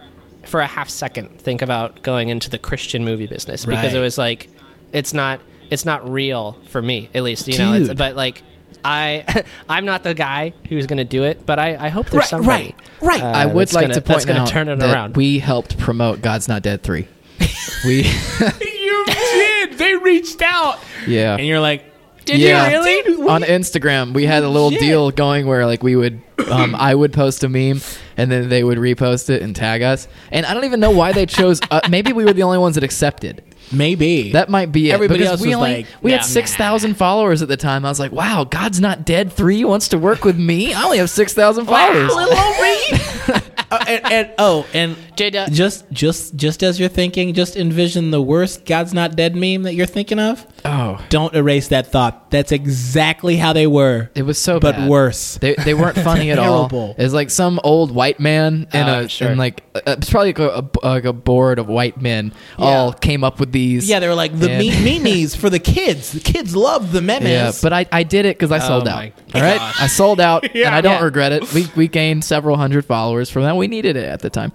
for 0.45 0.61
a 0.61 0.67
half 0.67 0.89
second 0.89 1.39
think 1.39 1.61
about 1.61 2.01
going 2.03 2.29
into 2.29 2.49
the 2.49 2.57
Christian 2.57 3.03
movie 3.03 3.27
business 3.27 3.65
because 3.65 3.93
it 3.93 3.99
was 3.99 4.17
like 4.17 4.47
it's 4.93 5.13
not 5.13 5.41
it's 5.69 5.85
not 5.85 6.09
real 6.09 6.57
for 6.67 6.81
me 6.81 7.09
at 7.13 7.23
least 7.23 7.47
you 7.47 7.57
know 7.57 7.73
it's, 7.73 7.93
but 7.93 8.15
like 8.15 8.43
I 8.85 9.43
I'm 9.69 9.85
not 9.85 10.03
the 10.03 10.13
guy 10.13 10.53
who's 10.69 10.87
going 10.87 10.97
to 10.97 11.03
do 11.03 11.23
it 11.23 11.45
but 11.45 11.59
I, 11.59 11.75
I 11.85 11.89
hope 11.89 12.05
there's 12.07 12.21
Right, 12.21 12.29
somebody 12.29 12.75
right, 13.01 13.21
right. 13.21 13.21
uh, 13.23 13.25
I 13.27 13.45
would 13.45 13.61
that's 13.67 13.73
like 13.73 13.83
gonna- 13.83 13.93
to 13.95 14.01
point 14.01 14.25
gonna 14.27 14.39
out 14.41 14.47
turn 14.47 14.69
it 14.69 14.79
that 14.79 14.93
around 14.93 15.15
we 15.17 15.39
helped 15.39 15.77
promote 15.77 16.21
God's 16.21 16.47
Not 16.47 16.61
Dead 16.63 16.83
three. 16.83 17.07
we, 17.85 18.03
You 18.61 19.05
did. 19.07 19.77
They 19.77 19.95
reached 19.95 20.41
out, 20.41 20.79
yeah, 21.07 21.35
and 21.37 21.45
you're 21.45 21.59
like, 21.59 21.85
did 22.25 22.39
Yeah. 22.39 22.65
you 22.69 22.77
really 22.77 23.03
Dude, 23.17 23.27
on 23.29 23.41
Instagram 23.43 24.13
we 24.13 24.25
had 24.25 24.43
a 24.43 24.49
little 24.49 24.71
shit. 24.71 24.79
deal 24.81 25.11
going 25.11 25.47
where 25.47 25.65
like 25.65 25.81
we 25.83 25.95
would 25.95 26.21
um, 26.51 26.75
I 26.75 26.93
would 26.95 27.13
post 27.13 27.43
a 27.43 27.49
meme 27.49 27.81
and 28.17 28.31
then 28.31 28.49
they 28.49 28.63
would 28.63 28.77
repost 28.77 29.29
it 29.29 29.41
and 29.41 29.55
tag 29.55 29.81
us 29.81 30.07
and 30.31 30.45
I 30.45 30.53
don't 30.53 30.65
even 30.65 30.79
know 30.79 30.91
why 30.91 31.11
they 31.11 31.25
chose 31.25 31.59
uh, 31.71 31.81
maybe 31.89 32.11
we 32.13 32.25
were 32.25 32.33
the 32.33 32.43
only 32.43 32.57
ones 32.57 32.75
that 32.75 32.83
accepted 32.83 33.43
maybe. 33.71 34.31
That 34.31 34.49
might 34.49 34.71
be 34.71 34.89
it 34.89 34.93
Everybody 34.93 35.19
because 35.19 35.31
else 35.31 35.41
we 35.41 35.49
was 35.49 35.57
only 35.57 35.75
like, 35.77 35.87
we 36.01 36.11
had 36.11 36.23
6,000 36.25 36.95
followers 36.95 37.41
at 37.41 37.47
the 37.47 37.57
time. 37.57 37.85
I 37.85 37.89
was 37.89 37.99
like 37.99 38.11
wow 38.11 38.43
God's 38.43 38.79
not 38.79 39.05
dead. 39.05 39.31
3 39.31 39.63
wants 39.65 39.89
to 39.89 39.97
work 39.97 40.23
with 40.23 40.37
me? 40.37 40.73
I 40.73 40.83
only 40.83 40.97
have 40.97 41.09
6,000 41.09 41.65
followers 41.65 42.11
Uh, 43.71 43.85
and, 43.87 44.05
and 44.11 44.31
oh, 44.37 44.65
and 44.73 44.95
uh, 45.35 45.49
just 45.49 45.89
just 45.91 46.35
just 46.35 46.63
as 46.63 46.79
you're 46.79 46.89
thinking, 46.89 47.33
just 47.33 47.55
envision 47.55 48.11
the 48.11 48.21
worst 48.21 48.65
"God's 48.65 48.93
not 48.93 49.15
dead" 49.15 49.35
meme 49.35 49.63
that 49.63 49.73
you're 49.75 49.85
thinking 49.85 50.17
of. 50.19 50.45
oh 50.65 51.03
Don't 51.09 51.33
erase 51.35 51.67
that 51.69 51.87
thought. 51.87 52.31
That's 52.31 52.51
exactly 52.51 53.37
how 53.37 53.53
they 53.53 53.67
were, 53.67 54.09
it 54.15 54.23
was 54.23 54.37
so 54.37 54.59
but 54.59 54.75
bad. 54.75 54.89
worse. 54.89 55.37
They, 55.37 55.55
they 55.55 55.73
weren't 55.73 55.95
funny 56.09 56.31
at 56.31 56.39
all. 56.39 56.69
Terrible. 56.69 56.95
It's 56.97 57.13
like 57.13 57.29
some 57.29 57.59
old 57.63 57.91
white 57.91 58.19
man 58.19 58.67
and 58.71 58.89
Oh, 58.89 58.99
a 59.01 59.07
sure. 59.09 59.27
and 59.29 59.37
like 59.37 59.63
uh, 59.75 59.81
it's 59.97 60.09
probably 60.09 60.29
like 60.29 60.39
a, 60.39 60.69
a, 60.83 60.87
like 60.87 61.05
a 61.05 61.13
board 61.13 61.59
of 61.59 61.67
white 61.67 62.01
men 62.01 62.33
all 62.57 62.93
came 62.93 63.23
up 63.23 63.39
with 63.39 63.51
these. 63.51 63.89
Yeah, 63.89 63.99
they 63.99 64.07
were 64.07 64.15
like 64.15 64.37
the 64.37 64.51
And- 64.51 64.59
me- 64.83 64.99
memes 65.23 65.35
for 65.35 65.49
the 65.49 65.59
kids. 65.59 66.11
The 66.11 66.19
kids 66.19 66.55
love 66.55 66.91
the 66.91 67.01
memes. 67.01 67.25
Yeah, 67.25 67.51
but 67.61 67.73
I, 67.73 67.85
I 67.91 68.03
did 68.03 68.25
it 68.25 68.37
because 68.37 68.51
I 68.51 68.59
sold 68.59 68.87
out. 68.87 68.95
my 68.95 69.13
All 69.35 69.41
right. 69.41 69.59
I 69.81 69.87
sold 69.87 70.19
out, 70.19 70.43
and 70.55 70.73
I 70.73 70.81
don't 70.81 71.03
regret 71.03 71.31
it. 71.31 71.51
We 71.53 71.67
we 71.75 71.87
gained 71.87 72.23
several 72.23 72.57
hundred 72.57 72.85
followers 72.85 73.29
from 73.29 73.43
that. 73.43 73.55
We 73.59 73.67
needed 73.67 73.95
it 73.95 74.05
at 74.05 74.21
the 74.21 74.29
time. 74.29 74.51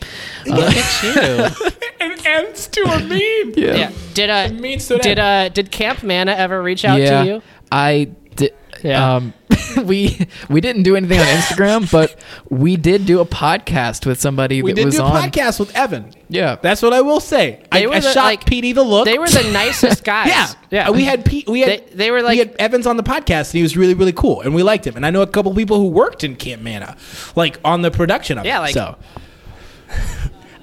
Uh, 0.48 0.56
look 0.56 0.74
at 0.74 1.02
you 1.02 1.12
it 2.00 2.26
ends 2.26 2.68
to 2.68 2.80
a 2.82 2.98
meme. 3.00 3.54
yeah, 3.56 3.74
yeah 3.74 3.92
did 4.14 4.30
uh 4.30 4.48
means 4.52 4.86
did 4.88 5.18
uh 5.18 5.48
did 5.48 5.70
Camp 5.70 6.02
Manna 6.02 6.32
ever 6.32 6.62
reach 6.62 6.84
out 6.84 6.98
yeah. 6.98 7.22
to 7.22 7.28
you 7.28 7.42
I 7.74 8.10
did. 8.36 8.54
Yeah. 8.82 9.16
Um, 9.16 9.34
we 9.84 10.26
we 10.48 10.60
didn't 10.60 10.82
do 10.82 10.96
anything 10.96 11.18
on 11.20 11.26
Instagram, 11.26 11.90
but 11.92 12.14
we 12.50 12.76
did 12.76 13.06
do 13.06 13.20
a 13.20 13.24
podcast 13.26 14.06
with 14.06 14.20
somebody 14.20 14.62
We 14.62 14.72
that 14.72 14.76
did 14.76 14.84
was 14.86 14.94
do 14.96 15.02
a 15.02 15.04
on. 15.04 15.22
podcast 15.22 15.58
with 15.60 15.74
Evan. 15.76 16.12
Yeah, 16.28 16.56
That's 16.60 16.82
what 16.82 16.92
I 16.92 17.00
will 17.02 17.20
say. 17.20 17.62
I, 17.70 17.80
They 17.80 17.86
were 17.86 17.94
I 17.94 18.00
the- 18.00 18.12
shot 18.12 18.24
like, 18.24 18.46
Petey 18.46 18.72
the 18.72 18.82
look. 18.82 19.04
they 19.04 19.18
were 19.18 19.28
the 19.28 19.50
nicest 19.52 20.02
guys 20.04 20.28
Yeah, 20.28 20.48
yeah 20.70 20.90
We 20.90 21.04
had 21.04 21.24
Pete. 21.24 21.48
We 21.48 21.60
had 21.60 21.68
They- 21.90 21.94
they 21.94 22.10
were 22.10 22.16
we 22.18 22.22
like- 22.22 22.38
had 22.38 22.56
Evans 22.58 22.86
on 22.86 22.96
the 22.96 23.02
podcast, 23.02 23.50
and 23.50 23.54
he 23.54 23.62
was 23.62 23.76
really 23.76 23.94
really 23.94 24.12
cool, 24.12 24.40
and 24.40 24.54
we 24.54 24.62
liked 24.62 24.86
him. 24.86 24.96
And 24.96 25.04
I 25.06 25.10
know 25.10 25.22
a 25.22 25.26
couple 25.26 25.54
people 25.54 25.78
who 25.78 25.88
worked 25.88 26.24
in 26.24 26.36
Camp 26.36 26.62
Manna, 26.62 26.96
like 27.36 27.58
on 27.64 27.82
the 27.82 27.90
production 27.90 28.38
of 28.38 28.44
Yeah, 28.46 28.58
it. 28.58 28.62
like- 28.62 28.74
so 28.74 28.96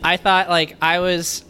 I 0.03 0.17
thought 0.17 0.49
like 0.49 0.75
I 0.81 0.99
was 0.99 1.43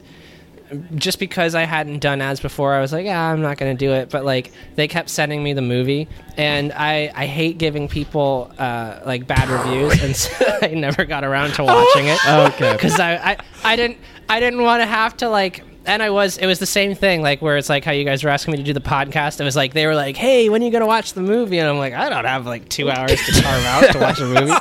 just 0.95 1.19
because 1.19 1.55
I 1.55 1.63
hadn't 1.63 1.99
done 1.99 2.21
ads 2.21 2.39
before, 2.39 2.73
I 2.73 2.81
was 2.81 2.93
like, 2.93 3.05
yeah, 3.05 3.21
I'm 3.31 3.41
not 3.41 3.57
gonna 3.57 3.73
do 3.75 3.91
it. 3.93 4.09
But 4.09 4.25
like 4.25 4.51
they 4.75 4.87
kept 4.87 5.09
sending 5.09 5.43
me 5.43 5.53
the 5.53 5.61
movie, 5.61 6.07
and 6.37 6.71
I 6.73 7.11
I 7.15 7.25
hate 7.25 7.57
giving 7.57 7.87
people 7.87 8.51
uh, 8.57 8.99
like 9.05 9.27
bad 9.27 9.49
reviews, 9.49 10.01
and 10.03 10.15
so 10.15 10.45
I 10.61 10.67
never 10.69 11.05
got 11.05 11.23
around 11.23 11.53
to 11.53 11.63
watching 11.63 12.07
it. 12.07 12.19
Okay. 12.31 12.73
because 12.73 12.99
I, 12.99 13.15
I 13.15 13.37
I 13.63 13.75
didn't 13.75 13.97
I 14.29 14.39
didn't 14.39 14.61
want 14.63 14.81
to 14.81 14.87
have 14.87 15.17
to 15.17 15.29
like. 15.29 15.63
And 15.83 16.03
I 16.03 16.11
was, 16.11 16.37
it 16.37 16.45
was 16.45 16.59
the 16.59 16.67
same 16.67 16.93
thing, 16.93 17.23
like 17.23 17.41
where 17.41 17.57
it's 17.57 17.67
like 17.67 17.83
how 17.83 17.91
you 17.91 18.05
guys 18.05 18.23
were 18.23 18.29
asking 18.29 18.51
me 18.51 18.57
to 18.59 18.63
do 18.63 18.71
the 18.71 18.79
podcast. 18.79 19.41
It 19.41 19.43
was 19.43 19.55
like, 19.55 19.73
they 19.73 19.87
were 19.87 19.95
like, 19.95 20.15
hey, 20.15 20.47
when 20.47 20.61
are 20.61 20.65
you 20.65 20.69
going 20.69 20.81
to 20.81 20.87
watch 20.87 21.13
the 21.13 21.23
movie? 21.23 21.57
And 21.57 21.67
I'm 21.67 21.79
like, 21.79 21.93
I 21.93 22.07
don't 22.07 22.25
have 22.25 22.45
like 22.45 22.69
two 22.69 22.91
hours 22.91 23.19
to 23.25 23.41
carve 23.41 23.65
out 23.65 23.91
to 23.91 23.97
watch 23.99 24.19
a 24.19 24.25
movie. 24.25 24.53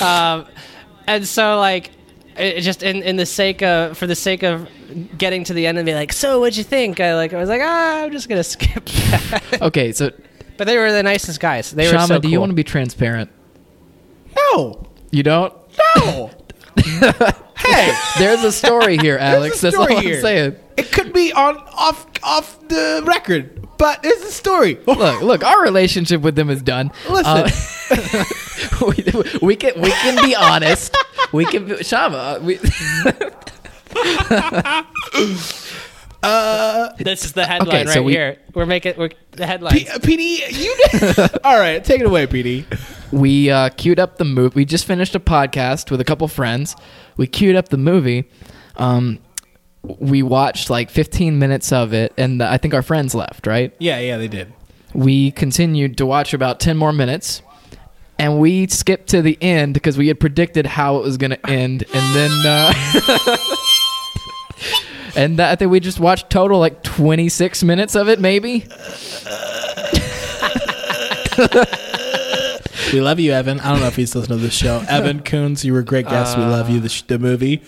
Um, 0.00 0.46
and 1.08 1.26
so 1.26 1.58
like 1.58 1.90
it 2.40 2.58
it 2.58 2.60
just 2.62 2.82
in, 2.82 3.02
in 3.02 3.16
the 3.16 3.26
sake 3.26 3.62
of 3.62 3.96
for 3.98 4.06
the 4.06 4.14
sake 4.16 4.42
of 4.42 4.68
getting 5.18 5.44
to 5.44 5.54
the 5.54 5.66
end 5.66 5.78
and 5.78 5.86
be 5.86 5.94
like 5.94 6.12
so 6.12 6.40
what'd 6.40 6.56
you 6.56 6.64
think 6.64 6.98
i 7.00 7.14
like 7.14 7.32
i 7.32 7.36
was 7.38 7.48
like 7.48 7.60
ah 7.62 8.02
i'm 8.04 8.10
just 8.12 8.28
gonna 8.28 8.42
skip 8.54 8.84
that 8.86 9.58
Okay, 9.62 9.92
so 9.92 10.10
but 10.56 10.66
they 10.66 10.76
were 10.76 10.90
the 10.92 11.02
nicest 11.02 11.38
guys 11.40 11.70
they 11.70 11.86
were 11.86 11.92
Shama, 11.92 12.06
so 12.06 12.18
do 12.18 12.28
you 12.28 12.40
want 12.40 12.50
to 12.50 12.54
be 12.56 12.64
transparent? 12.64 13.30
no, 14.36 14.86
You 15.10 15.22
don't? 15.22 15.52
no. 15.98 16.30
hey, 17.62 17.92
There's 18.18 18.42
a 18.44 18.52
story 18.52 18.96
here, 18.98 19.16
Alex. 19.18 19.60
That's 19.60 19.74
a 19.74 19.78
story 19.78 19.94
all 19.94 20.00
here. 20.00 20.16
I'm 20.16 20.20
saying. 20.22 20.56
It 20.76 20.92
could 20.92 21.12
be 21.12 21.32
on 21.32 21.56
off 21.76 22.06
off 22.22 22.58
the 22.68 23.02
record. 23.06 23.56
But 23.78 24.00
it's 24.04 24.24
a 24.28 24.32
story. 24.32 24.78
Look, 24.86 25.22
look, 25.22 25.42
our 25.42 25.62
relationship 25.62 26.20
with 26.20 26.36
them 26.36 26.50
is 26.50 26.60
done. 26.62 26.90
Listen. 27.08 27.26
Uh, 27.90 28.24
we, 28.86 29.04
we 29.40 29.56
can 29.56 29.80
we 29.80 29.90
can 29.90 30.22
be 30.22 30.36
honest. 30.36 30.94
We 31.32 31.46
can 31.46 31.66
be, 31.66 31.82
Shama. 31.82 32.40
We, 32.42 32.56
This 36.22 37.24
is 37.24 37.32
the 37.32 37.46
headline 37.46 37.86
so 37.86 37.94
right 37.94 38.04
we- 38.04 38.12
here. 38.12 38.36
We're 38.54 38.66
making 38.66 38.94
we're 38.98 39.10
the 39.32 39.46
headline. 39.46 39.72
P- 39.72 39.88
Petey, 40.02 40.42
you. 40.54 40.76
All 41.44 41.58
right, 41.58 41.82
take 41.82 42.00
it 42.00 42.06
away, 42.06 42.26
Petey. 42.26 42.66
We 43.12 43.50
uh, 43.50 43.70
queued 43.70 43.98
up 43.98 44.18
the 44.18 44.24
movie. 44.24 44.54
We 44.54 44.64
just 44.64 44.84
finished 44.84 45.14
a 45.14 45.20
podcast 45.20 45.90
with 45.90 46.00
a 46.00 46.04
couple 46.04 46.26
friends. 46.28 46.76
We 47.16 47.26
queued 47.26 47.56
up 47.56 47.68
the 47.68 47.76
movie. 47.78 48.28
Um, 48.76 49.18
we 49.82 50.22
watched 50.22 50.70
like 50.70 50.90
15 50.90 51.38
minutes 51.38 51.72
of 51.72 51.92
it, 51.92 52.12
and 52.16 52.42
I 52.42 52.58
think 52.58 52.74
our 52.74 52.82
friends 52.82 53.14
left. 53.14 53.46
Right? 53.46 53.74
Yeah, 53.78 53.98
yeah, 53.98 54.16
they 54.16 54.28
did. 54.28 54.52
We 54.94 55.30
continued 55.30 55.96
to 55.98 56.06
watch 56.06 56.34
about 56.34 56.60
10 56.60 56.76
more 56.76 56.92
minutes, 56.92 57.42
and 58.18 58.38
we 58.40 58.66
skipped 58.66 59.08
to 59.08 59.22
the 59.22 59.38
end 59.40 59.74
because 59.74 59.96
we 59.96 60.08
had 60.08 60.18
predicted 60.20 60.66
how 60.66 60.96
it 60.96 61.02
was 61.02 61.16
going 61.16 61.30
to 61.30 61.50
end, 61.50 61.84
and 61.92 62.14
then. 62.14 62.30
Uh, 62.46 63.36
And 65.16 65.38
that, 65.38 65.50
I 65.50 65.56
think 65.56 65.70
we 65.70 65.80
just 65.80 65.98
watched 65.98 66.30
total 66.30 66.58
like 66.58 66.82
26 66.82 67.64
minutes 67.64 67.96
of 67.96 68.08
it, 68.08 68.20
maybe. 68.20 68.64
We 72.92 73.00
love 73.00 73.20
you, 73.20 73.32
Evan. 73.32 73.60
I 73.60 73.70
don't 73.70 73.80
know 73.80 73.86
if 73.86 73.96
he's 73.96 74.14
listening 74.14 74.38
to 74.38 74.42
this 74.44 74.54
show. 74.54 74.84
Evan 74.88 75.20
Coons, 75.22 75.64
you 75.64 75.72
were 75.72 75.80
a 75.80 75.84
great 75.84 76.06
guest. 76.08 76.36
we 76.36 76.44
love 76.44 76.68
you. 76.70 76.78
Uh, 76.78 76.82
the, 76.82 76.88
sh- 76.88 77.02
the 77.02 77.18
movie, 77.18 77.62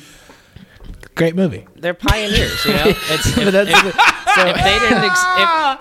great 1.15 1.35
movie. 1.37 1.67
They're 1.77 1.95
pioneers, 1.95 2.65
you 2.65 2.73
know. 2.73 2.85
It's, 3.11 3.27
if, 3.27 3.37
But 3.37 3.51
that's 3.53 3.71
if- 3.71 3.95
so 4.35 4.47
if 4.47 4.57
they 4.57 4.79
didn't, 4.79 5.05
ex- 5.05 5.25
if, 5.37 5.79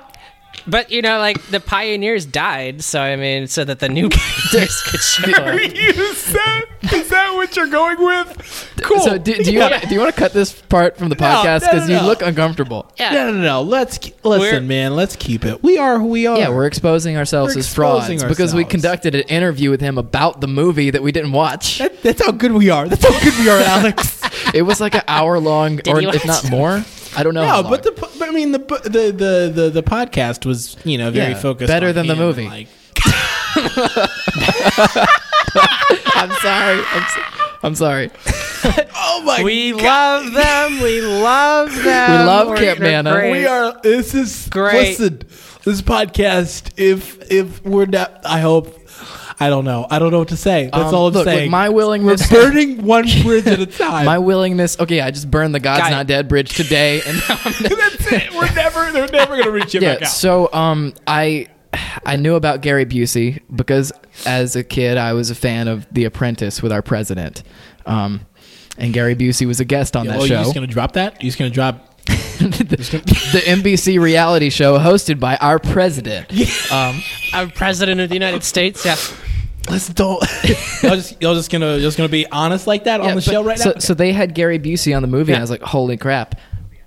but 0.67 0.91
you 0.91 1.01
know, 1.01 1.17
like 1.19 1.41
the 1.47 1.59
pioneers 1.59 2.25
died, 2.25 2.83
so 2.83 2.99
I 3.01 3.15
mean, 3.15 3.47
so 3.47 3.63
that 3.63 3.79
the 3.79 3.89
new 3.89 4.09
pioneers 4.09 4.81
could 4.83 4.99
show 4.99 5.31
up. 5.31 5.55
Is 5.59 6.33
that, 6.33 6.65
is 6.93 7.09
that 7.09 7.33
what 7.35 7.55
you're 7.55 7.67
going 7.67 8.03
with? 8.03 8.71
Cool. 8.81 8.99
So 9.01 9.17
do, 9.17 9.35
do 9.35 9.51
you 9.51 9.59
Yeah. 9.59 9.69
want 9.69 9.87
do 9.87 9.93
you 9.93 9.99
want 9.99 10.13
to 10.15 10.19
cut 10.19 10.33
this 10.33 10.51
part 10.53 10.97
from 10.97 11.09
the 11.09 11.15
podcast 11.15 11.61
no, 11.61 11.67
no, 11.67 11.73
because 11.73 11.89
you 11.89 12.01
look 12.01 12.21
uncomfortable? 12.21 12.91
Yeah. 12.97 13.13
No, 13.13 13.31
no, 13.31 13.39
no. 13.41 13.61
Let's 13.61 13.99
listen, 14.23 14.39
We're- 14.39 14.59
man. 14.61 14.95
Let's 14.95 15.15
keep 15.15 15.45
it. 15.45 15.61
We 15.63 15.77
are 15.77 15.99
who 15.99 16.07
we 16.07 16.25
are. 16.25 16.37
Yeah, 16.37 16.49
we're 16.49 16.65
exposing 16.65 17.17
ourselves 17.17 17.55
We're 17.55 17.59
as 17.59 17.73
frauds 17.73 18.09
exposing 18.09 18.29
because 18.29 18.53
we 18.55 18.63
conducted 18.65 19.13
an 19.15 19.21
interview 19.23 19.69
with 19.69 19.81
him 19.81 19.97
about 19.97 20.41
the 20.41 20.47
movie 20.47 20.89
that 20.89 21.03
we 21.03 21.11
didn't 21.11 21.33
watch. 21.33 21.77
That, 21.77 22.01
that's 22.01 22.25
how 22.25 22.31
good 22.31 22.51
we 22.53 22.69
are. 22.69 22.87
That's 22.87 23.03
how 23.05 23.19
good 23.23 23.37
we 23.39 23.49
are, 23.49 23.59
Alex. 23.65 24.21
It 24.53 24.63
was 24.63 24.81
like 24.81 24.95
an 24.95 25.03
hour 25.07 25.39
long, 25.39 25.79
or 25.87 26.01
if 26.01 26.25
not 26.25 26.49
more. 26.49 26.83
I 27.15 27.23
don't 27.23 27.33
know. 27.33 27.45
how 27.45 27.57
no, 27.57 27.61
long. 27.63 27.71
but 27.71 27.83
the 27.83 27.91
but 27.91 28.27
I 28.27 28.31
mean 28.31 28.53
the 28.53 28.59
the 28.59 29.11
the 29.11 29.51
the, 29.53 29.69
the 29.69 29.83
podcast 29.83 30.45
was 30.45 30.77
you 30.85 30.97
know 30.97 31.11
very 31.11 31.33
Yeah, 31.33 31.39
focused. 31.39 31.67
better 31.67 31.89
on 31.89 31.95
than 31.95 32.07
the 32.07 32.15
movie. 32.15 32.47
Like, 32.47 32.67
I'm 36.15 36.31
sorry. 36.41 36.81
I'm, 36.91 37.07
so, 37.09 37.21
I'm 37.63 37.75
sorry. 37.75 38.11
oh 38.95 39.23
my, 39.25 39.37
god 39.37 39.45
We 39.45 39.73
love 39.73 40.33
them. 40.33 40.81
We 40.81 41.01
love 41.01 41.75
them. 41.83 42.11
We 42.11 42.17
love 42.25 42.47
We're- 42.49 42.59
Camp 42.59 42.79
they're 42.79 43.03
Manna. 43.03 43.11
great. 43.13 43.31
we 43.31 43.45
are. 43.45 43.79
This 43.81 44.13
is 44.13 44.47
Great. 44.49 44.99
Listen, 44.99 45.21
this 45.63 45.81
podcast. 45.81 46.71
If 46.77 47.31
if 47.31 47.63
we're 47.63 47.85
not, 47.85 48.21
I 48.25 48.39
hope. 48.39 48.77
I 49.39 49.49
don't 49.49 49.65
know. 49.65 49.87
I 49.89 49.97
don't 49.97 50.11
know 50.11 50.19
what 50.19 50.27
to 50.27 50.37
say. 50.37 50.65
That's 50.71 50.89
Um, 50.89 50.93
all 50.93 51.07
I'm 51.07 51.13
look, 51.13 51.25
with 51.25 51.33
saying. 51.33 51.49
my 51.49 51.69
willingness, 51.69 52.29
burning 52.29 52.85
one 52.85 53.07
bridge 53.23 53.47
at 53.47 53.59
a 53.59 53.65
time. 53.65 54.05
my 54.05 54.19
willingness. 54.19 54.79
Okay, 54.79 55.01
I 55.01 55.09
just 55.09 55.31
burned 55.31 55.55
the 55.55 55.59
God's 55.59 55.81
Guy- 55.81 55.89
Not 55.89 56.05
Dead 56.05 56.27
bridge 56.27 56.53
today, 56.53 57.01
and 57.07 57.17
now 57.27 57.39
I'm 57.43 57.53
That's 57.63 58.11
it. 58.11 58.33
We're 58.35 58.53
never. 58.53 58.91
They're 58.91 59.07
never 59.07 59.37
gonna 59.37 59.49
reach 59.49 59.73
it 59.73 59.81
back 59.81 60.01
yeah. 60.01 60.05
out. 60.05 60.11
So 60.11 60.47
um, 60.53 60.93
I 61.07 61.47
I 62.05 62.15
knew 62.17 62.35
about 62.35 62.61
Gary 62.61 62.85
Busey 62.85 63.41
because 63.53 63.91
as 64.25 64.55
a 64.55 64.63
kid 64.63 64.97
I 64.97 65.13
was 65.13 65.29
a 65.29 65.35
fan 65.35 65.67
of 65.67 65.87
The 65.91 66.05
Apprentice 66.05 66.61
with 66.61 66.71
our 66.71 66.81
president, 66.81 67.43
um, 67.85 68.21
and 68.77 68.93
Gary 68.93 69.15
Busey 69.15 69.45
was 69.47 69.59
a 69.59 69.65
guest 69.65 69.95
on 69.95 70.07
oh, 70.07 70.11
that 70.11 70.21
you 70.21 70.27
show. 70.27 70.43
just 70.43 70.55
gonna 70.55 70.67
drop 70.67 70.93
that? 70.93 71.21
You 71.23 71.29
just 71.29 71.37
gonna 71.37 71.49
drop? 71.49 71.87
the 72.41 73.43
NBC 73.45 74.01
reality 74.01 74.49
show 74.49 74.79
hosted 74.79 75.19
by 75.19 75.37
our 75.37 75.59
president. 75.59 76.31
Um, 76.71 77.01
Our 77.33 77.47
president 77.47 78.01
of 78.01 78.09
the 78.09 78.15
United 78.15 78.43
States. 78.43 78.83
Yeah. 78.83 78.95
Let's 79.69 79.87
don't. 79.89 80.21
y'all 80.81 80.95
just 80.95 81.21
y'all 81.21 81.35
just 81.35 81.51
gonna 81.51 81.79
just 81.79 81.95
gonna 81.95 82.09
be 82.09 82.25
honest 82.31 82.65
like 82.65 82.85
that 82.85 83.01
yeah, 83.01 83.09
on 83.09 83.15
the 83.15 83.21
but- 83.21 83.31
show 83.31 83.43
right 83.43 83.59
so, 83.59 83.71
now. 83.71 83.79
So 83.79 83.93
they 83.93 84.11
had 84.11 84.33
Gary 84.33 84.57
Busey 84.57 84.95
on 84.95 85.03
the 85.03 85.07
movie, 85.07 85.33
and 85.33 85.37
I 85.37 85.41
was 85.41 85.51
like, 85.51 85.61
"Holy 85.61 85.97
crap!" 85.97 86.35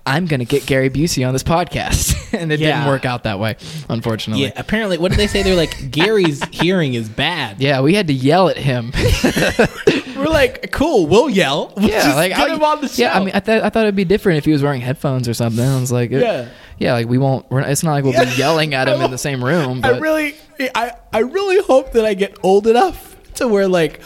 I'm 0.05 0.25
gonna 0.27 0.45
get 0.45 0.65
Gary 0.65 0.89
Busey 0.89 1.25
on 1.27 1.33
this 1.33 1.41
podcast, 1.43 2.33
and 2.39 2.51
it 2.51 2.57
didn't 2.57 2.85
work 2.85 3.05
out 3.05 3.23
that 3.23 3.39
way, 3.39 3.55
unfortunately. 3.89 4.43
yeah. 4.45 4.51
Apparently, 4.55 4.97
what 4.97 5.09
did 5.09 5.17
they 5.19 5.27
say? 5.27 5.41
They're 5.43 5.55
like 5.55 5.89
Gary's 5.91 6.43
hearing 6.51 6.93
is 6.93 7.09
bad. 7.09 7.59
Yeah, 7.59 7.81
we 7.81 7.95
had 7.95 8.07
to 8.07 8.13
yell 8.13 8.49
at 8.49 8.57
him. 8.57 8.91
We're 10.15 10.25
like, 10.31 10.71
cool. 10.71 11.07
We'll 11.07 11.29
yell. 11.29 11.73
We'll 11.75 11.89
yeah, 11.89 12.03
just 12.03 12.15
like 12.15 12.31
get 12.35 12.49
I- 12.49 12.55
him 12.55 12.63
on 12.63 12.81
the 12.81 12.87
show. 12.87 13.03
Yeah, 13.03 13.17
I 13.17 13.19
mean, 13.19 13.31
I 13.33 13.39
thought 13.39 13.63
I 13.63 13.69
thought 13.69 13.83
it'd 13.83 13.95
be 13.95 14.05
different 14.05 14.37
if 14.37 14.45
he 14.45 14.51
was 14.51 14.63
wearing 14.63 14.81
headphones 14.81 15.27
or 15.27 15.33
something. 15.33 15.63
I 15.65 15.79
was 15.79 15.91
like, 15.91 16.11
it- 16.11 16.21
Yeah. 16.21 16.49
yeah, 16.77 16.93
like 16.93 17.07
we 17.07 17.17
won't. 17.17 17.49
We're, 17.51 17.61
it's 17.61 17.83
not 17.83 17.93
like 17.93 18.03
we'll 18.03 18.13
Yeah. 18.13 18.25
be 18.25 18.31
yelling 18.37 18.73
at 18.73 18.87
him 18.87 19.01
in 19.01 19.11
the 19.11 19.17
same 19.17 19.43
room. 19.43 19.81
I 19.83 19.91
But 19.93 20.01
really, 20.01 20.35
I, 20.73 20.91
I 21.11 21.19
really 21.19 21.61
hope 21.63 21.93
that 21.93 22.05
I 22.05 22.13
get 22.13 22.37
old 22.43 22.67
enough 22.67 23.15
to 23.35 23.47
where 23.47 23.67
like, 23.67 24.01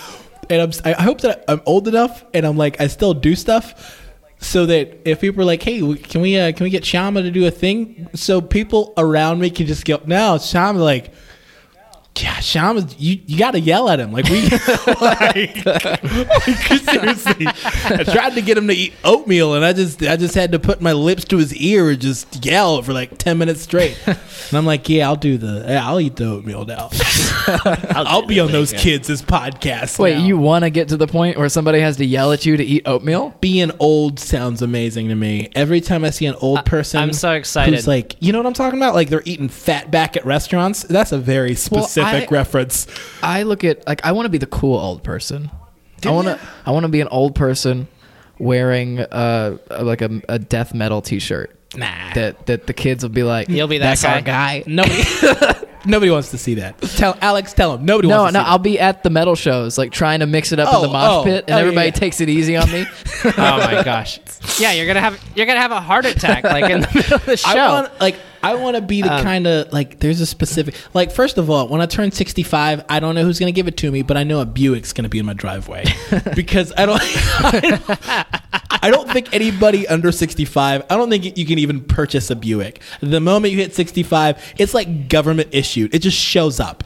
and 0.50 0.62
I'm, 0.62 0.72
I 0.84 1.02
hope 1.04 1.22
that 1.22 1.46
I'm 1.48 1.62
old 1.66 1.88
enough 1.88 2.26
and 2.34 2.46
I'm 2.46 2.58
like, 2.58 2.82
I 2.82 2.88
still 2.88 3.14
do 3.14 3.36
stuff, 3.36 3.99
so 4.40 4.66
that 4.66 5.00
if 5.06 5.22
people 5.22 5.42
are 5.42 5.46
like, 5.46 5.62
hey, 5.62 5.80
can 5.96 6.22
we, 6.22 6.38
uh, 6.38 6.52
can 6.52 6.64
we 6.64 6.70
get 6.70 6.86
Shama 6.86 7.22
to 7.22 7.32
do 7.32 7.46
a 7.46 7.52
thing, 7.52 8.10
so 8.16 8.42
people 8.42 8.94
around 8.98 9.40
me 9.40 9.50
can 9.50 9.68
just 9.68 9.86
go, 9.86 10.02
no, 10.06 10.38
Shama 10.38 10.80
like. 10.80 11.12
Yeah, 12.22 12.40
Shama, 12.40 12.88
you, 12.98 13.20
you 13.26 13.38
got 13.38 13.52
to 13.52 13.60
yell 13.60 13.90
at 13.90 14.00
him. 14.00 14.12
Like 14.12 14.26
we, 14.26 14.42
like, 15.02 15.66
like, 15.66 16.04
seriously. 16.84 17.48
I 17.48 18.04
tried 18.04 18.36
to 18.36 18.42
get 18.42 18.58
him 18.58 18.68
to 18.68 18.74
eat 18.74 18.94
oatmeal, 19.04 19.54
and 19.54 19.64
I 19.64 19.74
just, 19.74 20.02
I 20.02 20.16
just 20.16 20.36
had 20.36 20.52
to 20.52 20.60
put 20.60 20.82
my 20.82 20.94
lips 20.94 21.24
to 21.26 21.38
his 21.38 21.56
ear 21.56 21.90
and 21.90 22.00
just 22.00 22.46
yell 22.46 22.82
for 22.82 22.94
like 22.94 23.18
ten 23.18 23.38
minutes 23.38 23.62
straight. 23.62 23.98
And 24.06 24.18
I'm 24.54 24.66
like, 24.66 24.90
yeah, 24.90 25.08
I'll 25.08 25.16
do 25.16 25.38
the, 25.38 25.66
yeah, 25.68 25.88
I'll 25.88 26.00
eat 26.00 26.16
the 26.16 26.26
oatmeal 26.26 26.66
now. 26.66 26.90
I'll, 27.96 28.26
be 28.26 28.40
on 28.40 28.52
those 28.52 28.74
kids' 28.74 29.22
podcast. 29.22 29.98
wait, 29.98 30.18
now. 30.18 30.26
you 30.26 30.38
want 30.38 30.64
to 30.64 30.70
get 30.70 30.90
to 30.90 30.98
the 30.98 31.08
point 31.08 31.38
where 31.38 31.50
somebody 31.50 31.80
has 31.80 31.98
to 31.98 32.06
yell 32.06 32.32
at 32.32 32.46
you 32.46 32.58
to 32.58 32.64
eat 32.64 32.84
oatmeal? 32.86 33.34
being 33.42 33.72
old 33.80 34.20
sounds 34.20 34.62
amazing 34.62 35.08
to 35.10 35.16
me. 35.16 35.50
Every 35.56 35.82
time 35.82 36.04
I 36.04 36.10
see 36.10 36.26
an 36.26 36.36
old 36.36 36.66
person, 36.66 37.02
I'm 37.02 37.14
so 37.14 37.32
excited. 37.32 37.74
Who's 37.74 37.88
like, 37.88 38.16
you 38.20 38.32
know 38.32 38.40
what 38.40 38.46
I'm 38.46 38.54
talking 38.54 38.80
about? 38.80 38.96
Like 38.96 39.10
they're 39.10 39.24
eating 39.26 39.50
fat 39.50 39.90
back 39.90 40.18
at 40.18 40.26
restaurants. 40.26 40.84
That's 40.84 41.12
a 41.12 41.18
very 41.18 41.56
specific 41.56 42.09
I- 42.16 42.28
reference. 42.30 42.88
I 43.24 43.44
look 43.44 43.64
at 43.64 43.86
like 43.88 44.06
I 44.06 44.12
want 44.14 44.26
to 44.26 44.30
be 44.30 44.38
the 44.38 44.46
cool 44.48 44.78
old 44.78 45.04
person. 45.04 45.50
I 46.06 46.12
want 46.12 46.28
to 46.28 46.40
I 46.66 46.72
want 46.72 46.84
to 46.86 46.90
be 46.90 47.02
an 47.02 47.08
old 47.10 47.36
person 47.36 47.88
wearing 48.38 49.00
uh 49.00 49.58
like 49.82 50.02
a, 50.02 50.22
a 50.30 50.40
death 50.40 50.74
metal 50.74 51.02
T-shirt. 51.02 51.56
Nah. 51.76 52.14
That 52.16 52.46
that 52.48 52.68
the 52.68 52.74
kids 52.74 53.04
will 53.04 53.10
be 53.12 53.24
like, 53.24 53.48
You'll 53.50 53.68
be 53.68 53.78
that 53.78 54.00
"That's 54.02 54.04
our 54.04 54.22
guy." 54.22 54.64
Nobody, 54.66 55.04
nobody 55.86 56.10
wants 56.10 56.32
to 56.32 56.38
see 56.40 56.56
that. 56.56 56.82
Tell 56.82 57.16
Alex, 57.22 57.54
tell 57.54 57.76
him. 57.76 57.86
Nobody 57.86 58.08
No, 58.08 58.22
wants 58.24 58.34
no, 58.34 58.40
to 58.40 58.46
see 58.46 58.50
I'll 58.50 58.58
be 58.58 58.80
at 58.80 59.04
the 59.04 59.12
metal 59.12 59.36
shows, 59.36 59.78
like 59.78 59.92
trying 59.92 60.22
to 60.22 60.26
mix 60.26 60.52
it 60.52 60.60
up 60.60 60.70
Oh, 60.74 60.78
in 60.78 60.88
the 60.88 60.94
mosh 60.94 61.12
oh, 61.12 61.24
pit, 61.26 61.44
and 61.48 61.54
oh, 61.54 61.58
yeah, 61.58 61.62
everybody 61.62 61.88
yeah. 61.90 61.92
takes 61.92 62.22
it 62.22 62.30
easy 62.30 62.58
on 62.58 62.72
me. 62.72 62.88
oh 63.26 63.32
my 63.38 63.84
gosh. 63.84 64.20
Yeah, 64.60 64.72
you're 64.72 64.88
gonna 64.88 65.00
have 65.02 65.22
you're 65.36 65.46
gonna 65.46 65.60
have 65.60 65.72
a 65.72 65.80
heart 65.82 66.06
attack 66.06 66.44
like 66.44 66.72
in 66.72 66.82
the 66.82 66.90
middle 66.96 67.16
of 67.18 67.26
the 67.26 67.38
show. 67.38 67.50
I 67.50 67.70
want 67.82 68.00
like 68.00 68.16
I 68.42 68.56
want 68.56 68.76
to 68.78 68.82
be 68.82 69.02
the 69.02 69.14
Um, 69.14 69.24
kind 69.24 69.48
of 69.48 69.72
like 69.74 70.00
there's 70.00 70.22
a 70.22 70.26
specific 70.26 70.76
like 70.94 71.12
first 71.12 71.38
of 71.38 71.50
all 71.50 71.68
when 71.68 71.82
I 71.82 71.86
turn 71.86 72.12
65 72.12 72.84
I 72.88 73.00
don't 73.00 73.16
know 73.16 73.24
who's 73.24 73.38
gonna 73.40 73.52
give 73.52 73.68
it 73.68 73.76
to 73.78 73.92
me 73.92 74.02
but 74.02 74.16
I 74.18 74.24
know 74.24 74.40
a 74.40 74.46
Buick's 74.46 74.94
gonna 74.94 75.10
be 75.10 75.20
in 75.20 75.26
my 75.26 75.34
driveway. 75.34 75.86
Because 76.36 76.72
I 76.78 76.86
don't 76.86 77.02
I 77.04 77.60
don't, 77.60 78.84
I 78.84 78.90
don't 78.92 79.10
think 79.10 79.34
anybody 79.34 79.88
under 79.88 80.12
65 80.12 80.84
I 80.90 80.96
don't 80.96 81.10
think 81.10 81.38
you 81.38 81.46
can 81.46 81.60
even 81.60 81.82
purchase 81.84 82.30
a 82.30 82.36
Buick. 82.36 82.82
The 83.02 83.20
moment 83.20 83.52
you 83.54 83.60
hit 83.60 83.76
65 83.76 84.54
it's 84.58 84.74
like 84.74 85.10
government 85.10 85.50
issued. 85.52 85.94
It 85.94 86.00
just 86.00 86.18
shows 86.18 86.60
up. 86.60 86.84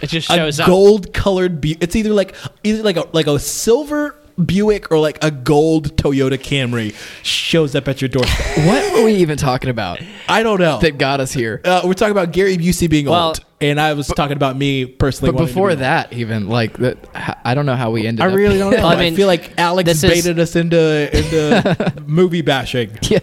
It 0.00 0.08
just 0.08 0.28
a 0.30 0.34
shows 0.36 0.60
up. 0.60 0.66
gold 0.66 1.12
colored 1.12 1.60
Bu- 1.60 1.76
it's 1.80 1.94
either 1.96 2.10
like 2.10 2.34
either 2.62 2.82
like 2.82 2.96
a 2.96 3.06
like 3.12 3.26
a 3.26 3.38
silver 3.38 4.16
Buick 4.42 4.90
or 4.90 4.98
like 4.98 5.22
a 5.22 5.30
gold 5.30 5.96
Toyota 5.96 6.38
Camry 6.38 6.94
shows 7.22 7.74
up 7.74 7.86
at 7.88 8.00
your 8.00 8.08
doorstep 8.08 8.56
what 8.66 8.92
were 8.92 9.04
we 9.04 9.14
even 9.14 9.36
talking 9.38 9.70
about 9.70 10.00
I 10.28 10.42
don't 10.42 10.58
know 10.60 10.78
that 10.80 10.98
got 10.98 11.20
us 11.20 11.32
here? 11.32 11.60
uh, 11.64 11.82
we're 11.84 11.94
talking 11.94 12.12
about 12.12 12.32
Gary 12.32 12.56
Busey 12.56 12.88
being 12.90 13.06
Well- 13.06 13.28
old, 13.28 13.40
and 13.60 13.80
I 13.80 13.92
was 13.94 14.08
talking 14.08 14.36
about 14.36 14.56
me 14.56 14.84
personally. 14.86 15.30
But 15.32 15.36
wanting 15.36 15.48
to 15.48 15.52
before 15.54 15.68
be 15.68 15.72
old. 15.74 15.80
that, 15.82 16.12
even 16.12 16.48
like 16.48 16.76
that, 16.78 16.98
I 17.44 17.54
don't 17.54 17.64
know 17.66 17.76
how 17.76 17.90
we 17.92 18.06
ended. 18.06 18.22
I 18.24 18.28
up 18.28 18.34
really 18.34 18.58
don't 18.58 18.72
know. 18.72 18.76
Well, 18.84 18.86
I 18.88 19.04
I, 19.04 19.14
feel 19.14 19.26
like 19.28 19.52
Alex 19.58 19.88
this 19.88 20.02
is- 20.04 20.10
baited 20.10 20.38
us 20.38 20.56
into 20.56 21.16
into 21.16 22.02
movie 22.06 22.42
bashing. 22.42 22.90
yeah. 23.02 23.20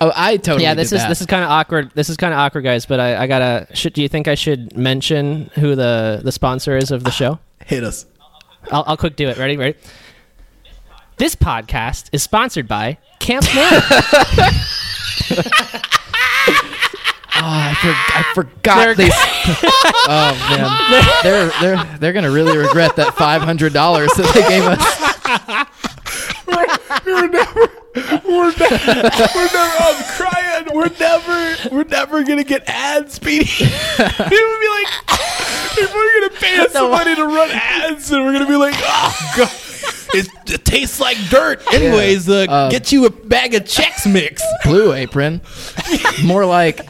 Oh, 0.00 0.12
I 0.14 0.36
totally. 0.36 0.62
yeah, 0.62 0.74
this 0.74 0.90
did 0.90 0.96
is 0.96 1.02
that. 1.02 1.08
this 1.08 1.20
is 1.20 1.26
kind 1.26 1.42
of 1.44 1.50
awkward. 1.50 1.90
This 1.94 2.08
is 2.08 2.16
kind 2.16 2.32
of 2.32 2.38
awkward, 2.38 2.62
guys. 2.62 2.86
But 2.86 3.00
I, 3.00 3.22
I 3.22 3.26
gotta. 3.26 3.66
Should 3.74 3.92
do 3.94 4.02
you 4.02 4.08
think 4.08 4.28
I 4.28 4.34
should 4.36 4.76
mention 4.76 5.50
who 5.54 5.74
the 5.74 6.20
the 6.22 6.30
sponsor 6.32 6.76
is 6.76 6.90
of 6.92 7.02
the 7.04 7.10
show? 7.10 7.38
Hit 7.64 7.82
us. 7.84 8.06
I'll, 8.70 8.84
I'll 8.86 8.96
quick 8.96 9.16
do 9.16 9.28
it. 9.28 9.36
Ready? 9.36 9.56
Ready? 9.56 9.76
This 11.16 11.36
podcast 11.36 12.08
is 12.12 12.22
sponsored 12.22 12.66
by 12.66 12.98
Camp 13.20 13.44
Manna. 13.54 13.82
Oh, 17.36 17.40
I, 17.42 17.74
for, 17.74 17.88
I 17.90 18.22
forgot 18.32 18.96
they. 18.96 19.10
oh 20.06 20.32
man, 20.56 20.70
they're 21.24 21.50
they're 21.60 21.98
they're 21.98 22.12
gonna 22.12 22.30
really 22.30 22.56
regret 22.56 22.94
that 22.96 23.14
five 23.16 23.42
hundred 23.42 23.72
dollars 23.72 24.08
that 24.12 24.32
they 24.32 24.48
gave 24.48 24.62
us. 24.62 24.78
we're 27.04 27.26
never, 27.26 27.60
we're 28.24 28.52
never, 28.56 29.10
we're 29.34 29.50
never, 29.50 29.76
I'm 29.82 30.04
crying. 30.14 30.66
We're 30.72 30.90
never, 31.00 31.74
we're 31.74 31.84
never 31.84 32.22
gonna 32.22 32.44
get 32.44 32.62
ads, 32.68 33.14
Speedy. 33.14 33.46
People 33.46 33.66
would 33.98 34.60
be 34.60 34.68
like, 34.70 34.88
people 35.74 35.98
are 35.98 36.20
gonna 36.20 36.40
pay 36.40 36.58
us 36.60 36.72
some 36.72 36.92
money 36.92 37.16
to 37.16 37.26
run 37.26 37.50
ads, 37.50 38.12
and 38.12 38.24
we're 38.24 38.32
gonna 38.32 38.46
be 38.46 38.56
like, 38.56 38.76
oh 38.78 39.32
god, 39.36 39.50
it, 40.14 40.28
it 40.50 40.64
tastes 40.64 41.00
like 41.00 41.16
dirt. 41.28 41.62
Anyways, 41.72 42.28
uh, 42.28 42.46
Um, 42.48 42.70
get 42.70 42.92
you 42.92 43.04
a 43.06 43.10
bag 43.10 43.54
of 43.54 43.64
Chex 43.64 44.10
Mix. 44.10 44.42
Blue 44.64 44.92
Apron, 44.92 45.40
more 46.24 46.44
like 46.46 46.80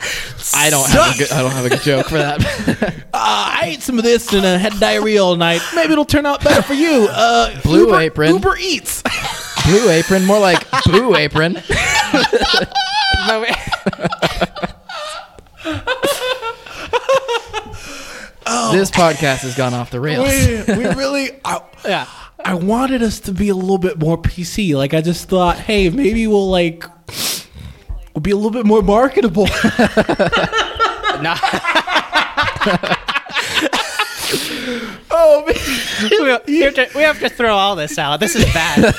I 0.55 0.71
don't 0.71 0.89
have 0.89 1.15
a 1.15 1.19
good, 1.19 1.33
I 1.33 1.43
don't 1.43 1.51
have 1.53 1.67
a 1.67 1.71
good 1.71 1.81
joke 1.83 2.07
for 2.09 2.19
that. 2.19 2.95
Uh, 3.15 3.17
I 3.17 3.61
ate 3.67 3.83
some 3.83 3.97
of 3.97 4.03
this 4.05 4.33
and 4.33 4.45
I 4.45 4.57
had 4.57 4.79
diarrhea 4.81 5.23
all 5.23 5.37
night. 5.37 5.61
Maybe 5.75 5.93
it'll 5.93 6.05
turn 6.05 6.27
out 6.27 6.43
better 6.43 6.63
for 6.63 6.75
you. 6.75 7.07
Uh, 7.09 7.61
Blue 7.63 7.87
Uber, 7.87 8.01
Apron. 8.01 8.33
Uber 8.35 8.57
Eats. 8.59 9.03
Blue 9.65 9.89
Apron, 9.89 10.25
more 10.27 10.41
like 10.41 10.67
Blue 10.85 11.15
Apron. 11.17 11.55
This 18.73 18.91
podcast 18.91 19.39
has 19.41 19.55
gone 19.55 19.73
off 19.73 19.91
the 19.91 20.01
rails. 20.01 20.29
we, 20.29 20.77
we 20.77 20.85
really. 20.95 21.31
I, 21.45 21.61
Yeah. 21.85 22.07
I 22.43 22.55
wanted 22.55 23.03
us 23.03 23.21
to 23.21 23.33
be 23.33 23.49
a 23.49 23.55
little 23.55 23.79
bit 23.79 23.99
more 23.99 24.17
PC. 24.19 24.75
Like 24.77 24.95
I 24.95 25.01
just 25.01 25.29
thought, 25.29 25.59
hey, 25.59 25.91
maybe 25.91 26.27
we'll 26.27 26.51
like 26.51 26.85
we'll 28.15 28.21
be 28.23 28.31
a 28.31 28.37
little 28.37 28.51
bit 28.51 28.67
more 28.67 28.83
marketable. 28.83 29.49
No. 31.23 31.33
oh 35.11 35.45
man. 35.47 36.41
we, 36.47 36.61
have 36.61 36.75
to, 36.75 36.89
we 36.95 37.03
have 37.03 37.21
to 37.21 37.29
throw 37.29 37.55
all 37.55 37.77
this 37.77 37.99
out. 37.99 38.21
This 38.21 38.35
is 38.35 38.45
bad. 38.53 38.95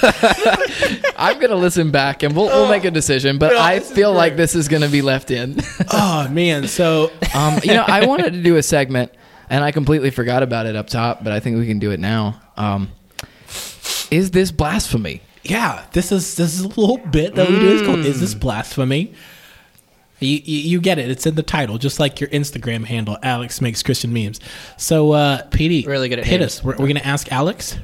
I'm 1.17 1.39
gonna 1.39 1.55
listen 1.55 1.91
back 1.91 2.23
and 2.23 2.36
we'll 2.36 2.45
we'll 2.47 2.69
make 2.69 2.86
a 2.86 2.91
decision, 2.91 3.38
but 3.38 3.51
No, 3.53 3.59
I 3.59 3.79
this 3.79 3.89
is 3.89 3.95
feel 3.95 4.13
like 4.13 4.38
this 4.38 4.55
is 4.55 4.67
gonna 4.67 4.88
be 4.89 5.01
left 5.01 5.29
in. 5.31 5.59
Oh 5.91 6.27
man. 6.29 6.67
So 6.67 7.11
um, 7.33 7.59
you 7.63 7.73
know, 7.73 7.83
I 7.86 8.05
wanted 8.05 8.33
to 8.33 8.41
do 8.41 8.55
a 8.55 8.63
segment 8.63 9.11
and 9.49 9.63
I 9.63 9.71
completely 9.71 10.11
forgot 10.11 10.41
about 10.43 10.65
it 10.65 10.75
up 10.75 10.88
top, 10.88 11.23
but 11.23 11.33
I 11.33 11.39
think 11.39 11.57
we 11.57 11.67
can 11.67 11.79
do 11.79 11.91
it 11.91 11.99
now. 11.99 12.39
Um, 12.57 12.91
is 14.12 14.32
this 14.32 14.51
blasphemy? 14.51 15.22
yeah, 15.43 15.86
this 15.93 16.12
is 16.12 16.36
this 16.36 16.53
is 16.56 16.62
a 16.62 16.68
little 16.68 16.97
bit 16.97 17.36
that 17.36 17.47
we 17.49 17.60
do. 17.60 17.72
It's 17.78 17.86
called 17.86 17.99
"Is 17.99 18.20
This 18.20 18.34
Blasphemy?" 18.34 19.14
You, 20.20 20.30
you, 20.43 20.60
you 20.70 20.82
get 20.82 20.97
it. 20.97 21.12
It's 21.12 21.26
in 21.28 21.36
the 21.36 21.43
title, 21.43 21.78
just 21.78 21.99
like 21.99 22.20
your 22.22 22.30
Instagram 22.30 22.86
handle. 22.86 23.18
Alex 23.22 23.60
makes 23.62 23.84
Christian 23.84 24.14
memes. 24.14 24.39
So, 24.78 25.12
uh, 25.12 25.43
Petey, 25.51 25.86
Really 25.86 26.08
good 26.10 26.20
at 26.20 26.26
hit 26.26 26.39
names. 26.39 26.53
us. 26.60 26.64
We're, 26.64 26.78
we're 26.78 26.88
gonna 26.88 27.01
ask 27.01 27.32
Alex. 27.32 27.78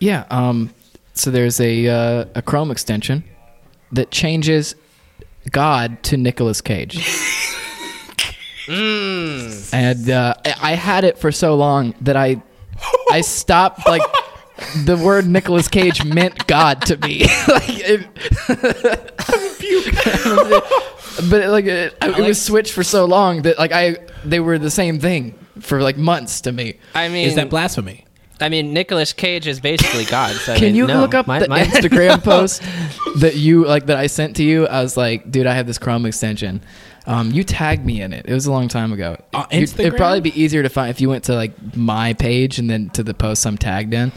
Yeah. 0.00 0.24
Um, 0.30 0.74
so 1.14 1.30
there's 1.30 1.58
a 1.60 1.86
uh, 1.88 2.24
a 2.34 2.42
Chrome 2.42 2.70
extension 2.70 3.24
that 3.92 4.10
changes 4.10 4.74
God 5.50 6.02
to 6.04 6.16
Nicolas 6.16 6.60
Cage. 6.60 6.98
And 8.68 10.10
uh, 10.10 10.34
I 10.44 10.54
I 10.60 10.72
had 10.72 11.04
it 11.04 11.18
for 11.18 11.30
so 11.30 11.54
long 11.54 11.94
that 12.00 12.16
I 12.16 12.42
I 13.12 13.20
stopped 13.20 13.86
like 13.86 14.02
the 14.84 14.96
word 14.96 15.26
Nicolas 15.26 15.68
Cage 15.68 16.04
meant 16.04 16.46
God 16.46 16.82
to 16.82 16.96
me. 16.98 17.20
like 17.48 17.64
it, 17.68 18.06
but 21.30 21.48
like 21.48 21.64
it, 21.66 21.96
it 22.02 22.18
was 22.18 22.40
switched 22.40 22.72
for 22.72 22.82
so 22.84 23.04
long 23.04 23.42
that 23.42 23.58
like 23.58 23.72
I 23.72 23.96
they 24.24 24.40
were 24.40 24.58
the 24.58 24.70
same 24.70 24.98
thing 25.00 25.34
for 25.60 25.80
like 25.82 25.96
months 25.96 26.40
to 26.42 26.52
me. 26.52 26.78
I 26.94 27.08
mean, 27.08 27.26
Is 27.28 27.34
that 27.36 27.50
blasphemy? 27.50 28.04
I 28.38 28.50
mean, 28.50 28.74
Nicolas 28.74 29.14
Cage 29.14 29.46
is 29.46 29.60
basically 29.60 30.04
God. 30.04 30.36
So 30.36 30.52
I 30.52 30.56
Can 30.56 30.66
mean, 30.66 30.74
you 30.74 30.86
no. 30.86 31.00
look 31.00 31.14
up 31.14 31.26
My- 31.26 31.38
the 31.38 31.48
my- 31.48 31.62
Instagram 31.62 32.22
post 32.22 32.62
that 33.20 33.34
you 33.36 33.64
like 33.64 33.86
that 33.86 33.96
I 33.96 34.08
sent 34.08 34.36
to 34.36 34.42
you? 34.44 34.66
I 34.66 34.82
was 34.82 34.94
like, 34.96 35.30
dude, 35.30 35.46
I 35.46 35.54
have 35.54 35.66
this 35.66 35.78
Chrome 35.78 36.04
extension. 36.04 36.60
Um, 37.06 37.30
you 37.30 37.44
tagged 37.44 37.86
me 37.86 38.02
in 38.02 38.12
it. 38.12 38.26
It 38.28 38.34
was 38.34 38.44
a 38.46 38.52
long 38.52 38.68
time 38.68 38.92
ago. 38.92 39.16
On 39.32 39.46
You- 39.50 39.60
Instagram? 39.60 39.80
It'd 39.80 39.96
probably 39.96 40.20
be 40.20 40.38
easier 40.38 40.62
to 40.62 40.68
find 40.68 40.90
if 40.90 41.00
you 41.00 41.08
went 41.08 41.24
to 41.24 41.34
like 41.34 41.52
my 41.76 42.12
page 42.12 42.58
and 42.58 42.68
then 42.68 42.90
to 42.90 43.02
the 43.02 43.14
post 43.14 43.46
I'm 43.46 43.56
tagged 43.56 43.94
in, 43.94 44.12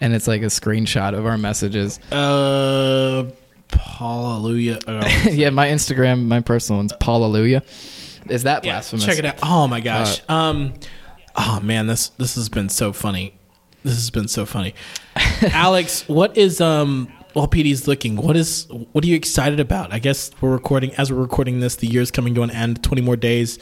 and 0.00 0.14
it's 0.14 0.26
like 0.28 0.42
a 0.42 0.46
screenshot 0.46 1.16
of 1.16 1.26
our 1.26 1.38
messages. 1.38 1.98
Uh, 2.12 3.30
hallelujah. 3.72 4.78
Oh, 4.86 5.06
yeah, 5.30 5.50
my 5.50 5.68
Instagram, 5.68 6.26
my 6.26 6.40
personal 6.40 6.78
one's 6.80 6.92
Paulaluya. 6.94 7.62
Is 8.30 8.42
that 8.44 8.64
yeah, 8.64 8.74
blasphemous? 8.74 9.06
check 9.06 9.18
it 9.18 9.24
out. 9.24 9.38
Oh 9.42 9.66
my 9.66 9.80
gosh. 9.80 10.20
Uh, 10.28 10.32
um, 10.32 10.74
oh 11.36 11.60
man, 11.62 11.86
this 11.86 12.08
this 12.10 12.34
has 12.34 12.48
been 12.48 12.68
so 12.68 12.92
funny. 12.92 13.34
This 13.84 13.94
has 13.94 14.10
been 14.10 14.28
so 14.28 14.44
funny. 14.44 14.74
Alex, 15.52 16.06
what 16.08 16.36
is 16.36 16.60
um? 16.60 17.12
While 17.34 17.46
Petey's 17.46 17.86
looking, 17.86 18.16
what 18.16 18.36
is 18.36 18.66
what 18.92 19.04
are 19.04 19.06
you 19.06 19.14
excited 19.14 19.60
about? 19.60 19.92
I 19.92 19.98
guess 19.98 20.30
we're 20.40 20.50
recording 20.50 20.94
as 20.94 21.12
we're 21.12 21.20
recording 21.20 21.60
this. 21.60 21.76
The 21.76 21.86
year's 21.86 22.10
coming 22.10 22.34
to 22.34 22.42
an 22.42 22.50
end. 22.50 22.82
Twenty 22.82 23.02
more 23.02 23.16
days. 23.16 23.58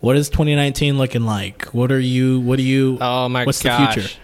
What 0.00 0.16
is 0.16 0.28
2019 0.28 0.98
looking 0.98 1.22
like? 1.22 1.64
What 1.72 1.90
are 1.90 1.98
you? 1.98 2.38
What 2.40 2.58
are 2.58 2.62
you? 2.62 2.98
Oh 3.00 3.26
my 3.30 3.46
What's 3.46 3.62
gosh. 3.62 3.94
the 3.94 4.00
future? 4.02 4.20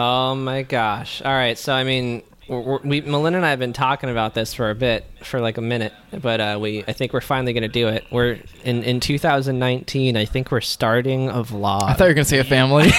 Oh 0.00 0.34
my 0.36 0.62
gosh. 0.62 1.20
All 1.22 1.32
right. 1.32 1.58
So 1.58 1.72
I 1.74 1.82
mean, 1.82 2.22
we're, 2.48 2.78
we're- 2.78 3.00
Melinda 3.02 3.36
and 3.38 3.44
I 3.44 3.50
have 3.50 3.58
been 3.58 3.72
talking 3.72 4.08
about 4.10 4.32
this 4.32 4.54
for 4.54 4.70
a 4.70 4.74
bit, 4.74 5.04
for 5.24 5.40
like 5.40 5.58
a 5.58 5.60
minute, 5.60 5.92
but 6.22 6.40
uh, 6.40 6.58
we 6.60 6.84
I 6.86 6.92
think 6.92 7.12
we're 7.12 7.20
finally 7.20 7.52
going 7.52 7.62
to 7.62 7.68
do 7.68 7.88
it. 7.88 8.04
We're 8.12 8.38
in 8.64 8.84
in 8.84 9.00
2019. 9.00 10.16
I 10.16 10.24
think 10.24 10.52
we're 10.52 10.60
starting 10.60 11.28
a 11.28 11.42
vlog. 11.42 11.82
I 11.82 11.94
thought 11.94 12.04
you 12.04 12.10
were 12.10 12.14
gonna 12.14 12.24
say 12.24 12.38
a 12.38 12.44
family, 12.44 12.88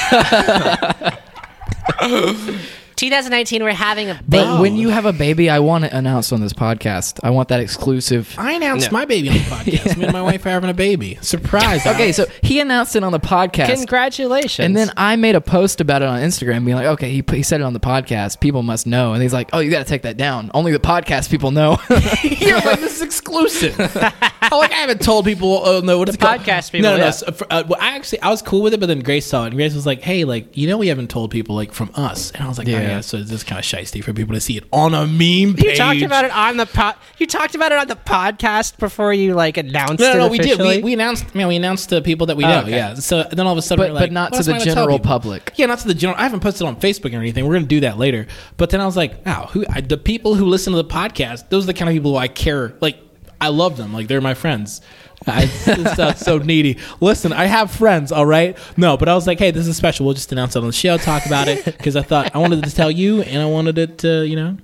2019, 3.00 3.64
we're 3.64 3.72
having 3.72 4.10
a 4.10 4.16
baby. 4.28 4.43
but 4.43 4.60
when 4.60 4.76
you 4.76 4.89
have 4.89 5.06
a 5.06 5.14
baby, 5.14 5.50
I 5.50 5.60
want 5.60 5.86
it 5.86 5.93
announced 5.93 6.34
on 6.34 6.41
this 6.41 6.52
podcast. 6.52 7.18
I 7.24 7.30
want 7.30 7.47
that 7.47 7.62
exclusive. 7.62 8.36
I 8.38 8.52
announced 8.52 8.91
No. 8.91 8.97
my 8.97 9.06
baby 9.06 9.30
on 9.30 9.36
the 9.36 9.39
podcast. 9.43 9.95
Me 9.97 10.04
and 10.04 10.12
my 10.12 10.22
wife 10.22 10.45
are 10.45 10.50
having 10.50 10.70
a 10.70 10.74
baby. 10.74 11.18
Surprise! 11.22 11.88
Okay, 11.88 12.12
Alex. 12.12 12.18
so 12.18 12.26
he 12.43 12.60
announced 12.60 12.97
it 12.97 13.04
on 13.06 13.14
the 13.14 13.20
podcast. 13.22 13.74
Congratulations. 13.74 14.66
And 14.66 14.76
then 14.76 14.91
I 14.97 15.16
made 15.16 15.36
a 15.36 15.39
post 15.41 15.80
about 15.80 16.02
it 16.02 16.10
on 16.10 16.20
Instagram, 16.20 16.66
being 16.66 16.76
like, 16.76 16.88
"Okay, 16.88 17.10
he, 17.10 17.24
he 17.32 17.41
said 17.41 17.62
it 17.62 17.64
on 17.64 17.72
the 17.72 17.80
podcast. 17.80 18.41
People 18.41 18.64
must 18.64 18.86
know." 18.86 19.14
And 19.14 19.24
he's 19.24 19.32
like, 19.32 19.50
"Oh, 19.54 19.60
you 19.60 19.72
got 19.72 19.80
to 19.80 19.89
take 19.89 20.02
that 20.02 20.18
down. 20.18 20.52
Only 20.54 20.74
the 20.74 20.80
podcast 20.80 21.30
people 21.32 21.52
know." 21.52 21.78
You're 22.22 22.58
like 22.60 22.82
this 22.82 22.95
is 22.97 23.02
exclusive. 23.02 23.76
oh, 24.52 24.58
like 24.60 24.74
I 24.74 24.76
haven't 24.76 25.02
told 25.02 25.24
people. 25.24 25.62
Oh 25.64 25.80
no, 25.80 26.00
what 26.00 26.10
is 26.10 26.18
The 26.18 26.26
it 26.26 26.28
called? 26.28 26.41
podcast 26.41 26.72
people, 26.74 26.84
No, 26.89 26.97
no, 26.97 26.97
no. 26.97 27.06
yeah. 27.06 27.12
so, 27.12 27.32
for- 27.32 27.47
uh, 27.50 27.64
well, 27.66 27.80
I 27.82 27.95
actually 27.95 28.22
I 28.24 28.30
was 28.30 28.41
cool 28.41 28.62
with 28.62 28.74
it, 28.74 28.82
but 28.82 28.88
then 28.88 29.00
Grace 29.00 29.26
saw 29.26 29.43
it, 29.45 29.47
and 29.47 29.56
Grace 29.56 29.74
was 29.74 29.86
like, 29.86 30.02
"Hey, 30.02 30.26
like 30.26 30.58
you 30.58 30.68
know, 30.68 30.78
we 30.78 30.89
haven't 30.89 31.10
told 31.10 31.32
people 31.32 31.56
like 31.56 31.72
from 31.72 31.91
us." 31.95 32.32
And 32.32 32.43
I 32.43 32.50
was 32.50 32.58
like, 32.58 32.68
"Oh 32.68 32.89
Yeah. 32.90 32.96
yeah." 32.96 33.02
So 33.02 33.18
it's 33.18 33.32
is 33.32 33.44
kind 33.44 33.60
of 33.60 33.66
shisty 33.66 34.04
for 34.04 34.14
people 34.14 34.34
to 34.34 34.42
see 34.42 34.58
it 34.58 34.64
on 34.72 34.94
a 34.94 35.06
meme 35.06 35.56
page. 35.56 35.64
you 35.66 35.76
talked 35.76 36.02
about 36.02 36.26
it 36.26 36.32
on 36.36 36.58
the 36.58 36.66
pod. 36.66 36.96
You 37.18 37.28
talked 37.28 37.56
about 37.56 37.72
it 37.72 37.78
on 37.80 37.88
the 37.88 37.96
podcast 37.96 38.78
before 38.80 39.14
you 39.14 39.34
like 39.34 39.58
announced 39.58 40.00
No, 40.00 40.12
it. 40.12 40.14
no, 40.14 40.20
no 40.26 40.28
we 40.28 40.38
did. 40.40 40.60
We, 40.60 40.82
we 40.82 40.94
announced. 40.94 41.34
Man, 41.36 41.48
we 41.48 41.56
announced 41.56 41.90
to 41.90 42.02
people 42.02 42.28
that 42.28 42.38
we 42.38 42.44
Oh, 42.46 42.48
know. 42.50 42.60
okay. 42.62 42.72
Yeah. 42.72 42.96
So 42.96 43.24
then 43.24 43.46
all 43.48 43.54
of 43.54 43.58
a 43.58 43.62
sudden, 43.62 43.84
but 43.84 43.90
we're 43.90 43.94
like, 43.96 44.02
but 44.10 44.12
not 44.12 44.32
"Well, 44.32 44.42
to 44.42 44.46
the 44.46 44.52
fine, 44.52 44.60
I'll 44.60 44.66
tell 44.66 44.76
general 44.76 45.00
public. 45.00 45.54
Yeah, 45.56 45.66
not 45.68 45.80
to 45.80 45.88
the 45.88 45.94
general. 45.94 46.20
I 46.20 46.24
haven't 46.24 46.40
posted 46.42 46.68
on 46.68 46.76
Facebook 46.78 47.14
or 47.14 47.18
anything. 47.18 47.46
We're 47.48 47.54
gonna 47.56 47.66
do 47.68 47.80
that 47.82 47.98
later. 47.98 48.28
But 48.58 48.70
then 48.72 48.82
I 48.82 48.86
was 48.86 48.98
like, 48.98 49.26
wow, 49.26 49.50
who 49.52 49.66
I, 49.70 49.82
the 49.82 49.98
people 49.98 50.36
who 50.36 50.46
listen 50.46 50.72
to 50.74 50.78
the 50.78 50.84
podcast? 50.90 51.50
Those 51.50 51.64
are 51.64 51.68
the 51.68 51.74
kind 51.74 51.90
of 51.90 51.94
people 51.94 52.12
who 52.12 52.18
I 52.18 52.28
care. 52.28 52.74
Like, 52.82 52.98
I 53.42 53.48
love 53.50 53.78
them. 53.78 53.94
Like, 53.94 54.08
they're 54.08 54.20
my 54.22 54.34
friends. 54.34 54.82
I, 55.30 55.45
this 55.75 55.95
sounds 55.95 56.19
so 56.19 56.38
needy. 56.38 56.77
Listen, 57.01 57.32
I 57.34 57.45
have 57.45 57.71
friends. 57.71 58.11
All 58.11 58.25
right, 58.25 58.57
no, 58.77 58.97
but 58.97 59.07
I 59.09 59.15
was 59.15 59.27
like, 59.27 59.39
hey, 59.39 59.51
this 59.51 59.67
is 59.67 59.77
special. 59.77 60.05
We'll 60.05 60.15
just 60.15 60.32
announce 60.32 60.55
it 60.55 60.59
on 60.59 60.67
the 60.67 60.73
show, 60.73 60.97
talk 60.97 61.25
about 61.25 61.47
it, 61.47 61.65
because 61.65 61.95
I 61.95 62.01
thought 62.01 62.36
I 62.36 62.39
wanted 62.39 62.63
to 62.63 62.71
tell 62.75 62.91
you, 62.91 63.21
and 63.21 63.41
I 63.41 63.45
wanted 63.45 63.77
it 63.77 63.99
to, 63.99 64.25
you 64.25 64.36
know. 64.36 64.57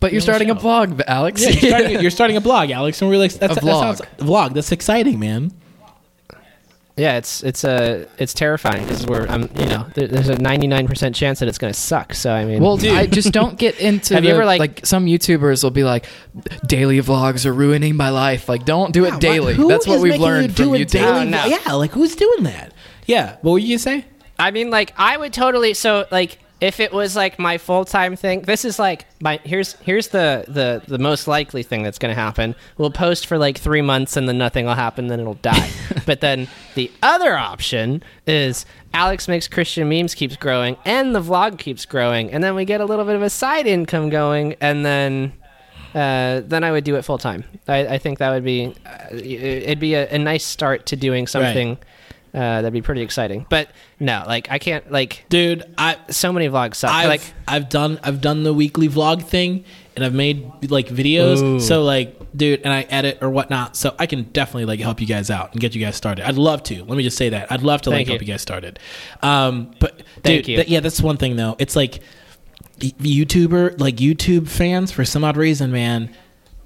But 0.00 0.12
you're 0.12 0.20
starting 0.20 0.50
a 0.50 0.54
blog, 0.54 1.00
Alex. 1.06 1.40
Yeah, 1.42 1.50
you're 1.50 1.70
starting, 1.70 2.00
you're 2.02 2.10
starting 2.10 2.36
a 2.36 2.40
blog, 2.40 2.70
Alex, 2.70 3.00
and 3.00 3.10
we're 3.10 3.16
like, 3.16 3.32
that's, 3.32 3.56
A 3.56 3.60
that 3.60 3.64
sounds 3.64 4.00
vlog. 4.00 4.26
vlog. 4.50 4.54
That's 4.54 4.70
exciting, 4.72 5.18
man. 5.18 5.52
Yeah, 6.96 7.16
it's 7.16 7.42
it's 7.42 7.64
a 7.64 8.06
it's 8.18 8.32
terrifying 8.32 8.84
because 8.84 9.04
we're 9.04 9.26
I'm 9.26 9.42
you 9.56 9.66
know 9.66 9.84
there, 9.94 10.06
there's 10.06 10.28
a 10.28 10.36
99 10.38 10.86
percent 10.86 11.16
chance 11.16 11.40
that 11.40 11.48
it's 11.48 11.58
gonna 11.58 11.72
suck. 11.74 12.14
So 12.14 12.32
I 12.32 12.44
mean, 12.44 12.62
Well, 12.62 12.78
I 12.94 13.06
just 13.06 13.32
don't 13.32 13.58
get 13.58 13.80
into. 13.80 14.14
Have 14.14 14.22
the, 14.22 14.28
you 14.28 14.34
ever, 14.34 14.44
like, 14.44 14.60
like- 14.60 14.86
some 14.86 15.06
YouTubers 15.06 15.64
will 15.64 15.72
be 15.72 15.82
like, 15.82 16.06
daily 16.66 17.00
vlogs 17.00 17.46
are 17.46 17.52
ruining 17.52 17.96
my 17.96 18.10
life. 18.10 18.48
Like, 18.48 18.64
don't 18.64 18.92
do 18.92 19.06
it 19.06 19.18
daily. 19.18 19.54
Who 19.54 19.66
That's 19.66 19.88
what 19.88 20.00
we've 20.00 20.12
making 20.12 20.20
you 20.20 20.26
learned 20.26 20.56
from 20.56 20.68
a 20.68 20.78
YouTube. 20.78 20.90
daily 20.90 21.08
Oh, 21.08 21.24
no. 21.24 21.44
Yeah, 21.46 21.72
like 21.72 21.90
who's 21.90 22.14
doing 22.14 22.44
that? 22.44 22.72
Yeah, 23.06 23.38
what 23.42 23.52
were 23.52 23.58
you 23.58 23.70
gonna 23.70 23.78
say? 23.80 24.04
I 24.38 24.52
mean, 24.52 24.70
like, 24.70 24.92
I 24.96 25.16
would 25.16 25.32
totally. 25.32 25.74
So, 25.74 26.06
like, 26.12 26.38
if 26.60 26.80
it 26.80 26.92
was 26.92 27.16
like 27.16 27.38
my 27.38 27.58
full 27.58 27.84
time 27.84 28.16
thing, 28.16 28.42
this 28.42 28.64
is 28.64 28.78
like 28.78 29.06
my 29.20 29.40
here's 29.44 29.74
here's 29.74 30.08
the 30.08 30.44
the 30.48 30.82
the 30.86 30.98
most 30.98 31.26
likely 31.26 31.62
thing 31.62 31.82
that's 31.82 31.98
going 31.98 32.14
to 32.14 32.20
happen. 32.20 32.54
We'll 32.78 32.90
post 32.90 33.26
for 33.26 33.38
like 33.38 33.58
three 33.58 33.82
months 33.82 34.16
and 34.16 34.28
then 34.28 34.38
nothing 34.38 34.64
will 34.64 34.74
happen, 34.74 35.08
then 35.08 35.20
it'll 35.20 35.34
die. 35.34 35.70
but 36.06 36.20
then 36.20 36.48
the 36.74 36.90
other 37.02 37.36
option 37.36 38.02
is 38.26 38.66
Alex 38.92 39.26
makes 39.28 39.48
Christian 39.48 39.88
memes 39.88 40.14
keeps 40.14 40.36
growing 40.36 40.76
and 40.84 41.14
the 41.14 41.20
vlog 41.20 41.58
keeps 41.58 41.84
growing, 41.84 42.30
and 42.32 42.42
then 42.42 42.54
we 42.54 42.64
get 42.64 42.80
a 42.80 42.84
little 42.84 43.04
bit 43.04 43.16
of 43.16 43.22
a 43.22 43.30
side 43.30 43.66
income 43.66 44.08
going, 44.08 44.54
and 44.60 44.86
then 44.86 45.32
uh, 45.94 46.40
then 46.44 46.64
I 46.64 46.72
would 46.72 46.84
do 46.84 46.96
it 46.96 47.02
full 47.02 47.18
time. 47.18 47.44
I, 47.68 47.86
I 47.86 47.98
think 47.98 48.18
that 48.18 48.30
would 48.30 48.44
be 48.44 48.74
uh, 48.86 49.08
it'd 49.12 49.80
be 49.80 49.94
a, 49.94 50.08
a 50.08 50.18
nice 50.18 50.44
start 50.44 50.86
to 50.86 50.96
doing 50.96 51.26
something. 51.26 51.78
Uh, 52.34 52.62
that'd 52.62 52.72
be 52.72 52.82
pretty 52.82 53.02
exciting. 53.02 53.46
But 53.48 53.70
no, 54.00 54.24
like 54.26 54.50
I 54.50 54.58
can't 54.58 54.90
like 54.90 55.24
dude. 55.28 55.62
I 55.78 55.98
so 56.10 56.32
many 56.32 56.48
vlogs 56.48 56.74
suck. 56.74 56.90
I've, 56.90 57.08
like 57.08 57.22
I've 57.46 57.68
done 57.68 58.00
I've 58.02 58.20
done 58.20 58.42
the 58.42 58.52
weekly 58.52 58.88
vlog 58.88 59.22
thing 59.22 59.64
and 59.94 60.04
I've 60.04 60.14
made 60.14 60.70
like 60.70 60.88
videos. 60.88 61.40
Ooh. 61.40 61.60
So 61.60 61.84
like, 61.84 62.18
dude, 62.36 62.62
and 62.62 62.72
I 62.72 62.82
edit 62.82 63.18
or 63.22 63.30
whatnot. 63.30 63.76
So 63.76 63.94
I 63.98 64.06
can 64.06 64.24
definitely 64.24 64.64
like 64.64 64.80
help 64.80 65.00
you 65.00 65.06
guys 65.06 65.30
out 65.30 65.52
and 65.52 65.60
get 65.60 65.76
you 65.76 65.80
guys 65.80 65.94
started. 65.94 66.26
I'd 66.26 66.36
love 66.36 66.64
to. 66.64 66.84
Let 66.84 66.96
me 66.96 67.04
just 67.04 67.16
say 67.16 67.28
that. 67.28 67.52
I'd 67.52 67.62
love 67.62 67.82
to 67.82 67.90
like 67.90 67.98
Thank 67.98 68.08
help 68.08 68.20
you. 68.20 68.26
you 68.26 68.32
guys 68.32 68.42
started. 68.42 68.80
Um, 69.22 69.72
but 69.78 70.02
Thank 70.22 70.46
dude, 70.46 70.48
you. 70.48 70.56
th- 70.56 70.68
yeah, 70.68 70.80
that's 70.80 71.00
one 71.00 71.16
thing 71.16 71.36
though. 71.36 71.54
It's 71.60 71.76
like 71.76 72.00
YouTuber, 72.80 73.78
like 73.80 73.96
YouTube 73.96 74.48
fans, 74.48 74.90
for 74.90 75.04
some 75.04 75.22
odd 75.22 75.36
reason, 75.36 75.70
man. 75.70 76.14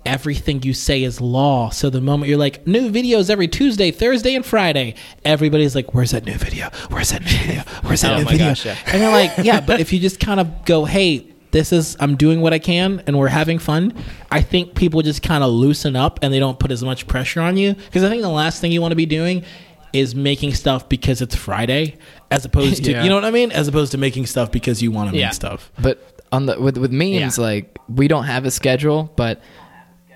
Everything 0.09 0.63
you 0.63 0.73
say 0.75 1.03
is 1.03 1.21
law. 1.21 1.71
So 1.71 1.91
the 1.91 2.01
moment 2.01 2.29
you're 2.31 2.39
like, 2.39 2.67
new 2.67 2.91
videos 2.91 3.29
every 3.31 3.47
Tuesday, 3.49 3.91
Thursday, 3.91 4.35
and 4.35 4.45
Friday, 4.45 4.95
everybody's 5.25 5.75
like, 5.75 5.93
where's 5.95 6.13
that 6.13 6.25
new 6.25 6.35
video? 6.35 6.71
Where's 6.89 7.11
that 7.11 7.23
new 7.23 7.29
video? 7.47 7.63
Where's 7.83 8.01
that 8.01 8.13
Oh 8.15 8.19
new 8.19 8.25
my 8.25 8.31
video? 8.33 8.47
gosh, 8.49 8.65
yeah. 8.67 8.77
And 8.87 9.03
you're 9.03 9.13
like, 9.13 9.33
yeah, 9.43 9.61
but 9.61 9.81
if 9.81 9.93
you 9.93 10.01
just 10.01 10.19
kind 10.19 10.41
of 10.41 10.65
go, 10.65 10.85
hey, 10.87 11.27
this 11.51 11.73
is 11.73 11.97
I'm 12.01 12.17
doing 12.17 12.41
what 12.41 12.53
I 12.53 12.59
can 12.59 13.03
and 13.07 13.19
we're 13.19 13.29
having 13.29 13.59
fun, 13.59 13.95
I 14.31 14.41
think 14.43 14.75
people 14.75 15.03
just 15.03 15.23
kind 15.23 15.45
of 15.45 15.51
loosen 15.51 15.95
up 15.97 16.19
and 16.23 16.33
they 16.33 16.39
don't 16.39 16.59
put 16.59 16.71
as 16.71 16.83
much 16.83 17.07
pressure 17.07 17.41
on 17.41 17.57
you 17.57 17.75
because 17.75 18.03
I 18.05 18.09
think 18.09 18.23
the 18.23 18.29
last 18.29 18.61
thing 18.61 18.73
you 18.73 18.81
want 18.81 18.93
to 18.93 18.97
be 18.97 19.07
doing 19.07 19.45
is 19.93 20.15
making 20.15 20.53
stuff 20.55 20.89
because 20.91 21.23
it's 21.23 21.35
Friday 21.35 21.97
as 22.31 22.45
opposed 22.45 22.85
to 22.85 22.91
Yeah. 22.93 23.03
you 23.03 23.09
know 23.09 23.15
what 23.15 23.25
I 23.25 23.31
mean 23.31 23.51
as 23.53 23.69
opposed 23.69 23.93
to 23.93 23.99
making 23.99 24.27
stuff 24.27 24.51
because 24.53 24.83
you 24.83 24.91
want 24.91 25.11
to 25.11 25.17
Yeah. 25.17 25.27
make 25.27 25.35
stuff. 25.35 25.71
But 25.79 26.23
on 26.33 26.45
the 26.47 26.61
with 26.61 26.77
with 26.77 26.93
memes, 26.93 27.39
Yeah. 27.39 27.45
like 27.45 27.79
we 27.89 28.09
don't 28.09 28.25
have 28.25 28.45
a 28.45 28.51
schedule, 28.51 29.11
but 29.17 29.41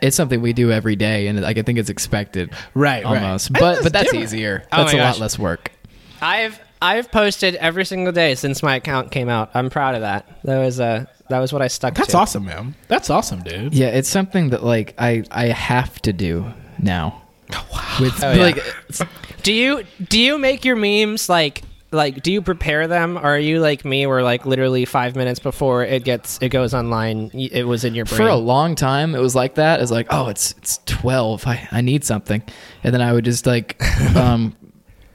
it's 0.03 0.16
something 0.16 0.43
we 0.43 0.53
do 0.53 0.70
every 0.70 0.97
day, 0.97 1.29
and 1.29 1.41
like 1.41 1.57
I 1.59 1.62
think 1.62 1.79
it's 1.79 1.89
expected, 1.91 2.51
Right, 2.74 3.05
right. 3.05 3.23
Almost, 3.23 3.47
I 3.47 3.49
think 3.55 3.61
but 3.61 3.73
that's 3.73 3.83
but 3.85 3.93
that's 3.93 4.05
different. 4.07 4.24
easier. 4.24 4.65
Oh 4.73 4.77
That's 4.79 4.93
my 4.93 4.99
a 4.99 5.03
gosh. 5.03 5.15
lot 5.15 5.20
less 5.20 5.39
work. 5.39 5.73
I've 6.20 6.61
I've 6.83 7.11
posted 7.12 7.55
every 7.57 7.85
single 7.85 8.12
day 8.12 8.35
since 8.35 8.62
my 8.62 8.77
account 8.77 9.11
came 9.12 9.29
out. 9.29 9.51
I'm 9.55 9.70
proud 9.70 9.95
of 9.95 10.01
that. 10.03 10.27
That 10.45 10.59
was 10.59 10.81
uh 10.81 11.07
that 11.31 11.39
was 11.39 11.53
what 11.53 11.62
I 11.62 11.69
stuck 11.69 11.95
to. 11.95 12.01
That's 12.01 12.12
to. 12.12 12.19
awesome, 12.19 12.45
man. 12.45 12.74
That's 12.89 13.09
awesome, 13.09 13.41
dude. 13.43 13.73
Yeah, 13.74 13.87
it's 13.89 14.09
something 14.09 14.51
that 14.51 14.62
like 14.65 14.95
I 14.99 15.24
I 15.31 15.47
have 15.47 16.03
to 16.03 16.12
do 16.12 16.53
now. 16.79 17.23
With 18.01 18.23
Oh, 18.24 18.33
like 18.35 18.57
it's- 18.59 19.03
Do 19.43 19.53
you 19.53 19.85
do 20.09 20.19
you 20.20 20.39
make 20.39 20.65
your 20.65 20.77
memes 20.77 21.29
like 21.29 21.62
like 21.93 22.23
do 22.23 22.32
you 22.32 22.43
prepare 22.43 22.89
them 22.89 23.16
or 23.19 23.23
are 23.23 23.39
you 23.39 23.60
like 23.60 23.85
me 23.85 24.06
where 24.06 24.23
like 24.23 24.47
literally 24.47 24.85
5 24.85 25.14
minutes 25.14 25.39
before 25.40 25.85
it 25.85 26.05
gets 26.05 26.39
it 26.40 26.48
goes 26.48 26.73
online 26.74 27.31
it 27.35 27.66
was 27.66 27.85
in 27.85 27.94
your 27.94 28.05
brain? 28.06 28.16
for 28.16 28.28
a 28.28 28.36
long 28.36 28.74
time 28.74 29.14
it 29.14 29.20
was 29.20 29.35
like 29.35 29.56
that. 29.56 29.81
It's 29.81 29.90
like, 29.90 30.06
oh, 30.10 30.28
it's 30.28 30.52
it's 30.52 30.81
twelve. 30.86 31.47
I, 31.47 31.69
I 31.70 31.81
need 31.81 32.05
something. 32.05 32.43
And 32.82 32.94
then 32.94 33.02
I 33.02 33.12
would 33.12 33.24
just 33.24 33.47
like 33.47 33.81
um 34.16 34.56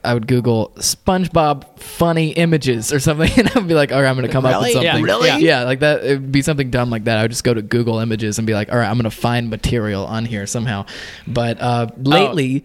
I 0.04 0.14
would 0.14 0.28
Google 0.28 0.72
SpongeBob 0.78 1.80
funny 1.80 2.30
images 2.30 2.94
or 2.94 3.00
something, 3.00 3.30
and 3.38 3.50
I'd 3.54 3.68
be 3.68 3.74
like, 3.74 3.92
"All 3.92 4.02
right, 4.02 4.08
I'm 4.08 4.16
gonna 4.16 4.30
come 4.30 4.46
up 4.46 4.62
with 4.62 4.70
Really? 4.70 4.86
Yeah, 4.86 4.94
something." 4.94 5.04
really? 5.04 5.28
Yeah, 5.28 5.38
yeah, 5.38 5.64
like 5.64 5.82
that. 5.82 6.04
It'd 6.04 6.32
be 6.32 6.42
something 6.42 6.70
dumb 6.72 6.90
like 6.90 7.04
that. 7.06 7.18
I 7.18 7.24
would 7.24 7.32
just 7.32 7.44
go 7.44 7.54
to 7.54 7.62
Google 7.62 8.00
Images 8.00 8.38
and 8.38 8.48
be 8.48 8.54
like, 8.54 8.72
"All 8.72 8.78
right, 8.78 8.88
I'm 8.88 8.96
gonna 8.98 9.12
find 9.12 9.50
material 9.50 10.06
on 10.06 10.24
here 10.24 10.46
somehow." 10.48 10.86
But 11.28 11.60
uh, 11.60 11.88
lately, 11.98 12.64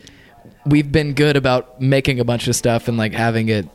we've 0.66 0.93
been 0.93 1.14
good 1.14 1.36
about 1.36 1.80
making 1.80 2.20
a 2.20 2.24
bunch 2.24 2.47
of 2.47 2.55
stuff 2.55 2.86
and 2.86 2.97
like 2.97 3.12
having 3.12 3.48
it 3.48 3.66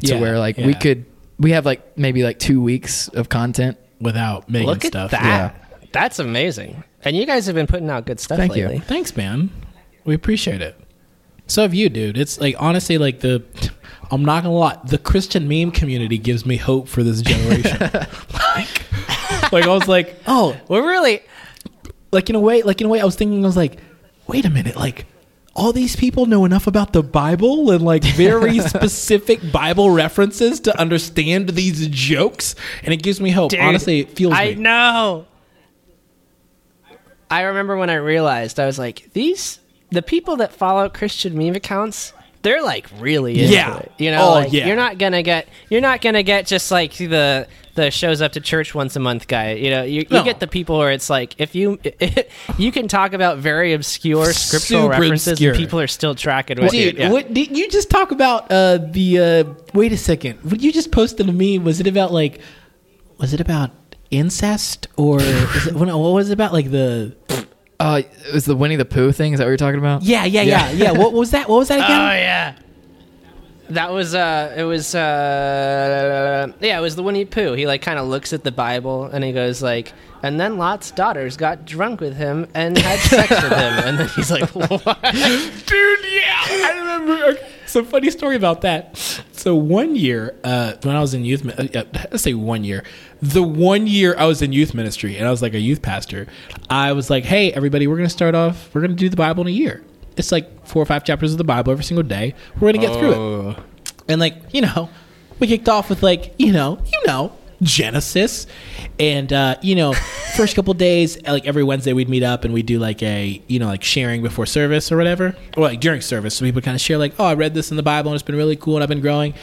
to 0.00 0.14
Yeah, 0.14 0.20
where 0.20 0.38
like 0.38 0.56
we 0.56 0.74
could 0.74 1.04
we 1.38 1.52
have 1.52 1.64
like 1.64 1.96
maybe 1.96 2.22
like 2.22 2.38
two 2.38 2.60
weeks 2.60 3.08
of 3.08 3.28
content. 3.28 3.76
Without 4.00 4.48
making 4.48 4.68
Look 4.68 4.84
at 4.84 4.92
stuff. 4.92 5.10
that. 5.10 5.90
That's 5.90 6.20
amazing. 6.20 6.84
And 7.04 7.16
you 7.16 7.26
guys 7.26 7.46
have 7.46 7.56
been 7.56 7.66
putting 7.66 7.90
out 7.90 8.06
good 8.06 8.20
stuff 8.20 8.38
Thank 8.38 8.54
you. 8.54 8.68
lately. 8.68 8.78
Thanks, 8.78 9.16
man. 9.16 9.50
We 10.04 10.14
appreciate 10.14 10.62
it. 10.62 10.78
So 11.48 11.62
have 11.62 11.74
you, 11.74 11.88
dude. 11.88 12.16
It's 12.16 12.40
like 12.40 12.54
honestly, 12.60 12.96
like 12.96 13.20
the 13.20 13.42
I'm 14.10 14.24
not 14.24 14.44
gonna 14.44 14.54
lie, 14.54 14.78
the 14.84 14.98
Christian 14.98 15.48
meme 15.48 15.70
community 15.72 16.18
gives 16.18 16.46
me 16.46 16.56
hope 16.56 16.88
for 16.88 17.02
this 17.02 17.22
generation. 17.22 17.78
like, 17.80 19.52
like 19.52 19.64
I 19.64 19.68
was 19.68 19.88
like, 19.88 20.16
oh, 20.26 20.56
We're 20.68 20.86
really 20.86 21.20
like 22.12 22.30
in 22.30 22.36
a 22.36 22.40
way, 22.40 22.62
like 22.62 22.80
in 22.80 22.86
a 22.86 22.90
way, 22.90 23.00
I 23.00 23.04
was 23.04 23.16
thinking, 23.16 23.44
I 23.44 23.46
was 23.48 23.56
like, 23.56 23.78
wait 24.26 24.44
a 24.44 24.50
minute, 24.50 24.76
like 24.76 25.06
all 25.58 25.72
these 25.72 25.96
people 25.96 26.26
know 26.26 26.44
enough 26.44 26.66
about 26.66 26.92
the 26.92 27.02
Bible 27.02 27.70
and 27.72 27.84
like 27.84 28.04
very 28.04 28.58
specific 28.74 29.40
Bible 29.52 29.90
references 29.90 30.60
to 30.60 30.78
understand 30.80 31.50
these 31.50 31.88
jokes, 31.88 32.54
and 32.82 32.94
it 32.94 33.02
gives 33.02 33.20
me 33.20 33.30
hope. 33.30 33.50
Dude, 33.50 33.60
Honestly, 33.60 34.00
it 34.00 34.10
feels 34.10 34.32
I 34.32 34.50
me. 34.50 34.54
know. 34.56 35.26
I 37.30 37.42
remember 37.42 37.76
when 37.76 37.90
I 37.90 37.96
realized 37.96 38.58
I 38.58 38.66
was 38.66 38.78
like, 38.78 39.10
these 39.12 39.58
the 39.90 40.02
people 40.02 40.36
that 40.36 40.52
follow 40.52 40.88
Christian 40.88 41.36
meme 41.36 41.54
accounts, 41.56 42.12
they're 42.42 42.62
like 42.62 42.86
really 42.98 43.40
into 43.40 43.52
Yeah. 43.52 43.78
it. 43.78 43.92
You 43.98 44.10
know, 44.12 44.28
Oh, 44.28 44.30
like, 44.32 44.52
yeah. 44.52 44.66
you're 44.66 44.76
not 44.76 44.98
gonna 44.98 45.22
get 45.22 45.48
you're 45.68 45.80
not 45.80 46.00
gonna 46.00 46.22
get 46.22 46.46
just 46.46 46.70
like 46.70 46.94
the 46.94 47.46
the 47.78 47.90
shows 47.90 48.20
up 48.20 48.32
to 48.32 48.40
church 48.40 48.74
once 48.74 48.94
a 48.96 49.00
month 49.00 49.26
guy. 49.28 49.52
You 49.52 49.70
know, 49.70 49.82
you, 49.82 50.00
you 50.00 50.06
No. 50.10 50.24
get 50.24 50.40
the 50.40 50.46
people 50.46 50.78
where 50.78 50.90
it's 50.90 51.08
like 51.08 51.34
if 51.38 51.54
you 51.54 51.78
you 52.58 52.72
can 52.72 52.88
talk 52.88 53.12
about 53.12 53.38
very 53.38 53.72
obscure 53.72 54.32
scriptural 54.32 54.82
Super 54.82 54.90
references 55.00 55.28
obscure. 55.32 55.52
and 55.52 55.58
people 55.58 55.80
are 55.80 55.86
still 55.86 56.14
tracking 56.14 56.60
with 56.60 56.72
Dude, 56.72 56.94
it. 56.94 56.98
Yeah. 56.98 57.10
what 57.10 57.32
did 57.32 57.56
you 57.56 57.68
just 57.70 57.88
talk 57.90 58.10
about? 58.10 58.50
Uh, 58.52 58.78
the 58.78 59.18
uh, 59.18 59.44
wait 59.74 59.92
a 59.92 59.96
second. 59.96 60.38
What 60.42 60.60
you 60.60 60.72
just 60.72 60.92
posted 60.92 61.26
to 61.26 61.32
me? 61.32 61.58
Was 61.58 61.80
it 61.80 61.86
about 61.86 62.12
like? 62.12 62.40
Was 63.18 63.32
it 63.34 63.40
about 63.40 63.70
incest 64.10 64.86
or 64.96 65.20
is 65.20 65.66
it, 65.66 65.74
what 65.80 65.88
what 65.88 66.12
was 66.14 66.30
it 66.30 66.34
about? 66.34 66.52
Like 66.52 66.70
the 66.70 67.14
Uh, 67.80 68.02
it 68.26 68.32
was 68.34 68.44
the 68.44 68.56
Winnie 68.56 68.76
the 68.76 68.84
Pooh 68.84 69.12
thing. 69.12 69.32
Is 69.32 69.38
that 69.38 69.44
what 69.44 69.50
you're 69.50 69.56
talking 69.56 69.78
about? 69.78 70.02
yeah 70.02 70.24
yeah 70.24 70.42
yeah 70.42 70.70
yeah. 70.72 70.90
what 70.92 71.12
was 71.12 71.30
that? 71.32 71.48
What 71.48 71.58
was 71.58 71.68
that 71.68 71.76
again? 71.84 72.00
Oh 72.00 72.12
yeah. 72.12 72.54
That 73.70 73.92
was 73.92 74.14
uh 74.14 74.54
it 74.56 74.62
was 74.64 74.94
uh 74.94 76.52
yeah, 76.60 76.78
it 76.78 76.80
was 76.82 76.96
the 76.96 77.02
Winnie 77.02 77.24
Pooh. 77.24 77.52
He 77.52 77.66
like 77.66 77.82
kind 77.82 77.98
of 77.98 78.06
looks 78.06 78.32
at 78.32 78.44
the 78.44 78.52
Bible 78.52 79.04
and 79.04 79.22
he 79.22 79.32
goes 79.32 79.62
like 79.62 79.92
and 80.22 80.40
then 80.40 80.58
Lot's 80.58 80.90
daughters 80.90 81.36
got 81.36 81.64
drunk 81.64 82.00
with 82.00 82.16
him 82.16 82.46
and 82.54 82.76
had 82.78 82.98
sex 83.00 83.30
with 83.30 83.52
him 83.52 83.52
and 83.52 83.98
then 83.98 84.08
he's 84.08 84.30
like 84.30 84.48
what? 84.54 84.82
Dude, 84.82 85.98
yeah, 86.10 86.44
I 86.46 86.74
remember. 86.78 87.24
Okay, 87.24 87.48
So 87.66 87.84
funny 87.84 88.10
story 88.10 88.36
about 88.36 88.62
that. 88.62 88.96
So 89.32 89.54
one 89.54 89.94
year, 89.94 90.34
uh, 90.42 90.74
when 90.82 90.96
I 90.96 91.00
was 91.00 91.14
in 91.14 91.24
youth, 91.24 91.46
uh, 91.46 91.84
let's 92.10 92.22
say 92.22 92.34
one 92.34 92.64
year, 92.64 92.82
the 93.22 93.42
one 93.42 93.86
year 93.86 94.16
I 94.18 94.24
was 94.26 94.42
in 94.42 94.52
youth 94.52 94.74
ministry 94.74 95.16
and 95.16 95.28
I 95.28 95.30
was 95.30 95.42
like 95.42 95.54
a 95.54 95.60
youth 95.60 95.80
pastor, 95.82 96.26
I 96.68 96.92
was 96.92 97.10
like, 97.10 97.24
hey, 97.24 97.52
everybody, 97.52 97.86
we're 97.86 97.96
gonna 97.96 98.08
start 98.08 98.34
off. 98.34 98.74
We're 98.74 98.80
gonna 98.80 98.94
do 98.94 99.08
the 99.08 99.16
Bible 99.16 99.42
in 99.42 99.48
a 99.48 99.52
year. 99.52 99.82
It's 100.18 100.32
like 100.32 100.66
four 100.66 100.82
or 100.82 100.86
five 100.86 101.04
chapters 101.04 101.32
of 101.32 101.38
the 101.38 101.44
Bible 101.44 101.72
every 101.72 101.84
single 101.84 102.02
day. 102.02 102.34
We're 102.60 102.72
gonna 102.72 102.86
get 102.86 102.98
through 102.98 103.50
it. 103.50 103.56
And 104.08 104.20
like, 104.20 104.36
you 104.52 104.62
know, 104.62 104.88
we 105.38 105.46
kicked 105.46 105.68
off 105.68 105.90
with 105.90 106.02
like, 106.02 106.34
you 106.38 106.52
know, 106.52 106.78
you 106.86 107.00
know, 107.06 107.32
Genesis. 107.62 108.46
And 108.98 109.32
uh, 109.32 109.56
you 109.62 109.74
know, 109.74 109.92
first 110.36 110.56
couple 110.56 110.74
days, 110.74 111.20
like 111.22 111.46
every 111.46 111.64
Wednesday 111.64 111.92
we'd 111.92 112.08
meet 112.08 112.22
up 112.22 112.44
and 112.44 112.54
we'd 112.54 112.66
do 112.66 112.78
like 112.78 113.02
a, 113.02 113.42
you 113.46 113.58
know, 113.58 113.66
like 113.66 113.82
sharing 113.84 114.22
before 114.22 114.46
service 114.46 114.90
or 114.90 114.96
whatever. 114.96 115.36
Or 115.56 115.64
like 115.64 115.80
during 115.80 116.00
service. 116.00 116.34
So 116.34 116.44
people 116.44 116.62
kind 116.62 116.74
of 116.74 116.80
share 116.80 116.98
like, 116.98 117.14
oh, 117.18 117.24
I 117.24 117.34
read 117.34 117.54
this 117.54 117.70
in 117.70 117.76
the 117.76 117.82
Bible 117.82 118.10
and 118.10 118.14
it's 118.16 118.22
been 118.22 118.36
really 118.36 118.56
cool 118.56 118.76
and 118.76 118.82
I've 118.82 118.88
been 118.88 119.00
growing. 119.00 119.34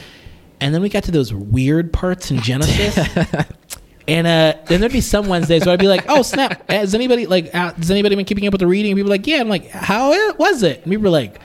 And 0.62 0.74
then 0.74 0.82
we 0.82 0.90
got 0.90 1.04
to 1.06 1.12
those 1.12 1.34
weird 1.34 1.92
parts 1.92 2.32
in 2.32 2.40
Genesis. 2.42 2.98
And 4.08 4.28
uh, 4.28 4.54
then 4.68 4.80
there'd 4.82 4.92
be 4.92 5.02
some 5.02 5.28
Wednesdays 5.28 5.66
where 5.66 5.74
I'd 5.74 5.80
be 5.80 5.88
like, 5.88 6.06
"Oh 6.08 6.22
snap! 6.22 6.70
Has 6.70 6.94
anybody 6.94 7.26
like 7.26 7.54
uh, 7.56 7.74
has 7.74 7.90
anybody 7.90 8.16
been 8.16 8.26
keeping 8.26 8.46
up 8.46 8.54
with 8.54 8.60
the 8.60 8.68
reading?" 8.68 8.92
And 8.92 8.98
people 8.98 9.10
were 9.10 9.16
like, 9.16 9.26
"Yeah." 9.26 9.40
I'm 9.40 9.50
like, 9.50 9.70
"How 9.70 10.34
was 10.36 10.62
it?" 10.62 10.84
And 10.84 10.92
people 10.92 11.06
were 11.06 11.10
like, 11.10 11.40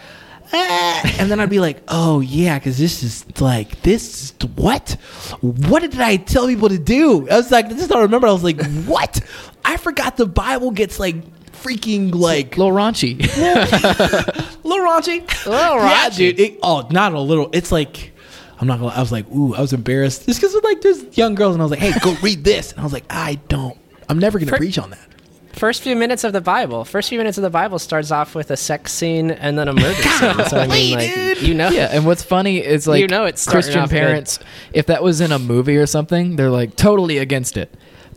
"Ah." 0.53 1.17
and 1.19 1.31
then 1.31 1.41
I'd 1.41 1.49
be 1.49 1.61
like, 1.61 1.83
"Oh 1.89 2.21
yeah, 2.21 2.59
because 2.59 2.77
this 2.77 3.03
is 3.03 3.25
like 3.41 3.81
this 3.81 4.25
is 4.25 4.49
what? 4.57 4.97
What 5.41 5.81
did 5.81 5.99
I 6.01 6.17
tell 6.17 6.47
people 6.49 6.69
to 6.69 6.79
do?" 6.79 7.29
I 7.31 7.37
was 7.37 7.51
like, 7.51 7.67
"I 7.67 7.71
just 7.71 7.89
don't 7.89 8.03
remember." 8.03 8.27
I 8.27 8.33
was 8.33 8.45
like, 8.45 8.63
"What? 8.85 9.21
I 9.65 9.79
forgot 9.79 10.19
the 10.19 10.27
Bible 10.27 10.71
gets 10.71 11.01
like 11.01 11.17
freaking 11.63 12.15
like 12.15 12.57
little 12.57 12.73
raunchy. 12.73 13.19
little 14.65 14.87
raunchy, 14.87 15.21
little 15.47 15.77
yeah, 15.79 16.11
dude. 16.11 16.41
It, 16.41 16.59
oh, 16.63 16.87
not 16.91 17.13
a 17.13 17.21
little. 17.21 17.51
It's 17.53 17.73
like 17.73 18.13
I'm 18.61 18.67
not 18.67 18.79
gonna. 18.79 18.93
I 18.95 19.01
was 19.01 19.11
like, 19.11 19.27
ooh, 19.31 19.55
I 19.55 19.61
was 19.61 19.73
embarrassed 19.73 20.27
just 20.27 20.41
because 20.41 20.55
like 20.63 20.83
there's 20.83 21.17
young 21.17 21.35
girls, 21.35 21.55
and 21.55 21.63
I 21.63 21.65
was 21.65 21.71
like, 21.71 21.81
hey, 21.81 21.93
go 22.03 22.15
read 22.23 22.45
this, 22.45 22.73
and 22.73 22.81
I 22.81 22.85
was 22.85 22.93
like, 22.93 23.05
I 23.11 23.37
don't. 23.49 23.77
I'm 24.09 24.19
never 24.19 24.39
gonna 24.39 24.51
For- 24.51 24.59
preach 24.59 24.79
on 24.79 24.91
that. 24.91 25.07
First 25.53 25.83
few 25.83 25.97
minutes 25.97 26.23
of 26.25 26.33
the 26.33 26.41
Bible. 26.41 26.85
First 26.85 27.09
few 27.09 27.19
minutes 27.19 27.37
of 27.37 27.43
the 27.43 27.51
Bible 27.51 27.79
starts 27.81 28.11
off 28.13 28.35
with 28.37 28.51
a 28.53 28.57
sex 28.57 28.93
scene 28.93 29.31
and 29.33 29.59
then 29.59 29.67
a 29.67 29.73
murder 29.75 29.95
scene. 30.01 30.45
So 30.47 30.59
I 30.59 30.67
mean 30.69 30.97
like 30.97 31.13
dude. 31.13 31.43
you 31.43 31.55
know 31.55 31.71
yeah, 31.71 31.89
and 31.91 32.07
what's 32.07 32.23
funny 32.23 32.59
is 32.65 32.87
like 32.87 33.01
You 33.01 33.09
know 33.09 33.25
it's 33.25 33.47
Christian 33.47 33.81
off 33.81 33.91
good. 33.91 33.99
parents. 33.99 34.39
If 34.73 34.87
that 34.87 35.03
was 35.03 35.21
in 35.21 35.33
a 35.33 35.39
movie 35.41 35.77
or 35.77 35.87
something, 35.87 36.37
they're 36.37 36.51
like 36.51 36.77
totally 36.77 37.19
against 37.19 37.57
it. 37.57 37.75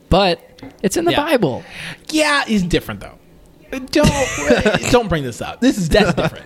But 0.10 0.42
it's 0.84 0.96
in 0.96 1.06
the 1.06 1.12
Yeah. 1.12 1.24
Bible. 1.24 1.64
Yeah, 2.12 2.44
it's 2.48 2.64
different 2.64 3.00
though. 3.00 3.18
Don't 3.72 3.92
don't 4.92 5.10
bring 5.10 5.24
this 5.24 5.42
up. 5.42 5.60
This 5.60 5.78
is 5.80 5.90
that's 5.90 6.14
different. 6.14 6.46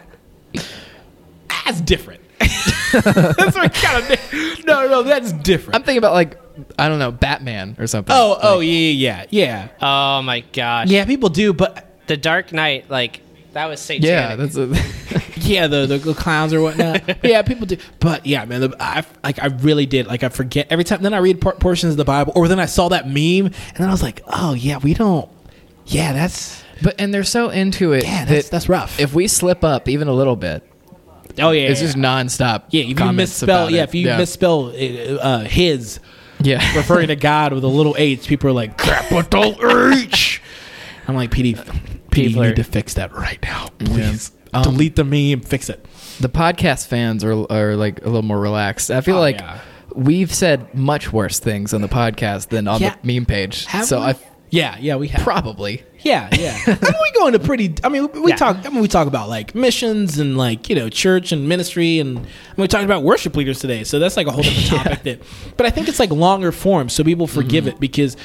That's 1.65 1.81
different. 1.81 2.21
that's 2.91 3.55
what 3.55 3.73
kind 3.73 4.11
of. 4.11 4.65
No, 4.65 4.87
no, 4.87 5.03
that's 5.03 5.31
different. 5.33 5.75
I'm 5.75 5.83
thinking 5.83 5.97
about 5.99 6.13
like 6.13 6.37
I 6.77 6.87
don't 6.89 6.99
know, 6.99 7.11
Batman 7.11 7.75
or 7.79 7.87
something. 7.87 8.15
oh, 8.15 8.37
oh, 8.41 8.59
yeah, 8.59 8.89
yeah, 8.91 9.25
yeah, 9.29 9.67
Oh 9.81 10.21
my 10.23 10.39
gosh. 10.39 10.87
yeah. 10.89 11.05
People 11.05 11.29
do, 11.29 11.53
but 11.53 11.85
The 12.07 12.17
Dark 12.17 12.51
Knight, 12.51 12.89
like 12.89 13.21
that 13.53 13.67
was 13.67 13.79
satanic. 13.79 14.07
yeah, 14.09 14.35
that's 14.35 14.55
a, 14.57 14.67
yeah, 15.39 15.67
the, 15.67 15.85
the 15.85 15.97
the 15.97 16.13
clowns 16.13 16.53
or 16.53 16.61
whatnot. 16.61 17.23
Yeah, 17.23 17.41
people 17.43 17.65
do. 17.65 17.77
But 17.99 18.25
yeah, 18.25 18.45
man, 18.45 18.61
the, 18.61 18.75
I 18.79 19.03
like 19.23 19.41
I 19.41 19.47
really 19.47 19.85
did. 19.85 20.07
Like 20.07 20.23
I 20.23 20.29
forget 20.29 20.67
every 20.69 20.83
time. 20.83 21.01
Then 21.01 21.13
I 21.13 21.17
read 21.19 21.41
por- 21.41 21.55
portions 21.55 21.91
of 21.93 21.97
the 21.97 22.05
Bible, 22.05 22.33
or 22.35 22.47
then 22.47 22.59
I 22.59 22.65
saw 22.65 22.89
that 22.89 23.07
meme, 23.07 23.45
and 23.47 23.77
then 23.77 23.87
I 23.87 23.91
was 23.91 24.03
like, 24.03 24.21
oh 24.27 24.53
yeah, 24.53 24.77
we 24.77 24.93
don't. 24.93 25.29
Yeah, 25.85 26.13
that's 26.13 26.63
but 26.83 26.95
and 26.99 27.13
they're 27.13 27.23
so 27.23 27.49
into 27.49 27.93
it 27.93 28.03
yeah, 28.03 28.25
that's 28.25 28.45
that 28.49 28.51
that's 28.51 28.69
rough. 28.69 28.99
if 28.99 29.13
we 29.13 29.27
slip 29.27 29.63
up 29.63 29.87
even 29.87 30.07
a 30.07 30.13
little 30.13 30.35
bit, 30.35 30.63
oh 31.39 31.51
yeah, 31.51 31.69
it's 31.69 31.79
yeah. 31.81 31.85
just 31.87 31.97
nonstop. 31.97 32.63
yeah. 32.69 32.83
If 32.83 32.99
you 32.99 33.11
misspell, 33.13 33.69
yeah, 33.69 33.83
if 33.83 33.93
you 33.95 34.05
misspell 34.07 34.73
uh, 35.21 35.39
his 35.41 35.99
yeah, 36.41 36.57
referring 36.77 37.07
to 37.07 37.15
God 37.15 37.53
with 37.53 37.63
a 37.63 37.67
little 37.67 37.95
H, 37.97 38.27
people 38.27 38.49
are 38.49 38.53
like 38.53 38.77
capital 38.77 39.55
H. 39.93 40.41
I'm 41.07 41.15
like, 41.15 41.31
Petey, 41.31 41.55
Petey, 42.11 42.31
you 42.31 42.41
need 42.41 42.55
to 42.57 42.63
fix 42.63 42.95
that 42.95 43.13
right 43.13 43.39
now, 43.41 43.67
please. 43.79 44.31
Um, 44.53 44.63
Delete 44.63 44.95
the 44.95 45.03
meme, 45.03 45.41
fix 45.41 45.69
it. 45.69 45.85
the 46.19 46.29
podcast 46.29 46.87
fans 46.87 47.23
are 47.23 47.45
are 47.51 47.75
like 47.75 48.01
a 48.01 48.05
little 48.05 48.21
more 48.23 48.39
relaxed. 48.39 48.91
I 48.91 49.01
feel 49.01 49.17
Oh, 49.17 49.19
like 49.21 49.39
yeah. 49.39 49.59
we've 49.95 50.33
said 50.33 50.73
much 50.73 51.11
worse 51.13 51.39
things 51.39 51.73
on 51.73 51.81
the 51.81 51.87
podcast 51.89 52.49
than 52.49 52.67
on 52.67 52.81
Yeah. 52.81 52.95
the 53.01 53.13
meme 53.13 53.25
page. 53.25 53.65
Have 53.65 53.85
so? 53.85 53.99
I 53.99 54.15
yeah, 54.49 54.77
yeah, 54.79 54.95
we 54.95 55.09
have. 55.09 55.21
probably 55.23 55.83
Yeah, 56.01 56.29
yeah. 56.37 56.57
I 56.67 56.71
mean, 56.71 56.79
we 57.01 57.11
go 57.19 57.27
into 57.27 57.39
pretty. 57.39 57.73
I 57.83 57.89
mean, 57.89 58.09
we 58.21 58.31
Yeah. 58.31 58.35
talk. 58.37 58.65
I 58.65 58.69
mean, 58.69 58.81
we 58.81 58.87
talk 58.87 59.07
about 59.07 59.29
like 59.29 59.55
missions 59.55 60.19
and 60.19 60.37
like 60.37 60.69
you 60.69 60.75
know 60.75 60.89
church 60.89 61.31
and 61.31 61.49
ministry, 61.49 61.99
and, 61.99 62.17
and 62.19 62.27
we 62.57 62.67
talked 62.67 62.85
about 62.85 63.03
worship 63.03 63.35
leaders 63.35 63.59
today. 63.59 63.83
So 63.83 63.99
that's 63.99 64.15
like 64.17 64.27
a 64.27 64.31
whole 64.31 64.43
different 64.43 64.67
topic. 64.83 65.03
That, 65.03 65.19
but 65.57 65.65
I 65.65 65.69
think 65.69 65.87
it's 65.87 65.99
like 65.99 66.11
longer 66.11 66.51
form, 66.51 66.89
so 66.89 67.03
people 67.03 67.27
forgive 67.27 67.65
Mm-hmm. 67.65 67.75
it 67.75 67.79
because 67.79 68.15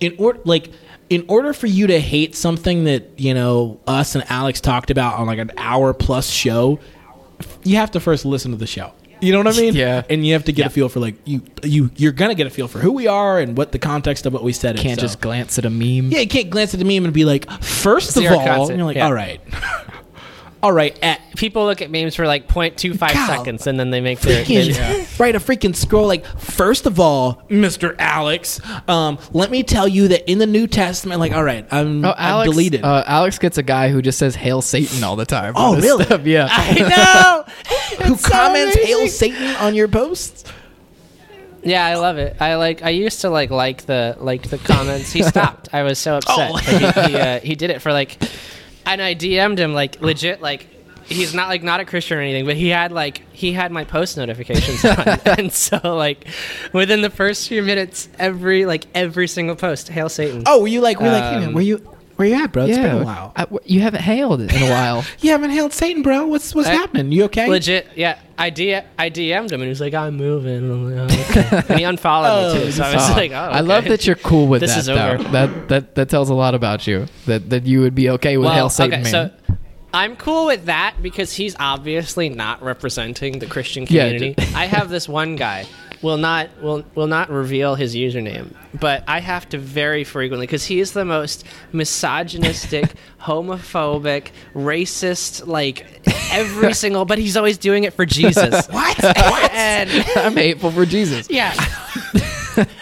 in 0.00 0.14
order, 0.18 0.40
like, 0.44 0.70
in 1.10 1.24
order 1.28 1.52
for 1.52 1.66
you 1.66 1.86
to 1.88 1.98
hate 2.00 2.34
something 2.34 2.84
that 2.84 3.18
you 3.18 3.34
know 3.34 3.80
us 3.86 4.14
and 4.14 4.24
Alex 4.30 4.60
talked 4.60 4.90
about 4.90 5.18
on 5.18 5.26
like 5.26 5.38
an 5.38 5.50
hour 5.56 5.92
plus 5.94 6.28
show, 6.30 6.78
you 7.64 7.76
have 7.76 7.90
to 7.92 8.00
first 8.00 8.24
listen 8.24 8.50
to 8.52 8.56
the 8.56 8.66
show. 8.66 8.92
You 9.20 9.32
know 9.32 9.38
what 9.38 9.48
I 9.48 9.52
mean? 9.58 9.74
Yeah. 9.74 10.02
And 10.10 10.26
you 10.26 10.34
have 10.34 10.44
to 10.44 10.52
get 10.52 10.66
a 10.66 10.70
feel 10.70 10.88
for 10.88 11.00
like 11.00 11.14
you 11.24 11.42
you 11.62 11.90
you're 11.96 12.12
gonna 12.12 12.34
get 12.34 12.46
a 12.46 12.50
feel 12.50 12.68
for 12.68 12.78
who 12.80 12.92
we 12.92 13.06
are 13.06 13.38
and 13.40 13.56
what 13.56 13.72
the 13.72 13.78
context 13.78 14.26
of 14.26 14.32
what 14.32 14.42
we 14.42 14.52
said. 14.52 14.76
is. 14.76 14.82
can't 14.82 15.00
So- 15.00 15.06
just 15.06 15.20
glance 15.20 15.58
at 15.58 15.64
a 15.64 15.70
meme. 15.70 16.10
yeah, 16.12 16.20
you 16.20 16.28
can't 16.28 16.50
glance 16.50 16.74
at 16.74 16.80
a 16.82 16.84
meme 16.84 17.04
and 17.04 17.14
be 17.14 17.24
like, 17.24 17.50
first 17.62 18.16
of 18.16 18.24
all, 18.26 18.68
and 18.68 18.76
you're 18.76 18.86
like, 18.86 18.96
yeah. 18.96 19.06
all 19.06 19.14
right, 19.14 19.40
all 20.66 20.72
right, 20.72 20.98
at 21.00 21.20
People 21.36 21.64
look 21.66 21.80
at 21.80 21.90
memes 21.92 22.16
for 22.16 22.26
like 22.26 22.48
0.25 22.48 22.98
God. 22.98 23.26
seconds 23.26 23.66
and 23.68 23.78
then 23.78 23.90
they 23.90 24.00
make 24.00 24.18
their. 24.20 24.42
freaking, 24.44 24.74
they- 24.74 25.06
right 25.22 25.36
a 25.36 25.38
freaking 25.38 25.76
scroll. 25.76 26.06
Like, 26.08 26.24
first 26.26 26.86
of 26.86 26.98
all, 26.98 27.42
Mister 27.48 27.94
Alex, 28.00 28.58
um, 28.88 29.18
let 29.32 29.50
me 29.50 29.62
tell 29.62 29.86
you 29.86 30.08
that 30.08 30.28
in 30.30 30.38
the 30.38 30.46
New 30.46 30.66
Testament, 30.66 31.20
like, 31.20 31.32
all 31.32 31.44
right, 31.44 31.64
I'm, 31.70 32.04
Oh, 32.04 32.14
I'm 32.16 32.46
deleted. 32.46 32.82
Uh, 32.84 33.04
Alex 33.06 33.38
gets 33.38 33.58
a 33.58 33.62
guy 33.62 33.90
who 33.90 34.00
just 34.02 34.18
says 34.18 34.34
"Hail 34.34 34.60
Satan" 34.62 35.04
all 35.04 35.14
the 35.14 35.26
time. 35.26 35.52
Oh, 35.56 35.74
on 35.76 35.80
really? 35.82 36.04
stuff. 36.04 36.24
Yeah. 36.26 36.48
I 36.50 37.44
know. 37.98 38.04
Who 38.06 38.16
so 38.16 38.28
comments 38.30 38.74
amazing. 38.76 38.96
"Hail 38.96 39.08
Satan" 39.08 39.56
on 39.56 39.74
your 39.76 39.88
posts? 39.88 40.44
Yeah, 41.62 41.84
I 41.84 41.96
love 41.96 42.16
it. 42.16 42.36
I 42.40 42.54
like. 42.54 42.82
I 42.82 42.90
used 42.90 43.20
to 43.22 43.28
like 43.30 43.50
like 43.50 43.84
the 43.86 44.16
like 44.20 44.48
the 44.48 44.58
comments. 44.58 45.12
He 45.12 45.22
stopped. 45.22 45.68
I 45.74 45.82
was 45.82 45.98
so 45.98 46.16
upset. 46.16 46.50
Oh. 46.50 46.54
Like, 46.54 46.64
he 46.64 46.78
he, 46.78 47.16
uh, 47.16 47.40
he 47.40 47.54
did 47.56 47.70
it 47.70 47.82
for 47.82 47.92
like, 47.92 48.16
and 48.86 49.02
I 49.02 49.14
DM'd 49.14 49.58
him 49.58 49.74
like 49.74 50.00
legit 50.00 50.40
like. 50.40 50.68
He's 51.08 51.32
not 51.34 51.46
like 51.46 51.62
not 51.62 51.78
a 51.78 51.84
Christian 51.84 52.18
or 52.18 52.20
anything, 52.20 52.46
but 52.46 52.56
he 52.56 52.68
had 52.68 52.90
like 52.90 53.22
he 53.32 53.52
had 53.52 53.70
my 53.70 53.84
post 53.84 54.16
notifications 54.16 54.84
on, 54.84 54.98
and 55.38 55.52
so 55.52 55.78
like 55.84 56.26
within 56.72 57.00
the 57.00 57.10
first 57.10 57.46
few 57.46 57.62
minutes, 57.62 58.08
every 58.18 58.66
like 58.66 58.86
every 58.92 59.28
single 59.28 59.54
post, 59.54 59.86
hail 59.86 60.08
Satan. 60.08 60.42
Oh, 60.46 60.62
were 60.62 60.66
you 60.66 60.80
like, 60.80 60.98
we're 60.98 61.12
like, 61.12 61.22
hey 61.22 61.38
man, 61.38 61.48
Um, 61.50 61.54
where 61.54 61.62
you, 61.62 61.95
where 62.16 62.28
you 62.28 62.34
at, 62.34 62.52
bro? 62.52 62.64
It's 62.66 62.76
yeah. 62.76 62.82
been 62.94 63.02
a 63.02 63.04
while. 63.04 63.32
I- 63.36 63.42
w- 63.42 63.60
you 63.64 63.80
haven't 63.80 64.00
hailed 64.02 64.40
in 64.40 64.50
a 64.50 64.70
while. 64.70 65.04
you 65.20 65.30
haven't 65.30 65.50
hailed 65.50 65.72
Satan, 65.72 66.02
bro. 66.02 66.26
What's 66.26 66.54
what's 66.54 66.68
I- 66.68 66.72
happening? 66.74 67.12
You 67.12 67.24
okay? 67.24 67.46
legit. 67.48 67.86
Yeah, 67.94 68.18
I 68.38 68.50
D 68.50 68.74
I 68.74 69.10
DM'd 69.10 69.52
him 69.52 69.60
and 69.60 69.64
he 69.64 69.68
was 69.68 69.80
like, 69.80 69.94
I'm 69.94 70.16
moving. 70.16 70.56
And 70.56 70.72
I'm 70.72 71.08
like, 71.08 71.10
"Oh, 71.36 71.42
okay." 71.44 71.62
and 71.68 71.78
he 71.78 71.84
unfollowed 71.84 72.54
me 72.54 72.60
oh, 72.62 72.64
too. 72.64 72.72
So 72.72 72.84
I 72.84 72.94
was 72.94 73.10
Oh, 73.10 73.12
like, 73.14 73.30
oh, 73.32 73.34
I 73.34 73.60
love 73.60 73.84
that 73.84 74.06
you're 74.06 74.16
cool 74.16 74.46
with 74.48 74.60
This 74.62 74.72
that. 74.74 74.78
is 74.80 74.86
though. 74.86 74.94
over. 75.12 75.22
That 75.30 75.68
that 75.68 75.94
that 75.94 76.08
tells 76.08 76.30
a 76.30 76.34
lot 76.34 76.54
about 76.54 76.86
you. 76.86 77.06
That 77.26 77.50
that 77.50 77.64
you 77.66 77.80
would 77.80 77.94
be 77.94 78.10
okay 78.10 78.36
with 78.36 78.50
"Hail 78.50 78.68
Satan" 78.70 79.02
man. 79.02 79.10
so 79.10 79.30
I'm 79.94 80.16
cool 80.16 80.46
with 80.46 80.66
that 80.66 80.96
because 81.02 81.32
he's 81.32 81.56
obviously 81.58 82.28
not 82.28 82.62
representing 82.62 83.38
the 83.38 83.46
Christian 83.46 83.86
Yeah, 83.88 84.10
community. 84.10 84.34
I 84.54 84.66
have 84.66 84.90
this 84.90 85.08
one 85.08 85.36
guy 85.36 85.66
will 86.02 86.16
not 86.16 86.48
will 86.62 86.84
will 86.94 87.06
not 87.06 87.30
reveal 87.30 87.74
his 87.74 87.94
username, 87.94 88.54
but 88.78 89.04
I 89.08 89.20
have 89.20 89.48
to 89.50 89.58
very 89.58 90.04
frequently 90.04 90.46
because 90.46 90.64
he 90.64 90.80
is 90.80 90.92
the 90.92 91.04
most 91.04 91.44
misogynistic, 91.72 92.92
homophobic, 93.20 94.28
racist, 94.54 95.46
like 95.46 95.86
every 96.32 96.74
single. 96.74 97.04
But 97.04 97.18
he's 97.18 97.36
always 97.36 97.58
doing 97.58 97.84
it 97.84 97.92
for 97.92 98.06
Jesus. 98.06 98.66
what? 98.70 99.04
and 99.04 99.90
I'm 100.16 100.36
hateful 100.36 100.70
for 100.70 100.86
Jesus. 100.86 101.28
yeah, 101.30 101.54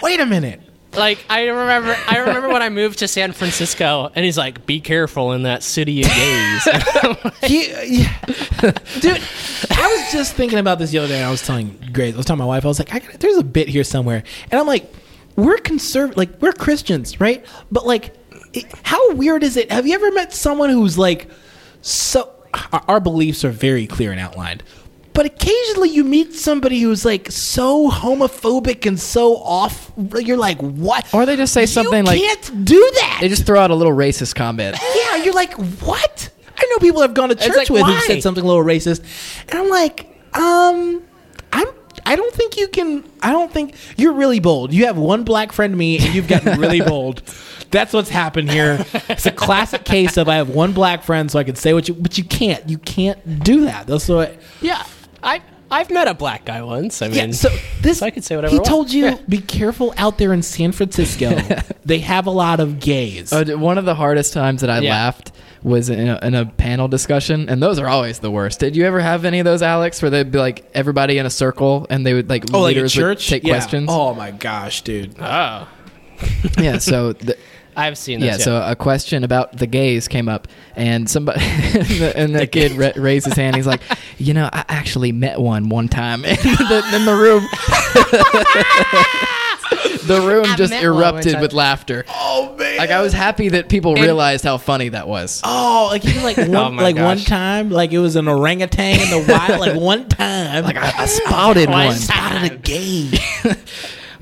Wait 0.02 0.20
a 0.20 0.26
minute. 0.26 0.60
Like 0.96 1.24
I 1.28 1.46
remember, 1.46 1.96
I 2.08 2.18
remember 2.18 2.48
when 2.48 2.62
I 2.62 2.68
moved 2.68 3.00
to 3.00 3.08
San 3.08 3.32
Francisco, 3.32 4.10
and 4.14 4.24
he's 4.24 4.38
like, 4.38 4.66
"Be 4.66 4.80
careful 4.80 5.32
in 5.32 5.42
that 5.42 5.62
city 5.62 6.02
of 6.02 6.08
gays." 6.08 6.68
Yeah, 7.48 7.82
yeah. 7.82 8.16
dude. 9.00 9.22
I 9.70 9.96
was 9.96 10.12
just 10.12 10.34
thinking 10.34 10.58
about 10.58 10.78
this 10.78 10.90
the 10.92 10.98
other 10.98 11.08
day. 11.08 11.18
And 11.18 11.26
I 11.26 11.30
was 11.30 11.42
telling 11.42 11.78
Grace, 11.92 12.14
I 12.14 12.16
was 12.16 12.26
telling 12.26 12.38
my 12.38 12.46
wife, 12.46 12.64
I 12.64 12.68
was 12.68 12.78
like, 12.78 12.94
I 12.94 13.00
got, 13.00 13.20
there's 13.20 13.36
a 13.36 13.44
bit 13.44 13.68
here 13.68 13.84
somewhere, 13.84 14.22
and 14.50 14.60
I'm 14.60 14.66
like, 14.66 14.90
we're 15.36 15.58
conservative, 15.58 16.16
like 16.16 16.40
we're 16.40 16.52
Christians, 16.52 17.20
right? 17.20 17.44
But 17.70 17.86
like, 17.86 18.14
it, 18.52 18.64
how 18.82 19.12
weird 19.14 19.42
is 19.42 19.56
it? 19.56 19.70
Have 19.70 19.86
you 19.86 19.94
ever 19.94 20.10
met 20.12 20.32
someone 20.32 20.70
who's 20.70 20.96
like, 20.98 21.30
so? 21.82 22.30
Our 22.86 23.00
beliefs 23.00 23.44
are 23.44 23.50
very 23.50 23.86
clear 23.88 24.12
and 24.12 24.20
outlined. 24.20 24.62
But 25.14 25.26
occasionally 25.26 25.90
you 25.90 26.02
meet 26.04 26.34
somebody 26.34 26.80
who's 26.80 27.04
like 27.04 27.30
so 27.30 27.88
homophobic 27.90 28.84
and 28.84 28.98
so 28.98 29.36
off. 29.36 29.92
You're 30.18 30.36
like, 30.36 30.58
what? 30.60 31.12
Or 31.14 31.24
they 31.24 31.36
just 31.36 31.52
say 31.52 31.66
something 31.66 32.04
like 32.04 32.20
you 32.20 32.26
like- 32.28 32.42
can't 32.42 32.64
do 32.64 32.90
that. 32.96 33.18
They 33.20 33.28
just 33.28 33.46
throw 33.46 33.60
out 33.60 33.70
a 33.70 33.74
little 33.74 33.92
racist 33.94 34.34
comment. 34.34 34.76
Yeah, 34.96 35.16
you're 35.16 35.32
like, 35.34 35.54
what? 35.82 36.30
I 36.56 36.66
know 36.70 36.78
people 36.78 37.02
I've 37.02 37.14
gone 37.14 37.28
to 37.30 37.34
church 37.36 37.56
like, 37.56 37.70
with 37.70 37.82
who 37.84 37.98
said 38.00 38.22
something 38.22 38.42
a 38.44 38.46
little 38.46 38.64
racist, 38.64 39.02
and 39.48 39.58
I'm 39.58 39.68
like, 39.68 40.06
um, 40.34 41.02
I'm. 41.52 41.66
I 42.06 42.16
don't 42.16 42.34
think 42.34 42.56
you 42.56 42.68
can. 42.68 43.02
I 43.22 43.30
don't 43.32 43.50
think 43.52 43.74
you're 43.96 44.12
really 44.12 44.38
bold. 44.40 44.72
You 44.74 44.86
have 44.86 44.96
one 44.98 45.24
black 45.24 45.52
friend 45.52 45.76
me, 45.76 45.98
and 45.98 46.14
you've 46.14 46.28
gotten 46.28 46.60
really 46.60 46.80
bold. 46.86 47.22
That's 47.70 47.92
what's 47.92 48.10
happened 48.10 48.50
here. 48.50 48.84
It's 49.08 49.26
a 49.26 49.32
classic 49.32 49.84
case 49.84 50.16
of 50.16 50.28
I 50.28 50.36
have 50.36 50.48
one 50.50 50.72
black 50.72 51.02
friend, 51.02 51.30
so 51.30 51.38
I 51.38 51.44
can 51.44 51.56
say 51.56 51.72
what 51.72 51.88
you, 51.88 51.94
but 51.94 52.18
you 52.18 52.24
can't. 52.24 52.68
You 52.68 52.78
can't 52.78 53.42
do 53.42 53.64
that. 53.64 53.86
That's 53.86 54.08
what. 54.08 54.36
yeah, 54.60 54.84
I 55.24 55.40
I've 55.70 55.90
met 55.90 56.06
a 56.06 56.14
black 56.14 56.44
guy 56.44 56.62
once. 56.62 57.00
I 57.02 57.08
mean, 57.08 57.16
Yeah. 57.16 57.30
So 57.32 57.48
this, 57.80 58.02
I 58.02 58.10
could 58.10 58.22
say 58.22 58.36
whatever 58.36 58.52
he 58.52 58.58
I 58.58 58.60
want. 58.60 58.68
told 58.68 58.92
you. 58.92 59.06
Yeah. 59.06 59.18
Be 59.28 59.38
careful 59.38 59.92
out 59.96 60.18
there 60.18 60.32
in 60.32 60.42
San 60.42 60.70
Francisco. 60.72 61.30
they 61.84 61.98
have 62.00 62.26
a 62.26 62.30
lot 62.30 62.60
of 62.60 62.78
gays. 62.78 63.32
Uh, 63.32 63.44
one 63.56 63.78
of 63.78 63.84
the 63.86 63.94
hardest 63.94 64.32
times 64.34 64.60
that 64.60 64.70
I 64.70 64.80
Yeah. 64.80 64.90
laughed 64.90 65.32
was 65.62 65.88
in 65.88 66.06
a, 66.08 66.18
in 66.22 66.34
a 66.34 66.44
panel 66.44 66.86
discussion, 66.88 67.48
and 67.48 67.62
those 67.62 67.78
are 67.78 67.88
always 67.88 68.18
the 68.18 68.30
worst. 68.30 68.60
Did 68.60 68.76
you 68.76 68.84
ever 68.84 69.00
have 69.00 69.24
any 69.24 69.38
of 69.40 69.46
those, 69.46 69.62
Alex, 69.62 70.02
where 70.02 70.10
they'd 70.10 70.30
be 70.30 70.38
like 70.38 70.68
everybody 70.74 71.16
in 71.16 71.24
a 71.24 71.30
circle 71.30 71.86
and 71.88 72.04
they 72.06 72.12
would 72.12 72.28
like 72.28 72.44
oh, 72.52 72.60
like 72.60 72.74
a 72.74 72.76
leaders 72.76 72.94
would 72.94 73.02
church. 73.02 73.28
take 73.28 73.42
Yeah. 73.44 73.54
questions? 73.54 73.88
Oh 73.90 74.14
my 74.14 74.30
gosh, 74.30 74.82
dude. 74.82 75.16
oh, 75.18 75.66
yeah. 76.58 76.76
So 76.78 77.14
the, 77.14 77.36
I've 77.76 77.98
seen 77.98 78.20
this. 78.20 78.38
yeah, 78.38 78.44
so 78.44 78.62
a 78.62 78.76
question 78.76 79.24
about 79.24 79.56
the 79.56 79.66
gays 79.66 80.08
came 80.08 80.28
up, 80.28 80.48
and 80.76 81.08
somebody 81.08 81.40
and 81.44 81.86
the, 81.86 82.12
and 82.16 82.34
the 82.34 82.46
kid 82.46 82.72
ra- 82.72 82.92
raised 82.96 83.26
his 83.26 83.34
hand. 83.34 83.56
He's 83.56 83.66
like, 83.66 83.80
"You 84.18 84.34
know, 84.34 84.48
I 84.52 84.64
actually 84.68 85.12
met 85.12 85.40
one 85.40 85.68
one 85.68 85.88
time 85.88 86.24
in 86.24 86.36
the, 86.36 86.90
in 86.94 87.04
the 87.04 87.14
room." 87.14 87.44
the 90.06 90.20
room 90.20 90.44
I 90.46 90.56
just 90.56 90.70
met 90.70 90.82
one 90.84 90.94
one 90.94 91.02
erupted 91.02 91.40
with 91.40 91.52
laughter. 91.52 92.04
Oh 92.08 92.54
man. 92.58 92.76
Like 92.76 92.90
I 92.90 93.00
was 93.00 93.12
happy 93.12 93.48
that 93.50 93.68
people 93.68 93.94
realized 93.94 94.44
how 94.44 94.58
funny 94.58 94.90
that 94.90 95.08
was. 95.08 95.40
Oh, 95.44 95.88
like 95.90 96.04
even 96.04 96.22
like 96.22 96.36
one, 96.36 96.54
Oh 96.54 96.70
my 96.70 96.82
like 96.82 96.96
one 96.96 97.18
time, 97.18 97.70
like 97.70 97.92
it 97.92 97.98
was 97.98 98.16
an 98.16 98.28
orangutan 98.28 99.00
in 99.00 99.10
the 99.10 99.24
wild. 99.32 99.60
Like 99.60 99.80
one 99.80 100.08
time, 100.08 100.64
like 100.64 100.76
I, 100.76 100.92
I 101.02 101.06
spotted 101.06 101.68
One 101.70 101.86
one. 101.86 101.96
spotted 101.96 102.52
a 102.52 102.56
game. 102.56 103.12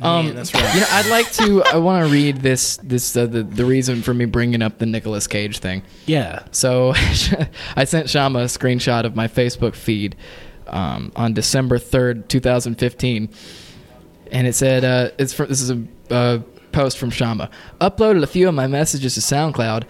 Um, 0.03 0.35
that's 0.35 0.53
right. 0.53 0.75
You 0.75 0.81
know, 0.81 0.87
I'd 0.91 1.07
like 1.07 1.31
to. 1.33 1.63
I 1.65 1.77
want 1.77 2.07
to 2.07 2.13
read 2.13 2.39
this. 2.39 2.77
This 2.79 3.17
uh, 3.17 3.27
the 3.27 3.43
the 3.43 3.65
reason 3.65 4.03
for 4.03 4.13
me 4.13 4.25
bringing 4.25 4.63
up 4.63 4.79
the 4.79 4.87
Nicolas 4.87 5.27
Cage 5.27 5.59
thing. 5.59 5.83
Yeah. 6.07 6.45
So 6.51 6.93
I 7.77 7.85
sent 7.85 8.11
Shama 8.11 8.41
a 8.41 8.45
screenshot 8.45 9.05
of 9.05 9.15
my 9.15 9.29
Facebook 9.29 9.75
feed 9.75 10.17
um, 10.67 11.13
on 11.17 11.35
December 11.35 11.79
third, 11.79 12.29
two 12.29 12.41
thousand 12.41 12.77
fifteen, 12.77 13.29
and 14.31 14.47
it 14.47 14.55
said, 14.55 14.85
uh, 14.85 15.11
"It's 15.19 15.33
from 15.33 15.49
this 15.49 15.61
is 15.61 15.71
a 15.71 15.83
uh, 16.11 16.39
post 16.73 16.99
from 16.99 17.11
Shama. 17.11 17.51
Uploaded 17.81 18.23
a 18.23 18.27
few 18.27 18.49
of 18.49 18.55
my 18.55 18.67
messages 18.67 19.15
to 19.15 19.21
SoundCloud. 19.21 19.85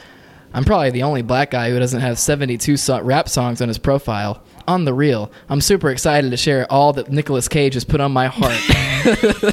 I'm 0.55 0.64
probably 0.64 0.90
the 0.90 1.05
only 1.05 1.22
black 1.22 1.51
guy 1.51 1.70
who 1.70 1.78
doesn't 1.78 2.01
have 2.02 2.18
72 2.18 2.76
so- 2.76 3.01
rap 3.01 3.28
songs 3.28 3.62
on 3.62 3.68
his 3.68 3.78
profile. 3.78 4.43
on 4.68 4.84
the 4.84 4.93
real, 4.93 5.32
I'm 5.48 5.60
super 5.62 5.89
excited 5.90 6.30
to 6.30 6.36
share 6.36 6.70
all 6.70 6.93
that 6.93 7.10
Nicolas 7.10 7.48
Cage 7.48 7.74
has 7.74 7.84
put 7.84 8.01
on 8.02 8.12
my 8.12 8.26
heart. 8.26 8.59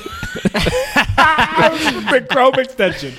Big 2.12 2.28
Chrome 2.30 2.56
extension. 2.56 3.14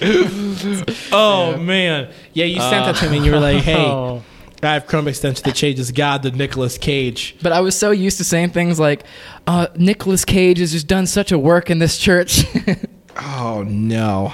oh 1.13 1.57
man, 1.59 2.11
yeah, 2.33 2.45
you 2.47 2.61
sent 2.61 2.85
that 2.87 2.97
to 2.97 3.11
me, 3.11 3.19
and 3.19 3.27
you 3.27 3.33
were 3.33 3.41
like, 3.41 3.63
"Hey, 3.63 3.77
Oh. 3.77 4.23
I 4.63 4.75
have 4.75 4.87
Chrome 4.87 5.09
extension 5.09 5.43
that 5.45 5.55
changes 5.55 5.91
God 5.93 6.23
to 6.23 6.31
Nicolas 6.31 6.77
Cage." 6.79 7.37
but 7.43 7.53
I 7.53 7.61
was 7.61 7.77
so 7.77 7.91
used 7.91 8.19
to 8.19 8.25
saying 8.25 8.51
things 8.51 8.79
like, 8.81 9.05
uh, 9.47 9.69
Nicolas 9.77 10.25
Cage 10.25 10.59
has 10.59 10.73
just 10.73 10.87
done 10.87 11.07
such 11.07 11.33
a 11.33 11.39
work 11.39 11.71
in 11.71 11.79
this 11.79 11.97
church. 11.99 12.45
Oh 13.23 13.65
no. 13.65 14.33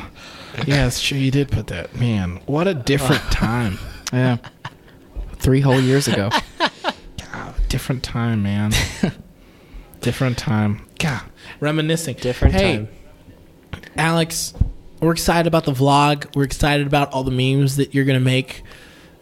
Yeah, 0.67 0.87
it's 0.87 1.03
true. 1.03 1.19
You 1.19 1.31
did 1.33 1.51
put 1.51 1.67
that. 1.69 1.97
Man, 1.97 2.41
what 2.47 2.69
a 2.69 2.75
different 2.75 3.23
time. 3.33 3.79
yeah. 4.13 4.37
Three 5.39 5.61
whole 5.61 5.81
years 5.81 6.07
ago. 6.07 6.31
Different 7.69 8.05
time, 8.05 8.43
man. 8.45 8.73
different 10.01 10.39
time. 10.39 10.87
God, 11.01 11.23
reminiscing. 11.61 12.17
Different 12.17 12.55
hey, 12.55 12.77
time. 12.77 12.89
Alex, 13.97 14.55
we're 15.01 15.13
excited 15.13 15.47
about 15.47 15.65
the 15.65 15.73
vlog. 15.73 16.35
We're 16.35 16.45
excited 16.45 16.87
about 16.87 17.13
all 17.13 17.25
the 17.25 17.31
memes 17.31 17.77
that 17.77 17.95
you're 17.95 18.05
gonna 18.05 18.21
make 18.21 18.63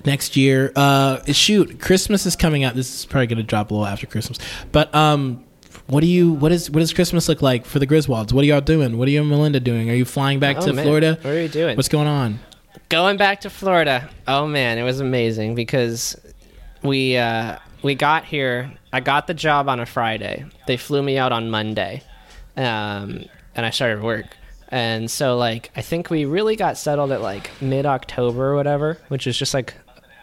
next 0.05 0.37
year. 0.37 0.73
Uh, 0.77 1.23
shoot, 1.33 1.81
Christmas 1.81 2.27
is 2.27 2.37
coming 2.37 2.65
out. 2.65 2.75
This 2.75 2.95
is 3.01 3.07
probably 3.07 3.27
gonna 3.27 3.43
drop 3.43 3.71
a 3.71 3.75
little 3.75 3.87
after 3.87 4.07
Christmas. 4.07 4.39
But 4.73 4.95
um, 4.95 5.45
what 5.87 6.01
do 6.01 6.07
you? 6.07 6.33
What 6.33 6.53
is? 6.53 6.71
What 6.71 6.81
does 6.81 6.93
Christmas 6.93 7.29
look 7.29 7.43
like 7.43 7.67
for 7.67 7.79
the 7.79 7.87
Griswolds? 7.87 8.33
What 8.33 8.43
are 8.43 8.47
y'all 8.47 8.61
doing? 8.61 8.99
What 8.99 9.09
are 9.09 9.11
you 9.11 9.21
and 9.21 9.31
Melinda 9.31 9.61
doing? 9.61 9.91
Are 9.91 9.95
you 9.95 10.05
flying 10.05 10.41
back 10.41 10.57
Oh, 10.59 10.67
to 10.67 10.73
man. 10.73 10.85
Florida? 10.85 11.19
What 11.21 11.35
are 11.35 11.41
you 11.41 11.49
doing? 11.49 11.77
What's 11.77 11.89
going 11.89 12.09
on? 12.09 12.41
going 12.89 13.17
back 13.17 13.41
to 13.41 13.51
Florida. 13.51 14.09
Oh 14.29 14.47
man, 14.47 14.79
it 14.79 14.83
was 14.83 15.01
amazing 15.01 15.55
because 15.55 16.17
we 16.83 17.17
uh, 17.17 17.59
we 17.83 17.95
got 17.95 18.25
here. 18.25 18.73
I 18.93 19.01
got 19.01 19.27
the 19.27 19.35
job 19.35 19.69
on 19.69 19.81
a 19.81 19.87
Friday. 19.87 20.45
They 20.67 20.77
flew 20.77 21.03
me 21.03 21.19
out 21.19 21.33
on 21.33 21.51
Monday, 21.51 22.03
um, 22.57 23.25
and 23.55 23.65
I 23.67 23.71
started 23.71 24.03
work. 24.03 24.27
And 24.69 25.11
so, 25.11 25.37
like, 25.37 25.71
I 25.77 25.83
think 25.83 26.11
we 26.11 26.25
really 26.25 26.57
got 26.57 26.77
settled 26.79 27.13
at 27.13 27.21
like 27.21 27.51
mid 27.61 27.87
October 27.87 28.51
or 28.53 28.55
whatever, 28.57 28.99
which 29.09 29.27
is 29.27 29.39
just 29.39 29.55
like 29.55 29.75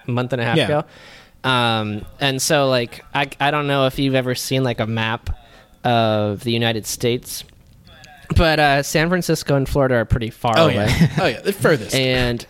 a 0.08 0.12
month 0.12 0.34
and 0.34 0.42
a 0.42 0.46
half 0.46 0.58
Yeah. 0.58 0.66
ago. 0.66 0.84
Um, 1.44 2.06
and 2.20 2.42
so, 2.42 2.68
like, 2.70 3.04
I 3.14 3.30
I 3.40 3.52
don't 3.52 3.68
know 3.68 3.86
if 3.88 3.98
you've 3.98 4.16
ever 4.16 4.36
seen 4.36 4.64
like 4.64 4.80
a 4.80 4.88
map 4.88 5.30
of 5.84 6.44
the 6.44 6.52
United 6.52 6.86
States, 6.86 7.44
but 8.36 8.60
uh, 8.60 8.84
San 8.84 9.10
Francisco 9.10 9.56
and 9.56 9.68
Florida 9.70 9.96
are 9.96 10.06
pretty 10.06 10.30
far 10.30 10.54
Oh 10.58 10.66
away 10.66 10.76
yeah. 10.88 11.10
oh 11.22 11.26
yeah. 11.28 11.42
The 11.42 11.54
furthest. 11.54 11.96
and 11.96 12.46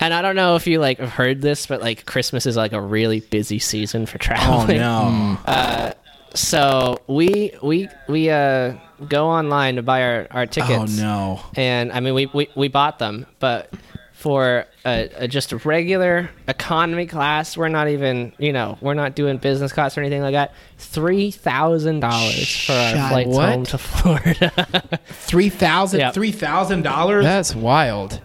and 0.00 0.14
I 0.14 0.22
don't 0.22 0.36
know 0.36 0.54
if 0.56 0.66
you 0.66 0.80
like 0.80 0.98
have 0.98 1.10
heard 1.10 1.40
this, 1.42 1.66
but 1.66 1.80
like 1.82 2.06
Christmas 2.06 2.46
is 2.46 2.56
like 2.56 2.72
a 2.72 2.80
really 2.80 3.20
busy 3.20 3.58
season 3.58 4.06
for 4.06 4.18
traveling. 4.18 4.62
oh 4.62 4.76
traveling. 4.78 5.38
no. 5.46 5.92
So 6.34 6.98
we 7.06 7.52
we 7.62 7.88
we 8.08 8.30
uh 8.30 8.74
go 9.08 9.28
online 9.28 9.76
to 9.76 9.82
buy 9.82 10.02
our 10.02 10.26
our 10.30 10.46
tickets. 10.46 10.98
oh 10.98 11.02
no. 11.02 11.40
And 11.56 11.92
I 11.92 12.00
mean 12.00 12.14
we 12.14 12.26
we, 12.26 12.48
we 12.56 12.68
bought 12.68 12.98
them, 12.98 13.26
but 13.38 13.72
for 14.12 14.64
a, 14.86 15.10
a 15.16 15.28
just 15.28 15.52
a 15.52 15.58
regular 15.58 16.30
economy 16.48 17.06
class, 17.06 17.56
we're 17.56 17.68
not 17.68 17.88
even 17.88 18.32
you 18.38 18.52
know 18.52 18.78
we're 18.80 18.94
not 18.94 19.14
doing 19.14 19.36
business 19.36 19.72
class 19.72 19.96
or 19.96 20.00
anything 20.00 20.22
like 20.22 20.32
that. 20.32 20.54
Three 20.78 21.30
thousand 21.30 22.00
dollars 22.00 22.64
for 22.64 22.72
our 22.72 22.90
Shut- 22.94 23.10
flights 23.10 23.28
what? 23.28 23.48
home 23.50 23.64
to 23.66 23.78
Florida. 23.78 25.00
Three 25.06 25.50
thousand. 25.50 26.00
Yep. 26.00 26.14
Three 26.14 26.32
thousand 26.32 26.82
dollars. 26.82 27.24
That's 27.24 27.54
wild. 27.54 28.20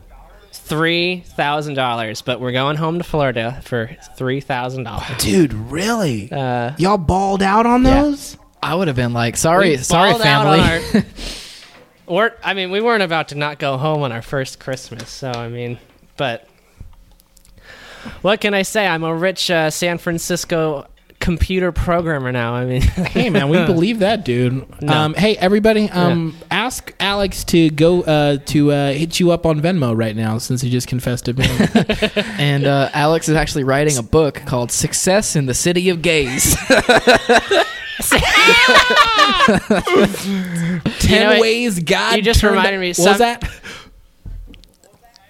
Three 0.69 1.21
thousand 1.25 1.73
dollars, 1.73 2.21
but 2.21 2.39
we're 2.39 2.51
going 2.51 2.77
home 2.77 2.99
to 2.99 3.03
Florida 3.03 3.59
for 3.63 3.89
three 4.15 4.39
thousand 4.39 4.83
dollars. 4.83 5.07
Dude, 5.17 5.51
really? 5.53 6.31
Uh, 6.31 6.73
Y'all 6.77 6.97
balled 6.97 7.41
out 7.41 7.65
on 7.65 7.83
Yeah. 7.83 8.03
those? 8.03 8.37
I 8.61 8.75
would 8.75 8.87
have 8.87 8.95
been 8.95 9.13
like, 9.13 9.35
sorry, 9.35 9.69
we 9.71 9.77
sorry, 9.77 10.11
balled 10.11 10.21
out 10.21 10.43
family. 10.43 10.59
on 10.59 11.03
our- 11.03 11.09
We're, 12.07 12.33
I 12.43 12.53
mean, 12.55 12.71
we 12.71 12.81
weren't 12.81 13.03
about 13.03 13.27
to 13.29 13.35
not 13.35 13.59
go 13.59 13.77
home 13.77 14.01
on 14.03 14.11
our 14.11 14.21
first 14.23 14.59
Christmas, 14.59 15.09
so 15.09 15.29
I 15.31 15.47
mean, 15.49 15.77
but 16.17 16.47
what 18.21 18.41
can 18.41 18.53
I 18.53 18.61
say? 18.63 18.87
I'm 18.87 19.03
a 19.03 19.13
rich 19.13 19.51
uh, 19.51 19.69
San 19.69 19.97
Francisco 19.97 20.87
computer 21.19 21.71
programmer 21.71 22.31
now. 22.31 22.53
I 22.55 22.65
mean, 22.65 22.81
hey 22.81 23.29
man, 23.29 23.49
we 23.49 23.57
believe 23.65 23.99
that, 23.99 24.23
dude. 24.25 24.81
No. 24.81 24.93
Um, 24.93 25.13
hey 25.13 25.35
everybody, 25.37 25.89
um, 25.89 26.35
ask 26.49 26.93
Alex 26.99 27.43
to 27.45 27.69
go 27.69 28.01
uh, 28.03 28.37
to 28.47 28.71
uh, 28.71 28.91
hit 28.93 29.19
you 29.19 29.31
up 29.31 29.45
on 29.45 29.61
Venmo 29.61 29.95
right 29.97 30.15
now 30.15 30.37
since 30.37 30.61
he 30.61 30.69
just 30.69 30.87
confessed 30.87 31.25
to 31.25 31.33
me. 31.33 31.45
and 32.37 32.65
uh, 32.65 32.89
Alex 32.93 33.27
is 33.29 33.35
actually 33.35 33.63
writing 33.65 33.97
a 33.97 34.03
book 34.03 34.35
called 34.45 34.71
Success 34.71 35.35
in 35.35 35.45
the 35.45 35.53
City 35.53 35.89
of 35.89 36.01
Gays. 36.01 36.55
Ten 40.99 41.21
know 41.21 41.29
what? 41.31 41.41
ways 41.41 41.79
God. 41.79 42.15
You 42.17 42.21
just 42.21 42.43
reminded 42.43 42.79
me, 42.79 42.89
What 42.89 42.97
was 42.97 43.05
some- 43.05 43.17
that? 43.19 43.49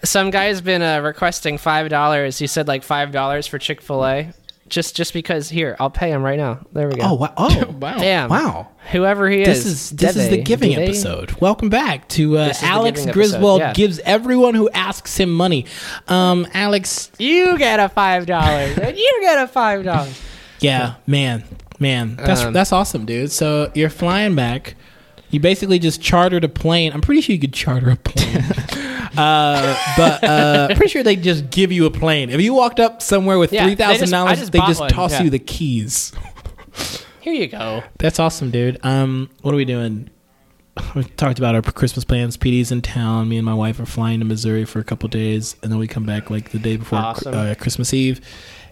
some 0.04 0.30
guy's 0.30 0.62
been 0.62 0.82
uh, 0.82 1.00
requesting 1.02 1.58
five 1.58 1.90
dollars. 1.90 2.38
He 2.38 2.48
said 2.48 2.68
like 2.68 2.84
five 2.84 3.12
dollars 3.12 3.48
for 3.48 3.58
Chick 3.58 3.82
Fil 3.82 4.06
A, 4.06 4.34
just 4.70 4.96
just 4.96 5.14
because. 5.14 5.50
Here, 5.50 5.76
I'll 5.80 5.90
pay 5.90 6.12
him 6.12 6.22
right 6.24 6.38
now. 6.38 6.60
There 6.74 6.88
we 6.88 6.96
go. 6.96 7.02
Oh 7.04 7.14
wow! 7.16 7.34
Oh 7.38 7.66
Wow. 7.80 7.98
Damn. 7.98 8.30
wow! 8.30 8.68
Whoever 8.92 9.30
he 9.30 9.42
is, 9.42 9.48
This 9.48 9.66
is. 9.66 9.72
is 9.72 9.90
this 9.92 10.16
is 10.16 10.30
the 10.30 10.42
giving 10.42 10.70
Dede? 10.72 10.80
episode. 10.80 11.32
Welcome 11.42 11.70
back 11.70 12.08
to 12.10 12.38
uh, 12.38 12.48
This 12.48 12.58
is 12.58 12.62
the 12.62 12.68
Alex 12.68 13.06
Griswold 13.08 13.60
yeah. 13.62 13.74
gives 13.74 14.00
everyone 14.00 14.56
who 14.56 14.70
asks 14.72 15.18
him 15.18 15.32
money. 15.34 15.66
Um, 16.08 16.48
Alex, 16.54 17.12
You 17.20 17.58
get 17.58 17.80
a 17.80 17.90
five 17.90 18.26
dollars, 18.26 18.78
and 18.78 18.98
you 18.98 19.18
get 19.22 19.38
a 19.40 19.48
five 19.48 19.84
dollars. 19.84 20.20
yeah, 20.60 20.96
man, 21.08 21.44
man, 21.80 22.16
that's 22.16 22.42
Um, 22.42 22.54
that's 22.54 22.72
awesome, 22.72 23.06
dude. 23.06 23.32
So 23.32 23.72
you're 23.76 23.90
flying 23.90 24.36
back. 24.36 24.76
You 25.32 25.40
basically 25.40 25.80
just 25.80 26.02
chartered 26.02 26.44
a 26.44 26.50
plane. 26.50 26.92
I'm 26.94 27.02
pretty 27.02 27.22
sure 27.22 27.34
you 27.34 27.40
could 27.40 27.54
charter 27.54 27.90
a 27.92 27.96
plane. 27.96 28.38
uh, 29.18 29.94
but 29.98 30.24
uh, 30.24 30.68
I'm 30.72 30.76
pretty 30.78 30.90
sure 30.92 31.04
they 31.04 31.16
just 31.16 31.50
give 31.52 31.72
you 31.72 31.86
a 31.86 31.92
plane. 31.92 32.30
If 32.30 32.42
you 32.42 32.54
walked 32.54 32.80
up 32.80 33.02
somewhere 33.02 33.38
with 33.38 33.54
Yeah, 33.54 33.64
three 33.66 33.76
they 33.76 33.84
thousand 33.84 34.00
just- 34.02 34.14
I 34.14 34.18
dollars, 34.26 34.40
just 34.40 34.52
they 34.52 34.60
bought 34.60 34.68
just 34.70 34.80
one, 34.82 34.90
toss 34.90 35.12
yeah. 35.14 35.24
you 35.24 35.30
the 35.30 35.40
keys. 35.40 36.14
Here 37.22 37.34
you 37.34 37.48
go. 37.48 37.84
That's 38.00 38.20
awesome, 38.20 38.50
dude. 38.50 38.80
Um, 38.84 39.30
what 39.42 39.54
are 39.54 39.58
we 39.58 39.66
doing? 39.66 40.10
We 40.96 41.04
talked 41.04 41.40
about 41.40 41.56
our 41.56 41.62
Christmas 41.62 42.06
plans. 42.06 42.38
Petey's 42.38 42.72
in 42.72 42.82
town. 42.82 43.28
Me 43.28 43.36
and 43.36 43.46
my 43.46 43.54
wife 43.54 43.82
are 43.82 43.86
flying 43.86 44.20
to 44.20 44.26
Missouri 44.26 44.64
for 44.64 44.80
a 44.80 44.84
couple 44.86 45.10
days, 45.10 45.58
and 45.62 45.70
then 45.70 45.78
we 45.78 45.88
come 45.88 46.06
back 46.06 46.30
like 46.30 46.52
the 46.52 46.60
day 46.60 46.78
before 46.78 47.00
Awesome. 47.00 47.34
uh, 47.34 47.54
Christmas 47.60 47.94
Eve, 47.94 48.22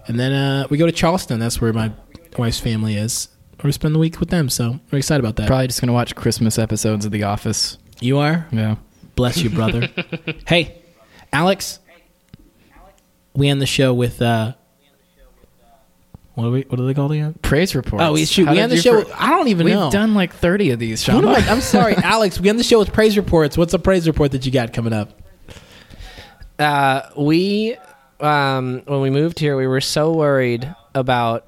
and 0.08 0.18
then 0.18 0.32
uh, 0.32 0.68
we 0.70 0.78
go 0.78 0.86
to 0.86 0.92
Charleston. 0.94 1.38
That's 1.38 1.60
where 1.60 1.74
my 1.74 1.92
wife's 2.38 2.62
family 2.62 2.96
is. 2.96 3.28
We 3.64 3.72
spend 3.72 3.96
the 3.96 4.00
week 4.00 4.20
with 4.20 4.30
them, 4.30 4.50
so 4.50 4.80
we're 4.92 5.00
excited 5.00 5.20
about 5.20 5.36
that. 5.38 5.48
Probably 5.48 5.68
just 5.68 5.82
gonna 5.82 5.94
watch 5.94 6.16
Christmas 6.16 6.60
episodes 6.60 7.06
of 7.06 7.12
The 7.12 7.24
Office. 7.24 7.78
You 8.00 8.20
are. 8.20 8.48
Yeah. 8.52 8.76
Bless 9.16 9.38
you, 9.42 9.50
brother. 9.50 9.90
hey, 10.48 10.80
Alex. 11.34 11.80
We 13.34 13.50
end 13.50 13.62
the 13.62 13.66
show 13.68 13.94
with 13.94 14.22
uh, 14.22 14.54
what 16.36 16.44
do 16.46 16.52
we? 16.52 16.62
What 16.70 16.78
do 16.78 16.86
they 16.86 16.94
call 16.94 17.12
it 17.12 17.18
again? 17.18 17.36
Praise 17.42 17.74
reports. 17.76 18.04
Oh, 18.04 18.14
we 18.14 18.26
shoot. 18.26 18.46
How 18.48 18.52
We 18.54 18.60
end 18.60 18.72
the 18.72 18.78
show. 18.78 19.04
for- 19.04 19.12
I 19.18 19.30
don't 19.32 19.48
even 19.48 19.66
We've 19.66 19.74
know. 19.76 19.90
done 19.90 20.14
like 20.14 20.34
30 20.34 20.72
of 20.72 20.80
these, 20.80 21.08
What 21.08 21.14
Sean. 21.24 21.26
am 21.28 21.30
I- 21.36 21.48
I'm 21.50 21.62
sorry, 21.62 21.96
Alex. 22.04 22.40
We 22.40 22.50
end 22.50 22.60
the 22.60 22.64
show 22.64 22.78
with 22.80 22.94
praise 22.94 23.18
reports. 23.18 23.58
What's 23.58 23.74
a 23.74 23.80
praise 23.80 24.06
report 24.08 24.32
that 24.34 24.46
you 24.46 24.52
got 24.52 24.72
coming 24.74 24.94
up? 24.94 25.20
Uh, 26.60 27.02
we, 27.18 27.76
um, 28.20 28.82
when 28.86 29.02
we 29.02 29.10
moved 29.10 29.40
here, 29.40 29.56
we 29.58 29.68
were 29.68 29.82
so 29.82 30.12
worried 30.14 30.74
about 30.96 31.46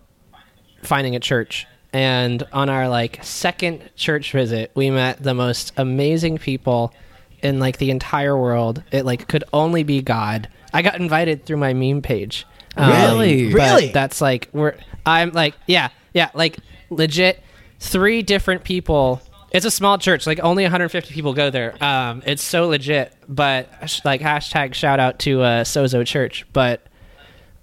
finding 0.83 1.15
a 1.15 1.19
church. 1.19 1.65
And 1.91 2.43
on 2.53 2.69
our 2.69 2.87
like 2.87 3.23
second 3.23 3.89
church 3.95 4.31
visit, 4.31 4.71
we 4.75 4.89
met 4.91 5.23
the 5.23 5.33
most 5.33 5.73
amazing 5.77 6.37
people 6.37 6.93
in 7.41 7.59
like 7.59 7.77
the 7.77 7.89
entire 7.89 8.37
world. 8.37 8.83
It 8.91 9.05
like 9.05 9.27
could 9.27 9.43
only 9.53 9.83
be 9.83 10.01
God. 10.01 10.49
I 10.73 10.81
got 10.81 10.99
invited 10.99 11.45
through 11.45 11.57
my 11.57 11.73
meme 11.73 12.01
page. 12.01 12.45
Um, 12.77 12.91
Really? 12.91 13.53
Really? 13.53 13.87
That's 13.91 14.21
like 14.21 14.49
we're. 14.53 14.75
I'm 15.05 15.31
like 15.31 15.55
yeah 15.65 15.89
yeah 16.13 16.29
like 16.35 16.57
legit 16.89 17.41
three 17.79 18.21
different 18.21 18.63
people. 18.63 19.21
It's 19.51 19.65
a 19.65 19.71
small 19.71 19.97
church, 19.97 20.27
like 20.27 20.39
only 20.41 20.63
150 20.63 21.11
people 21.11 21.33
go 21.33 21.49
there. 21.49 21.75
Um, 21.83 22.21
it's 22.27 22.43
so 22.43 22.67
legit, 22.67 23.15
but 23.27 23.67
like 24.05 24.21
hashtag 24.21 24.75
shout 24.75 24.99
out 24.99 25.17
to 25.19 25.41
uh, 25.41 25.63
Sozo 25.63 26.05
Church, 26.05 26.45
but 26.53 26.85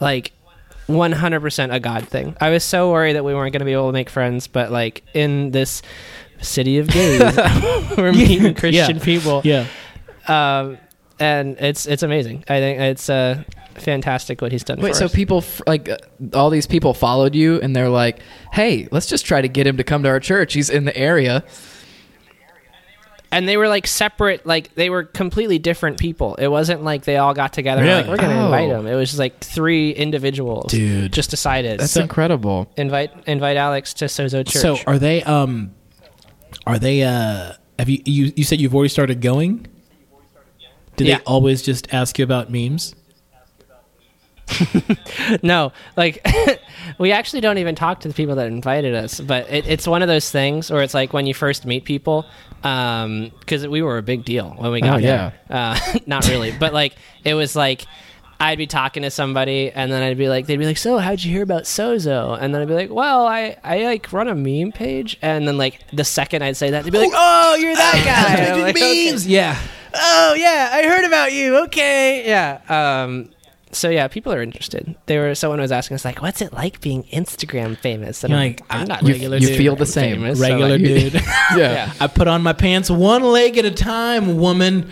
like 0.01 0.33
100% 0.89 1.73
a 1.75 1.81
God 1.81 2.09
thing. 2.09 2.37
I 2.41 2.51
was 2.51 2.63
so 2.65 2.91
worried 2.93 3.15
that 3.15 3.25
we 3.25 3.35
weren't 3.35 3.53
going 3.53 3.61
to 3.61 3.65
be 3.67 3.73
able 3.73 3.89
to 3.89 3.93
make 3.93 4.09
friends, 4.11 4.47
but 4.47 4.71
like 4.71 5.03
in 5.15 5.51
this 5.51 5.83
city 6.41 6.79
of 6.79 6.89
gays, 6.89 7.21
we're 7.97 8.13
meeting 8.13 8.55
Christian 8.55 8.97
Yeah. 8.99 9.03
people 9.05 9.41
Yeah. 9.45 9.67
um, 10.29 10.79
and 11.19 11.57
it's 11.59 11.87
it's 11.87 12.03
amazing. 12.03 12.45
I 12.49 12.59
think 12.61 12.79
it's 12.79 13.09
uh, 13.09 13.43
fantastic 13.75 14.43
what 14.43 14.53
he's 14.53 14.65
done. 14.65 14.79
Wait, 14.81 14.95
so 14.95 15.07
us. 15.07 15.15
people 15.15 15.39
f- 15.39 15.63
like 15.67 15.89
uh, 15.89 15.97
all 16.35 16.51
these 16.51 16.67
people 16.67 16.93
followed 16.93 17.35
you, 17.35 17.59
and 17.63 17.75
they're 17.75 17.89
like, 17.89 18.21
"Hey, 18.53 18.87
let's 18.91 19.07
just 19.07 19.25
try 19.25 19.41
to 19.41 19.49
get 19.49 19.67
him 19.67 19.79
to 19.79 19.83
come 19.85 20.03
to 20.03 20.11
our 20.11 20.21
church. 20.21 20.53
He's 20.53 20.69
in 20.69 20.85
the 20.85 20.95
area." 20.95 21.43
And 23.33 23.49
they 23.49 23.57
were 23.57 23.69
like 23.69 23.87
separate 23.87 24.47
like 24.47 24.75
they 24.75 24.89
were 24.91 25.03
completely 25.05 25.59
different 25.59 25.99
people 25.99 26.35
it 26.37 26.47
wasn't 26.49 26.83
like 26.83 27.05
they 27.05 27.17
all 27.17 27.35
got 27.35 27.53
together 27.53 27.83
and 27.83 27.91
like 27.91 28.07
we're 28.07 28.17
gonna 28.17 28.41
Oh. 28.41 28.45
invite 28.47 28.69
them 28.71 28.87
it 28.87 28.95
was 28.95 29.11
just 29.11 29.19
like 29.19 29.39
three 29.41 29.91
individuals 29.91 30.71
Dude. 30.71 31.13
just 31.13 31.31
decided 31.31 31.81
That's 31.81 31.93
so 31.93 32.03
incredible. 32.03 32.71
invite 32.77 33.11
invite 33.27 33.57
alex 33.57 33.95
to 33.95 34.05
sozo 34.07 34.45
church 34.47 34.63
So 34.63 34.77
are 34.87 34.99
they? 34.99 35.23
Um, 35.25 35.73
are 36.67 36.79
they? 36.79 37.03
Uh, 37.03 37.53
have 37.79 37.89
you? 37.89 38.01
You, 38.05 38.33
you 38.37 38.45
said 38.45 38.61
you've 38.61 38.75
already 38.75 38.89
started 38.89 39.21
going. 39.21 39.67
Did 40.97 41.07
Yeah. 41.09 41.19
they 41.19 41.25
always 41.25 41.63
just 41.63 41.93
ask 41.93 42.19
you 42.19 42.25
about 42.25 42.51
memes? 42.51 42.95
no 45.43 45.73
like 45.97 46.25
we 46.99 47.13
actually 47.13 47.41
don't 47.41 47.59
even 47.59 47.75
talk 47.75 48.01
to 48.01 48.09
the 48.09 48.15
people 48.15 48.37
that 48.37 48.47
invited 48.47 48.95
us 48.95 49.21
but 49.21 49.49
it, 49.51 49.67
it's 49.67 49.87
one 49.87 50.03
of 50.03 50.09
those 50.09 50.31
things 50.31 50.71
where 50.71 50.83
it's 50.83 50.95
like 50.95 51.13
when 51.13 51.27
you 51.27 51.35
first 51.35 51.67
meet 51.67 51.85
people 51.85 52.25
um, 52.63 53.31
because 53.41 53.67
we 53.67 53.83
were 53.83 53.99
a 53.99 54.03
big 54.03 54.25
deal 54.25 54.55
when 54.57 54.73
we 54.73 54.81
got 54.81 54.95
Oh, 54.95 54.99
yeah. 54.99 55.33
there 55.49 55.57
uh, 55.59 55.79
not 56.07 56.29
really 56.29 56.53
but 56.53 56.73
like 56.73 56.95
it 57.25 57.35
was 57.35 57.55
like 57.57 57.87
I'd 58.39 58.59
be 58.59 58.67
talking 58.67 59.03
to 59.03 59.11
somebody 59.11 59.71
and 59.73 59.91
then 59.91 60.03
I'd 60.03 60.19
be 60.19 60.29
like 60.29 60.47
they'd 60.47 60.59
be 60.59 60.67
like 60.67 60.77
so 60.77 60.99
how'd 60.99 61.23
you 61.25 61.33
hear 61.33 61.43
about 61.43 61.63
Sozo? 61.63 62.37
And 62.39 62.55
then 62.55 62.61
I'd 62.61 62.69
be 62.69 62.75
like 62.75 62.91
well 62.91 63.27
I 63.27 63.57
I 63.65 63.85
like 63.85 64.13
run 64.13 64.29
a 64.29 64.35
meme 64.35 64.73
page. 64.73 65.17
And 65.23 65.49
then 65.49 65.57
like 65.57 65.81
the 65.93 66.05
second 66.05 66.43
I'd 66.43 66.57
say 66.57 66.71
that 66.71 66.85
they'd 66.85 66.93
be 66.93 66.99
like 66.99 67.13
oh 67.15 67.55
you're 67.59 67.75
that 67.75 68.03
guy. 68.05 68.45
And 68.45 68.63
I'm 68.63 68.69
"Okay." 68.71 69.17
Yeah. 69.27 69.59
oh 69.95 70.35
yeah 70.35 70.69
i 70.71 70.83
heard 70.83 71.07
about 71.07 71.33
you. 71.33 71.57
Okay. 71.65 72.27
Yeah. 72.27 72.61
Um 72.69 73.31
so 73.77 73.89
yeah 73.91 74.09
people 74.09 74.33
are 74.33 74.43
interested 74.43 74.95
they 75.07 75.19
were 75.19 75.35
someone 75.35 75.61
was 75.61 75.71
asking 75.73 75.95
us 75.95 76.05
like 76.05 76.23
what's 76.23 76.41
it 76.41 76.53
like 76.53 76.81
being 76.81 77.03
instagram 77.13 77.77
famous 77.77 78.25
and 78.25 78.31
You're 78.33 78.41
i'm 78.41 78.47
like, 78.51 78.61
like 78.61 78.73
i'm 78.75 78.81
I- 78.83 78.85
not 78.85 79.03
you- 79.03 79.13
regular 79.13 79.37
you 79.39 79.49
dude. 79.49 79.57
feel 79.59 79.77
the 79.77 79.83
I'm 79.83 79.87
same. 79.87 80.15
famous, 80.17 80.39
so, 80.39 80.49
Regular 80.49 80.79
like- 80.79 80.85
dude. 80.85 81.15
yeah 81.57 81.93
I 82.01 82.07
put 82.07 82.27
on 82.29 82.43
my 82.43 82.53
pants 82.53 82.91
one 82.91 83.23
leg 83.23 83.59
at 83.59 83.65
a 83.65 83.71
time, 83.71 84.39
woman. 84.39 84.91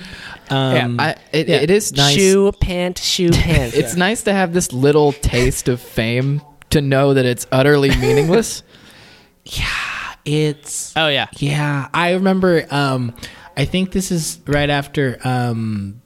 Um, 0.50 1.00
I, 1.00 1.16
it, 1.32 1.48
yeah. 1.48 1.56
it 1.56 1.70
is 1.70 1.92
nice. 1.94 2.14
shoe 2.14 2.52
pant 2.60 2.98
shoe 2.98 3.30
pant 3.32 3.74
It's 3.74 3.94
yeah. 3.94 3.98
nice 3.98 4.22
to 4.24 4.32
have 4.34 4.52
this 4.52 4.72
little 4.72 5.12
taste 5.12 5.68
of 5.68 5.80
fame 5.80 6.42
to 6.70 6.80
know 6.82 7.14
that 7.14 7.24
it's 7.24 7.46
utterly 7.50 7.88
meaningless. 7.96 8.62
Yeah, 9.44 10.14
it's 10.24 10.92
oh 10.96 11.08
yeah 11.08 11.26
Yeah, 11.38 11.88
I 11.94 12.12
remember. 12.12 12.66
Um, 12.70 13.14
I 13.56 13.64
think 13.64 13.92
this 13.92 14.10
is 14.10 14.40
right 14.46 14.68
after 14.70 15.18
um, 15.24 16.00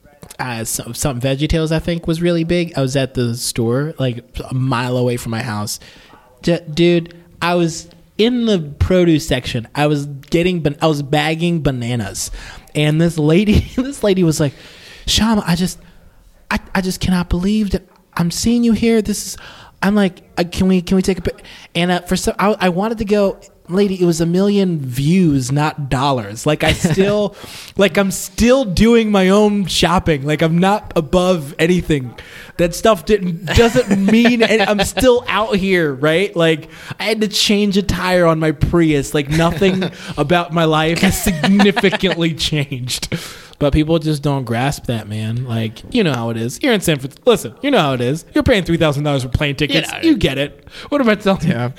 some, 0.64 0.94
some 0.94 1.20
VeggieTales. 1.20 1.72
I 1.72 1.78
think 1.78 2.06
was 2.06 2.22
really 2.22 2.44
big. 2.44 2.72
I 2.76 2.80
was 2.80 2.96
at 2.96 3.14
the 3.14 3.36
store, 3.36 3.94
like 3.98 4.24
a 4.50 4.54
mile 4.54 4.96
away 4.96 5.16
from 5.16 5.30
my 5.30 5.42
house. 5.42 5.80
D- 6.42 6.60
dude, 6.72 7.16
I 7.42 7.54
was 7.54 7.88
in 8.16 8.46
the 8.46 8.60
produce 8.78 9.26
section. 9.26 9.68
I 9.74 9.86
was 9.86 10.06
getting, 10.06 10.60
ban- 10.60 10.78
I 10.80 10.86
was 10.86 11.02
bagging 11.02 11.62
bananas, 11.62 12.30
and 12.74 13.00
this 13.00 13.18
lady, 13.18 13.60
this 13.76 14.02
lady 14.02 14.24
was 14.24 14.40
like, 14.40 14.52
"Shama, 15.06 15.42
I 15.46 15.54
just, 15.56 15.78
I, 16.50 16.58
I 16.74 16.80
just 16.80 17.00
cannot 17.00 17.28
believe 17.28 17.70
that 17.70 17.82
I'm 18.14 18.30
seeing 18.30 18.64
you 18.64 18.72
here. 18.72 19.02
This 19.02 19.26
is." 19.26 19.36
I'm 19.80 19.94
like, 19.94 20.28
uh, 20.36 20.42
can 20.50 20.66
we 20.66 20.82
can 20.82 20.96
we 20.96 21.02
take 21.02 21.18
a 21.18 21.22
pic? 21.22 21.44
And 21.74 21.92
uh, 21.92 22.00
for 22.00 22.16
some, 22.16 22.34
I, 22.36 22.56
I 22.58 22.68
wanted 22.70 22.98
to 22.98 23.04
go, 23.04 23.40
lady. 23.70 24.00
It 24.00 24.04
was 24.04 24.20
a 24.20 24.26
million 24.26 24.78
views, 24.78 25.52
not 25.52 25.88
dollars. 25.88 26.46
Like 26.46 26.64
I 26.64 26.72
still, 26.90 27.36
like 27.76 27.96
I'm 27.96 28.10
still 28.10 28.64
doing 28.64 29.10
my 29.10 29.28
own 29.28 29.66
shopping. 29.66 30.24
Like 30.24 30.42
I'm 30.42 30.58
not 30.58 30.92
above 30.96 31.54
anything. 31.58 32.14
That 32.56 32.74
stuff 32.74 33.04
didn't 33.04 33.46
doesn't 33.46 34.04
mean. 34.12 34.42
I'm 34.42 34.80
still 34.80 35.24
out 35.28 35.56
here, 35.56 35.92
right? 35.94 36.34
Like 36.34 36.68
I 36.98 37.04
had 37.04 37.20
to 37.20 37.28
change 37.28 37.76
a 37.76 37.82
tire 37.82 38.26
on 38.26 38.38
my 38.38 38.52
Prius. 38.52 39.14
Like 39.14 39.28
nothing 39.28 39.84
about 40.16 40.52
my 40.52 40.64
life 40.64 40.98
has 40.98 41.22
significantly 41.22 42.34
changed. 42.34 43.14
But 43.60 43.72
people 43.72 43.98
just 43.98 44.22
don't 44.22 44.44
grasp 44.44 44.86
that, 44.86 45.08
man. 45.08 45.44
Like, 45.44 45.82
you 45.92 46.04
know 46.04 46.12
how 46.14 46.30
it 46.30 46.36
is. 46.36 46.60
You're 46.62 46.72
in 46.72 46.80
San 46.80 46.98
Francisco. 47.00 47.22
Listen, 47.28 47.54
you 47.60 47.72
know 47.72 47.80
how 47.80 47.92
it 47.92 48.00
is. 48.00 48.24
You're 48.32 48.44
paying 48.44 48.62
three 48.62 48.76
thousand 48.76 49.02
dollars 49.02 49.24
for 49.24 49.30
plane 49.30 49.56
tickets. 49.56 49.90
Yeah. 49.90 50.02
You 50.02 50.16
get 50.16 50.38
it. 50.38 50.68
What 50.90 51.00
am 51.00 51.08
I 51.08 51.16
telling 51.16 51.42
you? 51.48 51.54
Yeah. 51.54 51.70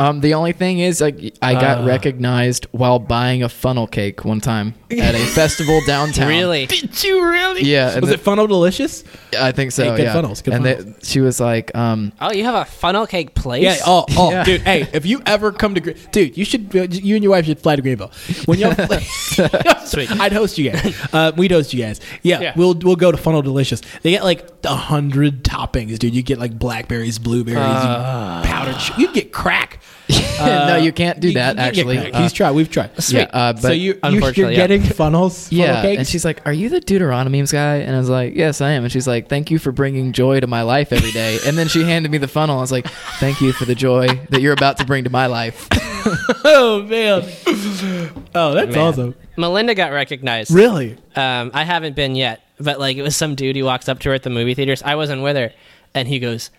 Um, 0.00 0.20
the 0.22 0.34
only 0.34 0.52
thing 0.52 0.80
is, 0.80 1.00
like, 1.00 1.34
I 1.42 1.52
got 1.52 1.82
Uh. 1.82 1.86
recognized 1.86 2.66
while 2.72 2.98
buying 2.98 3.42
a 3.44 3.48
funnel 3.48 3.86
cake 3.86 4.24
one 4.24 4.40
time 4.40 4.74
at 4.90 5.14
a 5.14 5.24
festival 5.26 5.80
downtown. 5.86 6.26
really 6.28 6.66
Did 6.66 7.04
you 7.04 7.22
really? 7.24 7.62
Yeah, 7.62 8.00
Was 8.00 8.08
the- 8.08 8.14
it 8.14 8.20
funnel 8.20 8.46
delicious? 8.48 9.04
I 9.38 9.52
think 9.52 9.70
so. 9.72 9.84
Hey, 9.84 9.96
good 9.98 10.02
yeah. 10.04 10.12
funnels, 10.14 10.42
good 10.42 10.54
and 10.54 10.64
they- 10.64 10.76
funnels. 10.76 10.96
she 11.08 11.20
was 11.20 11.38
like, 11.38 11.72
um, 11.76 12.12
oh 12.20 12.32
you 12.32 12.42
have 12.44 12.54
a 12.56 12.64
funnel 12.64 13.06
cake 13.06 13.34
place 13.34 13.62
Yeah. 13.62 13.76
Oh, 13.86 14.04
oh, 14.16 14.30
Yeah. 14.32 14.42
dude. 14.44 14.62
Hey, 14.62 14.88
if 14.92 15.06
you 15.06 15.22
ever 15.26 15.52
come 15.52 15.74
to, 15.76 15.80
Gre- 15.80 15.90
dude, 16.10 16.36
you 16.36 16.44
should. 16.44 16.74
You 16.74 17.14
and 17.14 17.22
your 17.22 17.30
wife 17.32 17.44
should 17.46 17.60
fly 17.60 17.76
to 17.76 17.82
Greenville. 17.82 18.10
When 18.46 18.58
you, 18.58 18.72
Sweet. 19.84 20.10
I'd 20.18 20.32
host 20.32 20.56
you 20.58 20.70
guys. 20.70 20.94
Uh, 21.12 21.19
we'd 21.36 21.50
host 21.50 21.72
you 21.74 21.82
guys. 21.82 22.00
Yeah, 22.22 22.40
Yeah. 22.40 22.52
we'll 22.56 22.74
we'll 22.74 22.96
go 22.96 23.10
to 23.12 23.16
Funnel 23.18 23.42
Delicious. 23.42 23.80
They 24.02 24.10
get 24.10 24.24
like 24.24 24.48
a 24.64 24.74
hundred 24.76 25.44
toppings, 25.44 25.98
dude. 25.98 26.14
You 26.14 26.22
get 26.22 26.38
like 26.38 26.58
blackberries, 26.58 27.18
blueberries, 27.18 27.58
Ah. 27.60 28.42
powdered. 28.44 28.76
You 28.98 29.12
get 29.12 29.32
crack. 29.32 29.80
no, 30.40 30.76
you 30.76 30.92
can't 30.92 31.20
do 31.20 31.28
You- 31.28 31.34
that. 31.34 31.50
you 31.50 31.54
can 31.56 31.56
get 31.56 31.66
actually, 31.78 31.96
crack. 31.98 32.14
Uh, 32.14 32.22
He's 32.22 32.32
tried. 32.32 32.50
We've 32.52 32.70
tried. 32.70 32.90
yeah. 33.08 33.22
Uh, 33.32 33.52
but 33.52 33.62
so 33.62 33.70
you, 33.72 33.92
you 33.94 33.98
unfortunately, 34.02 34.42
you're 34.42 34.50
yeah. 34.52 34.56
getting 34.66 34.82
funnels. 34.82 35.48
funnel 35.48 35.64
yeah, 35.64 35.82
cakes? 35.82 35.98
and 35.98 36.06
she's 36.08 36.24
like, 36.24 36.46
"Are 36.46 36.52
you 36.52 36.68
the 36.68 36.80
Deuteronomy 36.80 37.38
memes 37.38 37.52
guy?" 37.52 37.76
And 37.76 37.94
I 37.94 37.98
was 37.98 38.08
like, 38.10 38.34
"Yes, 38.34 38.60
I 38.60 38.70
am." 38.70 38.84
And 38.84 38.92
she's 38.92 39.06
like, 39.06 39.28
"Thank 39.28 39.50
you 39.50 39.58
for 39.58 39.72
bringing 39.72 40.12
joy 40.12 40.40
to 40.40 40.46
my 40.46 40.62
life 40.62 40.92
every 40.92 41.12
day." 41.12 41.38
And 41.46 41.56
then 41.58 41.68
she 41.68 41.82
handed 41.84 42.10
me 42.10 42.18
the 42.18 42.28
funnel. 42.28 42.58
I 42.58 42.60
was 42.60 42.72
like, 42.72 42.86
"Thank 43.18 43.40
you 43.40 43.52
for 43.52 43.64
the 43.64 43.74
joy 43.74 44.08
that 44.30 44.40
you're 44.40 44.52
about 44.52 44.76
to 44.78 44.84
bring 44.86 45.04
to 45.04 45.10
my 45.10 45.26
life." 45.26 45.68
oh 46.44 46.82
man. 46.88 47.22
Oh, 48.34 48.54
that's 48.54 48.74
Man. 48.74 48.78
awesome. 48.78 49.14
melinda 49.36 49.74
got 49.74 49.92
recognized 49.92 50.50
Really? 50.50 50.96
Um, 51.16 51.50
I 51.52 51.64
haven't 51.64 51.94
been 51.96 52.14
yet, 52.16 52.40
but 52.58 52.78
like 52.80 52.96
it 52.96 53.02
was 53.02 53.16
some 53.16 53.34
dude 53.34 53.56
who 53.56 53.64
walks 53.64 53.88
up 53.88 53.98
to 54.00 54.08
her 54.10 54.14
at 54.14 54.22
the 54.22 54.30
movie 54.30 54.54
theaters. 54.54 54.82
I 54.82 54.94
wasn't 54.94 55.22
with 55.22 55.36
her, 55.36 55.52
and 55.94 56.08
he 56.08 56.18
goes, 56.18 56.50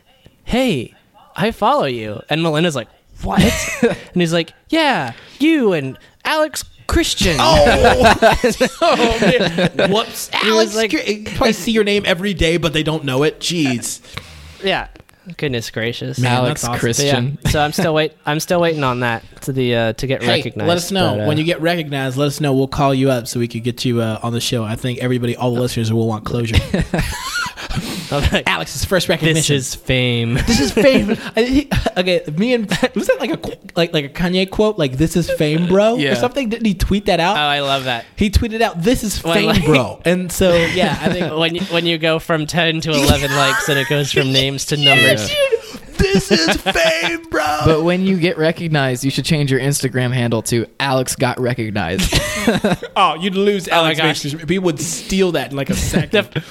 "Hey, 0.44 0.94
I 1.36 1.52
follow 1.52 1.86
you." 1.86 2.22
And 2.30 2.44
Melinda's 2.44 2.76
like, 2.76 2.88
"What?" 3.23 3.41
and 3.84 4.22
he's 4.22 4.34
like, 4.34 4.53
"Yeah, 4.69 5.14
you 5.39 5.73
and 5.73 5.98
Alex 6.26 6.64
Christian." 6.88 7.38
Oh, 7.39 8.18
oh 8.81 9.18
man. 9.22 9.91
Whoops. 9.91 10.30
Alex, 10.34 10.76
like- 10.76 10.93
like, 10.93 11.35
probably 11.35 11.53
see 11.53 11.72
your 11.72 11.84
name 11.84 12.03
every 12.06 12.34
day, 12.34 12.57
but 12.57 12.73
they 12.73 12.84
don't 12.84 13.03
know 13.06 13.23
it. 13.23 13.39
Jeez. 13.39 14.02
yeah. 14.64 14.88
Goodness 15.38 15.69
gracious. 15.69 16.18
Man, 16.18 16.31
Alex 16.31 16.64
awesome. 16.64 16.80
Christian. 16.80 17.38
yeah, 17.45 17.52
so 17.52 17.61
I'm 17.61 17.72
still 17.73 17.93
wait. 17.93 18.14
I'm 18.26 18.39
still 18.39 18.60
waiting 18.60 18.84
on 18.84 19.02
that 19.02 19.23
to 19.41 19.52
the 19.53 19.76
uh, 19.76 19.93
to 19.93 20.07
get 20.07 20.23
Hey, 20.23 20.30
recognized. 20.38 20.68
let 20.68 20.77
us 20.77 20.91
know 20.91 21.15
but, 21.15 21.23
uh, 21.23 21.27
when 21.27 21.38
you 21.38 21.43
get 21.43 21.61
recognized. 21.61 22.18
Let 22.18 22.26
us 22.27 22.41
know. 22.41 22.53
We'll 22.53 22.68
call 22.68 22.93
you 22.93 23.11
up 23.11 23.27
so 23.27 23.39
we 23.39 23.48
could 23.48 23.64
get 23.64 23.85
you 23.85 24.02
uh, 24.02 24.19
on 24.23 24.34
the 24.34 24.41
show. 24.41 24.64
I 24.64 24.76
think 24.76 24.98
everybody, 24.99 25.35
all 25.35 25.53
the 25.53 25.61
listeners, 25.61 25.93
will 25.93 26.07
want 26.07 26.26
closure. 26.26 26.56
Alex's 28.48 28.84
first 28.84 29.07
recognition. 29.07 29.35
This 29.35 29.49
is 29.49 29.76
fame. 29.76 30.34
This 30.34 30.60
is 30.60 30.72
fame. 30.72 31.11
I- 31.35 31.41
he- 31.43 31.69
okay, 31.95 32.23
me 32.38 32.53
and 32.53 32.68
was 32.95 33.07
that 33.07 33.18
like 33.19 33.30
a 33.31 33.57
like 33.76 33.93
like 33.93 34.06
a 34.06 34.10
Kanye 34.10 34.49
quote? 34.49 34.77
Like 34.77 34.93
this 34.98 35.15
is 35.15 35.30
fame, 35.31 35.68
bro, 35.68 35.95
Yeah. 35.95 36.11
or 36.11 36.15
something? 36.15 36.49
Didn't 36.49 36.65
he 36.65 36.73
tweet 36.73 37.06
that 37.06 37.19
out? 37.19 37.35
Oh, 37.35 37.39
out? 37.39 37.48
I 37.49 37.61
love 37.61 37.85
that. 37.85 38.06
he 38.15 38.30
tweeted 38.30 38.61
out, 38.61 38.81
"This 38.81 39.03
is 39.03 39.23
When, 39.23 39.34
fame, 39.35 39.45
like- 39.48 39.65
bro." 39.65 40.02
And 40.06 40.31
so 40.31 40.53
yeah, 40.56 40.98
I 41.02 41.10
think 41.14 41.38
When 41.38 41.56
you, 41.56 41.61
when 41.65 41.85
you 41.85 41.98
go 41.98 42.19
from 42.19 42.45
ten 42.48 42.81
to 42.81 42.91
eleven 42.91 43.31
likes 43.31 43.69
and 43.69 43.77
it 43.80 43.88
goes 43.88 44.11
from 44.11 44.31
names 44.34 44.65
to 44.68 44.77
numbers. 44.77 45.11
This 45.18 46.32
is 46.32 46.58
fame, 46.62 47.24
bro. 47.30 47.60
But 47.66 47.84
when 47.84 48.02
you 48.06 48.18
get 48.20 48.38
recognized, 48.38 49.04
you 49.04 49.12
should 49.12 49.26
change 49.26 49.52
your 49.52 49.60
Instagram 49.60 50.14
handle 50.14 50.42
to 50.44 50.66
Alex 50.80 51.16
got 51.16 51.40
recognized. 51.40 52.14
oh, 52.96 53.16
you'd 53.20 53.36
lose 53.36 53.68
Alex. 53.68 54.00
gosh. 54.00 54.24
Mason. 54.24 54.40
People 54.48 54.66
would 54.66 54.80
steal 54.80 55.34
that 55.34 55.52
in 55.52 55.58
like 55.58 55.70
a 55.70 55.74
second. 55.76 56.44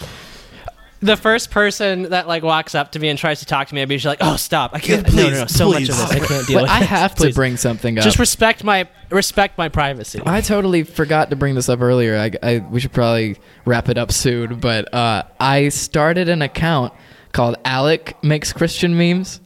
the 1.00 1.16
first 1.16 1.50
person 1.50 2.04
that 2.10 2.28
like 2.28 2.42
walks 2.42 2.74
up 2.74 2.92
to 2.92 2.98
me 2.98 3.08
and 3.08 3.18
tries 3.18 3.40
to 3.40 3.46
talk 3.46 3.68
to 3.68 3.74
me, 3.74 3.82
I'd 3.82 3.88
be 3.88 3.96
just 3.96 4.06
like, 4.06 4.18
"Oh, 4.20 4.36
stop! 4.36 4.72
I 4.74 4.78
can't. 4.78 5.08
Yeah, 5.08 5.14
no, 5.14 5.30
no, 5.30 5.40
no. 5.40 5.46
So 5.46 5.66
please. 5.72 5.88
much 5.88 5.98
of 5.98 6.08
this, 6.08 6.22
I 6.22 6.26
can't 6.26 6.46
deal 6.46 6.56
but 6.58 6.62
with. 6.62 6.70
I 6.70 6.80
it. 6.82 6.86
have 6.86 7.14
to 7.16 7.22
Please. 7.24 7.34
bring 7.34 7.56
something 7.56 7.98
up. 7.98 8.04
Just 8.04 8.18
respect 8.18 8.62
my 8.64 8.88
respect 9.10 9.58
my 9.58 9.68
privacy. 9.68 10.20
I 10.24 10.40
totally 10.40 10.84
forgot 10.84 11.30
to 11.30 11.36
bring 11.36 11.54
this 11.54 11.68
up 11.68 11.80
earlier. 11.80 12.16
I, 12.16 12.30
I 12.42 12.58
we 12.58 12.80
should 12.80 12.92
probably 12.92 13.38
wrap 13.64 13.88
it 13.88 13.98
up 13.98 14.12
soon. 14.12 14.60
But 14.60 14.92
uh, 14.94 15.24
I 15.40 15.70
started 15.70 16.28
an 16.28 16.42
account 16.42 16.92
called 17.32 17.56
Alec 17.64 18.22
makes 18.22 18.52
Christian 18.52 18.96
memes. 18.96 19.40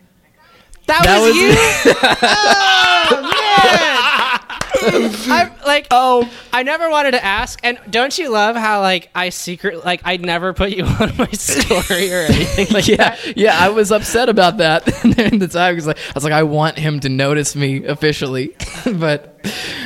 That, 0.87 1.03
That 1.05 1.21
was, 1.21 1.29
was- 1.29 1.37
you. 1.37 1.51
oh 3.17 3.23
man! 3.23 4.41
I'm 4.87 5.51
like, 5.65 5.87
oh, 5.91 6.31
I 6.53 6.63
never 6.63 6.91
wanted 6.91 7.13
to 7.13 7.25
ask. 7.25 7.59
And 7.63 7.79
don't 7.89 8.17
you 8.19 8.29
love 8.31 8.55
how 8.57 8.81
like 8.81 9.09
I 9.15 9.31
secret 9.31 9.85
like 9.85 10.03
I 10.05 10.19
never 10.19 10.53
put 10.53 10.71
you 10.71 10.85
on 11.01 11.17
my 11.17 11.31
story 11.33 12.13
or 12.13 12.19
anything 12.27 12.67
like 12.71 12.87
yeah, 12.87 12.97
that. 12.97 13.37
yeah. 13.37 13.57
I 13.59 13.71
was 13.71 13.91
upset 13.91 14.29
about 14.29 14.59
that 14.59 14.85
the 14.85 15.49
time 15.51 15.75
because 15.75 15.87
like, 15.87 15.97
I 15.99 16.13
was 16.15 16.25
like, 16.25 16.33
I 16.35 16.43
want 16.43 16.79
him 16.79 17.01
to 17.01 17.09
notice 17.09 17.57
me 17.57 17.85
officially, 17.85 18.55
but 18.85 19.41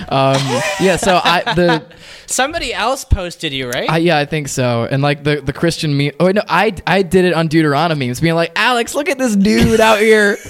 um, 0.08 0.40
yeah. 0.80 0.96
So 0.96 1.20
I 1.22 1.54
the 1.54 1.84
Somebody 2.30 2.74
else 2.74 3.04
posted 3.04 3.52
you, 3.52 3.70
right? 3.70 3.90
I, 3.90 3.98
yeah, 3.98 4.18
I 4.18 4.26
think 4.26 4.48
so. 4.48 4.86
And 4.90 5.02
like 5.02 5.24
the 5.24 5.40
the 5.40 5.52
Christian 5.52 5.96
meme. 5.96 6.12
Oh 6.20 6.30
no, 6.30 6.42
I 6.48 6.74
I 6.86 7.02
did 7.02 7.24
it 7.24 7.32
on 7.32 7.48
Deuteronomy 7.48 8.06
memes, 8.06 8.20
being 8.20 8.34
like, 8.34 8.52
Alex, 8.54 8.94
look 8.94 9.08
at 9.08 9.18
this 9.18 9.34
dude 9.34 9.80
out 9.80 9.98
here. 9.98 10.36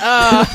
Uh, 0.00 0.46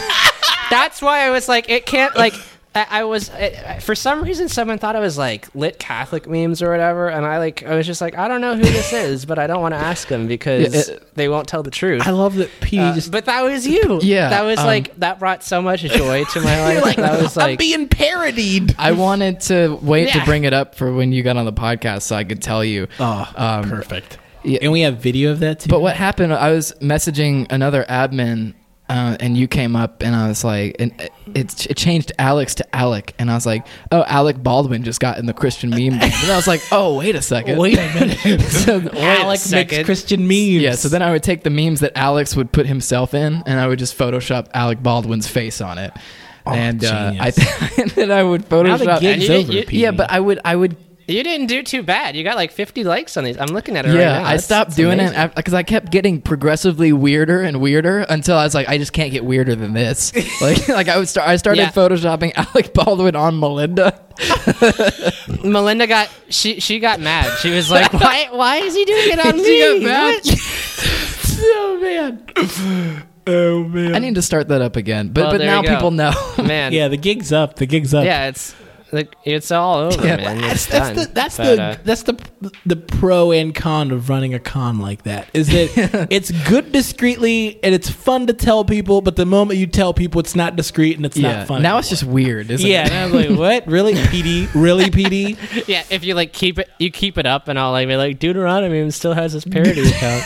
that's 0.72 1.04
why 1.04 1.20
I 1.20 1.30
was 1.30 1.48
like, 1.48 1.70
it 1.70 1.86
can't 1.86 2.16
like 2.16 2.34
I, 2.76 2.86
I 2.90 3.04
was 3.04 3.32
I, 3.32 3.80
for 3.80 3.96
some 3.96 4.22
reason 4.22 4.48
someone 4.48 4.78
thought 4.78 4.96
I 4.96 5.00
was 5.00 5.18
like 5.18 5.48
lit 5.56 5.80
Catholic 5.80 6.28
memes 6.30 6.62
or 6.62 6.70
whatever, 6.70 7.10
and 7.10 7.26
I 7.26 7.40
like 7.40 7.64
I 7.66 7.74
was 7.76 7.88
just 7.88 8.00
like 8.00 8.16
I 8.16 8.28
don't 8.28 8.42
know 8.42 8.56
who 8.56 8.62
this 8.64 8.94
is, 9.08 9.26
but 9.26 9.40
I 9.40 9.48
don't 9.48 9.62
want 9.62 9.74
to 9.74 9.80
ask 9.80 10.08
them 10.08 10.28
because 10.28 10.74
Yeah, 10.90 10.96
it- 10.96 11.16
they 11.16 11.28
won't 11.30 11.48
tell 11.48 11.64
the 11.64 11.72
truth. 11.72 12.08
I 12.08 12.12
love 12.12 12.36
that 12.36 12.50
P 12.62 12.78
Uh, 12.80 12.94
just 12.94 13.12
but 13.12 13.26
that 13.26 13.42
was 13.42 13.66
you. 13.66 14.00
Yeah, 14.04 14.30
that 14.30 14.44
was 14.44 14.60
um, 14.60 14.68
like 14.68 14.96
that 14.98 15.18
brought 15.18 15.44
so 15.44 15.62
much 15.64 15.82
joy 15.82 16.24
to 16.26 16.42
my 16.42 16.62
life. 16.62 16.74
You're 16.74 16.82
like, 16.84 16.98
that 16.98 17.20
was 17.22 17.36
I'm 17.38 17.44
like 17.52 17.60
being 17.60 17.88
parodied. 17.88 18.76
I 18.80 18.92
wanted 18.92 19.40
to 19.42 19.78
wait 19.82 20.10
to 20.14 20.24
bring 20.26 20.44
it 20.44 20.54
up 20.54 20.76
for 20.76 20.94
when 20.94 21.12
you 21.12 21.24
got 21.24 21.38
on 21.38 21.46
the 21.46 21.54
podcast 21.54 22.04
so 22.04 22.16
I 22.16 22.24
could 22.24 22.42
tell 22.42 22.64
you. 22.64 22.88
Oh, 23.00 23.32
Um, 23.36 23.68
perfect. 23.68 24.20
yeah. 24.44 24.60
And 24.62 24.72
we 24.72 24.82
have 24.82 24.98
video 24.98 25.32
of 25.32 25.40
that 25.40 25.62
too. 25.62 25.70
But 25.70 25.82
what 25.82 25.96
happened? 25.96 26.34
I 26.34 26.52
was 26.52 26.74
messaging 26.82 27.52
another 27.52 27.84
admin, 27.90 28.54
uh, 28.90 29.16
and 29.20 29.38
you 29.38 29.48
came 29.48 29.76
up, 29.76 30.02
and 30.02 30.16
I 30.16 30.28
was 30.28 30.44
like, 30.44 30.76
and 30.80 30.92
it, 31.00 31.12
it, 31.36 31.68
it 31.68 31.78
changed 31.78 32.12
Alex 32.18 32.56
to 32.56 32.76
Alec, 32.76 33.14
and 33.20 33.30
I 33.30 33.36
was 33.36 33.46
like, 33.46 33.66
oh, 33.92 34.04
Alec 34.08 34.42
Baldwin 34.42 34.84
just 34.84 35.00
got 35.00 35.20
in 35.20 35.26
the 35.28 35.34
Christian 35.34 35.70
meme, 35.70 35.80
game. 35.80 36.02
and 36.02 36.32
I 36.32 36.36
was 36.36 36.48
like, 36.48 36.62
oh, 36.72 36.98
wait 36.98 37.16
a 37.16 37.22
second, 37.22 37.58
Wait 37.60 37.78
a 37.78 37.94
minute. 37.94 38.42
so, 38.50 38.80
Alec 38.94 39.28
makes 39.28 39.42
second. 39.44 39.86
Christian 39.86 40.28
memes. 40.28 40.62
yeah, 40.64 40.74
so 40.76 40.90
then 40.90 41.02
I 41.04 41.12
would 41.12 41.24
take 41.24 41.44
the 41.44 41.50
memes 41.52 41.82
that 41.82 41.92
Alex 41.96 42.36
would 42.36 42.52
put 42.52 42.66
himself 42.66 43.14
in, 43.14 43.44
and 43.46 43.60
I 43.60 43.68
would 43.68 43.80
just 43.80 43.98
Photoshop 43.98 44.48
Alec 44.54 44.82
Baldwin's 44.82 45.28
face 45.28 45.62
on 45.62 45.78
it. 45.78 45.94
Oh, 46.46 46.54
and 46.54 46.84
uh, 46.84 47.14
I 47.20 47.30
genius. 47.32 47.78
and 47.80 47.92
then 47.92 48.12
I 48.12 48.24
would 48.24 48.50
now 48.50 48.78
the 48.78 48.86
Photoshop. 48.86 49.00
gig's 49.02 49.28
you- 49.30 49.36
over. 49.36 49.52
you- 49.52 49.66
yeah, 49.70 49.92
but 49.92 50.10
I 50.10 50.20
would 50.20 50.40
I 50.44 50.56
would 50.56 50.76
you 51.14 51.24
didn't 51.24 51.48
do 51.48 51.64
too 51.64 51.84
bad. 51.84 52.16
You 52.16 52.24
got 52.24 52.36
like 52.36 52.52
50 52.52 52.84
likes 52.84 53.18
on 53.18 53.24
these. 53.24 53.38
I'm 53.38 53.48
looking 53.48 53.76
at 53.78 53.86
it 53.86 53.90
right 53.90 54.00
yeah, 54.00 54.14
now. 54.14 54.20
I 54.20 54.24
That's- 54.24 54.46
stopped 54.46 54.70
that's 54.72 54.78
doing 54.78 55.00
amazing. 55.00 55.18
it 55.20 55.36
because 55.36 55.54
I 55.54 55.64
kept 55.64 55.92
getting 55.92 56.22
progressively 56.22 56.94
weirder 56.94 57.42
and 57.42 57.60
weirder 57.62 58.00
until 58.10 58.38
I 58.38 58.44
was 58.44 58.54
like, 58.56 58.70
I 58.70 58.78
just 58.78 58.94
can't 58.94 59.12
get 59.12 59.26
weirder 59.26 59.56
than 59.56 59.74
this. 59.74 60.14
like, 60.42 60.68
like 60.70 60.88
I 60.88 60.98
would 60.98 61.08
start. 61.08 61.28
I 61.28 61.36
started 61.38 61.62
Yeah. 61.62 61.72
photoshopping 61.72 62.34
Alec 62.36 62.74
Baldwin 62.74 63.16
on 63.16 63.40
Melinda. 63.40 64.00
Melinda 65.44 65.88
got 65.88 66.10
she 66.30 66.60
she 66.60 66.80
got 66.80 67.00
mad. 67.00 67.38
She 67.40 67.52
was 67.52 67.72
like, 67.72 67.94
"Why 67.94 68.28
why 68.32 68.58
is 68.58 68.76
he 68.76 68.84
doing 68.86 69.08
it 69.12 69.26
on 69.26 69.38
me?" 69.38 69.44
She 69.46 69.86
got 69.86 70.22
mad. 70.22 70.40
Oh 71.42 71.80
man. 71.82 73.04
Oh 73.28 73.64
man. 73.64 73.96
I 73.96 74.00
need 74.00 74.16
to 74.16 74.22
start 74.22 74.48
that 74.50 74.62
up 74.62 74.76
again, 74.76 75.10
but 75.10 75.22
Well, 75.22 75.32
but 75.32 75.42
now 75.42 75.62
people 75.62 75.92
know. 75.92 76.12
Man, 76.44 76.74
yeah, 76.74 76.88
the 76.90 76.98
gig's 76.98 77.32
up. 77.32 77.56
The 77.56 77.66
gig's 77.66 77.94
up. 77.94 78.04
yeah, 78.04 78.28
it's 78.28 78.54
like 78.92 79.16
it's 79.24 79.52
all 79.52 79.78
over, 79.78 80.06
Yeah, 80.06 80.18
man. 80.18 80.42
That's, 80.42 80.54
It's 80.54 80.66
that's 80.68 80.88
done. 80.88 80.96
the 80.96 81.06
that's 81.14 81.38
But, 81.38 81.56
the 81.56 81.62
uh, 81.64 81.76
that's 81.84 82.04
the 82.04 82.18
the 82.66 82.76
pro 82.76 83.32
and 83.32 83.54
con 83.54 83.92
of 83.92 84.10
running 84.10 84.34
a 84.34 84.40
con 84.40 84.80
like 84.80 85.04
that 85.04 85.28
is 85.34 85.48
that 85.48 86.08
it's 86.12 86.32
good 86.50 86.72
discreetly 86.72 87.60
and 87.64 87.74
it's 87.76 87.90
fun 87.90 88.28
to 88.28 88.34
tell 88.34 88.66
people, 88.66 89.02
but 89.02 89.16
the 89.16 89.26
moment 89.26 89.60
you 89.60 89.68
tell 89.68 89.94
people 89.94 90.20
it's 90.20 90.36
not 90.36 90.56
discreet 90.56 90.98
and 90.98 91.06
it's 91.06 91.18
yeah, 91.18 91.38
not 91.40 91.48
fun. 91.48 91.62
now 91.62 91.78
it's 91.78 91.90
just 91.90 92.04
weird, 92.04 92.50
isn't 92.52 92.68
yeah. 92.68 92.86
it? 92.86 92.92
And 92.92 92.98
I 93.00 93.06
was 93.06 93.14
like, 93.28 93.38
what? 93.38 93.68
Really, 93.68 93.94
Petey? 94.08 94.48
Really, 94.54 94.90
Petey? 94.90 95.38
yeah, 95.68 95.84
if 95.90 96.04
you 96.04 96.14
like 96.16 96.34
keep 96.34 96.60
it, 96.60 96.70
you 96.80 96.92
keep 96.92 97.18
it 97.18 97.26
up, 97.26 97.48
and 97.48 97.60
I'll 97.60 97.72
like 97.72 97.88
be 97.88 97.96
like 97.96 98.20
Deuteronomy 98.20 98.90
still 98.92 99.14
has 99.14 99.34
his 99.34 99.46
parody 99.46 99.88
account. 99.90 100.26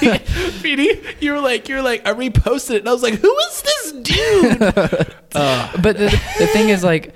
Petey? 0.61 1.01
You 1.19 1.33
were 1.33 1.39
like, 1.41 1.67
you 1.69 1.75
were 1.75 1.81
like, 1.81 2.07
I 2.07 2.13
reposted 2.13 2.75
it, 2.75 2.79
and 2.79 2.89
I 2.89 2.93
was 2.93 3.03
like, 3.03 3.15
who 3.15 3.35
is 3.49 3.61
this 3.61 3.91
dude? 4.03 4.59
but 5.31 5.97
the, 5.97 6.21
the 6.39 6.47
thing 6.47 6.69
is 6.69 6.83
like 6.83 7.13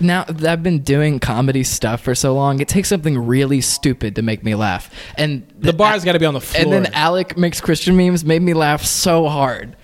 now 0.00 0.24
that 0.24 0.44
I've 0.44 0.62
been 0.62 0.80
doing 0.80 1.18
comedy 1.20 1.64
stuff 1.64 2.00
for 2.02 2.14
so 2.14 2.34
long, 2.34 2.60
it 2.60 2.68
takes 2.68 2.88
something 2.88 3.18
really 3.18 3.60
stupid 3.60 4.16
to 4.16 4.22
make 4.22 4.42
me 4.44 4.54
laugh. 4.54 4.90
And 5.16 5.46
the 5.58 5.72
bar's 5.72 6.04
got 6.04 6.12
to 6.12 6.18
be 6.18 6.26
on 6.26 6.34
the 6.34 6.40
floor. 6.40 6.62
And 6.62 6.72
then 6.86 6.92
Alex 6.94 7.36
makes 7.36 7.60
Christian 7.60 7.96
memes 7.96 8.24
made 8.24 8.42
me 8.42 8.54
laugh 8.54 8.84
so 8.84 9.28
hard 9.28 9.76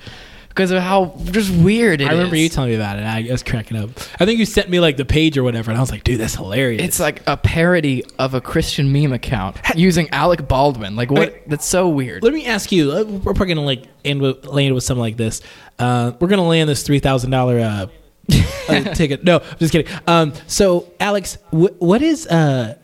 because 0.49 0.73
of 0.73 0.83
how 0.83 1.15
just 1.27 1.51
weird 1.55 2.01
it 2.01 2.05
is. 2.05 2.09
I 2.11 2.13
remember 2.13 2.35
you 2.37 2.49
telling 2.49 2.71
me 2.71 2.77
about 2.77 2.99
it. 2.99 3.03
I 3.05 3.27
was 3.31 3.43
cracking 3.43 3.77
up. 3.77 3.91
I 4.19 4.27
think 4.27 4.39
you 4.41 4.45
sent 4.47 4.69
me 4.69 4.81
like 4.81 4.97
the 4.97 5.05
page 5.05 5.39
or 5.39 5.45
whatever, 5.45 5.71
and 5.71 5.79
I 5.79 5.81
was 5.81 5.91
like, 5.93 6.03
dude, 6.05 6.19
that's 6.21 6.35
hilarious. 6.35 6.83
It's 6.83 7.01
like 7.01 7.23
a 7.29 7.37
parody 7.37 8.05
of 8.19 8.35
a 8.35 8.41
Christian 8.41 8.93
meme 8.93 9.13
account 9.13 9.57
using 9.77 10.11
Alec 10.11 10.49
Baldwin. 10.49 10.97
Like 10.97 11.11
what? 11.11 11.29
Okay. 11.29 11.43
That's 11.47 11.65
so 11.67 11.89
weird. 11.89 12.23
Let 12.25 12.33
me 12.35 12.47
ask 12.47 12.73
you. 12.73 12.91
uh, 12.93 13.05
We're 13.05 13.33
probably 13.33 13.55
gonna 13.55 13.65
like 13.67 13.85
end 14.05 14.21
with 14.21 14.45
land 14.45 14.75
with 14.75 14.83
something 14.85 15.01
like 15.01 15.17
this. 15.17 15.41
Uh, 15.79 16.13
we're 16.21 16.29
gonna 16.29 16.47
land 16.47 16.69
this 16.69 16.83
three 16.83 16.99
thousand 16.99 17.31
dollar 17.31 17.59
uh, 17.61 17.87
ticket. 18.31 19.25
No, 19.25 19.39
I'm 19.41 19.59
just 19.59 19.73
kidding. 19.73 19.93
Um, 20.07 20.33
so, 20.47 20.93
Alex, 21.01 21.39
wh- 21.51 21.81
what 21.81 22.03
is 22.03 22.27
uh, 22.27 22.77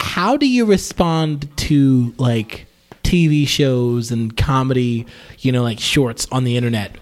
how 0.00 0.36
do 0.36 0.48
you 0.48 0.64
respond 0.64 1.48
to 1.58 2.14
like 2.18 2.66
TV 3.02 3.46
shows 3.46 4.10
and 4.10 4.36
comedy? 4.36 5.06
You 5.38 5.52
know, 5.52 5.62
like 5.62 5.78
shorts 5.80 6.26
on 6.32 6.44
the 6.44 6.56
internet, 6.56 6.96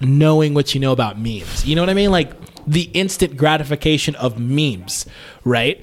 knowing 0.00 0.54
what 0.54 0.74
you 0.74 0.80
know 0.80 0.92
about 0.92 1.18
memes. 1.18 1.66
You 1.66 1.76
know 1.76 1.82
what 1.82 1.90
I 1.90 1.94
mean? 1.94 2.10
Like 2.10 2.32
the 2.66 2.82
instant 2.94 3.36
gratification 3.36 4.14
of 4.16 4.38
memes, 4.38 5.06
right? 5.44 5.82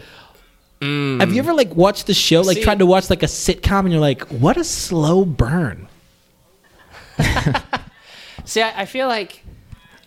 Have 0.81 1.33
you 1.33 1.39
ever 1.39 1.53
like 1.55 1.75
watched 1.75 2.05
the 2.05 2.13
show, 2.13 2.41
like 2.41 2.57
See- 2.57 2.63
tried 2.63 2.77
to 2.79 2.85
watch 2.85 3.09
like 3.09 3.23
a 3.23 3.27
sitcom, 3.27 3.79
and 3.79 3.91
you're 3.91 3.99
like, 3.99 4.21
what 4.27 4.55
a 4.55 4.63
slow 4.63 5.25
burn. 5.25 5.87
See, 8.45 8.61
I, 8.61 8.81
I 8.81 8.85
feel 8.85 9.07
like 9.07 9.43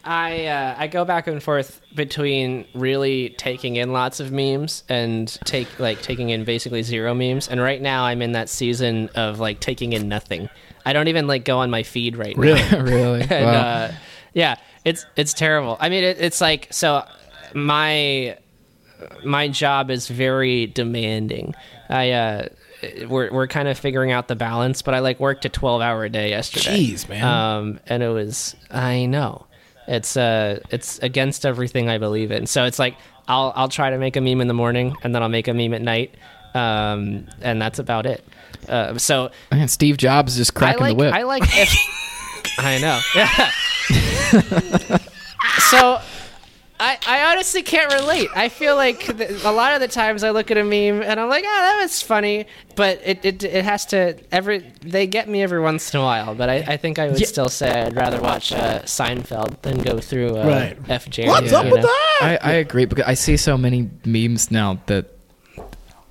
I 0.09 0.47
uh, 0.47 0.75
I 0.79 0.87
go 0.87 1.05
back 1.05 1.27
and 1.27 1.43
forth 1.43 1.83
between 1.95 2.65
really 2.73 3.29
taking 3.37 3.77
in 3.77 3.93
lots 3.93 4.21
of 4.21 4.33
memes 4.33 4.83
and 4.89 5.29
take 5.45 5.79
like 5.79 6.01
taking 6.01 6.31
in 6.31 6.45
basically 6.45 6.83
zero 6.83 7.13
memes. 7.15 7.47
And 7.47 7.61
right 7.61 7.81
now, 7.81 8.05
I'm 8.05 8.23
in 8.23 8.33
that 8.33 8.49
season 8.49 9.11
of 9.15 9.39
like 9.39 9.61
taking 9.61 9.93
in 9.93 10.09
nothing. 10.09 10.49
I 10.87 10.95
don't 10.95 11.09
even 11.09 11.27
like 11.27 11.45
go 11.45 11.59
on 11.59 11.69
my 11.71 11.83
feed 11.83 12.17
right 12.17 12.35
now. 12.39 12.81
really? 12.81 13.21
and 13.31 13.45
Wow. 13.45 13.53
uh, 13.53 13.93
yeah, 14.33 14.57
it's 14.87 15.05
it's 15.15 15.35
terrible. 15.35 15.77
I 15.79 15.91
mean, 15.91 16.05
it, 16.05 16.17
it's 16.19 16.41
like 16.41 16.69
so. 16.71 17.05
My 17.53 18.39
my 19.25 19.49
job 19.49 19.91
is 19.91 20.09
very 20.09 20.69
demanding. 20.69 21.55
I 21.91 22.13
uh, 22.13 22.49
we're 23.09 23.31
we're 23.31 23.47
kind 23.47 23.69
of 23.69 23.79
figuring 23.79 24.11
out 24.13 24.29
the 24.29 24.37
balance, 24.37 24.81
but 24.81 24.95
I 24.95 25.01
like 25.01 25.21
worked 25.21 25.45
a 25.45 25.51
twelve 25.51 25.83
hour 25.83 26.03
a 26.05 26.09
day 26.09 26.31
yesterday. 26.31 26.79
Jeez, 26.79 27.07
man. 27.11 27.25
Um, 27.25 27.81
and 27.89 28.03
it 28.03 28.09
was 28.09 28.57
I 28.71 29.05
know 29.05 29.45
it's 29.89 30.17
uh 30.17 30.61
it's 30.71 30.99
against 31.01 31.45
everything 31.45 31.89
I 31.89 31.99
believe 31.99 32.31
in. 32.31 32.47
So 32.47 32.65
it's 32.65 32.79
like 32.79 32.97
I'll 33.27 33.53
I'll 33.57 33.69
try 33.69 33.91
to 33.91 33.99
make 33.99 34.17
a 34.17 34.21
meme 34.21 34.41
in 34.41 34.49
the 34.49 34.55
morning, 34.55 34.95
and 35.03 35.15
then 35.15 35.23
I'll 35.23 35.29
make 35.29 35.49
a 35.49 35.55
meme 35.55 35.75
at 35.75 35.83
night, 35.83 36.15
um, 36.55 37.27
and 37.41 37.61
that's 37.61 37.79
about 37.79 38.07
it. 38.07 38.25
Uh, 38.69 38.97
so 38.99 39.31
Man, 39.51 39.69
Steve 39.69 39.97
Jobs 39.97 40.33
is 40.33 40.39
just 40.39 40.55
cracking 40.55 40.81
like, 40.81 40.91
the 40.97 40.97
whip. 40.97 41.15
I 41.15 41.23
like 41.23 41.43
if 41.47 41.75
I 42.59 42.79
know. 42.79 43.01
Yeah. 43.15 43.51
so 45.71 46.01
I, 46.81 46.99
I 47.07 47.33
honestly 47.33 47.63
can't 47.63 47.93
relate. 47.93 48.29
I 48.37 48.49
feel 48.49 48.77
like 48.77 49.01
th- 49.17 49.43
a 49.45 49.51
lot 49.51 49.75
of 49.75 49.81
the 49.81 49.89
times 49.89 50.23
I 50.23 50.31
look 50.31 50.51
at 50.53 50.57
a 50.59 50.63
meme 50.63 51.03
and 51.03 51.19
I'm 51.19 51.29
like, 51.29 51.45
oh, 51.45 51.61
that 51.61 51.81
was 51.83 52.01
funny, 52.03 52.47
but 52.77 53.01
it, 53.05 53.25
it, 53.25 53.43
it 53.43 53.65
has 53.65 53.85
to 53.87 54.17
every 54.31 54.59
they 54.83 55.07
get 55.09 55.29
me 55.29 55.43
every 55.43 55.61
once 55.61 55.93
in 55.93 55.99
a 56.01 56.03
while. 56.05 56.35
But 56.37 56.49
I, 56.49 56.57
I 56.69 56.77
think 56.77 56.99
I 57.01 57.09
would 57.09 57.19
Yeah. 57.21 57.27
still 57.27 57.49
say 57.49 57.83
I'd 57.83 57.97
rather 57.97 58.21
watch 58.21 58.53
uh, 58.53 58.83
Seinfeld 58.83 59.61
than 59.63 59.79
go 59.79 59.99
through 59.99 60.37
uh, 60.37 60.47
Right. 60.47 60.79
F 60.89 61.09
Jerry. 61.11 61.29
What's 61.29 61.51
you 61.51 61.57
up 61.57 61.65
with 61.71 61.83
that? 61.83 62.19
I, 62.21 62.39
I 62.43 62.53
agree 62.55 62.85
because 62.85 63.07
I 63.07 63.15
see 63.15 63.37
so 63.37 63.59
many 63.59 63.91
memes 64.05 64.51
now 64.51 64.79
that 64.87 65.07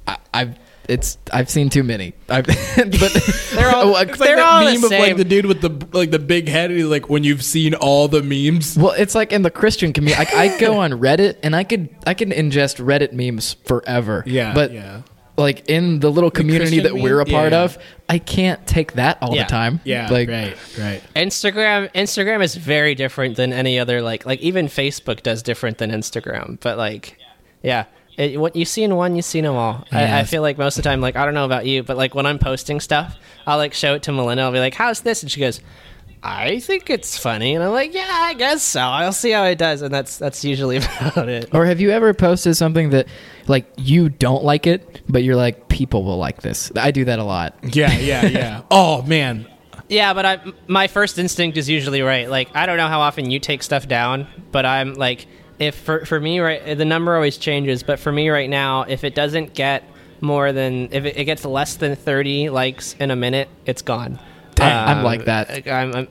I, 0.07 0.17
I've 0.33 0.59
it's 0.87 1.17
I've 1.33 1.49
seen 1.49 1.69
too 1.69 1.83
many. 1.83 2.13
I've, 2.29 2.45
but 2.75 3.13
They're 3.53 3.69
all- 3.75 3.87
Like, 3.91 4.09
It's 4.09 4.19
like 4.19 4.27
They're 4.29 4.35
that 4.37 4.45
all 4.45 4.59
the 4.65 4.73
meme 4.73 4.83
of 4.85 4.91
like 4.91 5.01
same. 5.01 5.17
the 5.17 5.25
dude 5.25 5.45
with 5.45 5.61
the 5.61 5.87
like 5.97 6.11
the 6.11 6.19
big 6.19 6.47
head. 6.47 6.71
He's 6.71 6.85
like, 6.85 7.09
when 7.09 7.23
you've 7.23 7.43
seen 7.43 7.73
all 7.73 8.07
the 8.07 8.21
memes. 8.23 8.77
Well, 8.77 8.91
it's 8.93 9.15
like 9.15 9.31
in 9.33 9.41
the 9.41 9.51
Christian 9.51 9.93
community. 9.93 10.33
I, 10.33 10.43
I 10.55 10.59
go 10.59 10.79
on 10.79 10.91
Reddit 10.91 11.37
and 11.43 11.55
I 11.55 11.63
could 11.63 11.89
I 12.05 12.13
can 12.13 12.31
ingest 12.31 12.83
Reddit 12.83 13.11
memes 13.13 13.55
forever. 13.65 14.23
Yeah, 14.25 14.53
but 14.53 14.71
yeah. 14.71 15.01
like 15.37 15.69
in 15.69 15.99
the 15.99 16.09
little 16.09 16.31
community 16.31 16.79
Christian 16.79 16.95
that 16.95 17.03
we're 17.03 17.19
a 17.19 17.25
meme? 17.25 17.33
part 17.33 17.51
Yeah. 17.51 17.63
of, 17.63 17.77
I 18.07 18.19
can't 18.19 18.65
take 18.65 18.93
that 18.93 19.17
all 19.21 19.35
Yeah. 19.35 19.43
the 19.43 19.49
time. 19.49 19.81
Yeah, 19.83 20.09
like 20.09 20.29
right, 20.29 20.55
right. 20.79 21.03
Instagram 21.15 21.91
Instagram 21.93 22.41
is 22.43 22.55
very 22.55 22.95
different 22.95 23.35
than 23.35 23.51
any 23.51 23.77
other 23.77 24.01
like 24.01 24.25
like 24.25 24.39
even 24.39 24.67
Facebook 24.67 25.21
does 25.23 25.43
different 25.43 25.77
than 25.79 25.91
Instagram. 25.91 26.57
But 26.61 26.77
like, 26.77 27.17
yeah, 27.61 27.85
it, 28.17 28.39
what 28.39 28.55
you 28.55 28.65
see 28.65 28.83
in 28.83 28.95
one, 28.95 29.15
you 29.15 29.21
see 29.21 29.41
them 29.41 29.55
all. 29.55 29.85
I, 29.91 30.19
I 30.19 30.23
feel 30.23 30.41
like 30.41 30.57
most 30.57 30.77
of 30.77 30.83
the 30.83 30.89
time, 30.89 31.01
like 31.01 31.15
I 31.15 31.23
don't 31.23 31.35
know 31.35 31.45
about 31.45 31.65
you, 31.65 31.83
but 31.83 31.97
like 31.97 32.15
when 32.15 32.25
I'm 32.25 32.39
posting 32.39 32.79
stuff, 32.79 33.15
I'll 33.45 33.57
like 33.57 33.73
show 33.73 33.93
it 33.93 34.03
to 34.03 34.11
Melinda. 34.11 34.43
I'll 34.43 34.51
be 34.51 34.59
like, 34.59 34.73
"How's 34.73 35.01
this?" 35.01 35.21
And 35.23 35.31
she 35.31 35.39
goes. 35.39 35.61
I 36.23 36.59
think 36.59 36.89
it's 36.89 37.15
funny, 37.15 37.53
and 37.53 37.63
I'm 37.63 37.71
like, 37.71 37.93
yeah, 37.93 38.07
I 38.09 38.33
guess 38.33 38.63
so. 38.63 38.81
I'll 38.81 39.13
see 39.13 39.29
how 39.29 39.43
it 39.43 39.59
does, 39.59 39.83
and 39.83 39.93
that's 39.93 40.17
that's 40.17 40.43
usually 40.43 40.77
about 41.01 41.29
it. 41.29 41.53
Or 41.53 41.63
have 41.67 41.79
you 41.79 41.91
ever 41.91 42.11
posted 42.15 42.57
something 42.57 42.89
that 42.89 43.07
like 43.45 43.71
you 43.77 44.09
don't 44.09 44.43
like 44.43 44.65
it, 44.65 45.01
but 45.07 45.23
you're 45.23 45.35
like 45.35 45.69
people 45.69 46.03
will 46.03 46.17
like 46.17 46.41
this? 46.41 46.71
I 46.75 46.89
do 46.89 47.05
that 47.05 47.19
a 47.19 47.23
lot. 47.23 47.55
Yeah, 47.63 47.95
yeah, 47.99 48.25
yeah. 48.25 48.61
oh 48.71 49.03
man, 49.03 49.47
Yeah, 49.89 50.15
but 50.15 50.25
I 50.25 50.41
my 50.67 50.87
first 50.87 51.19
instinct 51.19 51.55
is 51.55 51.69
usually 51.69 52.01
right. 52.01 52.27
Like 52.27 52.49
I 52.55 52.65
don't 52.65 52.77
know 52.77 52.87
how 52.87 53.01
often 53.01 53.29
you 53.29 53.39
take 53.39 53.61
stuff 53.61 53.87
down, 53.87 54.27
but 54.51 54.65
I'm 54.65 54.95
like 54.95 55.27
if 55.59 55.75
for 55.75 56.05
for 56.05 56.19
me 56.19 56.39
right 56.39 56.77
the 56.77 56.85
number 56.85 57.15
always 57.15 57.37
changes, 57.37 57.83
but 57.83 57.99
for 57.99 58.11
me 58.11 58.29
right 58.29 58.49
now 58.49 58.83
if 58.83 59.03
it 59.03 59.15
doesn't 59.15 59.53
get 59.53 59.83
more 60.21 60.51
than 60.51 60.89
if 60.91 61.05
it, 61.05 61.17
it 61.17 61.25
gets 61.25 61.45
less 61.45 61.75
than 61.75 61.95
30 61.95 62.49
likes 62.49 62.95
in 62.99 63.11
a 63.11 63.15
minute, 63.15 63.49
it's 63.65 63.81
gone. 63.81 64.19
Dang, 64.55 64.87
I'm 64.89 64.97
um, 64.99 65.03
like 65.03 65.25
that. 65.25 65.67
I'm, 65.67 65.95
I'm- 65.95 66.07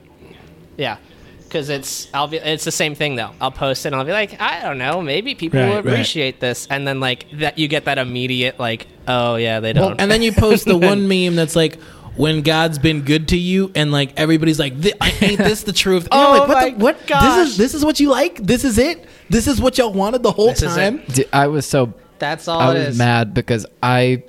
yeah. 0.77 0.97
because 1.43 1.69
it's 1.69 2.07
I'll 2.13 2.27
be 2.27 2.37
it's 2.37 2.63
the 2.65 2.71
same 2.71 2.93
thing 2.95 3.15
though. 3.15 3.31
I'll 3.41 3.51
post 3.51 3.85
it 3.85 3.89
and 3.89 3.95
I'll 3.95 4.05
be 4.05 4.11
like, 4.11 4.39
I 4.39 4.61
don't 4.61 4.77
know, 4.77 5.01
maybe 5.01 5.33
people 5.35 5.59
Right, 5.59 5.67
will 5.69 5.75
right. 5.75 5.85
appreciate 5.85 6.39
this, 6.39 6.67
and 6.69 6.87
then 6.87 6.99
like 6.99 7.25
that 7.33 7.57
you 7.57 7.67
get 7.67 7.85
that 7.85 7.97
immediate 7.97 8.59
like, 8.59 8.87
oh 9.07 9.35
yeah, 9.35 9.59
they 9.59 9.73
don't. 9.73 9.83
Well, 9.91 9.95
and 9.99 10.09
then 10.11 10.21
you 10.21 10.31
post 10.45 10.65
the 10.65 10.77
one 10.77 11.07
meme 11.07 11.35
that's 11.35 11.55
like, 11.55 11.81
when 12.15 12.41
God's 12.41 12.79
been 12.79 13.01
good 13.03 13.27
to 13.29 13.37
you, 13.37 13.71
and 13.75 13.91
like 13.91 14.13
everybody's 14.17 14.59
like, 14.59 14.79
"Thi- 14.79 14.93
ain't 15.21 15.37
this 15.39 15.63
the 15.63 15.73
truth? 15.73 16.07
And 16.11 16.21
Oh 16.21 16.31
like, 16.31 16.47
what 16.47 16.49
my 16.49 16.69
the, 16.71 16.77
what? 16.77 17.07
God 17.07 17.21
This 17.45 17.49
is 17.51 17.57
this 17.57 17.73
is 17.73 17.83
what 17.85 17.99
you 17.99 18.09
like? 18.09 18.37
This 18.43 18.63
is 18.63 18.77
it? 18.77 19.05
This 19.29 19.47
is 19.47 19.59
what 19.61 19.77
y'all 19.77 19.93
wanted 19.93 20.23
the 20.23 20.31
whole 20.31 20.47
This 20.49 20.63
is 20.63 20.75
it. 20.77 20.79
time? 20.79 21.01
Dude, 21.09 21.29
I 21.33 21.47
was 21.47 21.65
so 21.65 21.93
that's 22.19 22.47
all 22.47 22.59
I 22.59 22.71
it 22.75 22.79
was 22.79 22.87
is. 22.89 22.97
mad 22.97 23.33
because 23.33 23.65
I 23.83 24.23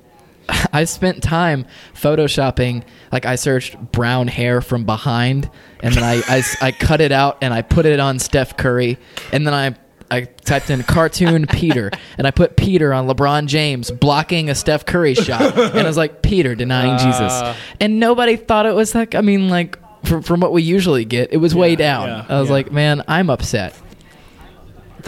I 0.72 0.84
spent 0.84 1.22
time 1.22 1.66
photoshopping 1.94 2.82
like 3.12 3.26
I 3.26 3.36
searched 3.36 3.76
brown 3.92 4.28
hair 4.28 4.60
from 4.60 4.84
behind 4.84 5.50
and 5.82 5.94
then 5.94 6.02
I, 6.04 6.22
I, 6.28 6.42
I 6.60 6.72
cut 6.72 7.00
it 7.00 7.12
out 7.12 7.38
and 7.42 7.52
I 7.54 7.62
put 7.62 7.86
it 7.86 8.00
on 8.00 8.18
Steph 8.18 8.56
Curry 8.56 8.98
and 9.32 9.46
then 9.46 9.54
I 9.54 9.74
I 10.10 10.22
typed 10.22 10.70
in 10.70 10.82
cartoon 10.84 11.46
Peter 11.50 11.90
and 12.16 12.26
I 12.26 12.30
put 12.30 12.56
Peter 12.56 12.94
on 12.94 13.06
LeBron 13.06 13.46
James 13.46 13.90
blocking 13.90 14.48
a 14.48 14.54
Steph 14.54 14.86
Curry 14.86 15.14
shot 15.14 15.56
and 15.58 15.78
I 15.78 15.84
was 15.84 15.98
like 15.98 16.22
Peter 16.22 16.54
denying 16.54 16.92
Uh. 16.94 16.98
Jesus 16.98 17.62
and 17.80 18.00
nobody 18.00 18.36
thought 18.36 18.64
it 18.66 18.74
was 18.74 18.94
like 18.94 19.14
I 19.14 19.20
mean 19.20 19.48
like 19.50 19.78
from, 20.04 20.22
from 20.22 20.40
what 20.40 20.52
we 20.52 20.62
usually 20.62 21.04
get 21.04 21.32
it 21.32 21.36
was 21.38 21.54
way 21.54 21.76
down 21.76 22.08
yeah, 22.08 22.24
I 22.28 22.40
was 22.40 22.48
yeah. 22.48 22.54
like 22.54 22.72
man 22.72 23.02
I'm 23.06 23.28
upset 23.30 23.74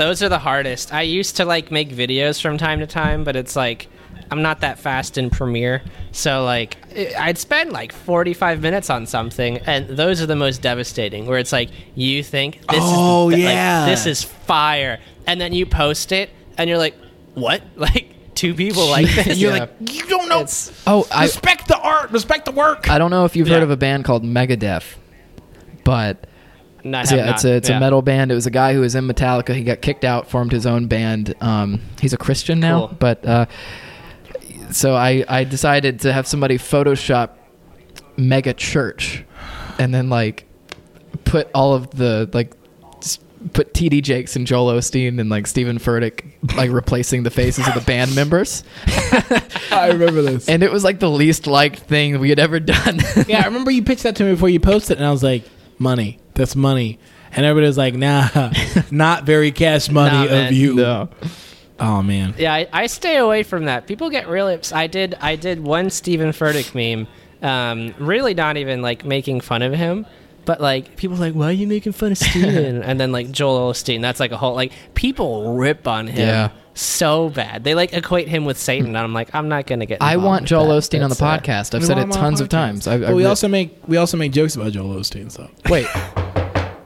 Those 0.00 0.22
are 0.22 0.30
the 0.30 0.38
hardest. 0.38 0.94
I 0.94 1.02
used 1.02 1.36
to 1.36 1.44
like 1.44 1.70
make 1.70 1.90
videos 1.90 2.40
from 2.40 2.56
time 2.56 2.80
to 2.80 2.86
time, 2.86 3.22
but 3.22 3.36
it's 3.36 3.54
like 3.54 3.88
I'm 4.30 4.40
not 4.40 4.60
that 4.60 4.78
fast 4.78 5.18
in 5.18 5.28
Premiere. 5.28 5.82
So 6.12 6.42
like 6.44 6.78
I- 6.96 7.12
I'd 7.18 7.36
spend 7.38 7.72
like 7.72 7.92
45 7.92 8.62
minutes 8.62 8.88
on 8.88 9.04
something 9.06 9.58
and 9.58 9.88
those 9.88 10.22
are 10.22 10.26
the 10.26 10.36
most 10.36 10.62
devastating 10.62 11.26
where 11.26 11.38
it's 11.38 11.52
like 11.52 11.68
you 11.94 12.22
think 12.22 12.60
this 12.68 12.80
Oh, 12.82 13.28
is 13.28 13.34
like, 13.36 13.42
yeah. 13.52 13.84
this 13.86 14.06
is 14.06 14.22
fire 14.22 14.98
and 15.26 15.38
then 15.38 15.52
you 15.52 15.66
post 15.66 16.12
it 16.12 16.30
and 16.56 16.68
you're 16.70 16.78
like 16.78 16.94
what? 17.34 17.60
Like 17.76 18.34
two 18.34 18.54
people 18.54 18.86
like 18.88 19.06
this? 19.14 19.26
And 19.26 19.36
you're 19.36 19.52
Yeah. 19.52 19.58
like, 19.80 19.92
you 19.92 20.06
don't 20.06 20.28
know. 20.30 20.36
It's- 20.40 20.72
oh 20.86 21.06
I 21.12 21.24
respect 21.24 21.68
the 21.68 21.78
art, 21.78 22.10
respect 22.10 22.46
the 22.46 22.52
work. 22.52 22.88
I 22.88 22.96
don't 22.98 23.10
know 23.10 23.26
if 23.26 23.36
you've 23.36 23.48
heard 23.48 23.62
of 23.62 23.70
a 23.70 23.76
band 23.76 24.04
called 24.06 24.24
Megadeth 24.24 24.96
but 25.84 26.26
Not, 26.82 27.08
So 27.08 27.16
have 27.16 27.26
yeah, 27.26 27.32
it's 27.34 27.44
a 27.44 27.52
it's 27.54 27.68
Yeah. 27.68 27.76
a 27.76 27.80
metal 27.80 28.02
band. 28.02 28.30
It 28.32 28.34
was 28.34 28.46
a 28.46 28.50
guy 28.50 28.72
who 28.74 28.80
was 28.80 28.94
in 28.94 29.06
Metallica. 29.06 29.54
He 29.54 29.62
got 29.64 29.80
kicked 29.82 30.04
out, 30.04 30.28
formed 30.30 30.52
his 30.52 30.66
own 30.66 30.86
band. 30.86 31.34
Um, 31.40 31.80
he's 32.00 32.12
a 32.12 32.16
Christian 32.18 32.60
now, 32.60 32.86
Cool. 32.88 32.96
but 32.98 33.26
uh, 33.26 33.46
so 34.70 34.94
I 34.94 35.24
I 35.28 35.44
decided 35.44 36.00
to 36.00 36.12
have 36.12 36.26
somebody 36.26 36.58
Photoshop 36.58 37.30
mega 38.16 38.54
church, 38.54 39.24
and 39.78 39.92
then 39.94 40.08
like 40.10 40.46
put 41.24 41.48
all 41.54 41.74
of 41.74 41.90
the 41.90 42.28
like 42.32 42.54
put 43.54 43.72
TD 43.72 44.02
Jakes 44.02 44.36
and 44.36 44.46
Joel 44.46 44.74
Osteen 44.74 45.18
and 45.18 45.30
like 45.30 45.46
Stephen 45.46 45.78
Furtick 45.78 46.24
like 46.56 46.70
replacing 46.70 47.22
the 47.22 47.30
faces 47.30 47.66
of 47.66 47.72
the 47.74 47.80
band 47.80 48.14
members, 48.14 48.64
I 49.72 49.88
remember 49.92 50.20
this. 50.22 50.46
and 50.48 50.62
it 50.62 50.70
was 50.70 50.84
like 50.84 50.98
the 51.00 51.10
least 51.10 51.46
liked 51.46 51.78
thing 51.78 52.20
we 52.20 52.28
had 52.28 52.38
ever 52.38 52.60
done. 52.60 53.00
yeah, 53.26 53.40
I 53.42 53.46
remember 53.46 53.70
you 53.70 53.82
pitched 53.82 54.02
that 54.02 54.14
to 54.16 54.24
me 54.24 54.32
before 54.32 54.50
you 54.50 54.60
posted, 54.60 54.98
and 54.98 55.06
I 55.06 55.10
was 55.10 55.22
like, 55.22 55.44
money. 55.78 56.19
That's 56.34 56.54
money. 56.56 56.98
And 57.32 57.46
everybody's 57.46 57.78
like, 57.78 57.94
nah, 57.94 58.50
not 58.90 59.24
very 59.24 59.52
cash 59.52 59.88
money 59.90 60.16
Nah, 60.16 60.24
of 60.24 60.30
man. 60.30 60.54
you. 60.54 60.74
no. 60.74 61.08
Oh 61.78 62.02
man. 62.02 62.34
Yeah, 62.36 62.52
I, 62.52 62.68
I 62.72 62.86
stay 62.88 63.16
away 63.16 63.42
from 63.42 63.64
that. 63.64 63.86
People 63.86 64.10
get 64.10 64.28
really 64.28 64.54
ups- 64.54 64.72
I 64.72 64.86
did 64.86 65.14
I 65.20 65.36
did 65.36 65.60
one 65.62 65.88
Stephen 65.90 66.28
Furtick 66.30 66.74
meme, 66.74 67.06
um, 67.42 67.94
really 67.98 68.34
not 68.34 68.56
even 68.58 68.82
like 68.82 69.04
making 69.04 69.40
fun 69.40 69.62
of 69.62 69.72
him, 69.72 70.04
but 70.44 70.60
like 70.60 70.96
people 70.96 71.16
are 71.16 71.20
like, 71.20 71.32
why 71.34 71.46
are 71.46 71.52
you 71.52 71.66
making 71.66 71.92
fun 71.92 72.12
of 72.12 72.18
Steven? 72.18 72.82
and 72.82 73.00
then 73.00 73.12
like 73.12 73.30
Joel 73.30 73.70
Osteen, 73.72 74.02
that's 74.02 74.20
like 74.20 74.30
a 74.32 74.36
whole 74.36 74.54
like 74.54 74.72
people 74.94 75.54
rip 75.56 75.86
on 75.88 76.06
him 76.06 76.28
Yeah. 76.28 76.50
So 76.80 77.28
bad. 77.30 77.64
They 77.64 77.74
like 77.74 77.92
equate 77.92 78.28
him 78.28 78.44
with 78.44 78.58
Satan, 78.58 78.88
and 78.88 78.98
I'm 78.98 79.12
like, 79.12 79.34
I'm 79.34 79.48
not 79.48 79.66
gonna 79.66 79.86
get. 79.86 80.02
I 80.02 80.16
want 80.16 80.46
Joel 80.46 80.68
that. 80.68 80.74
Osteen 80.82 81.02
on 81.02 81.10
the 81.10 81.14
That's, 81.14 81.20
uh, 81.22 81.38
podcast. 81.38 81.74
I've 81.74 81.82
We 81.82 81.86
said 81.86 81.96
want 81.98 82.00
it 82.00 82.02
him 82.02 82.12
on 82.12 82.18
tons 82.30 82.40
our 82.40 82.44
of 82.44 82.48
podcast. 82.48 82.50
times. 82.50 82.86
I, 82.88 82.94
I 82.94 82.98
But 82.98 83.14
we 83.14 83.22
re- 83.22 83.28
also 83.28 83.48
make 83.48 83.76
we 83.86 83.96
also 83.96 84.16
make 84.16 84.32
jokes 84.32 84.56
about 84.56 84.72
Joel 84.72 84.94
Osteen. 84.96 85.30
So 85.30 85.48
wait. 85.68 85.86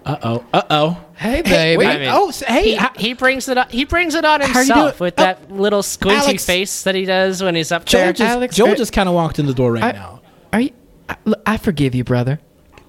uh 0.06 0.16
oh, 0.22 0.44
uh 0.52 0.62
oh. 0.70 1.00
Hey, 1.16 1.42
babe. 1.42 1.78
wait. 1.78 1.86
I 1.88 1.98
mean, 1.98 2.08
oh, 2.12 2.28
s- 2.28 2.40
hey, 2.42 2.62
he, 2.62 2.74
how- 2.74 2.92
he 2.96 3.14
brings 3.14 3.48
it. 3.48 3.56
On, 3.56 3.68
he 3.70 3.84
brings 3.84 4.14
it 4.14 4.24
on 4.24 4.40
you 4.40 4.46
himself 4.48 4.98
doing? 4.98 5.06
with 5.06 5.14
Oh, 5.18 5.22
that 5.22 5.50
little 5.50 5.82
squinty 5.82 6.18
Alex. 6.26 6.44
face 6.44 6.82
that 6.82 6.94
he 6.94 7.04
does 7.04 7.42
when 7.42 7.54
he's 7.54 7.72
up 7.72 7.84
Joel 7.86 8.02
there. 8.04 8.12
just 8.12 8.30
Alex, 8.30 8.56
Joel 8.56 8.74
just 8.74 8.92
kind 8.92 9.08
of 9.08 9.14
walked 9.14 9.38
in 9.38 9.46
the 9.46 9.54
door 9.54 9.72
right 9.72 9.84
I- 9.84 9.92
now. 9.92 10.20
Are 10.52 10.60
you? 10.60 10.70
I, 11.08 11.16
look, 11.24 11.40
I 11.46 11.56
forgive 11.56 11.94
you, 11.94 12.04
brother. 12.04 12.40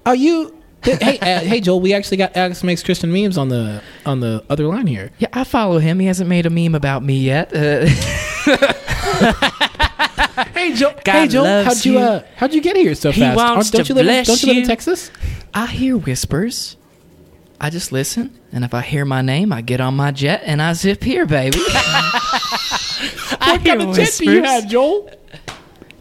Are 0.04 0.14
you? 0.14 0.55
Hey, 0.86 1.18
uh, 1.20 1.40
hey, 1.40 1.60
Joel. 1.60 1.80
We 1.80 1.92
actually 1.94 2.16
got 2.18 2.36
Alex 2.36 2.62
makes 2.62 2.82
Christian 2.82 3.12
memes 3.12 3.36
on 3.38 3.48
the 3.48 3.82
on 4.04 4.20
the 4.20 4.44
other 4.48 4.64
line 4.66 4.86
here. 4.86 5.10
Yeah, 5.18 5.28
I 5.32 5.44
follow 5.44 5.78
him. 5.78 5.98
He 6.00 6.06
hasn't 6.06 6.28
made 6.28 6.46
a 6.46 6.50
meme 6.50 6.74
about 6.74 7.02
me 7.02 7.18
yet. 7.18 7.52
Uh, 7.54 7.86
Hey, 10.52 10.74
Joel. 10.74 10.94
God 11.04 11.12
hey, 11.12 11.28
Joel. 11.28 11.64
How'd 11.64 11.84
you 11.84 11.92
you. 11.92 11.98
uh, 11.98 12.22
how'd 12.36 12.52
you 12.54 12.60
get 12.60 12.76
here 12.76 12.94
so 12.94 13.10
He 13.10 13.20
fast? 13.20 13.36
wants 13.36 13.70
don't 13.70 13.84
to 13.84 13.88
you 13.88 13.94
live? 13.94 14.06
In, 14.06 14.08
bless 14.08 14.26
don't 14.26 14.42
you 14.42 14.48
live 14.48 14.62
in. 14.62 14.68
Texas? 14.68 15.10
I 15.54 15.66
hear 15.66 15.96
whispers. 15.96 16.76
I 17.60 17.70
just 17.70 17.90
listen, 17.92 18.38
and 18.52 18.64
if 18.64 18.74
I 18.74 18.82
hear 18.82 19.04
my 19.06 19.22
name, 19.22 19.52
I 19.52 19.62
get 19.62 19.80
on 19.80 19.94
my 19.96 20.10
jet 20.10 20.42
and 20.44 20.60
I 20.60 20.74
zip 20.74 21.02
here, 21.02 21.24
baby. 21.26 21.58
What 23.38 23.64
kind 23.64 23.82
of 23.82 23.94
jet 23.94 24.14
do 24.18 24.30
you 24.30 24.42
have, 24.42 24.66
Joel? 24.68 25.10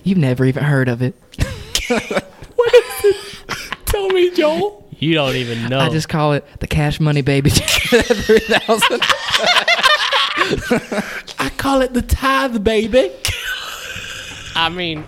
You've 0.03 0.17
never 0.17 0.45
even 0.45 0.63
heard 0.63 0.89
of 0.89 1.01
it. 1.01 1.15
Tell 3.95 4.09
me, 4.09 4.29
Joel. 4.31 4.85
You 4.99 5.13
don't 5.13 5.35
even 5.37 5.69
know. 5.69 5.79
I 5.79 5.87
just 5.87 6.09
call 6.09 6.33
it 6.33 6.45
the 6.59 6.67
Cash 6.67 6.99
Money 6.99 7.21
Baby 7.21 7.49
Three 7.49 8.39
Thousand. 8.39 9.01
I 11.39 11.49
call 11.55 11.81
it 11.81 11.93
the 11.93 12.01
tithe, 12.01 12.61
baby. 12.61 13.09
I 14.53 14.67
mean, 14.67 15.05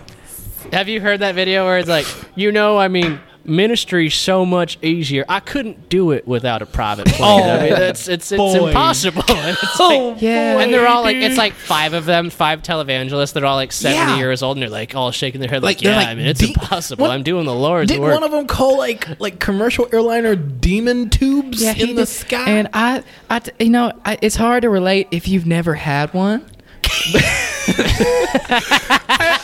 have 0.72 0.88
you 0.88 1.02
heard 1.02 1.20
that 1.20 1.34
video 1.34 1.66
where 1.66 1.76
it's 1.78 1.88
like, 1.88 2.06
you 2.34 2.50
know, 2.50 2.78
I 2.78 2.88
mean, 2.88 3.20
ministry's 3.48 4.14
so 4.14 4.44
much 4.46 4.78
easier. 4.82 5.24
I 5.28 5.40
couldn't 5.40 5.88
do 5.88 6.10
it 6.12 6.26
without 6.28 6.62
a 6.62 6.66
private 6.66 7.08
oh, 7.14 7.16
plane. 7.16 7.48
I 7.50 7.62
mean, 7.62 7.72
it's 7.74 8.08
it's, 8.08 8.30
it's 8.32 8.36
boy. 8.38 8.68
impossible. 8.68 9.22
And, 9.28 9.56
it's 9.60 9.80
like- 9.80 10.20
Yeah. 10.22 10.58
and 10.60 10.72
they're 10.74 10.86
all 10.88 11.02
like, 11.02 11.16
it's 11.16 11.36
like 11.38 11.52
five 11.54 11.92
of 11.94 12.04
them, 12.04 12.30
five 12.30 12.62
televangelists. 12.62 13.32
They're 13.32 13.46
all 13.46 13.56
like 13.56 13.72
seventy 13.72 14.12
Yeah. 14.12 14.16
years 14.18 14.42
old, 14.42 14.56
and 14.56 14.62
they're 14.62 14.68
like 14.70 14.94
all 14.94 15.10
shaking 15.10 15.40
their 15.40 15.48
head, 15.50 15.62
Like, 15.62 15.78
like, 15.78 15.82
yeah, 15.82 15.96
like, 15.96 16.08
I 16.08 16.14
mean, 16.14 16.26
it's 16.26 16.40
de- 16.40 16.48
impossible. 16.48 17.02
what- 17.02 17.10
I'm 17.12 17.22
doing 17.22 17.44
the 17.46 17.54
Lord's 17.54 17.88
Didn't 17.88 18.02
work. 18.02 18.14
one 18.14 18.24
of 18.24 18.30
them 18.30 18.46
call 18.46 18.76
like 18.78 19.20
like 19.20 19.38
commercial 19.38 19.88
airliner 19.92 20.36
demon 20.36 21.08
tubes 21.10 21.62
Yeah, 21.62 21.74
in 21.74 21.88
the 21.96 22.02
did. 22.02 22.06
sky? 22.08 22.50
And 22.50 22.68
I, 22.72 23.02
I, 23.30 23.40
you 23.58 23.70
know, 23.70 23.92
I, 24.04 24.18
it's 24.22 24.36
hard 24.36 24.62
to 24.62 24.70
relate 24.70 25.08
if 25.10 25.28
you've 25.28 25.46
never 25.46 25.74
had 25.74 26.12
one. 26.14 26.44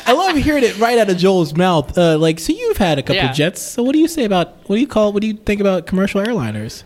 I 0.07 0.13
love 0.17 0.37
hearing 0.37 0.65
it 0.65 0.79
right 0.79 0.99
out 0.99 1.09
of 1.11 1.17
Joel's 1.17 1.55
mouth. 1.55 1.97
Uh, 1.97 2.19
like, 2.19 2.39
so 2.41 2.53
you've 2.53 2.77
had 2.77 2.99
a 2.99 3.03
couple 3.03 3.17
Yeah. 3.17 3.33
jets. 3.33 3.61
So 3.63 3.83
what 3.83 3.93
do 3.93 3.99
you 3.99 4.09
say 4.09 4.25
about 4.25 4.57
what 4.69 4.77
do 4.77 4.81
you 4.81 4.87
call 4.87 5.13
what 5.13 5.21
do 5.23 5.27
you 5.29 5.35
think 5.35 5.61
about 5.61 5.87
commercial 5.87 6.21
airliners? 6.23 6.83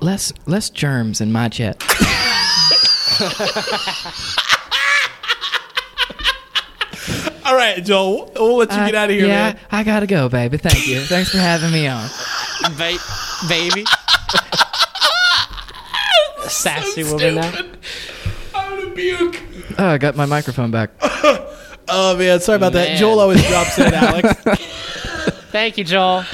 Less, 0.00 0.32
less 0.46 0.68
germs 0.70 1.20
in 1.22 1.32
my 1.32 1.48
jet. 1.48 1.82
All 7.44 7.54
right, 7.54 7.82
Joel, 7.84 8.32
we'll 8.34 8.56
let 8.56 8.70
you 8.72 8.76
get 8.76 8.94
out 8.96 9.08
of 9.08 9.14
here, 9.16 9.26
Uh, 9.26 9.28
yeah, 9.28 9.52
man. 9.52 9.58
I 9.70 9.84
gotta 9.84 10.06
go, 10.08 10.28
baby. 10.28 10.56
Thank 10.58 10.88
you. 10.88 11.00
Thanks 11.02 11.30
for 11.30 11.38
having 11.38 11.70
me 11.70 11.86
on. 11.86 12.08
Ba- 12.76 12.98
baby. 13.48 13.84
Sassy 16.48 17.04
woman 17.04 17.36
now. 17.36 17.52
I'm 18.98 19.18
gonna 19.18 19.30
puke. 19.30 19.42
Oh, 19.78 19.86
I 19.86 19.98
got 19.98 20.16
my 20.16 20.26
microphone 20.26 20.70
back. 20.70 20.90
Oh 21.88 22.16
man, 22.16 22.40
sorry 22.40 22.56
about 22.56 22.72
that. 22.72 22.98
Joel 22.98 23.20
always 23.20 23.46
drops 23.46 23.78
in, 23.78 23.94
Alex. 23.94 24.34
Thank 25.52 25.78
you, 25.78 25.84
Joel. 25.84 26.24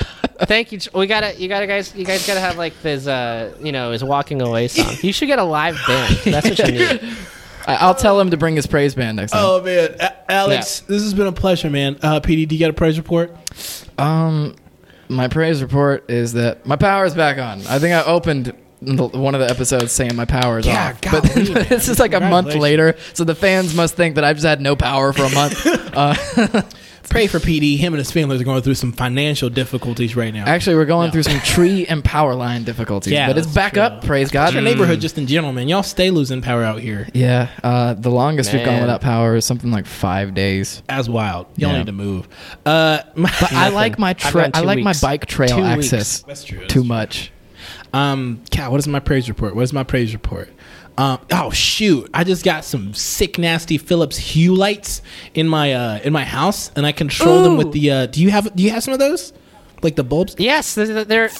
Thank 0.40 0.72
you. 0.72 0.78
Jo- 0.78 0.90
We 0.98 1.06
gotta, 1.06 1.38
you 1.38 1.46
gotta, 1.46 1.66
guys, 1.66 1.94
you 1.94 2.06
guys 2.06 2.26
gotta 2.26 2.40
have 2.40 2.56
like 2.56 2.80
this, 2.80 3.06
uh, 3.06 3.54
you 3.62 3.70
know, 3.70 3.90
his 3.92 4.02
walking 4.02 4.40
away 4.40 4.68
song. 4.68 4.94
You 5.02 5.12
should 5.12 5.26
get 5.26 5.38
a 5.38 5.44
live 5.44 5.78
band. 5.86 6.16
That's 6.24 6.48
what 6.48 6.58
you 6.58 6.72
need. 6.72 7.00
I, 7.66 7.74
I'll 7.76 7.94
tell 7.94 8.18
him 8.18 8.30
to 8.30 8.38
bring 8.38 8.56
his 8.56 8.66
praise 8.66 8.94
band 8.94 9.18
next 9.18 9.32
time. 9.32 9.42
oh 9.44 9.62
man, 9.62 9.94
A- 10.00 10.32
Alex, 10.32 10.80
this 10.80 11.02
has 11.02 11.12
been 11.12 11.26
a 11.26 11.32
pleasure, 11.32 11.68
man. 11.68 11.98
Uh, 12.02 12.18
Petey, 12.20 12.46
do 12.46 12.54
you 12.56 12.58
got 12.60 12.70
a 12.70 12.72
praise 12.72 12.96
report? 12.96 13.36
Um, 13.98 14.56
my 15.10 15.28
praise 15.28 15.60
report 15.62 16.10
is 16.10 16.32
that 16.32 16.64
my 16.64 16.76
power 16.76 17.04
is 17.04 17.14
back 17.14 17.36
on. 17.36 17.60
I 17.66 17.78
think 17.78 17.94
I 17.94 18.02
opened 18.04 18.54
the, 18.84 19.06
one 19.08 19.34
of 19.34 19.40
the 19.40 19.48
episodes 19.48 19.92
saying 19.92 20.16
my 20.16 20.24
power 20.24 20.58
is 20.58 20.66
Yeah, 20.66 20.90
off, 20.90 21.00
golly, 21.00 21.20
but 21.34 21.54
man. 21.54 21.68
this 21.68 21.88
is 21.88 21.98
like 21.98 22.14
a 22.14 22.20
month 22.20 22.54
later, 22.54 22.96
so 23.14 23.24
the 23.24 23.34
fans 23.34 23.74
must 23.74 23.94
think 23.94 24.16
that 24.16 24.24
I've 24.24 24.36
just 24.36 24.46
had 24.46 24.60
no 24.60 24.76
power 24.76 25.12
for 25.12 25.24
a 25.24 25.30
month. 25.30 25.66
uh, 25.94 26.62
Pray 27.10 27.26
for 27.26 27.40
Petey. 27.40 27.76
Him 27.76 27.92
and 27.92 27.98
his 27.98 28.10
family 28.10 28.40
are 28.40 28.44
going 28.44 28.62
through 28.62 28.76
some 28.76 28.92
financial 28.92 29.50
difficulties 29.50 30.16
right 30.16 30.32
now. 30.32 30.46
Actually, 30.46 30.76
we're 30.76 30.86
going 30.86 31.10
through 31.10 31.24
some 31.24 31.40
tree 31.40 31.84
and 31.86 32.02
power 32.02 32.34
line 32.34 32.62
difficulties, 32.62 33.12
Yeah, 33.12 33.26
but 33.26 33.36
it's 33.36 33.52
back 33.52 33.74
true. 33.74 33.82
up. 33.82 34.04
Praise 34.04 34.30
God. 34.30 34.54
your 34.54 34.62
neighborhood, 34.62 35.00
just 35.00 35.18
in 35.18 35.26
general, 35.26 35.52
man. 35.52 35.68
Y'all 35.68 35.82
stay 35.82 36.10
losing 36.10 36.40
power 36.40 36.62
out 36.62 36.80
here. 36.80 37.08
Yeah, 37.12 37.48
uh, 37.62 37.94
the 37.94 38.08
longest 38.10 38.52
we've 38.52 38.64
gone 38.64 38.80
without 38.80 39.00
power 39.02 39.34
is 39.34 39.44
something 39.44 39.70
like 39.70 39.84
five 39.86 40.32
days. 40.32 40.82
As 40.88 41.10
wild. 41.10 41.48
Y'all 41.56 41.72
Yeah. 41.72 41.78
need 41.78 41.86
to 41.86 41.92
move. 41.92 42.28
Uh, 42.64 43.00
I 43.50 43.68
like 43.70 43.98
my 43.98 44.14
tra- 44.14 44.50
I 44.54 44.60
like 44.60 44.78
my 44.78 44.94
bike 45.02 45.26
trail 45.26 45.56
Two 45.58 45.64
access 45.64 46.20
That's 46.22 46.44
true. 46.44 46.64
too 46.66 46.84
much. 46.84 47.31
Um, 47.92 48.42
God, 48.50 48.70
what 48.70 48.78
is 48.78 48.88
my 48.88 49.00
praise 49.00 49.28
report? 49.28 49.54
What 49.54 49.62
is 49.62 49.72
my 49.72 49.84
praise 49.84 50.12
report? 50.12 50.50
Um, 50.98 51.20
oh 51.30 51.50
shoot, 51.50 52.10
I 52.12 52.22
just 52.24 52.44
got 52.44 52.64
some 52.64 52.92
sick, 52.92 53.38
nasty 53.38 53.78
Philips 53.78 54.16
Hue 54.18 54.54
lights 54.54 55.00
in 55.34 55.48
my 55.48 55.72
uh 55.72 56.00
in 56.04 56.12
my 56.12 56.24
house, 56.24 56.70
and 56.76 56.84
I 56.86 56.92
control 56.92 57.42
them 57.42 57.56
with 57.56 57.72
the. 57.72 57.90
Uh, 57.90 58.06
do 58.06 58.20
you 58.22 58.30
have 58.30 58.54
Do 58.54 58.62
you 58.62 58.70
have 58.70 58.82
some 58.82 58.92
of 58.92 59.00
those? 59.00 59.32
Like 59.82 59.96
the 59.96 60.04
bulbs, 60.04 60.36
Yes, 60.38 60.74
they're, 60.74 61.04
they're 61.04 61.30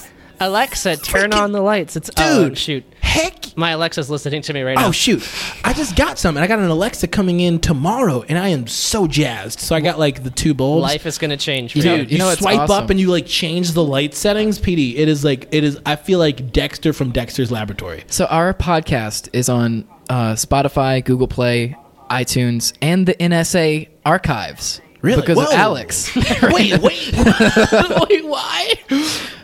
Alexa, 0.41 0.97
turn 0.97 1.31
Freaking- 1.31 1.37
on 1.41 1.53
the 1.53 1.61
lights. 1.61 1.97
It's 1.97 2.09
dude. 2.09 2.27
oh, 2.27 2.55
shoot. 2.55 2.85
Heck. 3.13 3.55
My 3.59 3.73
Alexa's 3.73 4.09
listening 4.09 4.41
to 4.43 4.55
me 4.55 4.63
right 4.63 4.75
now. 4.75 4.89
Oh 4.89 4.91
shoot! 4.91 5.23
I 5.63 5.75
just 5.75 5.97
got 5.97 6.19
some, 6.19 6.39
and 6.39 6.43
I 6.43 6.47
got 6.47 6.59
an 6.59 6.71
Alexa 6.71 7.09
coming 7.09 7.41
in 7.41 7.59
tomorrow, 7.59 8.25
and 8.27 8.39
I 8.39 8.49
am 8.49 8.67
so 8.67 9.07
jazzed. 9.07 9.61
So 9.61 9.77
I 9.77 9.81
got 9.81 9.99
like 9.99 10.23
the 10.23 10.31
two 10.31 10.55
bulbs. 10.55 10.81
Life 10.81 11.05
is 11.05 11.19
gonna 11.19 11.37
change. 11.37 11.75
Dude, 11.75 11.85
you. 11.85 11.93
you, 11.93 12.03
you 12.05 12.19
know, 12.19 12.31
it's 12.31 12.41
swipe 12.41 12.61
awesome. 12.61 12.85
up 12.85 12.89
and 12.89 12.99
you 12.99 13.11
like 13.11 13.27
change 13.27 13.73
the 13.73 13.85
light 13.85 14.15
settings. 14.15 14.59
Petey, 14.59 14.97
it 14.97 15.09
is 15.09 15.25
like 15.25 15.47
it 15.53 15.63
is. 15.63 15.79
I 15.85 15.97
feel 15.97 16.19
like 16.19 16.53
Dexter 16.53 16.95
from 16.95 17.11
Dexter's 17.11 17.53
Laboratory. 17.53 18.05
So 18.07 18.25
our 18.27 18.55
podcast 18.55 19.29
is 19.35 19.51
on 19.51 19.87
uh, 20.09 20.33
Spotify, 20.33 21.05
Google 21.05 21.29
Play, 21.29 21.77
iTunes, 22.11 22.73
and 22.81 23.07
the 23.07 23.15
NSA 23.15 23.91
archives. 24.07 24.81
Really? 25.03 25.21
Because 25.21 25.39
of 25.39 25.53
Alex. 25.53 26.15
wait, 26.43 26.79
wait, 26.79 26.81
wait! 26.81 28.25
Why? 28.25 28.73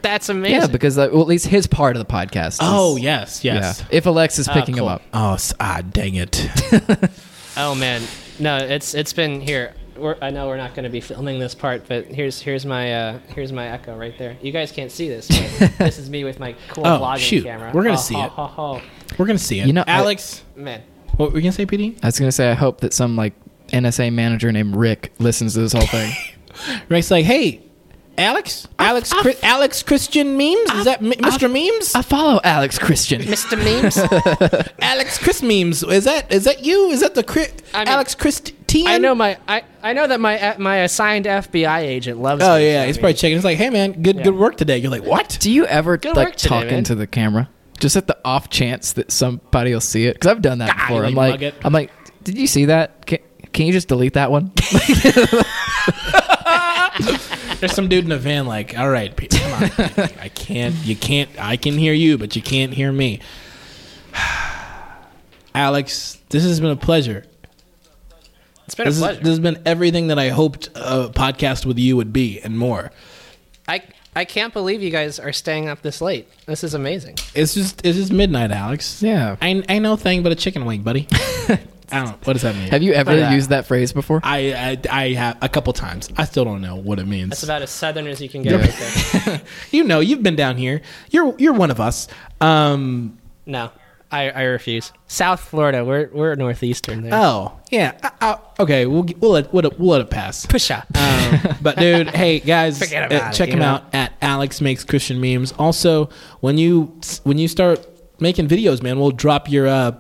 That's 0.02 0.28
amazing. 0.28 0.60
yeah, 0.60 0.66
because 0.68 0.97
uh, 0.97 1.09
well, 1.12 1.22
at 1.22 1.26
least 1.28 1.47
his 1.48 1.66
part 1.66 1.97
of 1.97 2.06
the 2.06 2.10
podcast. 2.12 2.52
is- 2.55 2.59
Oh 2.62 2.97
yes, 2.97 3.44
yes. 3.44 3.80
yeah. 3.80 3.86
If 3.90 4.06
Alex 4.06 4.39
is 4.39 4.48
picking 4.48 4.76
cool. 4.76 4.86
him 4.89 4.93
up, 4.94 5.02
Oh, 5.12 5.35
s- 5.35 5.52
ah, 5.60 5.82
dang 5.90 6.14
it. 6.14 6.48
Oh 7.56 7.74
man, 7.74 8.02
no, 8.39 8.56
it's 8.56 8.94
it's 8.94 9.12
been 9.12 9.40
here. 9.40 9.74
We're, 9.97 10.16
I 10.22 10.30
know 10.30 10.47
we're 10.47 10.56
not 10.59 10.74
going 10.74 10.85
to 10.85 10.90
be 10.90 11.01
filming 11.01 11.40
this 11.40 11.56
part, 11.56 11.89
but 11.89 12.06
here's 12.06 12.40
here's 12.40 12.64
my 12.64 12.94
uh, 12.94 13.18
here's 13.35 13.51
my 13.52 13.66
echo 13.66 13.97
right 13.98 14.16
there. 14.16 14.36
You 14.40 14.52
guys 14.52 14.70
can't 14.70 14.93
see 14.93 15.09
this. 15.09 15.26
But 15.59 15.76
this 15.78 15.98
is 15.98 16.09
me 16.09 16.22
with 16.22 16.39
my 16.39 16.55
cool 16.68 16.86
Oh, 16.86 17.01
vlogging 17.01 17.18
shoot. 17.18 17.43
camera. 17.43 17.72
We're 17.74 17.82
gonna 17.82 17.94
Oh, 17.94 18.01
see 18.01 18.14
ho, 18.14 18.26
it. 18.26 18.30
ho, 18.30 18.47
ho. 18.47 18.80
We're 19.18 19.26
gonna 19.26 19.39
see 19.40 19.59
it. 19.59 19.66
You 19.66 19.72
know, 19.72 19.82
I- 19.89 19.93
Alex, 19.94 20.44
Man, 20.55 20.82
what 21.16 21.32
were 21.32 21.39
you 21.39 21.43
gonna 21.43 21.51
say, 21.52 21.66
Petey? 21.66 21.97
I 22.01 22.06
was 22.06 22.18
gonna 22.20 22.30
say 22.30 22.48
I 22.48 22.55
hope 22.55 22.80
that 22.82 22.93
some 22.94 23.16
like 23.16 23.32
NSA 23.68 24.12
manager 24.12 24.50
named 24.52 24.76
Rick 24.76 25.12
listens 25.18 25.54
to 25.54 25.60
this 25.60 25.72
whole 25.72 25.86
thing. 25.86 26.12
Rick's 26.88 27.10
like, 27.10 27.24
hey, 27.24 27.62
Alex, 28.16 28.66
Alex, 28.80 29.12
Chri- 29.14 29.40
Alex 29.44 29.82
Christian 29.84 30.36
memes. 30.36 30.70
Is 30.72 30.84
that 30.86 31.00
M- 31.00 31.12
Mr. 31.12 31.48
Memes? 31.48 31.94
I 31.94 32.02
follow 32.02 32.40
Alex 32.42 32.76
Christian. 32.78 33.22
Mr. 33.22 33.56
Memes. 33.56 33.96
Alex 34.80 35.18
Chris 35.18 35.40
Memes. 35.40 35.84
Is 35.84 36.04
that 36.04 36.32
is 36.32 36.42
that 36.44 36.64
you? 36.64 36.90
Is 36.90 37.00
that 37.00 37.14
the 37.14 37.22
Chri- 37.22 37.52
I 37.72 37.80
mean, 37.80 37.88
Alex 37.88 38.14
Christian? 38.16 38.56
I 38.86 38.98
know 38.98 39.14
my 39.14 39.38
I, 39.46 39.62
I 39.82 39.92
know 39.92 40.06
that 40.08 40.20
my 40.20 40.38
uh, 40.38 40.58
my 40.58 40.78
assigned 40.78 41.26
FBI 41.26 41.78
agent 41.78 42.20
loves. 42.20 42.42
It. 42.42 42.46
Oh 42.46 42.56
me, 42.56 42.66
yeah, 42.66 42.84
he's 42.86 42.98
I 42.98 43.00
probably 43.00 43.12
mean, 43.12 43.16
checking. 43.18 43.36
He's 43.36 43.44
like, 43.44 43.56
hey 43.56 43.70
man, 43.70 44.02
good 44.02 44.16
Yeah. 44.16 44.24
good 44.24 44.34
work 44.36 44.56
today. 44.56 44.78
You're 44.78 44.90
like, 44.90 45.04
what? 45.04 45.38
Do 45.40 45.50
you 45.52 45.64
ever 45.66 45.96
Good 45.96 46.16
like 46.16 46.26
work 46.28 46.36
today, 46.36 46.48
talk 46.48 46.64
man. 46.66 46.74
into 46.74 46.94
the 46.96 47.06
camera? 47.06 47.48
Just 47.78 47.94
at 47.96 48.08
the 48.08 48.18
off 48.24 48.50
chance 48.50 48.92
that 48.94 49.12
somebody 49.12 49.72
will 49.72 49.80
see 49.80 50.06
it? 50.06 50.14
Because 50.14 50.32
I've 50.32 50.42
done 50.42 50.58
that 50.58 50.70
Ah, 50.76 50.86
before. 50.88 51.04
I'm 51.04 51.14
like 51.14 51.30
like, 51.34 51.42
it. 51.42 51.54
I'm 51.64 51.72
like, 51.72 51.92
did 52.24 52.36
you 52.36 52.48
see 52.48 52.64
that? 52.66 53.06
Can, 53.06 53.20
can 53.52 53.66
you 53.66 53.72
just 53.72 53.88
delete 53.88 54.14
that 54.14 54.30
one? 54.30 54.52
There's 57.60 57.72
some 57.74 57.88
dude 57.88 58.04
in 58.04 58.12
a 58.12 58.18
van 58.18 58.46
like, 58.46 58.78
all 58.78 58.88
right, 58.90 59.14
Pete, 59.16 59.30
come 59.30 59.52
on. 59.52 59.70
I 60.20 60.30
can't, 60.34 60.74
you 60.84 60.94
can't, 60.96 61.28
I 61.38 61.56
can 61.56 61.74
hear 61.76 61.92
you, 61.92 62.16
but 62.18 62.36
you 62.36 62.42
can't 62.42 62.72
hear 62.72 62.92
me. 62.92 63.20
Alex, 65.54 66.18
this 66.28 66.44
has 66.44 66.60
been 66.60 66.70
a 66.70 66.76
pleasure. 66.76 67.24
It's 68.66 68.74
been 68.74 68.86
a 68.86 68.90
This, 68.90 68.96
is, 68.96 69.02
pleasure. 69.02 69.18
this 69.20 69.28
has 69.28 69.40
been 69.40 69.62
everything 69.64 70.08
that 70.08 70.18
I 70.18 70.28
hoped 70.28 70.68
a 70.74 71.08
podcast 71.08 71.64
with 71.66 71.78
you 71.78 71.96
would 71.96 72.12
be 72.12 72.40
and 72.40 72.58
more. 72.58 72.92
I 73.66 73.82
I 74.14 74.24
can't 74.24 74.52
believe 74.52 74.82
you 74.82 74.90
guys 74.90 75.18
are 75.18 75.32
staying 75.32 75.68
up 75.68 75.82
this 75.82 76.00
late. 76.00 76.28
This 76.46 76.64
is 76.64 76.74
amazing. 76.74 77.18
It's 77.34 77.54
just, 77.54 77.84
it's 77.86 77.96
just 77.96 78.12
midnight, 78.12 78.50
Alex. 78.50 79.00
yeah. 79.02 79.36
I, 79.40 79.62
I 79.68 79.78
know 79.78 79.94
thing 79.96 80.22
but 80.24 80.32
a 80.32 80.34
chicken 80.34 80.64
wing, 80.64 80.82
buddy. 80.82 81.06
I 81.90 81.97
don't 81.97 82.06
know. 82.06 82.19
What 82.24 82.32
does 82.35 82.43
that 82.43 82.55
mean? 82.55 82.69
Have 82.70 82.82
you 82.82 82.93
ever 82.93 83.16
Yeah. 83.16 83.32
used 83.32 83.51
that 83.51 83.66
phrase 83.66 83.93
before? 83.93 84.20
I, 84.23 84.78
I, 84.90 85.02
I 85.05 85.12
have 85.15 85.39
a 85.43 85.48
couple 85.48 85.73
times. 85.73 86.09
I 86.16 86.24
still 86.24 86.44
don't 86.44 86.60
know 86.60 86.77
what 86.77 86.98
it 86.98 87.06
means. 87.06 87.31
That's 87.31 87.43
about 87.43 87.62
as 87.62 87.70
southern 87.70 88.06
as 88.06 88.20
you 88.20 88.28
can 88.28 88.43
get 88.43 88.52
Yeah. 88.52 88.59
right 88.60 89.24
there. 89.24 89.40
you 89.70 89.85
know, 89.85 90.01
you've 90.01 90.23
been 90.23 90.36
down 90.36 90.56
here. 90.56 90.82
You're, 91.10 91.35
you're 91.39 91.55
one 91.55 91.70
of 91.70 91.81
us. 91.81 92.09
Um, 92.40 93.19
No, 93.47 93.70
I, 94.10 94.31
I 94.31 94.43
refuse. 94.44 94.93
South 95.06 95.40
Florida, 95.40 95.85
we're 95.85 96.09
we're 96.12 96.35
northeastern 96.35 97.02
there. 97.02 97.12
Oh 97.15 97.59
yeah. 97.70 97.93
Uh, 98.02 98.10
uh, 98.20 98.62
okay, 98.62 98.86
we'll 98.86 99.06
we'll 99.20 99.32
let, 99.32 99.52
we'll, 99.52 99.62
let- 99.65 99.78
we'll 99.78 99.90
let 99.90 100.01
it 100.01 100.10
pass. 100.10 100.47
Push 100.47 100.70
up. 100.70 100.86
Um, 100.97 101.56
but 101.60 101.77
dude, 101.77 102.09
hey 102.10 102.40
guys, 102.40 102.81
uh, 102.93 102.97
about 102.97 103.12
it, 103.12 103.36
check 103.36 103.51
him 103.51 103.59
know? 103.59 103.66
out 103.66 103.94
at 103.94 104.12
Alex 104.23 104.60
makes 104.62 104.82
Christian 104.85 105.20
memes. 105.20 105.52
Also, 105.52 106.09
when 106.40 106.56
you 106.56 106.98
when 107.24 107.36
you 107.39 107.48
start 107.48 107.86
making 108.20 108.48
videos, 108.48 108.82
man, 108.82 108.98
we'll 108.98 109.10
drop 109.10 109.51
your 109.51 109.66
uh, 109.69 109.93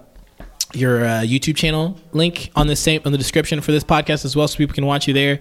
your 0.74 1.04
uh, 1.04 1.08
YouTube 1.22 1.56
channel 1.56 1.98
link 2.12 2.50
on 2.54 2.66
the 2.66 2.76
same 2.76 3.00
on 3.04 3.12
the 3.12 3.18
description 3.18 3.60
for 3.60 3.72
this 3.72 3.84
podcast 3.84 4.24
as 4.24 4.36
well, 4.36 4.46
so 4.48 4.56
people 4.58 4.74
can 4.74 4.86
watch 4.86 5.08
you 5.08 5.14
there. 5.14 5.38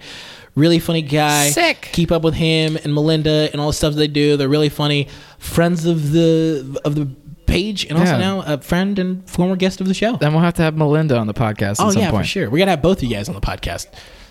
Really 0.54 0.78
funny 0.78 1.02
guy. 1.02 1.50
Sick. 1.50 1.90
Keep 1.92 2.10
up 2.10 2.22
with 2.22 2.34
him 2.34 2.76
and 2.82 2.92
Melinda 2.94 3.48
and 3.52 3.60
all 3.60 3.68
the 3.68 3.72
stuff 3.72 3.94
they 3.94 4.08
do. 4.08 4.36
They're 4.36 4.48
really 4.48 4.68
funny. 4.70 5.08
Friends 5.38 5.84
of 5.84 6.12
the 6.12 6.80
of 6.84 6.94
the 6.94 7.06
page, 7.46 7.84
and 7.86 7.96
also 7.98 8.12
Yeah. 8.12 8.18
now 8.18 8.40
a 8.42 8.58
friend 8.58 8.98
and 8.98 9.28
former 9.28 9.56
guest 9.56 9.80
of 9.80 9.86
the 9.86 9.94
show. 9.94 10.16
Then 10.16 10.32
we'll 10.32 10.42
have 10.42 10.54
to 10.54 10.62
have 10.62 10.76
Melinda 10.76 11.16
on 11.16 11.26
the 11.26 11.34
podcast 11.34 11.78
at 11.78 11.80
Oh 11.80 11.90
some 11.90 12.02
yeah, 12.02 12.10
point. 12.10 12.24
for 12.24 12.28
sure. 12.28 12.50
We 12.50 12.58
gotta 12.58 12.72
have 12.72 12.82
both 12.82 12.98
of 12.98 13.04
you 13.04 13.10
guys 13.14 13.28
on 13.28 13.34
the 13.34 13.40
podcast, 13.40 13.86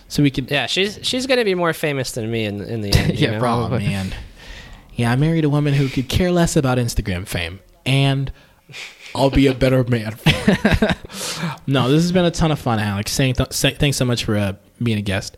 so 0.08 0.22
we 0.22 0.30
can. 0.32 0.48
yeah, 0.50 0.66
she's 0.66 1.00
she's 1.02 1.26
gonna 1.28 1.46
be 1.46 1.56
more 1.56 1.74
famous 1.74 2.12
than 2.12 2.30
me 2.30 2.46
in 2.46 2.62
in 2.62 2.82
the 2.82 2.92
end. 2.98 3.20
you 3.20 3.26
Yeah, 3.28 3.32
know? 3.32 3.38
Oh 3.38 3.40
probably. 3.40 3.80
man, 3.88 4.14
yeah. 4.96 5.12
I 5.12 5.16
married 5.16 5.46
a 5.46 5.50
woman 5.50 5.74
who 5.76 5.88
could 5.88 6.10
care 6.10 6.32
less 6.32 6.56
about 6.56 6.78
Instagram 6.78 7.26
fame, 7.28 7.60
and 7.86 8.32
I'll 9.18 9.30
be 9.32 9.48
a 9.48 9.54
better 9.54 9.84
man. 9.86 10.16
no, 11.68 11.90
this 11.90 12.04
has 12.04 12.12
been 12.12 12.26
a 12.26 12.32
ton 12.32 12.52
of 12.52 12.60
fun, 12.60 12.80
Alex. 12.80 13.12
Saying 13.12 13.34
th- 13.34 13.52
say, 13.52 13.72
thanks 13.74 13.98
so 13.98 14.06
much 14.06 14.24
for 14.26 14.38
uh, 14.38 14.54
being 14.82 14.98
a 14.98 15.02
guest. 15.02 15.38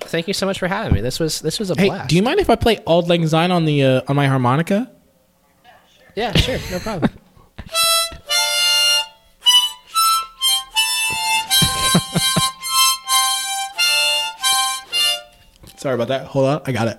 Thank 0.00 0.26
you 0.28 0.34
so 0.34 0.46
much 0.46 0.58
for 0.58 0.66
having 0.68 0.92
me. 0.94 1.00
This 1.00 1.20
was 1.20 1.40
this 1.40 1.58
was 1.58 1.70
a 1.70 1.74
Hey, 1.78 1.88
blast. 1.88 2.08
do 2.10 2.16
you 2.16 2.22
mind 2.22 2.40
if 2.40 2.50
I 2.50 2.56
play 2.56 2.78
Auld 2.86 3.08
Lang 3.08 3.26
Syne 3.26 3.50
on 3.50 3.64
the 3.64 3.82
uh, 3.82 4.00
on 4.08 4.16
my 4.16 4.26
harmonica? 4.26 4.90
Yeah, 6.16 6.32
sure, 6.36 6.58
no 6.70 6.78
problem. 6.80 7.10
Sorry 15.76 15.94
about 15.94 16.08
that. 16.08 16.26
Hold 16.26 16.46
on, 16.46 16.62
I 16.66 16.72
got 16.72 16.88
it. 16.88 16.98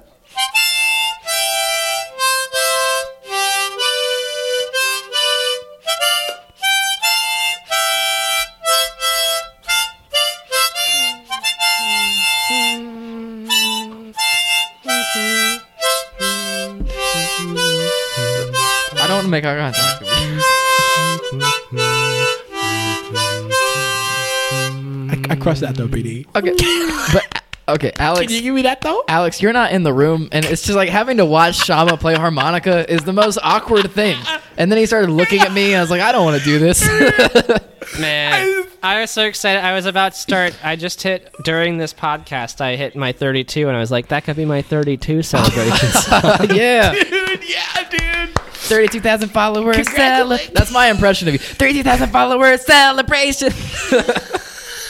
I, 25.52 25.68
I 25.68 25.72
that 25.72 25.76
though, 25.76 25.88
Petey. 25.88 26.26
Okay, 26.36 26.52
but 27.14 27.42
uh, 27.68 27.74
okay, 27.74 27.92
Alex. 27.98 28.28
Can 28.28 28.36
you 28.36 28.42
give 28.42 28.56
me 28.56 28.62
that 28.64 28.82
though? 28.82 29.04
Alex, 29.08 29.42
you're 29.42 29.54
not 29.54 29.72
in 29.72 29.84
the 29.84 29.94
room, 29.94 30.30
and 30.32 30.46
it's 30.46 30.64
just 30.64 30.76
like 30.76 30.90
having 30.90 31.18
to 31.18 31.26
watch 31.26 31.56
Shama 31.56 31.98
play 31.98 32.16
harmonica 32.16 32.92
is 32.92 33.04
the 33.04 33.14
most 33.14 33.38
awkward 33.44 33.92
thing. 33.92 34.18
And 34.58 34.72
then 34.72 34.78
he 34.78 34.86
started 34.86 35.10
looking 35.12 35.40
at 35.40 35.52
me, 35.54 35.68
and 35.74 35.78
I 35.78 35.82
was 35.82 35.90
like, 35.92 36.02
I 36.02 36.12
don't 36.12 36.26
want 36.26 36.40
to 36.40 36.46
do 36.46 36.60
this. 36.60 36.82
Man, 38.00 38.64
I 38.84 39.02
was 39.02 39.12
so 39.12 39.24
excited. 39.26 39.60
I 39.64 39.74
was 39.74 39.86
about 39.86 40.14
to 40.14 40.18
start. 40.20 40.56
I 40.64 40.76
just 40.76 41.02
hit 41.02 41.34
during 41.44 41.78
this 41.78 41.94
podcast. 41.94 42.62
I 42.62 42.76
hit 42.76 42.96
my 42.96 43.12
32, 43.12 43.68
and 43.68 43.76
I 43.76 43.80
was 43.80 43.92
like, 43.92 44.10
that 44.10 44.24
could 44.24 44.36
be 44.36 44.46
my 44.46 44.62
32 44.62 45.24
celebrations. 45.24 46.08
yeah, 46.56 46.94
Dude, 46.94 47.44
yeah, 47.50 47.90
dude. 47.90 48.36
thirty-two 48.40 49.02
thousand 49.02 49.30
followers. 49.30 49.90
Cele- 49.92 50.38
That's 50.54 50.72
my 50.72 50.88
impression 50.90 51.28
of 51.28 51.34
you. 51.34 51.40
Thirty-two 51.40 51.84
thousand 51.84 52.10
followers 52.12 52.66
celebration. 52.66 53.52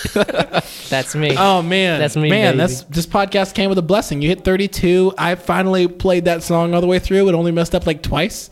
That's 0.90 1.15
me. 1.15 1.36
Oh 1.38 1.61
man, 1.61 1.99
That's 1.99 2.15
me, 2.15 2.30
Man, 2.30 2.53
baby. 2.53 2.57
that's 2.57 2.84
this 2.84 3.06
podcast 3.06 3.53
came 3.53 3.69
with 3.69 3.78
a 3.78 3.82
blessing. 3.84 4.22
You 4.22 4.30
hit 4.30 4.44
32. 4.44 5.14
I 5.18 5.36
finally 5.36 5.88
played 5.88 6.26
that 6.26 6.44
song 6.44 6.73
all 6.73 6.82
the 6.82 6.88
way 6.88 6.99
through. 6.99 7.30
It 7.30 7.34
only 7.36 7.52
messed 7.52 7.73
up 7.76 7.86
like 7.88 8.02
twice. 8.02 8.49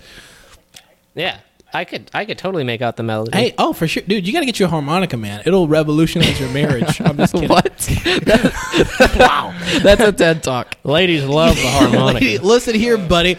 yeah. 1.15 1.39
I 1.71 1.85
could 1.85 2.09
I 2.15 2.25
could 2.25 2.39
totally 2.39 2.63
make 2.63 2.81
out 2.81 2.97
the 2.97 3.03
melody. 3.03 3.37
Hey, 3.37 3.53
oh 3.59 3.73
for 3.73 3.87
sure, 3.87 4.01
dude, 4.01 4.25
you 4.25 4.33
got 4.33 4.39
to 4.39 4.47
get 4.47 4.59
your 4.59 4.69
harmonica, 4.69 5.17
man. 5.17 5.43
It'll 5.45 5.67
revolutionize 5.67 6.39
your 6.39 6.49
marriage. 6.49 6.99
I'm 6.99 7.15
just 7.15 7.31
kidding. 7.35 7.47
What? 7.49 7.65
wow. 9.19 9.55
That's 9.83 10.01
a 10.01 10.11
TED 10.11 10.41
talk. 10.41 10.75
ladies 10.83 11.23
love 11.25 11.55
the 11.57 11.67
harmonica. 11.67 12.43
Listen 12.43 12.73
here, 12.73 12.97
buddy. 12.97 13.37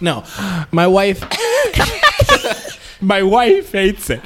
No, 0.00 0.24
my 0.72 0.86
wife. 0.86 1.22
My 3.00 3.22
wife 3.22 3.72
hates 3.72 4.10
it. 4.10 4.20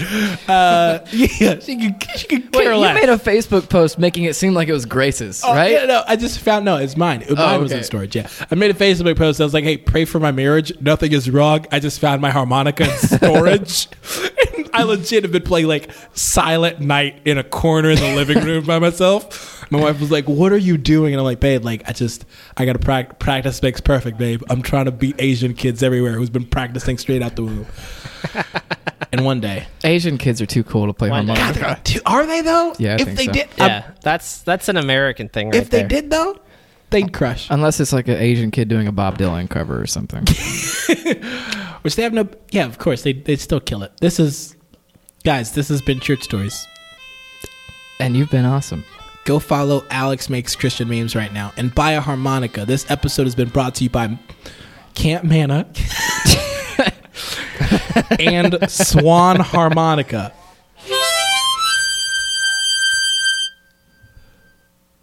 Uh, 0.49 1.01
yeah, 1.13 1.59
she 1.61 1.77
could, 1.77 2.11
she 2.17 2.27
could 2.29 2.43
Wait, 2.55 2.63
care 2.65 2.73
you 2.73 2.79
less. 2.79 2.95
made 2.95 3.09
a 3.09 3.17
Facebook 3.17 3.69
post 3.69 3.99
making 3.99 4.25
it 4.25 4.35
seem 4.35 4.55
like 4.55 4.69
it 4.69 4.73
was 4.73 4.87
Grace's, 4.87 5.43
Oh, 5.45 5.55
right? 5.55 5.73
yeah, 5.73 5.85
no, 5.87 6.03
I 6.07 6.17
just 6.17 6.39
found 6.41 6.65
no, 6.65 6.77
it's 6.77 6.97
mine. 6.97 7.23
It- 7.23 7.37
mine 7.37 7.61
was 7.61 7.73
in 7.73 7.79
okay. 7.79 7.85
storage. 7.85 8.17
Yeah, 8.17 8.29
I 8.51 8.55
made 8.55 8.71
a 8.71 8.75
Facebook 8.75 9.17
post. 9.17 9.41
I 9.41 9.45
was 9.45 9.55
like, 9.55 9.65
"Hey, 9.65 9.77
pray 9.77 10.05
for 10.05 10.21
my 10.21 10.33
marriage. 10.33 10.73
Nothing 10.81 11.13
is 11.13 11.31
wrong. 11.31 11.67
I 11.73 11.81
just 11.81 12.01
found 12.01 12.21
my 12.23 12.31
harmonica 12.31 12.85
in 12.85 12.97
storage." 13.19 13.89
And 14.57 14.71
I 14.73 14.83
legit 14.85 15.25
have 15.25 15.33
been 15.33 15.43
playing 15.43 15.67
like 15.69 15.91
Silent 16.15 16.81
Night 16.81 17.21
in 17.25 17.39
a 17.39 17.45
corner 17.45 17.91
in 17.91 17.99
the 17.99 18.15
living 18.15 18.43
room 18.45 18.65
by 18.67 18.79
myself. 18.79 19.60
My 19.71 19.81
wife 19.81 20.01
was 20.01 20.11
like, 20.11 20.29
"What 20.29 20.53
are 20.53 20.57
you 20.59 20.77
doing?" 20.77 21.13
And 21.15 21.21
I'm 21.21 21.25
like, 21.25 21.41
"Babe, 21.41 21.65
like 21.65 21.89
I 21.89 21.93
just 21.93 22.25
I 22.57 22.65
gotta 22.65 22.79
prac- 22.81 23.19
practice 23.19 23.63
makes 23.63 23.81
perfect, 23.81 24.19
babe. 24.19 24.43
I'm 24.51 24.63
trying 24.63 24.87
to 24.87 24.91
beat 24.93 25.17
Asian 25.19 25.55
kids 25.55 25.83
everywhere 25.83 26.13
who's 26.15 26.31
been 26.31 26.47
practicing 26.47 26.99
straight 26.99 27.23
out 27.23 27.37
the 27.37 27.45
womb." 27.45 27.67
and 29.13 29.25
one 29.25 29.41
day, 29.41 29.67
Asian 29.85 30.19
kids 30.19 30.41
are 30.43 30.47
too 30.47 30.65
cool 30.65 30.87
to 30.87 30.93
play 30.93 31.09
Why 31.11 31.23
not? 31.23 31.39
harmonica. 31.39 31.81
Dude, 31.85 32.03
are 32.05 32.27
they 32.27 32.41
though? 32.43 32.75
Yeah, 32.79 32.93
I 32.93 32.95
if 32.97 33.05
think 33.05 33.17
they 33.17 33.27
so. 33.27 33.33
did, 33.33 33.49
yeah, 33.59 33.85
um, 33.87 33.95
that's 34.03 34.43
that's 34.43 34.69
an 34.69 34.77
American 34.77 35.29
thing. 35.29 35.47
Right 35.47 35.53
there. 35.53 35.63
if 35.63 35.71
they 35.71 35.79
there. 35.79 35.89
did 35.89 36.11
though, 36.11 36.37
they'd 36.91 37.13
crush. 37.13 37.49
Unless 37.51 37.79
it's 37.81 37.93
like 37.93 38.09
an 38.09 38.17
Asian 38.19 38.51
kid 38.51 38.69
doing 38.69 38.89
a 38.89 38.93
Bob 38.93 39.19
Dylan 39.19 39.49
cover 39.49 39.81
or 39.81 39.87
something. 39.87 40.25
Which 41.83 41.97
they 41.97 42.03
have 42.03 42.13
no. 42.13 42.29
Yeah, 42.51 42.67
of 42.67 42.79
course 42.79 43.03
they 43.03 43.13
they 43.13 43.37
still 43.37 43.61
kill 43.61 43.83
it. 43.85 43.93
This 44.01 44.19
is, 44.21 44.57
guys. 45.25 45.53
This 45.53 45.69
has 45.69 45.81
been 45.81 46.01
Church 46.01 46.23
Stories. 46.25 46.67
and 48.01 48.17
you've 48.17 48.31
been 48.31 48.45
awesome. 48.45 48.85
Go 49.31 49.39
follow 49.39 49.87
Alex 49.91 50.29
makes 50.29 50.57
Christian 50.57 50.89
memes 50.89 51.15
right 51.15 51.33
now 51.33 51.53
and 51.57 51.73
buy 51.73 51.93
a 51.93 52.01
harmonica. 52.01 52.65
This 52.65 52.91
episode 52.91 53.29
has 53.29 53.37
been 53.37 53.49
brought 53.49 53.77
to 53.77 53.85
you 53.85 53.91
by 53.91 54.19
Camp 54.95 55.23
Manna 55.23 55.71
and 58.19 58.69
Swan 58.69 59.39
Harmonica. 59.39 60.33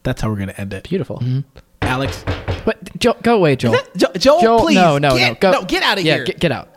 That's 0.03 0.21
how 0.21 0.29
we're 0.29 0.35
gonna 0.35 0.55
end 0.57 0.73
it. 0.73 0.89
beautiful. 0.89 1.19
Mm-hmm. 1.19 1.39
Alex, 1.83 2.25
But 2.65 2.99
Joel, 2.99 3.15
go 3.23 3.35
away, 3.37 3.55
Joel. 3.55 3.77
Jo- 3.95 4.11
Joel, 4.17 4.41
Joel, 4.41 4.59
please, 4.59 4.75
no, 4.75 4.97
no, 4.97 5.15
get, 5.17 5.29
no, 5.29 5.35
go. 5.39 5.51
No, 5.61 5.65
get 5.65 5.83
out 5.83 5.99
of 5.99 6.03
yeah, 6.03 6.15
here. 6.15 6.25
Get, 6.25 6.41
get 6.41 6.51
out. 6.51 6.67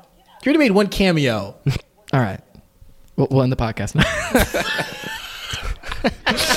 you 0.44 0.50
already 0.50 0.60
made 0.60 0.70
one 0.70 0.86
cameo. 0.86 1.56
All 2.12 2.20
right. 2.20 2.38
We'll, 3.16 3.26
we'll 3.28 3.42
end 3.42 3.50
the 3.50 3.56
podcast 3.56 3.96
now. 3.96 4.04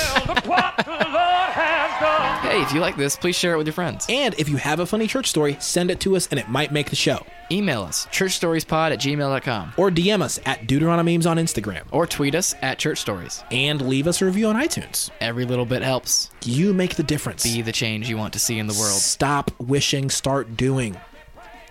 hey, 2.54 2.62
if 2.62 2.72
you 2.72 2.78
like 2.78 2.96
this, 2.96 3.16
please 3.16 3.34
share 3.34 3.54
it 3.54 3.56
with 3.56 3.66
your 3.66 3.74
friends. 3.74 4.06
And 4.08 4.32
if 4.38 4.48
you 4.48 4.56
have 4.58 4.78
a 4.78 4.86
funny 4.86 5.08
church 5.08 5.26
story, 5.26 5.56
send 5.58 5.90
it 5.90 5.98
to 6.00 6.14
us 6.14 6.28
and 6.28 6.38
it 6.38 6.48
might 6.48 6.70
make 6.70 6.88
the 6.88 6.96
show. 6.96 7.26
Email 7.50 7.82
us, 7.82 8.06
churchstoriespod 8.06 8.92
at 8.92 9.00
gmail.com. 9.00 9.72
Or 9.76 9.90
DM 9.90 10.22
us 10.22 10.38
at 10.46 10.68
Deuteronomemes 10.68 11.26
on 11.26 11.36
Instagram. 11.36 11.82
Or 11.90 12.06
tweet 12.06 12.36
us 12.36 12.54
at 12.62 12.78
Church 12.78 12.98
Stories. 12.98 13.42
And 13.50 13.88
leave 13.88 14.06
us 14.06 14.22
a 14.22 14.26
review 14.26 14.46
on 14.46 14.54
iTunes. 14.54 15.10
Every 15.20 15.44
little 15.44 15.66
bit 15.66 15.82
helps. 15.82 16.30
You 16.44 16.72
make 16.72 16.94
the 16.94 17.02
difference. 17.02 17.42
Be 17.42 17.60
the 17.60 17.72
change 17.72 18.08
you 18.08 18.16
want 18.16 18.32
to 18.34 18.38
see 18.38 18.58
in 18.60 18.68
the 18.68 18.74
world. 18.74 19.00
Stop 19.00 19.50
wishing, 19.58 20.08
start 20.08 20.56
doing. 20.56 20.96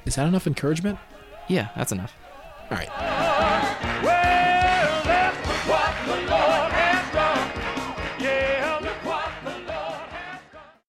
Is 0.05 0.15
that 0.15 0.27
enough 0.27 0.47
encouragement? 0.47 0.99
Yeah, 1.47 1.69
that's 1.77 1.93
enough. 1.93 2.13
All 2.69 2.77
right. 2.77 4.31